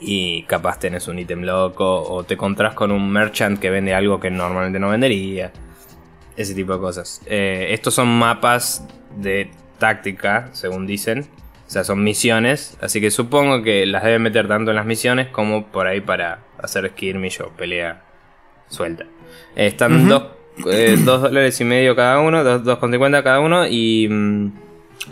Y 0.01 0.43
capaz 0.44 0.78
tenés 0.78 1.09
un 1.09 1.18
ítem 1.18 1.43
loco 1.43 2.02
o 2.02 2.24
te 2.24 2.35
encontrás 2.35 2.74
con 2.74 2.90
un 2.90 3.10
merchant 3.10 3.59
que 3.59 3.70
vende 3.70 3.94
algo 3.94 4.20
que 4.20 4.31
normalmente 4.31 4.78
no 4.78 4.90
vendería. 4.90 5.52
Ese 6.36 6.55
tipo 6.55 6.74
de 6.74 6.78
cosas. 6.78 7.22
Eh, 7.26 7.68
estos 7.70 7.94
son 7.94 8.09
mapas 8.09 8.86
de 9.16 9.51
táctica, 9.85 10.48
según 10.52 10.86
dicen. 10.86 11.27
O 11.66 11.70
sea, 11.70 11.85
son 11.85 12.02
misiones. 12.02 12.78
Así 12.81 13.02
que 13.02 13.11
supongo 13.11 13.62
que 13.62 13.85
las 13.85 14.02
deben 14.02 14.23
meter 14.23 14.48
tanto 14.48 14.70
en 14.70 14.77
las 14.77 14.86
misiones 14.86 15.28
como 15.28 15.66
por 15.66 15.86
ahí 15.86 16.01
para 16.01 16.39
hacer 16.59 16.89
skirmish 16.89 17.43
o 17.43 17.51
pelea 17.51 18.02
suelta. 18.69 19.05
están 19.55 20.09
dos, 20.09 20.23
eh, 20.70 20.97
dos, 21.05 21.20
dólares 21.20 21.61
y 21.61 21.65
medio 21.65 21.94
cada 21.94 22.20
uno, 22.20 22.43
dos, 22.43 22.62
2,50 22.81 23.23
cada 23.23 23.40
uno. 23.40 23.66
Y 23.66 24.09
mm, 24.09 24.52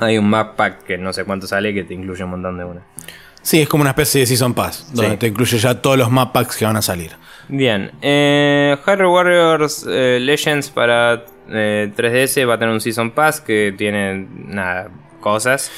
hay 0.01 0.17
un 0.17 0.31
map 0.31 0.57
pack 0.57 0.85
que 0.85 0.97
no 0.97 1.13
sé 1.13 1.25
cuánto 1.25 1.47
sale 1.47 1.75
que 1.75 1.85
te 1.85 1.93
incluye 1.93 2.25
un 2.25 2.31
montón 2.31 2.57
de 2.57 2.65
una. 2.65 2.81
Sí, 3.43 3.61
es 3.61 3.69
como 3.69 3.83
una 3.83 3.91
especie 3.91 4.23
de 4.23 4.27
Season 4.27 4.55
Pass, 4.55 4.91
donde 4.95 5.19
te 5.19 5.27
incluye 5.27 5.59
ya 5.59 5.83
todos 5.83 5.99
los 5.99 6.11
map 6.11 6.33
packs 6.33 6.57
que 6.57 6.65
van 6.65 6.77
a 6.77 6.83
salir. 6.83 7.11
Bien, 7.49 7.91
eh, 8.01 8.75
Warriors 8.87 9.85
eh, 9.87 10.19
Legends 10.19 10.71
para 10.71 11.27
3DS 11.49 12.37
eh, 12.39 12.45
va 12.45 12.55
a 12.55 12.59
tener 12.59 12.73
un 12.75 12.81
Season 12.81 13.11
Pass 13.11 13.41
que 13.41 13.75
tiene 13.77 14.27
nada, 14.47 14.91
cosas. 15.21 15.71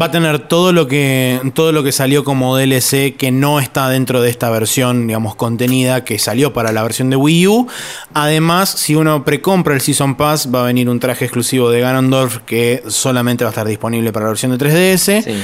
Va 0.00 0.06
a 0.06 0.10
tener 0.10 0.38
todo 0.48 0.72
lo 0.72 0.88
que 0.88 1.38
todo 1.54 1.70
lo 1.70 1.82
que 1.82 1.92
salió 1.92 2.24
como 2.24 2.56
DLC 2.56 3.14
que 3.14 3.30
no 3.30 3.60
está 3.60 3.90
dentro 3.90 4.22
de 4.22 4.30
esta 4.30 4.48
versión, 4.48 5.06
digamos, 5.06 5.34
contenida 5.34 6.02
que 6.02 6.18
salió 6.18 6.54
para 6.54 6.72
la 6.72 6.82
versión 6.82 7.10
de 7.10 7.16
Wii 7.16 7.46
U. 7.48 7.66
Además, 8.14 8.70
si 8.70 8.94
uno 8.94 9.22
precompra 9.22 9.74
el 9.74 9.82
Season 9.82 10.14
Pass, 10.14 10.48
va 10.52 10.62
a 10.62 10.66
venir 10.66 10.88
un 10.88 10.98
traje 10.98 11.26
exclusivo 11.26 11.68
de 11.68 11.80
Ganondorf 11.80 12.38
que 12.46 12.82
solamente 12.86 13.44
va 13.44 13.50
a 13.50 13.52
estar 13.52 13.66
disponible 13.66 14.12
para 14.12 14.24
la 14.24 14.30
versión 14.30 14.56
de 14.56 14.64
3DS. 14.64 15.34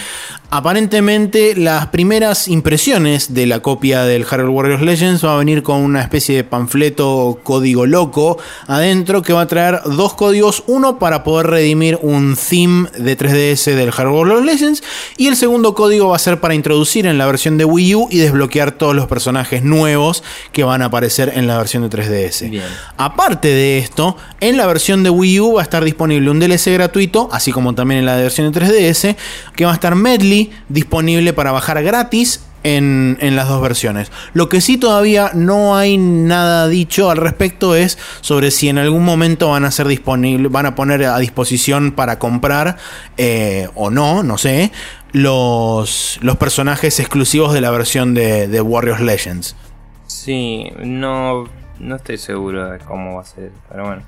Aparentemente, 0.50 1.54
las 1.54 1.88
primeras 1.88 2.48
impresiones 2.48 3.34
de 3.34 3.46
la 3.46 3.60
copia 3.60 4.04
del 4.04 4.24
Hyrule 4.24 4.48
Warriors 4.48 4.80
Legends 4.82 5.22
va 5.22 5.34
a 5.34 5.38
venir 5.38 5.62
con 5.62 5.82
una 5.82 6.00
especie 6.00 6.36
de 6.36 6.44
panfleto 6.44 7.38
código 7.42 7.84
loco 7.84 8.38
adentro 8.66 9.20
que 9.20 9.34
va 9.34 9.42
a 9.42 9.46
traer 9.46 9.80
dos 9.84 10.14
códigos, 10.14 10.64
uno 10.66 10.98
para 10.98 11.22
poder 11.22 11.48
redimir 11.48 11.98
un 12.00 12.34
theme 12.34 12.88
de 12.96 13.14
3DS 13.14 13.74
del 13.74 13.92
Hyrule 13.92 14.16
Warriors 14.16 14.37
Legends. 14.44 14.82
Y 15.16 15.28
el 15.28 15.36
segundo 15.36 15.74
código 15.74 16.08
va 16.08 16.16
a 16.16 16.18
ser 16.18 16.40
para 16.40 16.54
introducir 16.54 17.06
en 17.06 17.18
la 17.18 17.26
versión 17.26 17.58
de 17.58 17.64
Wii 17.64 17.94
U 17.94 18.08
y 18.10 18.18
desbloquear 18.18 18.72
todos 18.72 18.94
los 18.94 19.06
personajes 19.06 19.62
nuevos 19.62 20.22
que 20.52 20.64
van 20.64 20.82
a 20.82 20.86
aparecer 20.86 21.32
en 21.34 21.46
la 21.46 21.58
versión 21.58 21.88
de 21.88 21.96
3DS. 21.96 22.62
Aparte 22.96 23.48
de 23.48 23.78
esto, 23.78 24.16
en 24.40 24.56
la 24.56 24.66
versión 24.66 25.02
de 25.02 25.10
Wii 25.10 25.40
U 25.40 25.54
va 25.54 25.60
a 25.60 25.64
estar 25.64 25.84
disponible 25.84 26.30
un 26.30 26.40
DLC 26.40 26.72
gratuito, 26.72 27.28
así 27.32 27.52
como 27.52 27.74
también 27.74 28.00
en 28.00 28.06
la 28.06 28.16
versión 28.16 28.50
de 28.50 28.60
3DS, 28.60 29.16
que 29.54 29.64
va 29.64 29.72
a 29.72 29.74
estar 29.74 29.94
Medley 29.94 30.50
disponible 30.68 31.32
para 31.32 31.52
bajar 31.52 31.82
gratis 31.82 32.40
en, 32.62 33.16
las 33.36 33.48
dos 33.48 33.60
versiones. 33.60 34.10
Lo 34.32 34.48
que 34.48 34.60
sí 34.60 34.78
todavía 34.78 35.30
no 35.34 35.76
hay 35.76 35.98
nada 35.98 36.68
dicho 36.68 37.10
al 37.10 37.16
respecto 37.16 37.74
es 37.74 37.98
sobre 38.20 38.50
si 38.50 38.68
en 38.68 38.78
algún 38.78 39.04
momento 39.04 39.50
van 39.50 39.64
a 39.64 39.70
ser 39.70 39.88
disponibles, 39.88 40.50
van 40.50 40.66
a 40.66 40.74
poner 40.74 41.04
a 41.04 41.18
disposición 41.18 41.92
para 41.92 42.18
comprar 42.18 42.76
eh, 43.16 43.68
o 43.74 43.90
no, 43.90 44.22
no 44.22 44.38
sé, 44.38 44.72
los, 45.12 46.18
los 46.22 46.36
personajes 46.36 47.00
exclusivos 47.00 47.52
de 47.54 47.60
la 47.60 47.70
versión 47.70 48.14
de, 48.14 48.48
de 48.48 48.60
Warriors 48.60 49.00
Legends. 49.00 49.56
Sí, 50.06 50.70
no, 50.78 51.44
no 51.78 51.96
estoy 51.96 52.18
seguro 52.18 52.70
de 52.70 52.78
cómo 52.78 53.16
va 53.16 53.22
a 53.22 53.24
ser, 53.24 53.52
pero 53.68 53.86
bueno. 53.86 54.02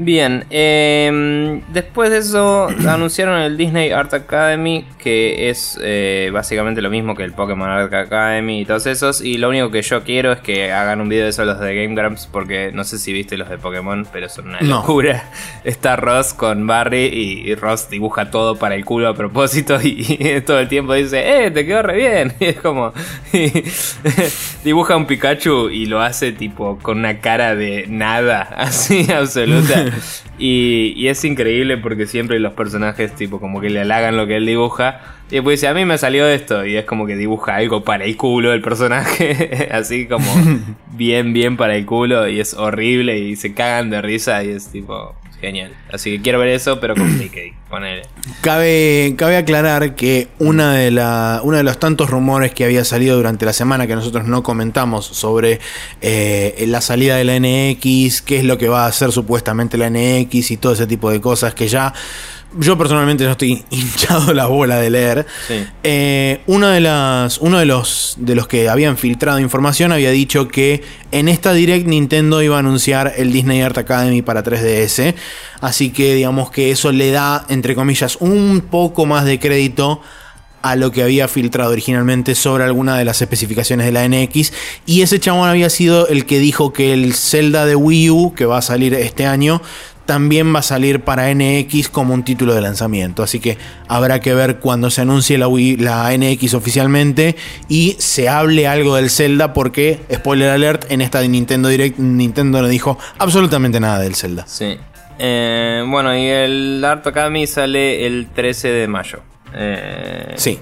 Bien, 0.00 0.44
em, 0.50 1.60
después 1.72 2.10
de 2.10 2.18
eso 2.18 2.68
anunciaron 2.88 3.40
el 3.40 3.56
Disney 3.56 3.90
Art 3.90 4.14
Academy, 4.14 4.86
que 4.96 5.50
es 5.50 5.76
eh, 5.82 6.30
básicamente 6.32 6.80
lo 6.80 6.88
mismo 6.88 7.16
que 7.16 7.24
el 7.24 7.32
Pokémon 7.32 7.68
Art 7.68 7.92
Academy 7.92 8.60
y 8.60 8.64
todos 8.64 8.86
esos. 8.86 9.20
Y 9.20 9.38
lo 9.38 9.48
único 9.48 9.72
que 9.72 9.82
yo 9.82 10.04
quiero 10.04 10.30
es 10.32 10.38
que 10.38 10.72
hagan 10.72 11.00
un 11.00 11.08
video 11.08 11.24
de 11.24 11.30
eso 11.30 11.44
los 11.44 11.58
de 11.58 11.74
Game 11.74 11.96
Grumps, 11.96 12.28
porque 12.30 12.70
no 12.72 12.84
sé 12.84 12.98
si 12.98 13.12
viste 13.12 13.36
los 13.36 13.48
de 13.48 13.58
Pokémon, 13.58 14.06
pero 14.12 14.28
son 14.28 14.50
una 14.50 14.60
locura. 14.60 15.24
Está 15.64 15.96
Ross 15.96 16.32
con 16.32 16.66
Barry 16.68 17.06
y, 17.06 17.54
Ross 17.56 17.90
dibuja 17.90 18.30
todo 18.30 18.56
para 18.56 18.76
el 18.76 18.84
culo 18.84 19.08
a 19.08 19.14
propósito 19.14 19.80
y, 19.82 20.40
todo 20.46 20.60
el 20.60 20.68
tiempo 20.68 20.94
dice, 20.94 21.46
¡eh, 21.46 21.50
te 21.50 21.66
quedó 21.66 21.82
re 21.82 21.96
bien! 21.96 22.34
Y 22.40 22.44
es 22.44 22.60
como, 22.60 22.92
dibuja 24.62 24.96
un 24.96 25.06
Pikachu 25.06 25.70
y 25.70 25.86
lo 25.86 26.00
hace 26.00 26.30
tipo 26.30 26.78
con 26.80 26.98
una 26.98 27.20
cara 27.20 27.56
de 27.56 27.86
nada, 27.88 28.42
así 28.56 29.10
absoluta. 29.10 29.87
y, 30.38 31.06
es 31.06 31.24
increíble 31.24 31.78
porque 31.78 32.06
siempre 32.06 32.38
los 32.38 32.52
personajes, 32.52 33.14
tipo, 33.14 33.40
como 33.40 33.60
que 33.60 33.70
le 33.70 33.80
halagan 33.80 34.16
lo 34.16 34.26
que 34.26 34.36
él 34.36 34.46
dibuja. 34.46 35.00
Y 35.30 35.34
después 35.36 35.60
dice, 35.60 35.68
a 35.68 35.74
mí 35.74 35.84
me 35.84 35.98
salió 35.98 36.26
esto. 36.26 36.64
Y 36.64 36.76
es 36.76 36.84
como 36.84 37.06
que 37.06 37.16
dibuja 37.16 37.56
algo 37.56 37.84
para 37.84 38.04
el 38.04 38.16
culo 38.16 38.50
del 38.50 38.62
personaje. 38.62 39.68
Así 39.72 40.06
como 40.06 40.26
bien, 40.92 41.32
bien 41.32 41.56
para 41.56 41.76
el 41.76 41.86
culo. 41.86 42.28
Y 42.28 42.40
es 42.40 42.54
horrible. 42.54 43.18
Y 43.18 43.36
se 43.36 43.54
cagan 43.54 43.90
de 43.90 44.02
risa. 44.02 44.42
Y 44.44 44.50
es 44.50 44.70
tipo, 44.70 45.14
Genial. 45.40 45.72
Así 45.92 46.10
que 46.16 46.22
quiero 46.22 46.40
ver 46.40 46.48
eso, 46.48 46.80
pero 46.80 46.94
con 46.96 47.84
él. 47.84 48.02
Cabe, 48.40 49.14
cabe 49.16 49.36
aclarar 49.36 49.94
que 49.94 50.28
una 50.40 50.74
de 50.74 50.90
la, 50.90 51.40
uno 51.44 51.56
de 51.56 51.62
los 51.62 51.78
tantos 51.78 52.10
rumores 52.10 52.52
que 52.52 52.64
había 52.64 52.84
salido 52.84 53.16
durante 53.16 53.46
la 53.46 53.52
semana 53.52 53.86
que 53.86 53.94
nosotros 53.94 54.26
no 54.26 54.42
comentamos 54.42 55.06
sobre 55.06 55.60
eh, 56.00 56.64
la 56.66 56.80
salida 56.80 57.16
de 57.16 57.24
la 57.24 57.38
NX, 57.38 58.22
qué 58.22 58.38
es 58.38 58.44
lo 58.44 58.58
que 58.58 58.68
va 58.68 58.84
a 58.84 58.88
hacer 58.88 59.12
supuestamente 59.12 59.78
la 59.78 59.90
NX 59.90 60.50
y 60.50 60.56
todo 60.56 60.72
ese 60.72 60.88
tipo 60.88 61.10
de 61.10 61.20
cosas 61.20 61.54
que 61.54 61.68
ya 61.68 61.94
yo 62.56 62.78
personalmente 62.78 63.24
no 63.24 63.32
estoy 63.32 63.64
hinchado 63.70 64.32
la 64.32 64.46
bola 64.46 64.78
de 64.78 64.90
leer. 64.90 65.26
Eh, 65.82 66.40
uno 66.46 66.68
de 66.68 66.80
las, 66.80 67.38
uno 67.38 67.58
de 67.58 67.66
los, 67.66 68.16
de 68.18 68.34
los 68.34 68.48
que 68.48 68.68
habían 68.68 68.96
filtrado 68.96 69.38
información 69.38 69.92
había 69.92 70.10
dicho 70.10 70.48
que 70.48 70.82
en 71.12 71.28
esta 71.28 71.52
Direct 71.52 71.86
Nintendo 71.86 72.42
iba 72.42 72.56
a 72.56 72.60
anunciar 72.60 73.14
el 73.16 73.32
Disney 73.32 73.60
Art 73.60 73.78
Academy 73.78 74.22
para 74.22 74.42
3DS. 74.42 75.14
Así 75.60 75.90
que 75.90 76.14
digamos 76.14 76.50
que 76.50 76.70
eso 76.70 76.92
le 76.92 77.10
da, 77.10 77.44
entre 77.48 77.74
comillas, 77.74 78.16
un 78.20 78.62
poco 78.70 79.06
más 79.06 79.24
de 79.24 79.38
crédito 79.38 80.00
a 80.62 80.74
lo 80.76 80.90
que 80.90 81.02
había 81.02 81.28
filtrado 81.28 81.70
originalmente 81.70 82.34
sobre 82.34 82.64
alguna 82.64 82.98
de 82.98 83.04
las 83.04 83.22
especificaciones 83.22 83.86
de 83.86 83.92
la 83.92 84.08
NX. 84.08 84.52
Y 84.86 85.02
ese 85.02 85.20
chabón 85.20 85.48
había 85.48 85.70
sido 85.70 86.08
el 86.08 86.26
que 86.26 86.38
dijo 86.38 86.72
que 86.72 86.92
el 86.92 87.14
Zelda 87.14 87.64
de 87.64 87.76
Wii 87.76 88.10
U, 88.10 88.34
que 88.34 88.44
va 88.44 88.58
a 88.58 88.62
salir 88.62 88.94
este 88.94 89.26
año, 89.26 89.62
también 90.08 90.54
va 90.54 90.60
a 90.60 90.62
salir 90.62 91.02
para 91.02 91.28
NX 91.34 91.90
como 91.90 92.14
un 92.14 92.24
título 92.24 92.54
de 92.54 92.62
lanzamiento. 92.62 93.22
Así 93.22 93.40
que 93.40 93.58
habrá 93.88 94.20
que 94.20 94.32
ver 94.32 94.56
cuando 94.56 94.88
se 94.88 95.02
anuncie 95.02 95.36
la, 95.36 95.48
la 95.76 96.16
NX 96.16 96.54
oficialmente 96.54 97.36
y 97.68 97.94
se 97.98 98.30
hable 98.30 98.66
algo 98.66 98.96
del 98.96 99.10
Zelda 99.10 99.52
porque, 99.52 100.00
spoiler 100.10 100.48
alert, 100.48 100.90
en 100.90 101.02
esta 101.02 101.20
de 101.20 101.28
Nintendo 101.28 101.68
Direct 101.68 101.98
Nintendo 101.98 102.62
no 102.62 102.68
dijo 102.68 102.98
absolutamente 103.18 103.80
nada 103.80 103.98
del 103.98 104.14
Zelda. 104.14 104.46
Sí. 104.46 104.78
Eh, 105.18 105.84
bueno, 105.86 106.16
y 106.16 106.26
el 106.26 106.82
Art 106.82 107.06
Academy 107.06 107.46
sale 107.46 108.06
el 108.06 108.28
13 108.34 108.68
de 108.68 108.88
mayo. 108.88 109.20
Eh, 109.52 110.32
sí. 110.36 110.58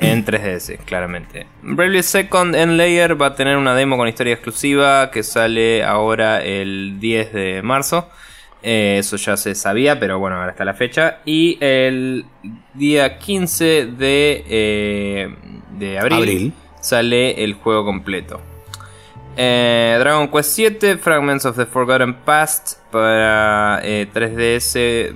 En 0.00 0.24
3DS, 0.24 0.78
claramente. 0.84 1.48
Bravely 1.62 2.04
Second 2.04 2.54
en 2.54 2.76
Layer 2.76 3.20
va 3.20 3.26
a 3.26 3.34
tener 3.34 3.56
una 3.56 3.74
demo 3.74 3.96
con 3.96 4.06
historia 4.06 4.34
exclusiva 4.34 5.10
que 5.10 5.24
sale 5.24 5.82
ahora 5.82 6.40
el 6.40 7.00
10 7.00 7.32
de 7.32 7.62
marzo. 7.62 8.08
Eh, 8.68 8.98
eso 8.98 9.16
ya 9.16 9.36
se 9.36 9.54
sabía, 9.54 10.00
pero 10.00 10.18
bueno, 10.18 10.38
ahora 10.38 10.50
está 10.50 10.64
la 10.64 10.74
fecha. 10.74 11.18
Y 11.24 11.56
el 11.60 12.24
día 12.74 13.16
15 13.16 13.86
de, 13.96 14.44
eh, 14.48 15.36
de 15.78 15.98
abril, 16.00 16.52
sale 16.80 17.44
el 17.44 17.54
juego 17.54 17.84
completo. 17.84 18.40
Eh, 19.36 19.94
Dragon 20.00 20.26
Quest 20.26 20.50
7, 20.50 20.96
Fragments 20.98 21.44
of 21.44 21.56
the 21.56 21.64
Forgotten 21.64 22.14
Past 22.24 22.78
para 22.90 23.80
3DS, 23.84 25.14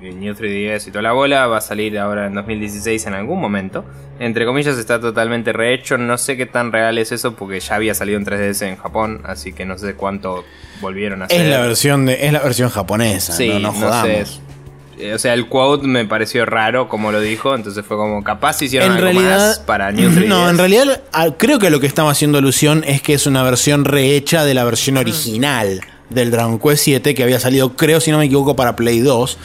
New 0.00 0.34
3DS 0.34 0.88
y 0.88 0.90
toda 0.90 1.02
la 1.02 1.12
bola. 1.12 1.46
Va 1.46 1.58
a 1.58 1.60
salir 1.60 1.98
ahora 1.98 2.26
en 2.26 2.34
2016 2.34 3.06
en 3.06 3.14
algún 3.14 3.40
momento. 3.40 3.84
Entre 4.18 4.44
comillas 4.44 4.76
está 4.78 5.00
totalmente 5.00 5.52
rehecho. 5.52 5.96
No 5.98 6.18
sé 6.18 6.36
qué 6.36 6.46
tan 6.46 6.72
real 6.72 6.98
es 6.98 7.12
eso 7.12 7.34
porque 7.34 7.60
ya 7.60 7.76
había 7.76 7.94
salido 7.94 8.18
en 8.18 8.26
3DS 8.26 8.66
en 8.66 8.76
Japón. 8.76 9.22
Así 9.24 9.52
que 9.52 9.64
no 9.64 9.78
sé 9.78 9.94
cuánto 9.94 10.44
volvieron 10.80 11.22
a 11.22 11.24
hacer. 11.26 11.40
Es 11.40 11.48
la 11.48 11.60
versión, 11.60 12.06
de, 12.06 12.26
es 12.26 12.32
la 12.32 12.40
versión 12.40 12.68
japonesa. 12.68 13.32
Sí, 13.32 13.58
no, 13.60 13.72
jodamos. 13.72 14.40
Eh, 14.98 15.14
o 15.14 15.18
sea, 15.18 15.32
el 15.32 15.48
quote 15.48 15.86
me 15.86 16.04
pareció 16.04 16.44
raro 16.44 16.88
como 16.88 17.10
lo 17.10 17.20
dijo, 17.20 17.54
entonces 17.54 17.84
fue 17.86 17.96
como 17.96 18.22
capaz 18.22 18.60
hicieron 18.60 18.92
en 18.92 19.02
realidad, 19.02 19.64
para 19.64 19.90
New 19.92 20.10
3DS. 20.10 20.26
No, 20.28 20.50
en 20.50 20.58
realidad 20.58 21.02
creo 21.38 21.58
que 21.58 21.70
lo 21.70 21.80
que 21.80 21.86
estamos 21.86 22.12
haciendo 22.12 22.38
alusión 22.38 22.84
es 22.86 23.00
que 23.00 23.14
es 23.14 23.26
una 23.26 23.42
versión 23.42 23.86
rehecha 23.86 24.44
de 24.44 24.52
la 24.52 24.64
versión 24.64 24.98
original 24.98 25.80
del 26.10 26.30
Dragon 26.30 26.58
Quest 26.58 26.84
7 26.84 27.14
que 27.14 27.22
había 27.22 27.40
salido, 27.40 27.76
creo 27.76 28.00
si 28.00 28.10
no 28.10 28.18
me 28.18 28.26
equivoco, 28.26 28.56
para 28.56 28.76
Play 28.76 29.00
2. 29.00 29.38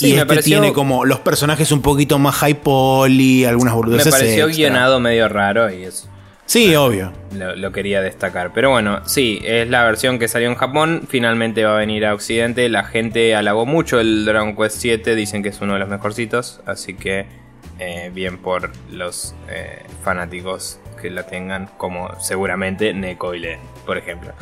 y 0.00 0.14
este 0.14 0.42
tiene 0.42 0.72
como 0.72 1.04
los 1.04 1.20
personajes 1.20 1.70
un 1.72 1.82
poquito 1.82 2.18
más 2.18 2.34
high 2.36 2.60
poly, 2.62 3.44
algunas 3.44 3.74
boludeces. 3.74 4.06
Me 4.06 4.12
pareció 4.12 4.48
guionado 4.48 5.00
medio 5.00 5.28
raro 5.28 5.70
y 5.72 5.84
eso. 5.84 6.08
Sí, 6.46 6.76
obvio. 6.76 7.12
Lo, 7.32 7.72
quería 7.72 8.00
destacar. 8.00 8.52
Pero 8.54 8.70
bueno, 8.70 9.02
sí, 9.04 9.40
es 9.44 9.68
la 9.68 9.82
versión 9.82 10.20
que 10.20 10.28
salió 10.28 10.48
en 10.48 10.54
Japón. 10.54 11.02
Finalmente 11.08 11.64
va 11.64 11.74
a 11.74 11.78
venir 11.78 12.06
a 12.06 12.14
Occidente. 12.14 12.68
La 12.68 12.84
gente 12.84 13.34
halagó 13.34 13.66
mucho 13.66 13.98
el 13.98 14.24
Dragon 14.24 14.54
Quest 14.56 14.78
7. 14.78 15.16
Dicen 15.16 15.42
que 15.42 15.48
es 15.48 15.60
uno 15.60 15.72
de 15.72 15.80
los 15.80 15.88
mejorcitos. 15.88 16.60
Así 16.64 16.94
que 16.94 17.26
eh, 17.80 18.12
bien 18.14 18.38
por 18.38 18.70
los 18.92 19.34
eh, 19.50 19.82
fanáticos 20.04 20.78
que 21.02 21.10
la 21.10 21.24
tengan. 21.26 21.68
Como 21.76 22.14
seguramente 22.20 22.94
Neko 22.94 23.34
y 23.34 23.40
Len, 23.40 23.58
por 23.84 23.98
ejemplo. 23.98 24.32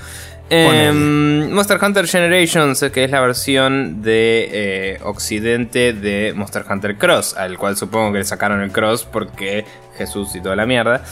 Em, 0.50 1.50
Monster 1.50 1.78
Hunter 1.82 2.06
Generations, 2.06 2.84
que 2.92 3.04
es 3.04 3.10
la 3.10 3.20
versión 3.20 4.02
de 4.02 4.48
eh, 4.52 4.98
Occidente 5.02 5.92
de 5.92 6.32
Monster 6.34 6.64
Hunter 6.68 6.96
Cross, 6.96 7.36
al 7.36 7.58
cual 7.58 7.76
supongo 7.76 8.12
que 8.12 8.18
le 8.18 8.24
sacaron 8.24 8.60
el 8.60 8.70
Cross 8.70 9.06
porque 9.10 9.64
Jesús 9.96 10.34
y 10.36 10.40
toda 10.40 10.56
la 10.56 10.66
mierda. 10.66 11.02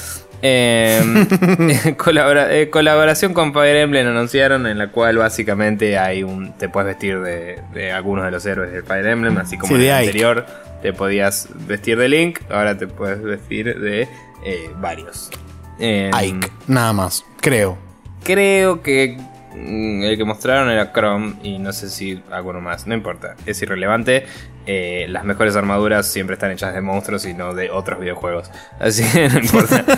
Em, 0.42 1.26
eh, 1.86 2.68
colaboración 2.70 3.32
con 3.32 3.52
Fire 3.52 3.76
Emblem 3.76 4.06
anunciaron 4.09 4.66
en 4.66 4.76
la 4.76 4.88
cual 4.88 5.16
básicamente 5.16 5.96
hay 5.96 6.24
un 6.24 6.52
te 6.59 6.68
puedes 6.68 6.88
vestir 6.88 7.20
de, 7.20 7.92
algunos 7.92 8.24
de 8.24 8.32
los 8.32 8.44
héroes 8.44 8.72
de 8.72 8.82
Fire 8.82 9.06
Emblem, 9.06 9.38
así 9.38 9.56
como 9.56 9.74
en 9.76 9.82
el 9.82 9.90
anterior 9.90 10.44
te 10.82 10.92
podías 10.92 11.48
vestir 11.68 11.96
de 11.96 12.09
Link, 12.09 12.40
ahora 12.50 12.76
te 12.76 12.88
puedes 12.88 13.22
vestir 13.22 13.78
de 13.78 14.09
eh, 14.44 14.70
varios. 14.78 15.30
Em, 15.78 16.12
Ike, 16.12 16.50
nada 16.66 16.92
más, 16.92 17.24
creo. 17.40 17.91
Creo 18.24 18.82
que 18.82 19.19
Mm, 19.55 20.03
el 20.05 20.16
que 20.16 20.24
mostraron 20.24 20.70
era 20.70 20.93
Chrome 20.93 21.35
y 21.43 21.59
no 21.59 21.73
sé 21.73 21.90
si 21.90 22.23
alguno 22.31 22.61
más, 22.61 22.86
no 22.86 22.94
importa, 22.94 23.35
es 23.44 23.61
irrelevante. 23.62 24.27
Eh, 24.65 25.07
las 25.09 25.24
mejores 25.24 25.57
armaduras 25.57 26.07
siempre 26.07 26.35
están 26.35 26.53
hechas 26.53 26.73
de 26.73 26.81
monstruos 26.81 27.27
y 27.27 27.35
no 27.35 27.53
de 27.53 27.70
otros 27.70 28.01
videojuegos, 28.01 28.51
así 28.78 29.05
que 29.05 29.28
no 29.28 29.39
importa. 29.39 29.85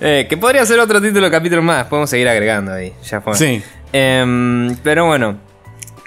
Eh, 0.00 0.26
que 0.28 0.36
podría 0.36 0.64
ser 0.66 0.78
otro 0.80 1.00
título 1.00 1.30
capítulo 1.30 1.62
más, 1.62 1.86
podemos 1.86 2.10
seguir 2.10 2.28
agregando 2.28 2.72
ahí, 2.72 2.92
ya 3.04 3.20
fue. 3.20 3.34
Sí. 3.34 3.62
Em, 3.92 4.74
pero 4.82 5.06
bueno, 5.06 5.38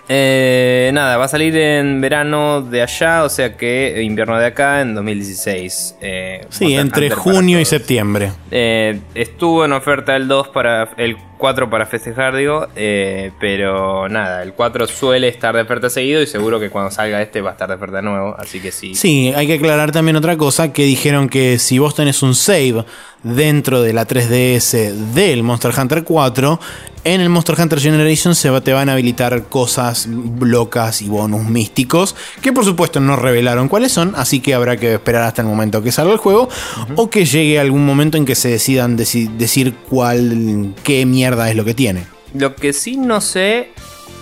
Eh, 0.09 0.89
nada, 0.93 1.17
va 1.17 1.25
a 1.25 1.27
salir 1.27 1.55
en 1.57 1.99
verano 1.99 2.61
de 2.61 2.81
allá, 2.81 3.23
o 3.23 3.29
sea 3.29 3.57
que 3.57 4.01
invierno 4.03 4.37
de 4.39 4.45
acá 4.45 4.81
en 4.81 4.95
2016. 4.95 5.97
Eh, 6.01 6.45
sí, 6.49 6.75
entre 6.75 7.09
junio 7.09 7.59
y 7.59 7.65
septiembre. 7.65 8.31
Eh, 8.51 8.99
estuvo 9.15 9.65
en 9.65 9.73
oferta 9.73 10.15
el 10.15 10.27
2 10.27 10.47
para 10.49 10.89
el 10.97 11.17
4 11.37 11.69
para 11.69 11.85
festejar, 11.85 12.35
digo, 12.35 12.67
eh, 12.75 13.31
pero 13.39 14.09
nada, 14.09 14.43
el 14.43 14.53
4 14.53 14.87
suele 14.87 15.27
estar 15.27 15.55
de 15.55 15.61
oferta 15.61 15.89
seguido 15.89 16.21
y 16.21 16.27
seguro 16.27 16.59
que 16.59 16.69
cuando 16.69 16.91
salga 16.91 17.21
este 17.21 17.41
va 17.41 17.51
a 17.51 17.53
estar 17.53 17.67
de 17.67 18.01
nuevo, 18.01 18.35
así 18.37 18.59
que 18.59 18.71
sí. 18.71 18.95
Sí, 18.95 19.33
hay 19.35 19.47
que 19.47 19.55
aclarar 19.55 19.91
también 19.91 20.15
otra 20.15 20.37
cosa, 20.37 20.73
que 20.73 20.83
dijeron 20.83 21.29
que 21.29 21.59
si 21.59 21.79
vos 21.79 21.95
tenés 21.95 22.23
un 22.23 22.35
save 22.35 22.85
dentro 23.23 23.81
de 23.81 23.93
la 23.93 24.07
3DS 24.07 24.91
del 25.13 25.43
Monster 25.43 25.73
Hunter 25.77 26.03
4, 26.03 26.59
en 27.03 27.21
el 27.21 27.29
Monster 27.29 27.55
Hunter 27.57 27.79
Generation 27.79 28.35
se 28.35 28.49
te 28.61 28.73
van 28.73 28.89
a 28.89 28.93
habilitar 28.93 29.43
cosas 29.43 30.07
locas 30.41 31.01
y 31.01 31.07
bonus 31.07 31.45
místicos, 31.45 32.15
que 32.41 32.51
por 32.51 32.65
supuesto 32.65 32.99
no 32.99 33.15
revelaron 33.15 33.69
cuáles 33.69 33.93
son, 33.93 34.13
así 34.15 34.39
que 34.39 34.53
habrá 34.53 34.75
que 34.77 34.95
esperar 34.95 35.23
hasta 35.23 35.41
el 35.41 35.47
momento 35.47 35.81
que 35.81 35.91
salga 35.91 36.11
el 36.11 36.17
juego, 36.17 36.49
o 36.95 37.09
que 37.09 37.25
llegue 37.25 37.59
algún 37.59 37.85
momento 37.85 38.17
en 38.17 38.25
que 38.25 38.35
se 38.35 38.49
decidan 38.49 38.97
decir 38.97 39.75
cuál, 39.89 40.73
qué 40.83 41.05
mierda 41.05 41.26
es 41.27 41.55
lo 41.55 41.65
que 41.65 41.73
tiene. 41.73 42.03
Lo 42.33 42.55
que 42.55 42.73
sí 42.73 42.97
no 42.97 43.21
sé 43.21 43.69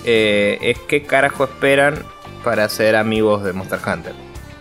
eh, 0.06 0.58
es 0.62 0.78
qué 0.88 1.04
carajo 1.04 1.46
esperan 1.46 2.04
para 2.44 2.70
ser 2.70 2.96
amigos 2.96 3.44
de 3.44 3.54
Monster 3.54 3.80
Hunter. 3.86 4.14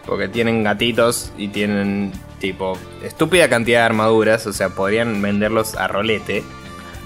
Porque 0.06 0.28
tienen 0.28 0.64
gatitos 0.64 1.32
y 1.38 1.48
tienen 1.48 2.12
tipo 2.38 2.76
estúpida 3.02 3.48
cantidad 3.48 3.80
de 3.80 3.84
armaduras, 3.86 4.46
o 4.46 4.52
sea, 4.52 4.70
podrían 4.70 5.20
venderlos 5.22 5.74
a 5.76 5.88
rolete. 5.88 6.42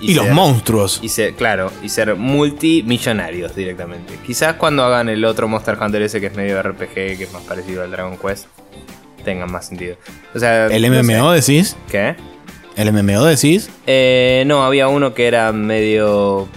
Y, 0.01 0.15
los 0.15 0.29
monstruos. 0.31 1.01
Y 1.03 1.09
ser, 1.09 1.35
claro, 1.35 1.73
y 1.83 1.89
ser 1.89 2.15
multimillonarios 2.15 3.55
directamente. 3.55 4.15
Quizás 4.25 4.55
cuando 4.55 4.85
hagan 4.85 5.09
el 5.09 5.25
otro 5.25 5.49
Monster 5.49 5.77
Hunter 5.81 6.03
ese 6.03 6.21
que 6.21 6.27
es 6.27 6.37
medio 6.37 6.63
RPG, 6.63 6.95
que 6.95 7.25
es 7.25 7.33
más 7.33 7.43
parecido 7.43 7.83
al 7.83 7.91
Dragon 7.91 8.17
Quest, 8.17 8.47
tengan 9.25 9.51
más 9.51 9.67
sentido. 9.67 9.97
O 10.35 10.39
sea, 10.39 10.67
¿El 10.67 10.89
MMO 10.89 11.33
decís? 11.33 11.77
¿Qué? 11.91 12.17
¿El 12.79 12.93
MMO 12.93 13.25
decís? 13.25 13.69
Eh, 13.89 14.45
no, 14.47 14.63
había 14.63 14.87
uno 14.87 15.13
que 15.13 15.27
era 15.27 15.51
medio 15.51 16.49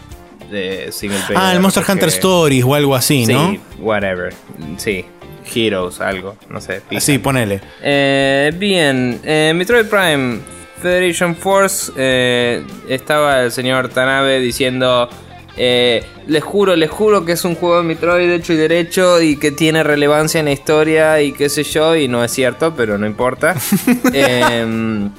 de 0.52 0.91
single 0.91 1.18
player. 1.26 1.41
Ah, 1.43 1.52
el 1.52 1.60
Monster 1.60 1.84
Hunter 1.88 2.10
Stories 2.10 2.64
o 2.64 2.76
algo 2.76 2.93
así, 2.93 3.26
¿no? 3.26 3.49
Sí, 3.49 3.60
whatever. 3.80 4.31
Sí, 4.77 5.03
Heroes, 5.52 5.99
algo, 5.99 6.38
no 6.48 6.61
sé. 6.61 6.84
Sí, 6.99 7.18
ponele. 7.18 7.60
Eh, 7.81 8.52
bien, 8.56 9.19
eh, 9.23 9.52
Metroid 9.56 9.88
Prime 9.88 10.38
Federation 10.80 11.35
Force 11.35 11.91
eh, 11.98 12.64
estaba 12.88 13.41
el 13.41 13.52
señor 13.52 13.89
Tanabe 13.89 14.39
diciendo... 14.39 15.10
Eh, 15.57 16.02
les 16.27 16.41
juro, 16.41 16.77
les 16.77 16.89
juro 16.89 17.26
que 17.26 17.34
es 17.34 17.43
un 17.43 17.56
juego 17.56 17.77
de 17.77 17.84
Metroid 17.84 18.31
hecho 18.31 18.53
y 18.53 18.56
derecho 18.56 19.22
y 19.22 19.35
que 19.35 19.52
tiene 19.52 19.84
relevancia 19.84 20.39
en 20.39 20.45
la 20.45 20.53
historia 20.53 21.22
y 21.22 21.34
qué 21.34 21.49
sé 21.49 21.64
yo, 21.64 21.93
y 21.93 22.07
no 22.07 22.23
es 22.23 22.31
cierto, 22.31 22.73
pero 22.73 22.98
no 22.98 23.06
importa. 23.06 23.56
Em, 24.14 25.11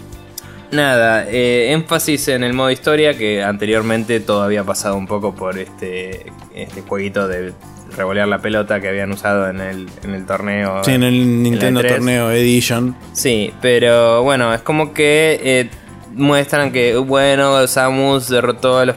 nada, 0.73 1.27
eh, 1.29 1.73
énfasis 1.73 2.29
en 2.29 2.43
el 2.43 2.55
modo 2.55 2.71
historia 2.71 3.17
que 3.17 3.43
anteriormente 3.43 4.21
todo 4.21 4.43
había 4.43 4.65
pasado 4.65 4.97
un 4.97 5.07
poco 5.07 5.35
por 5.35 5.59
este, 5.59 6.27
este 6.55 6.83
jueguito 6.83 7.29
de 7.29 7.53
revolear 7.97 8.27
la 8.27 8.39
pelota 8.39 8.81
que 8.81 8.89
habían 8.89 9.13
usado 9.13 9.49
en 9.49 9.61
el, 9.61 9.89
en 10.03 10.15
el 10.15 10.27
torneo. 10.27 10.83
Sí, 10.83 10.93
en 10.93 11.03
el 11.03 11.43
Nintendo 11.43 11.83
Torneo 11.83 12.31
Edition. 12.31 12.97
Sí, 13.13 13.53
pero 13.61 14.23
bueno, 14.23 14.53
es 14.55 14.63
como 14.63 14.95
que 14.95 15.41
eh, 15.43 15.71
muestran 16.15 16.73
que, 16.73 16.97
bueno, 16.97 17.67
Samus 17.67 18.29
derrotó 18.29 18.79
a 18.79 18.87
los. 18.87 18.97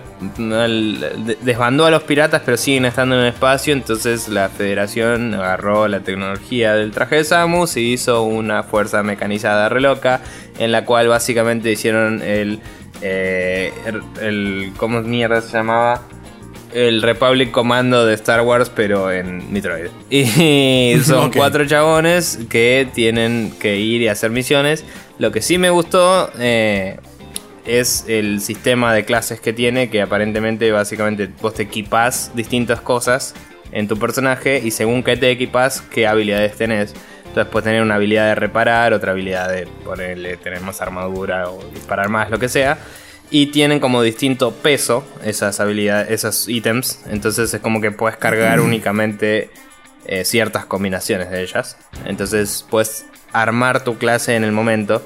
desbandó 1.41 1.85
a 1.85 1.91
los 1.91 2.03
piratas, 2.03 2.41
pero 2.45 2.57
siguen 2.57 2.85
estando 2.85 3.15
en 3.15 3.21
el 3.21 3.27
espacio. 3.27 3.73
Entonces 3.73 4.27
la 4.27 4.49
Federación 4.49 5.33
agarró 5.33 5.87
la 5.87 6.01
tecnología 6.01 6.73
del 6.75 6.91
traje 6.91 7.17
de 7.17 7.23
Samus 7.23 7.77
y 7.77 7.93
hizo 7.93 8.23
una 8.23 8.63
fuerza 8.63 9.03
mecanizada 9.03 9.69
reloca. 9.69 10.21
En 10.57 10.71
la 10.71 10.85
cual 10.85 11.07
básicamente 11.07 11.71
hicieron 11.71 12.21
el. 12.21 12.59
Eh, 13.01 13.73
el 14.21 14.71
¿Cómo 14.77 15.01
mierda 15.01 15.41
se 15.41 15.51
llamaba? 15.51 16.01
el 16.75 17.01
Republic 17.01 17.51
Commando 17.51 18.05
de 18.05 18.13
Star 18.15 18.41
Wars, 18.41 18.69
pero 18.69 19.09
en 19.09 19.51
Metroid. 19.51 19.87
Y 20.09 20.99
son 21.03 21.31
cuatro 21.31 21.65
chabones 21.65 22.37
que 22.49 22.87
tienen 22.93 23.53
que 23.59 23.77
ir 23.77 24.01
y 24.01 24.09
hacer 24.09 24.29
misiones. 24.29 24.83
Lo 25.17 25.31
que 25.31 25.41
sí 25.41 25.57
me 25.57 25.69
gustó 25.69 26.29
eh, 26.37 26.97
es 27.65 28.05
el 28.07 28.41
sistema 28.41 28.93
de 28.93 29.05
clases 29.05 29.39
que 29.39 29.53
tiene, 29.53 29.89
que 29.89 30.01
aparentemente 30.01 30.71
básicamente 30.71 31.29
vos 31.41 31.53
te 31.53 31.63
equipas 31.63 32.31
distintas 32.35 32.81
cosas 32.81 33.33
en 33.71 33.87
tu 33.87 33.97
personaje 33.97 34.61
y 34.63 34.71
según 34.71 35.03
qué 35.03 35.17
te 35.17 35.31
equipas, 35.31 35.81
qué 35.81 36.07
habilidades 36.07 36.55
tenés. 36.55 36.93
Entonces 37.27 37.51
puedes 37.51 37.65
tener 37.65 37.81
una 37.81 37.95
habilidad 37.95 38.27
de 38.27 38.35
reparar, 38.35 38.93
otra 38.93 39.11
habilidad 39.11 39.49
de 39.49 39.67
ponerle, 39.83 40.37
tener 40.37 40.61
más 40.61 40.81
armadura 40.81 41.49
o 41.49 41.63
disparar 41.73 42.09
más, 42.09 42.29
lo 42.29 42.39
que 42.39 42.49
sea 42.49 42.77
y 43.29 43.47
tienen 43.47 43.79
como 43.79 44.01
distinto 44.01 44.51
peso 44.51 45.03
esas 45.23 45.59
habilidades, 45.59 46.11
esos 46.11 46.47
ítems. 46.47 47.01
Entonces 47.07 47.53
es 47.53 47.61
como 47.61 47.81
que 47.81 47.91
puedes 47.91 48.17
cargar 48.17 48.59
únicamente 48.61 49.49
eh, 50.05 50.25
ciertas 50.25 50.65
combinaciones 50.65 51.29
de 51.31 51.41
ellas. 51.41 51.77
Entonces 52.05 52.65
puedes 52.69 53.05
armar 53.41 53.83
tu 53.83 53.97
clase 53.97 54.35
en 54.35 54.43
el 54.43 54.51
momento. 54.51 55.01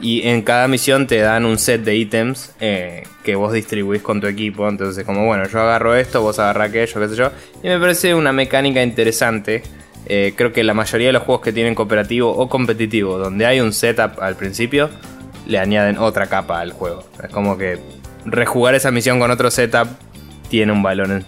Y 0.00 0.26
en 0.28 0.42
cada 0.42 0.66
misión 0.68 1.06
te 1.06 1.18
dan 1.18 1.44
un 1.44 1.58
set 1.58 1.82
de 1.82 1.96
ítems 1.96 2.52
eh, 2.60 3.04
que 3.22 3.36
vos 3.36 3.52
distribuís 3.52 4.02
con 4.02 4.20
tu 4.20 4.26
equipo. 4.26 4.68
Entonces, 4.68 5.04
como 5.04 5.24
bueno, 5.24 5.46
yo 5.48 5.60
agarro 5.60 5.94
esto, 5.94 6.20
vos 6.20 6.38
agarra 6.38 6.64
aquello, 6.64 7.00
qué 7.00 7.08
sé 7.08 7.16
yo. 7.16 7.30
Y 7.62 7.68
me 7.68 7.78
parece 7.78 8.14
una 8.14 8.32
mecánica 8.32 8.82
interesante. 8.82 9.62
Eh, 10.06 10.34
creo 10.36 10.52
que 10.52 10.64
la 10.64 10.74
mayoría 10.74 11.06
de 11.06 11.12
los 11.12 11.22
juegos 11.22 11.42
que 11.42 11.52
tienen 11.52 11.74
cooperativo 11.74 12.30
o 12.30 12.48
competitivo, 12.48 13.18
donde 13.18 13.46
hay 13.46 13.60
un 13.60 13.72
setup 13.72 14.20
al 14.20 14.36
principio, 14.36 14.90
le 15.46 15.58
añaden 15.58 15.96
otra 15.96 16.26
capa 16.26 16.60
al 16.60 16.72
juego. 16.72 17.04
Es 17.22 17.30
como 17.30 17.56
que 17.56 17.78
rejugar 18.26 18.74
esa 18.74 18.90
misión 18.90 19.18
con 19.20 19.30
otro 19.30 19.50
setup 19.50 19.88
tiene 20.48 20.72
un 20.72 20.82
valor 20.82 21.22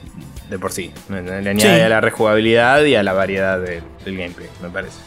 de 0.50 0.58
por 0.58 0.72
sí. 0.72 0.90
Le 1.08 1.50
añade 1.50 1.82
a 1.82 1.88
la 1.88 2.00
rejugabilidad 2.00 2.84
y 2.84 2.94
a 2.94 3.02
la 3.02 3.12
variedad 3.12 3.58
del 3.58 3.82
gameplay, 4.04 4.48
me 4.62 4.68
parece. 4.68 4.98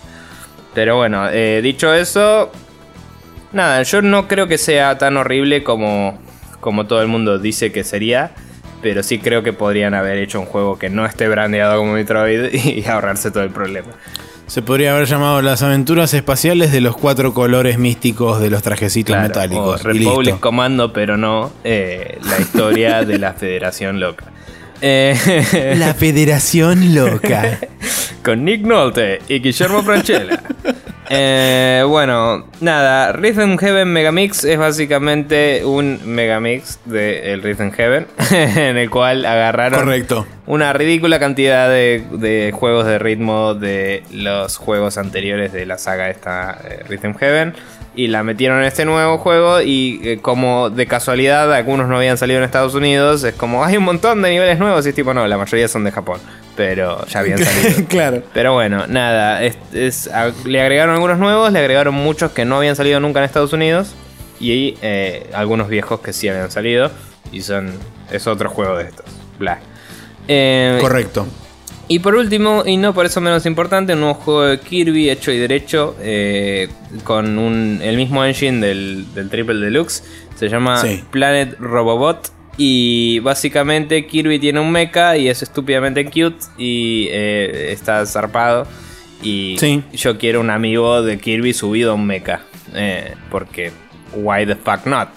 Pero 0.79 0.95
bueno, 0.95 1.27
eh, 1.29 1.59
dicho 1.61 1.93
eso, 1.93 2.49
nada, 3.51 3.83
yo 3.83 4.01
no 4.01 4.29
creo 4.29 4.47
que 4.47 4.57
sea 4.57 4.97
tan 4.97 5.17
horrible 5.17 5.61
como, 5.61 6.17
como 6.61 6.87
todo 6.87 7.01
el 7.01 7.09
mundo 7.09 7.37
dice 7.37 7.73
que 7.73 7.83
sería. 7.83 8.31
Pero 8.81 9.03
sí 9.03 9.19
creo 9.19 9.43
que 9.43 9.51
podrían 9.51 9.93
haber 9.93 10.19
hecho 10.19 10.39
un 10.39 10.45
juego 10.45 10.79
que 10.79 10.89
no 10.89 11.05
esté 11.05 11.27
brandeado 11.27 11.79
como 11.79 11.91
Metroid 11.91 12.53
y 12.53 12.85
ahorrarse 12.85 13.29
todo 13.29 13.43
el 13.43 13.49
problema. 13.49 13.89
Se 14.47 14.61
podría 14.61 14.95
haber 14.95 15.05
llamado 15.05 15.41
las 15.41 15.63
aventuras 15.63 16.13
espaciales 16.13 16.71
de 16.71 16.79
los 16.79 16.95
cuatro 16.95 17.33
colores 17.33 17.77
místicos 17.77 18.39
de 18.39 18.49
los 18.49 18.63
trajecitos 18.63 19.17
metálicos. 19.17 19.83
Republic 19.83 20.39
Commando, 20.39 20.93
pero 20.93 21.17
no 21.17 21.51
eh, 21.65 22.19
la 22.23 22.39
historia 22.39 23.03
de 23.03 23.19
la 23.19 23.33
Federación 23.33 23.99
Loca. 23.99 24.27
Eh, 24.81 25.75
la 25.77 25.93
Federación 25.93 26.93
Loca. 26.95 27.59
Con 28.23 28.45
Nick 28.45 28.61
Nolte 28.61 29.19
y 29.27 29.39
Guillermo 29.39 29.83
Franchella. 29.83 30.39
Eh, 31.11 31.83
bueno, 31.87 32.45
nada, 32.61 33.11
Rhythm 33.13 33.57
Heaven 33.57 33.91
Megamix 33.91 34.43
es 34.43 34.59
básicamente 34.59 35.65
un 35.65 35.99
megamix 36.05 36.79
de 36.85 37.33
el 37.33 37.41
Rhythm 37.41 37.71
Heaven, 37.71 38.05
en 38.31 38.77
el 38.77 38.91
cual 38.91 39.25
agarraron 39.25 39.79
Correcto. 39.79 40.27
una 40.45 40.71
ridícula 40.71 41.17
cantidad 41.17 41.67
de, 41.67 42.53
juegos 42.53 42.85
de 42.85 42.99
ritmo 42.99 43.55
de 43.55 44.03
los 44.11 44.57
juegos 44.57 44.99
anteriores 44.99 45.51
de 45.51 45.65
la 45.65 45.79
saga 45.79 46.11
esta 46.11 46.59
eh, 46.63 46.83
Rhythm 46.87 47.15
Heaven 47.15 47.53
y 47.99 48.07
la 48.07 48.23
metieron 48.23 48.59
en 48.59 48.63
este 48.63 48.85
nuevo 48.85 49.17
juego 49.17 49.59
y 49.59 49.99
eh, 50.05 50.19
como 50.21 50.69
de 50.69 50.87
casualidad 50.87 51.53
algunos 51.53 51.89
no 51.89 51.97
habían 51.97 52.17
salido 52.17 52.39
en 52.39 52.45
Estados 52.45 52.73
Unidos, 52.73 53.25
es 53.25 53.33
como 53.33 53.65
hay 53.65 53.75
un 53.75 53.83
montón 53.83 54.21
de 54.21 54.29
niveles 54.29 54.57
nuevos 54.57 54.85
y 54.85 54.89
es 54.89 54.95
tipo 54.95 55.13
no, 55.13 55.27
la 55.27 55.37
mayoría 55.37 55.67
son 55.67 55.83
de 55.83 55.91
Japón, 55.91 56.21
pero 56.55 57.05
ya 57.07 57.19
habían 57.19 57.39
salido. 57.43 57.85
claro. 57.89 58.23
Pero 58.33 58.53
bueno, 58.53 58.87
nada, 58.87 59.41
le 59.41 60.61
agregaron 60.61 60.95
algunos 60.95 61.17
nuevos, 61.17 61.51
le 61.51 61.59
agregaron 61.59 61.93
muchos 61.93 62.31
que 62.31 62.45
no 62.45 62.55
habían 62.55 62.77
salido 62.77 63.01
nunca 63.01 63.19
en 63.19 63.25
Estados 63.25 63.51
Unidos 63.51 63.93
y 64.39 64.77
eh, 64.81 65.29
algunos 65.33 65.67
viejos 65.67 65.99
que 65.99 66.13
sí 66.13 66.29
habían 66.29 66.51
salido 66.51 66.91
y 67.33 67.41
son 67.41 67.73
es 68.09 68.27
otro 68.27 68.49
juego 68.49 68.77
de 68.77 68.85
estos. 68.85 69.07
Bla. 69.39 69.59
Eh, 70.29 70.77
Correcto. 70.79 71.27
Y 71.91 71.99
por 71.99 72.13
último, 72.13 72.61
y 72.67 72.77
no 72.77 72.93
por 72.93 73.07
eso 73.07 73.19
menos 73.19 73.47
importante, 73.47 73.93
un 73.93 74.01
nuevo 74.01 74.13
juego 74.13 74.43
de 74.43 74.59
Kirby 74.59 75.09
hecho 75.09 75.31
y 75.31 75.39
derecho 75.39 75.95
eh, 75.99 76.69
con 77.03 77.39
un, 77.39 77.79
el 77.81 77.97
mismo 77.97 78.23
engine 78.23 78.65
del, 78.65 79.07
Triple 79.31 79.55
Deluxe. 79.55 80.03
Se 80.35 80.49
llama 80.49 80.79
Planet 81.09 81.57
Robobot. 81.59 82.31
Y 82.57 83.19
básicamente 83.19 84.05
Kirby 84.05 84.37
tiene 84.37 84.59
un 84.59 84.71
mecha 84.71 85.17
y 85.17 85.29
es 85.29 85.41
estúpidamente 85.41 86.05
cute 86.05 86.45
y 86.59 87.07
eh, 87.09 87.71
está 87.71 88.05
zarpado. 88.05 88.67
Y 89.23 89.57
yo 89.91 90.19
quiero 90.19 90.41
un 90.41 90.51
amigo 90.51 91.01
de 91.01 91.17
Kirby 91.17 91.53
subido 91.53 91.91
a 91.91 91.93
un 91.95 92.05
mecha. 92.05 92.41
Eh, 92.75 93.15
porque, 93.31 93.71
why 94.13 94.45
the 94.45 94.55
fuck 94.55 94.85
not? 94.85 95.09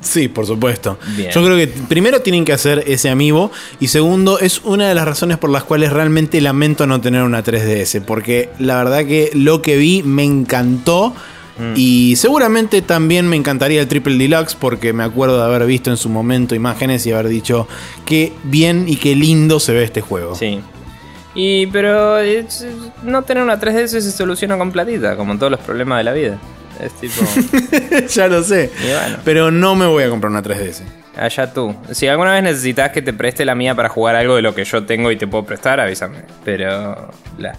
Sí, 0.00 0.28
por 0.28 0.46
supuesto. 0.46 0.98
Yo 1.16 1.44
creo 1.44 1.56
que 1.56 1.66
primero 1.66 2.20
tienen 2.22 2.44
que 2.44 2.52
hacer 2.52 2.84
ese 2.86 3.08
amiibo 3.08 3.50
y 3.80 3.88
segundo 3.88 4.38
es 4.38 4.60
una 4.64 4.88
de 4.88 4.94
las 4.94 5.06
razones 5.06 5.38
por 5.38 5.50
las 5.50 5.64
cuales 5.64 5.92
realmente 5.92 6.40
lamento 6.40 6.86
no 6.86 7.00
tener 7.00 7.22
una 7.22 7.42
3DS 7.42 8.02
porque 8.02 8.50
la 8.58 8.76
verdad 8.76 9.04
que 9.06 9.30
lo 9.34 9.62
que 9.62 9.76
vi 9.76 10.02
me 10.02 10.24
encantó. 10.24 11.14
Mm. 11.58 11.72
Y 11.74 12.16
seguramente 12.16 12.82
también 12.82 13.28
me 13.28 13.36
encantaría 13.36 13.80
el 13.80 13.88
Triple 13.88 14.18
Deluxe 14.18 14.54
porque 14.54 14.92
me 14.92 15.04
acuerdo 15.04 15.38
de 15.38 15.44
haber 15.44 15.66
visto 15.66 15.90
en 15.90 15.96
su 15.96 16.10
momento 16.10 16.54
imágenes 16.54 17.06
y 17.06 17.12
haber 17.12 17.28
dicho 17.28 17.66
qué 18.04 18.34
bien 18.44 18.84
y 18.86 18.96
qué 18.96 19.14
lindo 19.14 19.58
se 19.58 19.72
ve 19.72 19.82
este 19.82 20.02
juego. 20.02 20.34
Sí. 20.34 20.60
Y 21.34 21.66
pero 21.68 22.18
no 23.02 23.22
tener 23.22 23.42
una 23.42 23.60
3DS 23.60 23.88
se 23.88 24.12
soluciona 24.12 24.56
con 24.58 24.72
platita, 24.72 25.16
como 25.16 25.32
en 25.32 25.38
todos 25.38 25.52
los 25.52 25.60
problemas 25.60 25.98
de 25.98 26.04
la 26.04 26.12
vida. 26.12 26.38
Es 26.80 26.92
tipo. 26.94 27.22
ya 28.08 28.28
lo 28.28 28.42
sé. 28.42 28.70
Pero 29.24 29.50
no 29.50 29.74
me 29.74 29.86
voy 29.86 30.04
a 30.04 30.10
comprar 30.10 30.30
una 30.30 30.42
3DS. 30.42 30.82
Allá 31.16 31.52
tú. 31.52 31.74
Si 31.92 32.06
alguna 32.06 32.32
vez 32.32 32.42
necesitas 32.42 32.90
que 32.90 33.00
te 33.02 33.12
preste 33.12 33.44
la 33.44 33.54
mía 33.54 33.74
para 33.74 33.88
jugar 33.88 34.16
algo 34.16 34.36
de 34.36 34.42
lo 34.42 34.54
que 34.54 34.64
yo 34.64 34.84
tengo 34.84 35.10
y 35.10 35.16
te 35.16 35.26
puedo 35.26 35.44
prestar, 35.44 35.80
avísame. 35.80 36.18
Pero. 36.44 37.10
La. 37.38 37.56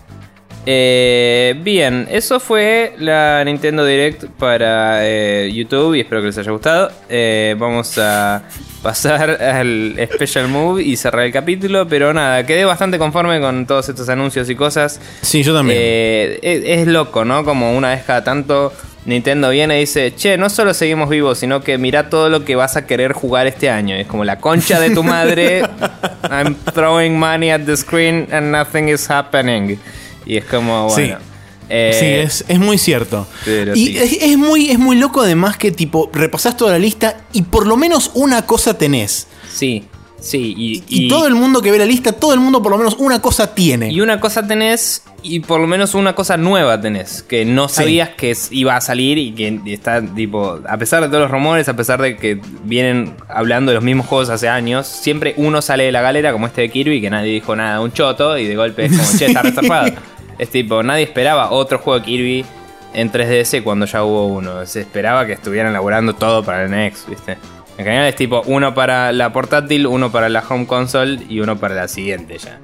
Eh, 0.69 1.55
bien, 1.63 2.09
eso 2.11 2.41
fue 2.41 2.93
la 2.99 3.41
Nintendo 3.45 3.85
Direct 3.85 4.25
para 4.37 5.07
eh, 5.07 5.49
YouTube 5.53 5.95
y 5.95 6.01
espero 6.01 6.19
que 6.19 6.27
les 6.27 6.37
haya 6.37 6.51
gustado. 6.51 6.91
Eh, 7.07 7.55
vamos 7.57 7.97
a 7.97 8.43
pasar 8.83 9.29
al 9.41 9.95
Special 10.13 10.49
Move 10.49 10.83
y 10.83 10.97
cerrar 10.97 11.25
el 11.25 11.31
capítulo, 11.31 11.87
pero 11.87 12.13
nada, 12.13 12.45
quedé 12.45 12.65
bastante 12.65 12.99
conforme 12.99 13.39
con 13.39 13.65
todos 13.65 13.87
estos 13.87 14.09
anuncios 14.09 14.49
y 14.49 14.55
cosas. 14.55 14.99
Sí, 15.21 15.41
yo 15.41 15.53
también. 15.53 15.79
Es, 15.81 16.39
es, 16.41 16.87
loco, 16.87 17.23
¿no? 17.23 17.45
Como 17.45 17.71
una 17.71 17.91
vez 17.91 18.03
cada 18.03 18.25
tanto 18.25 18.73
Nintendo 19.07 19.49
viene 19.49 19.77
y 19.77 19.79
dice, 19.79 20.13
che, 20.13 20.37
no 20.37 20.49
solo 20.49 20.73
seguimos 20.73 21.07
vivos, 21.07 21.39
sino 21.39 21.61
que 21.61 21.77
mira 21.77 22.09
todo 22.09 22.29
lo 22.29 22.43
que 22.43 22.57
vas 22.57 22.75
a 22.75 22.85
querer 22.85 23.13
jugar 23.13 23.47
este 23.47 23.69
año. 23.69 23.95
Es 23.95 24.05
como 24.05 24.25
la 24.25 24.39
concha 24.39 24.81
de 24.81 24.89
tu 24.89 25.01
madre. 25.01 25.61
I'm 26.29 26.55
throwing 26.73 27.17
money 27.17 27.49
at 27.49 27.61
the 27.61 27.77
screen 27.77 28.27
and 28.33 28.51
nothing 28.51 28.89
is 28.89 29.09
happening. 29.09 29.79
Y 30.25 30.35
es 30.35 30.43
como, 30.43 30.89
bueno. 30.89 31.17
Sí. 31.19 31.25
Eh, 31.69 32.23
es, 32.25 32.59
muy 32.59 32.77
cierto. 32.77 33.27
y 33.75 33.97
es, 33.97 34.37
muy, 34.37 34.71
es 34.71 34.79
muy 34.79 34.95
loco 34.95 35.21
además 35.21 35.57
que 35.57 35.71
tipo, 35.71 36.09
repasás 36.13 36.55
toda 36.55 36.71
la 36.71 36.79
lista 36.79 37.17
y 37.33 37.41
por 37.41 37.67
lo 37.67 37.75
menos 37.75 38.11
una 38.13 38.45
cosa 38.45 38.77
tenés. 38.77 39.27
Sí. 39.53 39.85
Sí, 40.19 40.81
y, 40.87 41.07
todo 41.07 41.27
el 41.27 41.35
mundo 41.35 41.61
que 41.61 41.71
ve 41.71 41.77
la 41.77 41.85
lista, 41.85 42.11
todo 42.11 42.33
el 42.33 42.39
mundo 42.39 42.61
por 42.61 42.71
lo 42.71 42.77
menos 42.77 42.95
una 42.97 43.21
cosa 43.21 43.53
tiene. 43.53 43.91
Y 43.91 44.01
una 44.01 44.19
cosa 44.19 44.45
tenés, 44.47 45.03
y 45.21 45.41
por 45.41 45.59
lo 45.59 45.67
menos 45.67 45.93
una 45.93 46.15
cosa 46.15 46.37
nueva 46.37 46.81
tenés, 46.81 47.21
que 47.21 47.45
no 47.45 47.69
sabías 47.69 48.09
que 48.09 48.35
iba 48.49 48.75
a 48.75 48.81
salir 48.81 49.19
y 49.19 49.33
que 49.33 49.61
está 49.67 50.01
tipo, 50.01 50.59
a 50.67 50.77
pesar 50.77 51.03
de 51.03 51.07
todos 51.09 51.21
los 51.21 51.31
rumores, 51.31 51.69
a 51.69 51.75
pesar 51.75 52.01
de 52.01 52.17
que 52.17 52.39
vienen 52.63 53.15
hablando 53.29 53.71
de 53.71 53.75
los 53.75 53.83
mismos 53.83 54.07
juegos 54.07 54.29
hace 54.29 54.49
años, 54.49 54.87
siempre 54.87 55.35
uno 55.37 55.61
sale 55.61 55.83
de 55.83 55.91
la 55.91 56.01
galera 56.01 56.31
como 56.31 56.47
este 56.47 56.61
de 56.61 56.69
Kirby, 56.69 56.99
que 56.99 57.11
nadie 57.11 57.33
dijo 57.33 57.55
nada, 57.55 57.79
un 57.79 57.93
choto, 57.93 58.37
y 58.37 58.47
de 58.47 58.55
golpe 58.55 58.85
es 58.85 58.97
como, 58.97 59.07
che, 59.17 59.27
está 59.27 59.43
reservado. 59.43 59.91
es 60.39 60.49
tipo, 60.49 60.81
nadie 60.81 61.03
esperaba 61.03 61.51
otro 61.51 61.77
juego 61.77 61.99
de 61.99 62.05
Kirby 62.05 62.45
en 62.93 63.11
3DS 63.11 63.61
cuando 63.63 63.85
ya 63.85 64.03
hubo 64.03 64.25
uno. 64.25 64.65
Se 64.65 64.81
esperaba 64.81 65.27
que 65.27 65.33
estuvieran 65.33 65.69
elaborando 65.71 66.15
todo 66.15 66.43
para 66.43 66.63
el 66.63 66.71
NX, 66.71 67.07
¿viste? 67.07 67.37
En 67.77 67.85
general 67.85 68.07
es 68.07 68.15
tipo 68.15 68.41
uno 68.47 68.73
para 68.73 69.11
la 69.11 69.31
portátil, 69.31 69.85
uno 69.85 70.11
para 70.11 70.29
la 70.29 70.43
home 70.47 70.65
console 70.65 71.19
y 71.29 71.39
uno 71.39 71.57
para 71.57 71.75
la 71.75 71.87
siguiente 71.87 72.37
ya. 72.37 72.59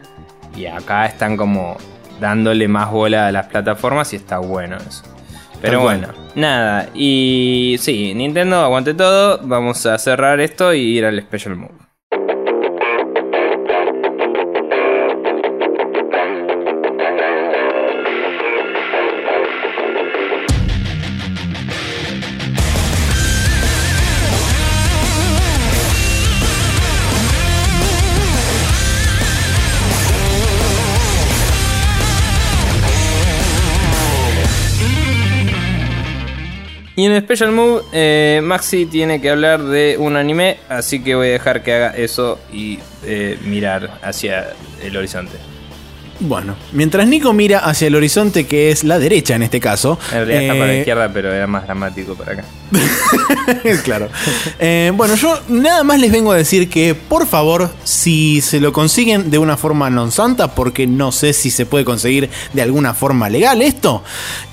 Y 0.56 0.66
acá 0.66 1.06
están 1.06 1.38
como 1.38 1.78
dándole 2.20 2.68
más 2.68 2.92
bola 2.92 3.28
a 3.28 3.32
las 3.32 3.48
plataformas 3.48 4.14
y 4.14 4.16
está 4.16 4.40
bueno 4.40 4.78
eso. 4.78 5.04
Pero 5.62 5.82
bueno, 5.82 6.10
nada. 6.36 6.90
Y 6.94 7.78
sí, 7.80 8.14
Nintendo 8.14 8.58
aguante 8.58 8.94
todo. 8.94 9.40
Vamos 9.44 9.86
a 9.86 9.98
cerrar 9.98 10.42
esto 10.42 10.74
y 10.74 10.82
ir 10.82 11.06
al 11.06 11.22
Special 11.22 11.56
Move. 11.56 11.83
Y 36.96 37.06
en 37.06 37.20
Special 37.22 37.52
Move, 37.52 37.82
eh, 37.92 38.40
Maxi 38.44 38.86
tiene 38.86 39.20
que 39.20 39.32
hablar 39.32 39.64
de 39.64 39.98
un 39.98 40.16
anime, 40.16 40.58
así 40.70 41.04
que 41.04 41.16
voy 41.16 41.30
a 41.30 41.32
dejar 41.32 41.64
que 41.64 41.74
haga 41.74 41.90
eso 41.90 42.40
y 42.52 42.80
eh, 43.04 43.40
mirar 43.44 44.00
hacia 44.04 44.54
el 44.82 44.96
horizonte. 44.96 45.53
Bueno, 46.20 46.56
mientras 46.72 47.08
Nico 47.08 47.34
mira 47.34 47.60
hacia 47.60 47.88
el 47.88 47.96
horizonte, 47.96 48.46
que 48.46 48.72
es 48.72 48.84
la 48.84 49.00
derecha 49.00 49.36
en 49.36 49.44
este 49.44 49.60
caso. 49.60 50.00
En 50.12 50.26
realidad 50.26 50.42
está 50.42 50.54
para 50.54 50.68
la 50.68 50.74
eh, 50.74 50.80
izquierda, 50.80 51.12
pero 51.12 51.34
era 51.34 51.48
más 51.48 51.64
dramático 51.64 52.16
para 52.16 52.34
acá. 52.34 52.46
claro. 53.84 54.10
Eh, 54.60 54.92
bueno, 54.96 55.16
yo 55.16 55.40
nada 55.50 55.84
más 55.84 56.00
les 56.00 56.12
vengo 56.12 56.32
a 56.32 56.38
decir 56.38 56.70
que, 56.70 56.96
por 56.96 57.28
favor, 57.28 57.70
si 57.84 58.42
se 58.42 58.60
lo 58.60 58.72
consiguen 58.72 59.32
de 59.32 59.38
una 59.38 59.58
forma 59.58 59.90
non 59.90 60.12
santa, 60.12 60.54
porque 60.54 60.88
no 60.88 61.12
sé 61.12 61.34
si 61.34 61.50
se 61.50 61.66
puede 61.66 61.84
conseguir 61.84 62.30
de 62.54 62.62
alguna 62.62 62.94
forma 62.94 63.30
legal 63.30 63.62
esto, 63.62 64.04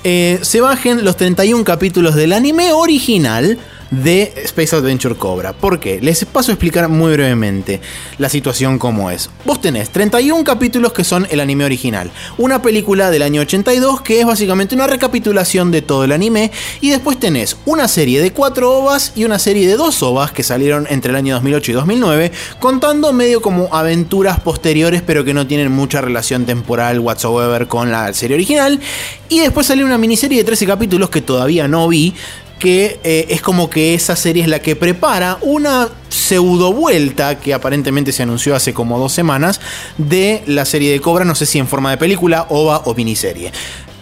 eh, 0.03 0.39
se 0.41 0.61
bajen 0.61 1.05
los 1.05 1.15
31 1.15 1.63
capítulos 1.63 2.15
del 2.15 2.33
anime 2.33 2.73
original 2.73 3.57
de 3.91 4.33
Space 4.45 4.75
Adventure 4.75 5.15
Cobra. 5.15 5.53
¿Por 5.53 5.79
qué? 5.79 5.99
Les 6.01 6.23
paso 6.25 6.51
a 6.51 6.53
explicar 6.53 6.87
muy 6.87 7.11
brevemente 7.13 7.81
la 8.17 8.29
situación 8.29 8.79
como 8.79 9.11
es. 9.11 9.29
Vos 9.45 9.59
tenés 9.59 9.89
31 9.89 10.43
capítulos 10.43 10.93
que 10.93 11.03
son 11.03 11.27
el 11.29 11.41
anime 11.41 11.65
original, 11.65 12.09
una 12.37 12.61
película 12.61 13.11
del 13.11 13.21
año 13.21 13.41
82 13.41 14.01
que 14.01 14.21
es 14.21 14.25
básicamente 14.25 14.75
una 14.75 14.87
recapitulación 14.87 15.71
de 15.71 15.81
todo 15.81 16.05
el 16.05 16.13
anime 16.13 16.51
y 16.79 16.89
después 16.89 17.19
tenés 17.19 17.57
una 17.65 17.87
serie 17.87 18.21
de 18.21 18.31
4 18.31 18.71
ovas 18.71 19.11
y 19.15 19.25
una 19.25 19.39
serie 19.39 19.67
de 19.67 19.75
2 19.75 20.03
ovas 20.03 20.31
que 20.31 20.43
salieron 20.43 20.87
entre 20.89 21.09
el 21.11 21.17
año 21.17 21.35
2008 21.35 21.71
y 21.71 21.73
2009 21.75 22.31
contando 22.59 23.11
medio 23.11 23.41
como 23.41 23.67
aventuras 23.75 24.39
posteriores 24.39 25.01
pero 25.01 25.25
que 25.25 25.33
no 25.33 25.47
tienen 25.47 25.71
mucha 25.71 25.99
relación 25.99 26.45
temporal 26.45 26.99
whatsoever 26.99 27.67
con 27.67 27.91
la 27.91 28.13
serie 28.13 28.35
original 28.35 28.79
y 29.27 29.39
después 29.39 29.67
salió 29.67 29.85
una 29.85 29.97
miniserie 29.97 30.37
de 30.37 30.43
13 30.45 30.65
capítulos 30.65 31.09
que 31.09 31.21
todavía 31.21 31.67
no 31.67 31.87
vi 31.89 32.13
que 32.61 32.99
eh, 33.03 33.25
es 33.29 33.41
como 33.41 33.71
que 33.71 33.95
esa 33.95 34.15
serie 34.15 34.43
es 34.43 34.47
la 34.47 34.59
que 34.59 34.75
prepara 34.75 35.39
una 35.41 35.89
pseudo 36.09 36.71
vuelta 36.71 37.39
que 37.39 37.55
aparentemente 37.55 38.11
se 38.11 38.21
anunció 38.21 38.55
hace 38.55 38.71
como 38.71 38.99
dos 38.99 39.11
semanas 39.11 39.59
de 39.97 40.43
la 40.45 40.63
serie 40.65 40.91
de 40.91 41.01
Cobra, 41.01 41.25
no 41.25 41.33
sé 41.33 41.47
si 41.47 41.57
en 41.57 41.67
forma 41.67 41.89
de 41.89 41.97
película, 41.97 42.45
ova 42.49 42.83
o 42.85 42.93
miniserie. 42.93 43.51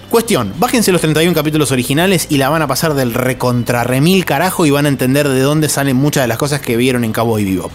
Cuestión, 0.10 0.52
bájense 0.60 0.92
los 0.92 1.00
31 1.00 1.34
capítulos 1.34 1.72
originales 1.72 2.28
y 2.30 2.38
la 2.38 2.50
van 2.50 2.62
a 2.62 2.68
pasar 2.68 2.96
del 2.96 3.14
recontra 3.14 3.86
remil 3.86 4.26
carajo 4.26 4.66
y 4.66 4.72
van 4.72 4.86
a 4.88 4.90
entender 4.90 5.30
de 5.30 5.40
dónde 5.40 5.70
salen 5.70 5.96
muchas 5.96 6.26
de 6.26 6.28
las 6.28 6.38
cosas 6.38 6.60
que 6.60 6.76
vieron 6.76 7.06
en 7.06 7.14
Cowboy 7.14 7.46
Bebop. 7.46 7.72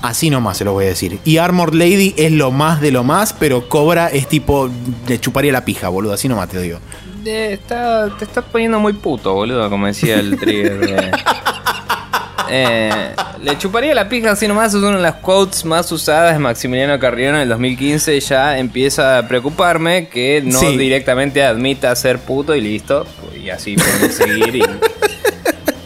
Así 0.00 0.30
nomás 0.30 0.56
se 0.56 0.64
lo 0.64 0.72
voy 0.72 0.86
a 0.86 0.88
decir. 0.88 1.18
Y 1.26 1.36
Armored 1.36 1.74
Lady 1.74 2.14
es 2.16 2.32
lo 2.32 2.52
más 2.52 2.80
de 2.80 2.90
lo 2.90 3.04
más, 3.04 3.34
pero 3.34 3.68
Cobra 3.68 4.08
es 4.08 4.26
tipo. 4.28 4.70
Le 5.06 5.20
chuparía 5.20 5.52
la 5.52 5.66
pija, 5.66 5.90
boludo. 5.90 6.14
Así 6.14 6.26
nomás 6.26 6.48
te 6.48 6.58
digo 6.58 6.78
te 7.22 7.52
estás 7.54 8.44
poniendo 8.50 8.78
muy 8.80 8.92
puto, 8.92 9.34
boludo, 9.34 9.68
como 9.70 9.86
decía 9.86 10.18
el 10.18 10.38
trigger. 10.38 11.12
Eh, 12.52 13.14
le 13.42 13.56
chuparía 13.58 13.94
la 13.94 14.08
pija 14.08 14.32
así 14.32 14.48
nomás, 14.48 14.74
es 14.74 14.82
una 14.82 14.96
de 14.96 15.02
las 15.02 15.14
quotes 15.16 15.64
más 15.64 15.90
usadas 15.92 16.32
de 16.32 16.40
Maximiliano 16.40 16.98
Carrión 16.98 17.36
en 17.36 17.42
el 17.42 17.48
2015. 17.48 18.18
Ya 18.18 18.58
empieza 18.58 19.18
a 19.18 19.28
preocuparme 19.28 20.08
que 20.08 20.42
no 20.44 20.60
directamente 20.72 21.44
admita 21.44 21.94
ser 21.94 22.18
puto 22.18 22.54
y 22.56 22.60
listo. 22.60 23.06
Y 23.40 23.50
así 23.50 23.76
podemos 23.76 24.14
seguir. 24.14 24.64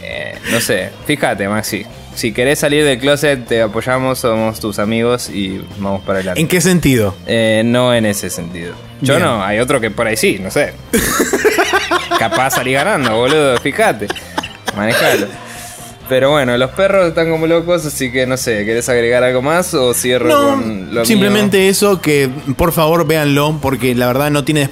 Eh, 0.07 0.39
no 0.53 0.61
sé, 0.61 0.91
fíjate, 1.07 1.49
Maxi. 1.49 1.85
Si 2.15 2.33
querés 2.33 2.61
salir 2.61 2.85
del 2.85 2.99
closet, 2.99 3.47
te 3.47 3.63
apoyamos, 3.63 4.21
somos 4.21 4.61
tus 4.61 4.79
amigos 4.79 5.29
y 5.29 5.61
vamos 5.79 6.03
para 6.03 6.19
adelante. 6.19 6.41
¿En 6.41 6.49
qué 6.49 6.61
sentido? 6.61 7.15
Eh, 7.27 7.63
no 7.65 7.95
en 7.95 8.07
ese 8.07 8.31
sentido. 8.31 8.75
Yo 9.01 9.19
no, 9.19 9.45
hay 9.45 9.59
otro 9.59 9.81
que 9.81 9.91
por 9.91 10.07
ahí 10.07 10.17
sí, 10.17 10.39
no 10.41 10.51
sé. 10.51 10.73
Capaz 12.19 12.53
salir 12.53 12.75
ganando, 12.75 13.17
boludo, 13.17 13.59
fíjate. 13.59 14.07
Manejalo. 14.77 15.27
Pero 16.09 16.31
bueno, 16.31 16.57
los 16.59 16.71
perros 16.71 17.09
están 17.09 17.31
como 17.31 17.47
locos, 17.47 17.87
así 17.87 18.13
que 18.13 18.27
no 18.27 18.37
sé, 18.37 18.65
¿querés 18.67 18.89
agregar 18.91 19.25
algo 19.25 19.41
más 19.41 19.73
o 19.73 19.95
cierro 19.95 20.29
con 20.29 20.95
lo 20.95 21.05
Simplemente 21.05 21.69
eso, 21.69 22.01
que 22.01 22.29
por 22.57 22.73
favor 22.73 23.07
véanlo, 23.07 23.59
porque 23.63 23.95
la 23.95 24.07
verdad 24.07 24.31
no 24.31 24.45
tiene... 24.45 24.69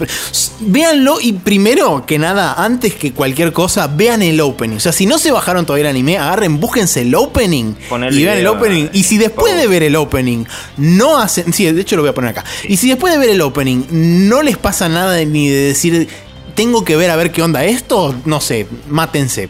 Véanlo 0.61 1.21
y 1.21 1.33
primero 1.33 2.05
que 2.07 2.19
nada, 2.19 2.55
antes 2.55 2.95
que 2.95 3.13
cualquier 3.13 3.53
cosa, 3.53 3.87
vean 3.87 4.21
el 4.23 4.41
opening. 4.41 4.77
O 4.77 4.81
sea, 4.81 4.93
si 4.93 5.07
no 5.07 5.19
se 5.19 5.33
bajaron 5.33 5.65
todavía 5.65 5.89
el 5.89 5.97
anime, 5.97 6.19
agarren, 6.19 6.61
búsquense 6.61 7.01
el 7.01 7.15
opening 7.15 7.75
y 8.11 8.25
vean 8.25 8.39
el 8.39 8.47
opening. 8.47 8.89
Y 8.93 9.05
si 9.05 9.17
después 9.17 9.57
de 9.57 9.67
ver 9.67 9.83
el 9.83 9.97
opening 9.97 10.45
no 10.77 11.19
hacen... 11.19 11.53
Sí, 11.53 11.71
de 11.71 11.81
hecho 11.81 11.97
lo 11.97 12.03
voy 12.03 12.11
a 12.11 12.15
poner 12.15 12.31
acá. 12.31 12.45
Y 12.65 12.77
si 12.77 12.89
después 12.89 13.13
de 13.13 13.19
ver 13.19 13.31
el 13.31 13.41
opening 13.41 13.85
no 13.91 14.43
les 14.43 14.59
pasa 14.59 14.89
nada 14.91 15.17
ni 15.25 15.49
de 15.49 15.61
decir, 15.69 16.09
tengo 16.55 16.85
que 16.85 16.97
ver 16.97 17.11
a 17.11 17.17
ver 17.17 17.33
qué 17.33 17.43
onda 17.43 17.65
esto, 17.65 18.15
no 18.27 18.41
sé, 18.41 18.67
mátense. 18.89 19.49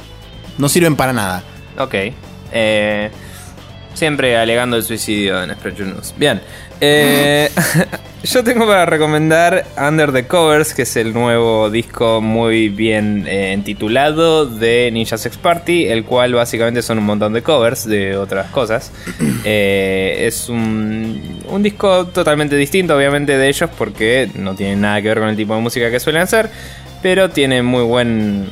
No 0.58 0.68
sirven 0.68 0.96
para 0.96 1.12
nada. 1.12 1.42
Ok. 1.78 1.94
Eh, 2.52 3.10
siempre 3.94 4.36
alegando 4.36 4.76
el 4.76 4.82
suicidio 4.82 5.42
en 5.42 5.50
Spreadshot 5.54 5.86
News. 5.86 6.14
Bien. 6.16 6.40
Eh, 6.84 7.48
yo 8.24 8.42
tengo 8.42 8.66
para 8.66 8.84
recomendar 8.86 9.64
Under 9.78 10.12
the 10.12 10.26
Covers, 10.26 10.74
que 10.74 10.82
es 10.82 10.96
el 10.96 11.12
nuevo 11.12 11.70
disco 11.70 12.20
muy 12.20 12.70
bien 12.70 13.24
eh, 13.28 13.56
titulado 13.64 14.46
de 14.46 14.90
Ninja 14.92 15.16
Sex 15.16 15.36
Party, 15.36 15.86
el 15.86 16.04
cual 16.04 16.34
básicamente 16.34 16.82
son 16.82 16.98
un 16.98 17.04
montón 17.04 17.34
de 17.34 17.42
covers 17.42 17.86
de 17.86 18.16
otras 18.16 18.50
cosas. 18.50 18.92
Eh, 19.44 20.26
es 20.28 20.48
un, 20.48 21.40
un 21.48 21.62
disco 21.64 22.06
totalmente 22.06 22.54
distinto, 22.54 22.96
obviamente, 22.96 23.36
de 23.36 23.48
ellos, 23.48 23.68
porque 23.76 24.30
no 24.36 24.54
tiene 24.54 24.76
nada 24.76 25.02
que 25.02 25.08
ver 25.08 25.18
con 25.18 25.28
el 25.28 25.36
tipo 25.36 25.54
de 25.54 25.60
música 25.60 25.90
que 25.90 25.98
suelen 25.98 26.22
hacer, 26.22 26.48
pero 27.02 27.30
tiene 27.30 27.60
muy 27.62 27.82
buen 27.82 28.46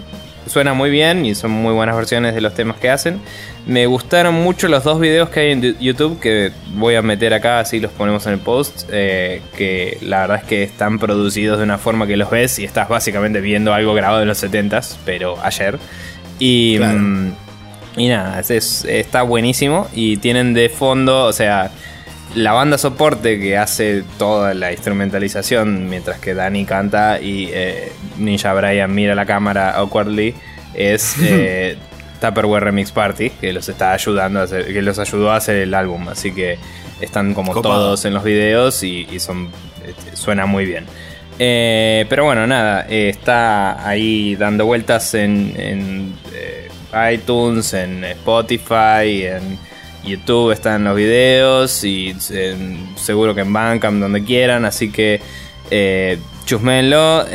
suena 0.50 0.74
muy 0.74 0.90
bien 0.90 1.24
y 1.24 1.34
son 1.34 1.52
muy 1.52 1.72
buenas 1.72 1.96
versiones 1.96 2.34
de 2.34 2.40
los 2.40 2.54
temas 2.54 2.78
que 2.78 2.90
hacen. 2.90 3.20
Me 3.66 3.86
gustaron 3.86 4.34
mucho 4.34 4.68
los 4.68 4.84
dos 4.84 4.98
videos 4.98 5.30
que 5.30 5.40
hay 5.40 5.52
en 5.52 5.78
YouTube 5.78 6.18
que 6.18 6.50
voy 6.74 6.96
a 6.96 7.02
meter 7.02 7.32
acá, 7.32 7.60
así 7.60 7.78
los 7.78 7.92
ponemos 7.92 8.26
en 8.26 8.32
el 8.34 8.38
post. 8.40 8.88
Eh, 8.90 9.42
que 9.56 9.98
la 10.02 10.22
verdad 10.22 10.38
es 10.38 10.44
que 10.44 10.62
están 10.62 10.98
producidos 10.98 11.58
de 11.58 11.64
una 11.64 11.78
forma 11.78 12.06
que 12.06 12.16
los 12.16 12.30
ves 12.30 12.58
y 12.58 12.64
estás 12.64 12.88
básicamente 12.88 13.40
viendo 13.40 13.72
algo 13.72 13.94
grabado 13.94 14.22
en 14.22 14.28
los 14.28 14.42
70s, 14.42 14.96
pero 15.04 15.36
ayer. 15.42 15.78
Y, 16.38 16.78
mm, 16.80 17.32
y 17.96 18.08
nada, 18.08 18.40
está 18.40 19.22
buenísimo. 19.22 19.88
Y 19.94 20.16
tienen 20.16 20.52
de 20.52 20.68
fondo, 20.68 21.26
o 21.26 21.32
sea, 21.32 21.70
la 22.34 22.52
banda 22.52 22.78
soporte 22.78 23.40
que 23.40 23.56
hace 23.56 24.04
toda 24.18 24.54
la 24.54 24.72
instrumentalización 24.72 25.88
mientras 25.88 26.18
que 26.18 26.34
Danny 26.34 26.64
canta 26.64 27.20
y 27.20 27.50
eh, 27.52 27.92
Ninja 28.18 28.52
Brian 28.52 28.94
mira 28.94 29.14
la 29.14 29.26
cámara 29.26 29.70
awkwardly 29.72 30.34
es 30.74 31.16
eh, 31.22 31.76
Tupperware 32.20 32.64
Remix 32.64 32.92
Party, 32.92 33.30
que 33.30 33.52
los 33.52 33.68
está 33.68 33.92
ayudando 33.92 34.40
a 34.40 34.42
hacer, 34.44 34.66
que 34.66 34.82
los 34.82 34.98
ayudó 34.98 35.32
a 35.32 35.36
hacer 35.36 35.56
el 35.56 35.74
álbum, 35.74 36.08
así 36.08 36.32
que 36.32 36.58
están 37.00 37.34
como 37.34 37.60
todos 37.60 38.04
en 38.04 38.14
los 38.14 38.22
videos 38.22 38.82
y, 38.82 39.06
son 39.18 39.50
este, 39.86 40.16
suena 40.16 40.46
muy 40.46 40.66
bien. 40.66 40.84
Eh, 41.38 42.04
pero 42.10 42.24
bueno, 42.24 42.46
nada, 42.46 42.86
eh, 42.88 43.08
está 43.08 43.88
ahí 43.88 44.36
dando 44.36 44.66
vueltas 44.66 45.14
en, 45.14 45.54
en 45.56 46.14
eh, 46.34 46.68
iTunes, 47.14 47.72
en 47.72 48.04
Spotify, 48.04 49.24
en 49.24 49.58
YouTube 50.04 50.52
están 50.52 50.84
los 50.84 50.96
videos 50.96 51.84
y 51.84 52.14
seguro 52.96 53.34
que 53.34 53.42
en 53.42 53.52
Bandcamp, 53.52 54.00
donde 54.00 54.24
quieran, 54.24 54.64
así 54.64 54.90
que 54.90 55.20
chusmenlo. 56.44 57.26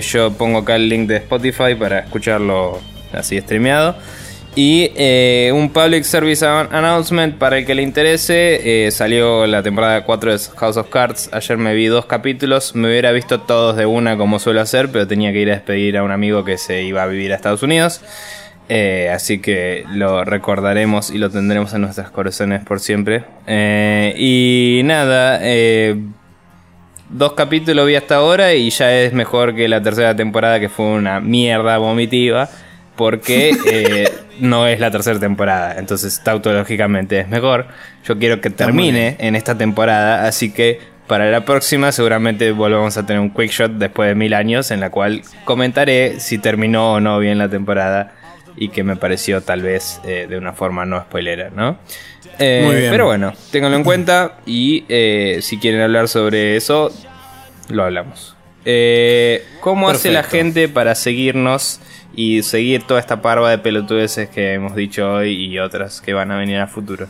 yo 0.00 0.32
pongo 0.32 0.58
acá 0.58 0.76
el 0.76 0.88
link 0.88 1.08
de 1.08 1.16
Spotify 1.16 1.74
para 1.78 2.00
escucharlo 2.00 2.80
así 3.12 3.40
streameado. 3.40 3.96
Y 4.58 4.90
eh, 4.96 5.52
un 5.54 5.68
Public 5.68 6.02
Service 6.04 6.44
Announcement 6.44 7.36
para 7.36 7.58
el 7.58 7.66
que 7.66 7.74
le 7.74 7.82
interese. 7.82 8.86
Eh, 8.86 8.90
salió 8.90 9.46
la 9.46 9.62
temporada 9.62 10.02
4 10.04 10.32
de 10.32 10.38
House 10.56 10.78
of 10.78 10.88
Cards. 10.88 11.28
Ayer 11.30 11.58
me 11.58 11.74
vi 11.74 11.86
dos 11.86 12.06
capítulos. 12.06 12.74
Me 12.74 12.88
hubiera 12.88 13.12
visto 13.12 13.38
todos 13.42 13.76
de 13.76 13.84
una 13.84 14.16
como 14.16 14.38
suelo 14.38 14.62
hacer, 14.62 14.90
pero 14.90 15.06
tenía 15.06 15.30
que 15.30 15.40
ir 15.40 15.50
a 15.50 15.56
despedir 15.56 15.98
a 15.98 16.02
un 16.02 16.10
amigo 16.10 16.42
que 16.42 16.56
se 16.56 16.82
iba 16.84 17.02
a 17.02 17.06
vivir 17.06 17.32
a 17.32 17.36
Estados 17.36 17.62
Unidos. 17.62 18.00
Eh, 18.68 19.10
así 19.14 19.38
que 19.38 19.84
lo 19.92 20.24
recordaremos 20.24 21.10
y 21.10 21.18
lo 21.18 21.30
tendremos 21.30 21.72
en 21.74 21.82
nuestras 21.82 22.10
corazones 22.10 22.64
por 22.64 22.80
siempre. 22.80 23.24
y 24.18 24.80
nada, 24.84 25.40
dos 27.08 27.34
capítulos 27.34 27.86
vi 27.86 27.94
hasta 27.94 28.16
ahora 28.16 28.54
y 28.54 28.70
ya 28.70 28.92
es 28.92 29.12
mejor 29.12 29.54
que 29.54 29.68
la 29.68 29.82
tercera 29.82 30.16
temporada 30.16 30.60
que 30.60 30.68
fue 30.68 30.86
una 30.86 31.20
mierda 31.20 31.78
vomitiva 31.78 32.48
porque 32.96 33.50
eh, 33.66 34.10
no 34.40 34.66
es 34.66 34.80
la 34.80 34.90
tercera 34.90 35.20
temporada. 35.20 35.76
Entonces, 35.78 36.20
tautológicamente 36.24 37.20
es 37.20 37.28
mejor. 37.28 37.66
Yo 38.04 38.18
quiero 38.18 38.40
que 38.40 38.50
termine 38.50 39.16
en 39.18 39.36
esta 39.36 39.56
temporada, 39.56 40.26
así 40.26 40.50
que 40.50 40.80
para 41.06 41.30
la 41.30 41.44
próxima 41.44 41.92
seguramente 41.92 42.50
volvamos 42.50 42.96
a 42.96 43.06
tener 43.06 43.20
un 43.20 43.30
quick 43.30 43.50
shot 43.50 43.72
después 43.72 44.08
de 44.08 44.14
mil 44.16 44.34
años 44.34 44.72
en 44.72 44.80
la 44.80 44.90
cual 44.90 45.22
comentaré 45.44 46.18
si 46.18 46.38
terminó 46.38 46.94
o 46.94 47.00
no 47.00 47.20
bien 47.20 47.38
la 47.38 47.48
temporada 47.48 48.12
y 48.56 48.68
que 48.68 48.82
me 48.82 48.96
pareció 48.96 49.40
tal 49.42 49.62
vez 49.62 50.00
eh, 50.04 50.26
de 50.28 50.38
una 50.38 50.52
forma 50.52 50.84
no 50.84 51.00
spoilera, 51.00 51.50
¿no? 51.50 51.78
Eh, 52.38 52.62
Muy 52.64 52.76
bien. 52.76 52.90
Pero 52.90 53.06
bueno, 53.06 53.32
ténganlo 53.50 53.76
en 53.76 53.84
cuenta 53.84 54.38
y 54.46 54.84
si 55.40 55.58
quieren 55.58 55.80
hablar 55.80 56.08
sobre 56.08 56.56
eso, 56.56 56.90
lo 57.68 57.84
hablamos. 57.84 58.34
¿Cómo 59.60 59.88
hace 59.88 60.10
la 60.10 60.22
gente 60.22 60.68
para 60.68 60.94
seguirnos? 60.94 61.80
y 62.16 62.42
seguir 62.42 62.82
toda 62.82 62.98
esta 62.98 63.20
parva 63.20 63.50
de 63.50 63.58
pelotudeces 63.58 64.30
que 64.30 64.54
hemos 64.54 64.74
dicho 64.74 65.12
hoy 65.12 65.34
y 65.34 65.58
otras 65.58 66.00
que 66.00 66.14
van 66.14 66.32
a 66.32 66.38
venir 66.38 66.56
a 66.56 66.66
futuro. 66.66 67.06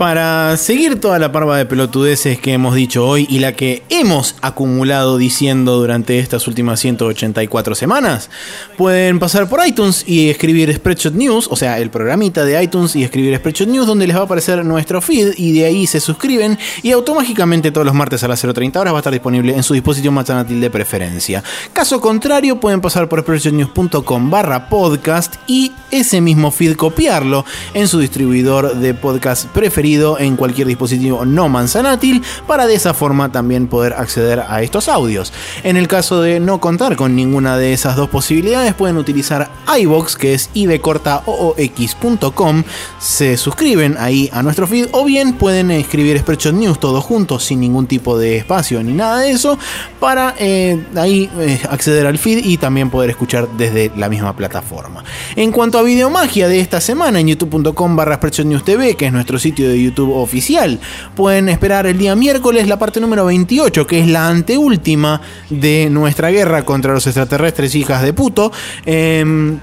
Para 0.00 0.56
seguir 0.56 0.98
toda 0.98 1.18
la 1.18 1.30
parva 1.30 1.58
de 1.58 1.66
pelotudeces 1.66 2.40
que 2.40 2.54
hemos 2.54 2.74
dicho 2.74 3.06
hoy 3.06 3.26
y 3.28 3.40
la 3.40 3.52
que 3.52 3.82
hemos 3.90 4.34
acumulado 4.40 5.18
diciendo 5.18 5.78
durante 5.78 6.18
estas 6.18 6.48
últimas 6.48 6.80
184 6.80 7.74
semanas, 7.74 8.30
pueden 8.78 9.18
pasar 9.18 9.46
por 9.50 9.60
iTunes 9.62 10.02
y 10.08 10.30
escribir 10.30 10.74
Spreadshot 10.74 11.12
News, 11.12 11.48
o 11.50 11.56
sea, 11.56 11.78
el 11.78 11.90
programita 11.90 12.46
de 12.46 12.62
iTunes 12.62 12.96
y 12.96 13.04
escribir 13.04 13.36
Spreadshot 13.36 13.68
News, 13.68 13.86
donde 13.86 14.06
les 14.06 14.16
va 14.16 14.22
a 14.22 14.24
aparecer 14.24 14.64
nuestro 14.64 15.02
feed 15.02 15.34
y 15.36 15.52
de 15.52 15.66
ahí 15.66 15.86
se 15.86 16.00
suscriben 16.00 16.58
y 16.82 16.92
automáticamente 16.92 17.70
todos 17.70 17.84
los 17.84 17.94
martes 17.94 18.24
a 18.24 18.28
las 18.28 18.42
0.30 18.42 18.76
horas 18.80 18.94
va 18.94 18.98
a 18.98 19.00
estar 19.00 19.12
disponible 19.12 19.54
en 19.54 19.62
su 19.62 19.74
dispositivo 19.74 20.12
matanatil 20.12 20.62
de 20.62 20.70
preferencia. 20.70 21.44
Caso 21.74 22.00
contrario, 22.00 22.58
pueden 22.58 22.80
pasar 22.80 23.06
por 23.06 23.20
spreadshotnews.com 23.20 24.30
barra 24.30 24.70
podcast 24.70 25.34
y 25.46 25.72
ese 25.90 26.22
mismo 26.22 26.50
feed 26.50 26.76
copiarlo 26.76 27.44
en 27.74 27.86
su 27.86 27.98
distribuidor 27.98 28.76
de 28.76 28.94
podcast 28.94 29.44
preferido 29.48 29.89
en 29.90 30.36
cualquier 30.36 30.68
dispositivo 30.68 31.24
no 31.24 31.48
manzanátil 31.48 32.22
para 32.46 32.68
de 32.68 32.74
esa 32.74 32.94
forma 32.94 33.32
también 33.32 33.66
poder 33.66 33.94
acceder 33.94 34.44
a 34.48 34.62
estos 34.62 34.88
audios. 34.88 35.32
En 35.64 35.76
el 35.76 35.88
caso 35.88 36.22
de 36.22 36.38
no 36.38 36.60
contar 36.60 36.94
con 36.94 37.16
ninguna 37.16 37.56
de 37.56 37.72
esas 37.72 37.96
dos 37.96 38.08
posibilidades 38.08 38.74
pueden 38.74 38.98
utilizar 38.98 39.50
iBox 39.78 40.16
que 40.16 40.34
es 40.34 40.48
ibcortaoox.com 40.54 42.62
se 43.00 43.36
suscriben 43.36 43.96
ahí 43.98 44.30
a 44.32 44.44
nuestro 44.44 44.68
feed 44.68 44.86
o 44.92 45.04
bien 45.04 45.32
pueden 45.32 45.72
escribir 45.72 46.20
Spreadshot 46.20 46.54
News 46.54 46.78
todos 46.78 47.02
juntos 47.02 47.44
sin 47.44 47.60
ningún 47.60 47.88
tipo 47.88 48.16
de 48.16 48.36
espacio 48.36 48.80
ni 48.82 48.92
nada 48.92 49.18
de 49.18 49.30
eso 49.30 49.58
para 49.98 50.34
eh, 50.38 50.84
ahí 50.96 51.28
eh, 51.38 51.60
acceder 51.68 52.06
al 52.06 52.18
feed 52.18 52.44
y 52.44 52.58
también 52.58 52.90
poder 52.90 53.10
escuchar 53.10 53.48
desde 53.56 53.90
la 53.96 54.08
misma 54.08 54.36
plataforma. 54.36 55.02
En 55.34 55.50
cuanto 55.50 55.78
a 55.78 55.82
videomagia 55.82 56.46
de 56.46 56.60
esta 56.60 56.80
semana 56.80 57.18
en 57.18 57.28
youtube.com 57.28 57.96
barra 57.96 58.20
News 58.44 58.64
TV 58.64 58.94
que 58.94 59.06
es 59.06 59.12
nuestro 59.12 59.38
sitio 59.38 59.68
de 59.68 59.79
YouTube 59.82 60.14
oficial. 60.14 60.78
Pueden 61.14 61.48
esperar 61.48 61.86
el 61.86 61.98
día 61.98 62.14
miércoles 62.16 62.68
la 62.68 62.78
parte 62.78 63.00
número 63.00 63.24
28, 63.24 63.86
que 63.86 64.00
es 64.00 64.08
la 64.08 64.28
anteúltima 64.28 65.20
de 65.48 65.88
nuestra 65.90 66.30
guerra 66.30 66.64
contra 66.64 66.92
los 66.92 67.06
extraterrestres 67.06 67.74
hijas 67.74 68.02
de 68.02 68.12
puto. 68.12 68.52
Em, 68.84 69.58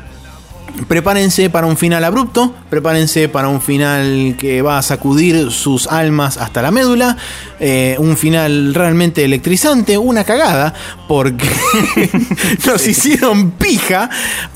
prepárense 0.88 1.50
para 1.50 1.68
un 1.68 1.78
final 1.78 2.04
abrupto, 2.04 2.54
prepárense 2.70 3.30
para 3.30 3.48
un 3.48 3.62
final 3.62 4.36
que 4.38 4.62
va 4.62 4.78
a 4.78 4.82
sacudir 4.82 5.52
sus 5.52 5.88
almas 5.88 6.38
hasta 6.38 6.62
la 6.62 6.72
médula, 6.72 7.18
eh, 7.60 7.96
un 8.00 8.18
final 8.18 8.74
realmente 8.74 9.24
electrizante, 9.24 9.98
una 9.98 10.24
cagada, 10.24 10.74
porque 11.08 11.50
nos 12.66 12.88
hicieron 12.88 13.52
pija, 13.52 14.10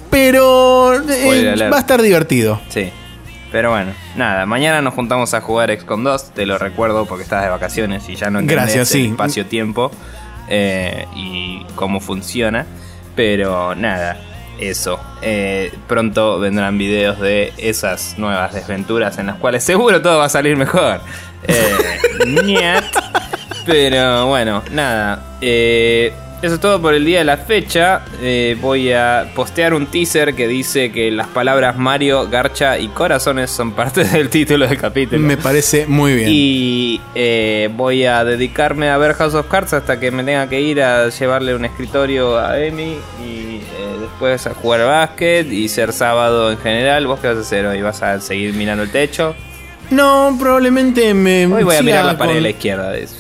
pero 0.10 0.94
eh, 1.10 1.56
va 1.72 1.78
a 1.78 1.80
estar 1.80 2.02
divertido. 2.02 2.62
Sí. 2.70 2.90
Pero 3.52 3.72
bueno, 3.72 3.92
nada, 4.16 4.46
mañana 4.46 4.82
nos 4.82 4.94
juntamos 4.94 5.34
a 5.34 5.42
jugar 5.42 5.78
XCOM 5.78 6.04
2, 6.04 6.32
te 6.32 6.46
lo 6.46 6.58
recuerdo 6.58 7.06
porque 7.06 7.24
estás 7.24 7.44
de 7.44 7.50
vacaciones 7.50 8.08
y 8.08 8.16
ya 8.16 8.30
no 8.30 8.40
entiendes 8.40 8.96
el 8.96 9.08
espacio-tiempo 9.08 9.92
eh, 10.48 11.06
y 11.16 11.66
cómo 11.76 12.00
funciona. 12.00 12.66
Pero 13.16 13.76
nada, 13.76 14.18
eso. 14.62 15.00
Eh, 15.22 15.74
pronto 15.88 16.40
vendrán 16.40 16.78
videos 16.78 17.20
de 17.20 17.54
esas 17.58 18.18
nuevas 18.18 18.54
desventuras 18.54 19.18
en 19.18 19.28
las 19.28 19.36
cuales 19.36 19.64
seguro 19.64 20.02
todo 20.02 20.20
va 20.20 20.26
a 20.26 20.30
salir 20.30 20.56
mejor. 20.56 21.02
Eh, 21.48 22.80
pero 23.66 24.28
bueno, 24.28 24.64
nada. 24.72 25.38
Eh, 25.42 26.14
eso 26.42 26.56
es 26.56 26.60
todo 26.60 26.82
por 26.82 26.94
el 26.94 27.06
día 27.06 27.20
de 27.20 27.26
la 27.26 27.38
fecha. 27.38 28.04
Eh, 28.20 28.58
voy 28.60 28.92
a 28.92 29.32
postear 29.36 29.74
un 29.74 29.86
teaser 29.86 30.34
que 30.34 30.48
dice 30.48 30.92
que 30.92 31.12
las 31.12 31.28
palabras 31.28 31.78
Mario, 31.78 32.28
Garcha 32.30 32.80
y 32.80 32.88
Corazones 32.88 33.52
son 33.52 33.74
parte 33.74 34.04
del 34.06 34.30
título 34.30 34.68
del 34.68 34.78
capítulo. 34.78 35.22
Me 35.22 35.38
parece 35.38 35.86
muy 35.86 36.16
bien. 36.16 36.30
Y 36.32 37.02
eh, 37.14 37.70
voy 37.76 38.06
a 38.06 38.24
dedicarme 38.24 38.90
a 38.90 38.98
ver 38.98 39.14
House 39.14 39.36
of 39.36 39.48
Cards 39.48 39.74
hasta 39.74 40.00
que 40.00 40.10
me 40.10 40.24
tenga 40.24 40.50
que 40.50 40.60
ir 40.60 40.82
a 40.82 41.10
llevarle 41.10 41.54
un 41.54 41.66
escritorio 41.66 42.40
a 42.40 42.60
Emi 42.60 42.98
y 43.24 43.58
eh, 43.58 43.98
después 44.00 44.48
a 44.48 44.54
jugar 44.56 44.86
básquet 44.86 45.52
y 45.52 45.70
ser 45.70 45.94
sábado 45.94 46.52
en 46.52 46.58
general. 46.58 47.06
¿Vos 47.06 47.20
qué 47.20 47.28
vas 47.28 47.38
a 47.38 47.42
hacer 47.42 47.68
hoy? 47.68 47.82
¿Vas 47.82 48.02
a 48.02 48.20
seguir 48.20 48.54
mirando 48.54 48.84
el 48.84 48.92
techo? 48.92 49.36
No, 49.92 50.36
probablemente 50.40 51.14
me. 51.14 51.46
Hoy 51.46 51.64
voy 51.64 51.76
a 51.76 51.82
mirar 51.82 52.06
la 52.06 52.18
pared 52.18 52.36
de 52.36 52.42
la 52.42 52.50
izquierda 52.50 52.90
de 52.90 53.04
eso. 53.04 53.16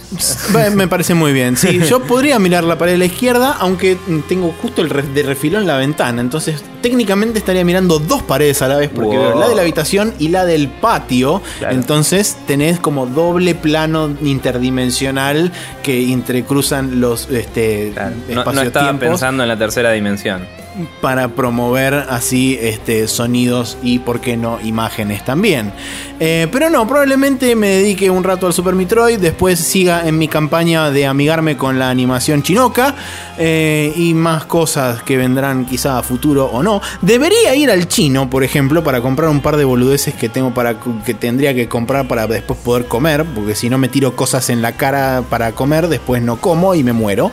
Me 0.75 0.87
parece 0.87 1.13
muy 1.13 1.33
bien. 1.33 1.57
Sí, 1.57 1.81
yo 1.87 2.01
podría 2.01 2.39
mirar 2.39 2.63
la 2.63 2.77
pared 2.77 2.93
de 2.93 2.97
la 2.97 3.05
izquierda, 3.05 3.57
aunque 3.59 3.97
tengo 4.27 4.53
justo 4.61 4.81
el 4.81 5.13
de 5.13 5.23
refilón 5.23 5.61
en 5.61 5.67
la 5.67 5.77
ventana. 5.77 6.21
Entonces, 6.21 6.63
técnicamente 6.81 7.39
estaría 7.39 7.63
mirando 7.65 7.99
dos 7.99 8.23
paredes 8.23 8.61
a 8.61 8.67
la 8.67 8.77
vez, 8.77 8.89
porque 8.89 9.17
veo 9.17 9.37
la 9.37 9.49
de 9.49 9.55
la 9.55 9.61
habitación 9.61 10.13
y 10.17 10.29
la 10.29 10.45
del 10.45 10.69
patio. 10.69 11.41
Entonces, 11.69 12.37
tenés 12.47 12.79
como 12.79 13.05
doble 13.05 13.53
plano 13.53 14.15
interdimensional 14.21 15.51
que 15.83 16.11
entrecruzan 16.11 17.01
los 17.01 17.29
este, 17.29 17.89
espacios 17.89 18.55
no 18.55 18.61
estaba 18.61 18.97
pensando 18.97 19.43
en 19.43 19.49
la 19.49 19.57
tercera 19.57 19.91
dimensión 19.91 20.60
para 21.01 21.29
promover 21.29 21.93
así 21.93 22.57
este, 22.61 23.07
sonidos 23.07 23.77
y, 23.83 23.99
por 23.99 24.21
qué 24.21 24.37
no, 24.37 24.59
imágenes 24.61 25.25
también. 25.25 25.73
Eh, 26.19 26.47
pero 26.51 26.69
no, 26.69 26.87
probablemente 26.87 27.55
me 27.55 27.67
dedique 27.67 28.09
un 28.09 28.23
rato 28.23 28.47
al 28.47 28.53
Super 28.53 28.75
Metroid, 28.75 29.19
después 29.19 29.59
siga 29.59 30.07
en 30.07 30.17
mi 30.17 30.27
campaña 30.27 30.91
de 30.91 31.05
amigarme 31.05 31.57
con 31.57 31.79
la 31.79 31.89
animación 31.89 32.43
chinoca 32.43 32.95
eh, 33.37 33.91
y 33.95 34.13
más 34.13 34.45
cosas 34.45 35.03
que 35.03 35.17
vendrán 35.17 35.65
quizá 35.65 35.97
a 35.97 36.03
futuro 36.03 36.45
o 36.45 36.63
no. 36.63 36.81
Debería 37.01 37.55
ir 37.55 37.69
al 37.69 37.87
chino, 37.87 38.29
por 38.29 38.43
ejemplo, 38.43 38.83
para 38.83 39.01
comprar 39.01 39.29
un 39.29 39.41
par 39.41 39.57
de 39.57 39.65
boludeces 39.65 40.13
que 40.13 40.29
tengo 40.29 40.53
para 40.53 40.77
que 41.05 41.13
tendría 41.13 41.53
que 41.53 41.67
comprar 41.67 42.07
para 42.07 42.27
después 42.27 42.59
poder 42.59 42.85
comer, 42.85 43.25
porque 43.25 43.55
si 43.55 43.69
no 43.69 43.77
me 43.77 43.89
tiro 43.89 44.15
cosas 44.15 44.49
en 44.49 44.61
la 44.61 44.73
cara 44.73 45.23
para 45.29 45.51
comer, 45.51 45.87
después 45.87 46.21
no 46.21 46.37
como 46.37 46.75
y 46.75 46.83
me 46.83 46.93
muero. 46.93 47.31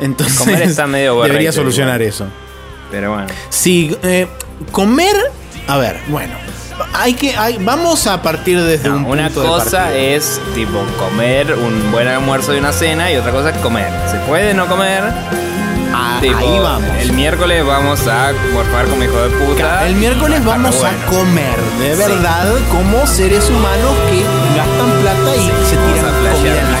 Entonces, 0.00 0.38
comer 0.38 0.62
está 0.62 0.86
medio 0.86 1.22
debería 1.22 1.52
solucionar 1.52 2.02
eso. 2.02 2.26
Pero 2.90 3.12
bueno. 3.12 3.26
Sí, 3.50 3.96
eh, 4.02 4.26
comer. 4.72 5.16
A 5.68 5.78
ver, 5.78 6.00
bueno. 6.08 6.34
Hay 6.92 7.14
que, 7.14 7.34
vamos 7.60 8.06
a 8.06 8.20
partir 8.22 8.62
desde 8.62 8.90
un 8.90 9.06
Una 9.06 9.30
cosa 9.30 9.94
es 9.94 10.40
tipo 10.54 10.78
comer 10.98 11.54
un 11.54 11.90
buen 11.90 12.06
almuerzo 12.06 12.54
y 12.54 12.58
una 12.58 12.72
cena 12.72 13.10
y 13.10 13.16
otra 13.16 13.32
cosa 13.32 13.50
es 13.50 13.56
comer. 13.58 13.90
¿Se 14.10 14.18
puede 14.20 14.52
no 14.52 14.66
comer? 14.66 15.02
Ah, 15.94 16.18
ahí 16.20 16.58
vamos. 16.58 16.90
El 17.00 17.12
miércoles 17.12 17.64
vamos 17.64 18.06
a 18.06 18.32
morfar 18.52 18.86
como 18.86 19.02
hijo 19.02 19.16
de 19.16 19.30
puta. 19.30 19.86
El 19.86 19.96
miércoles 19.96 20.44
vamos 20.44 20.84
a 20.84 20.92
comer, 21.06 21.56
de 21.78 21.94
verdad, 21.96 22.52
como 22.70 23.06
seres 23.06 23.48
humanos 23.48 23.92
que 24.10 24.22
gastan 24.56 24.90
plata 25.00 25.36
y 25.36 25.46
se 25.64 25.76
tiran 25.76 26.14
comida 26.34 26.75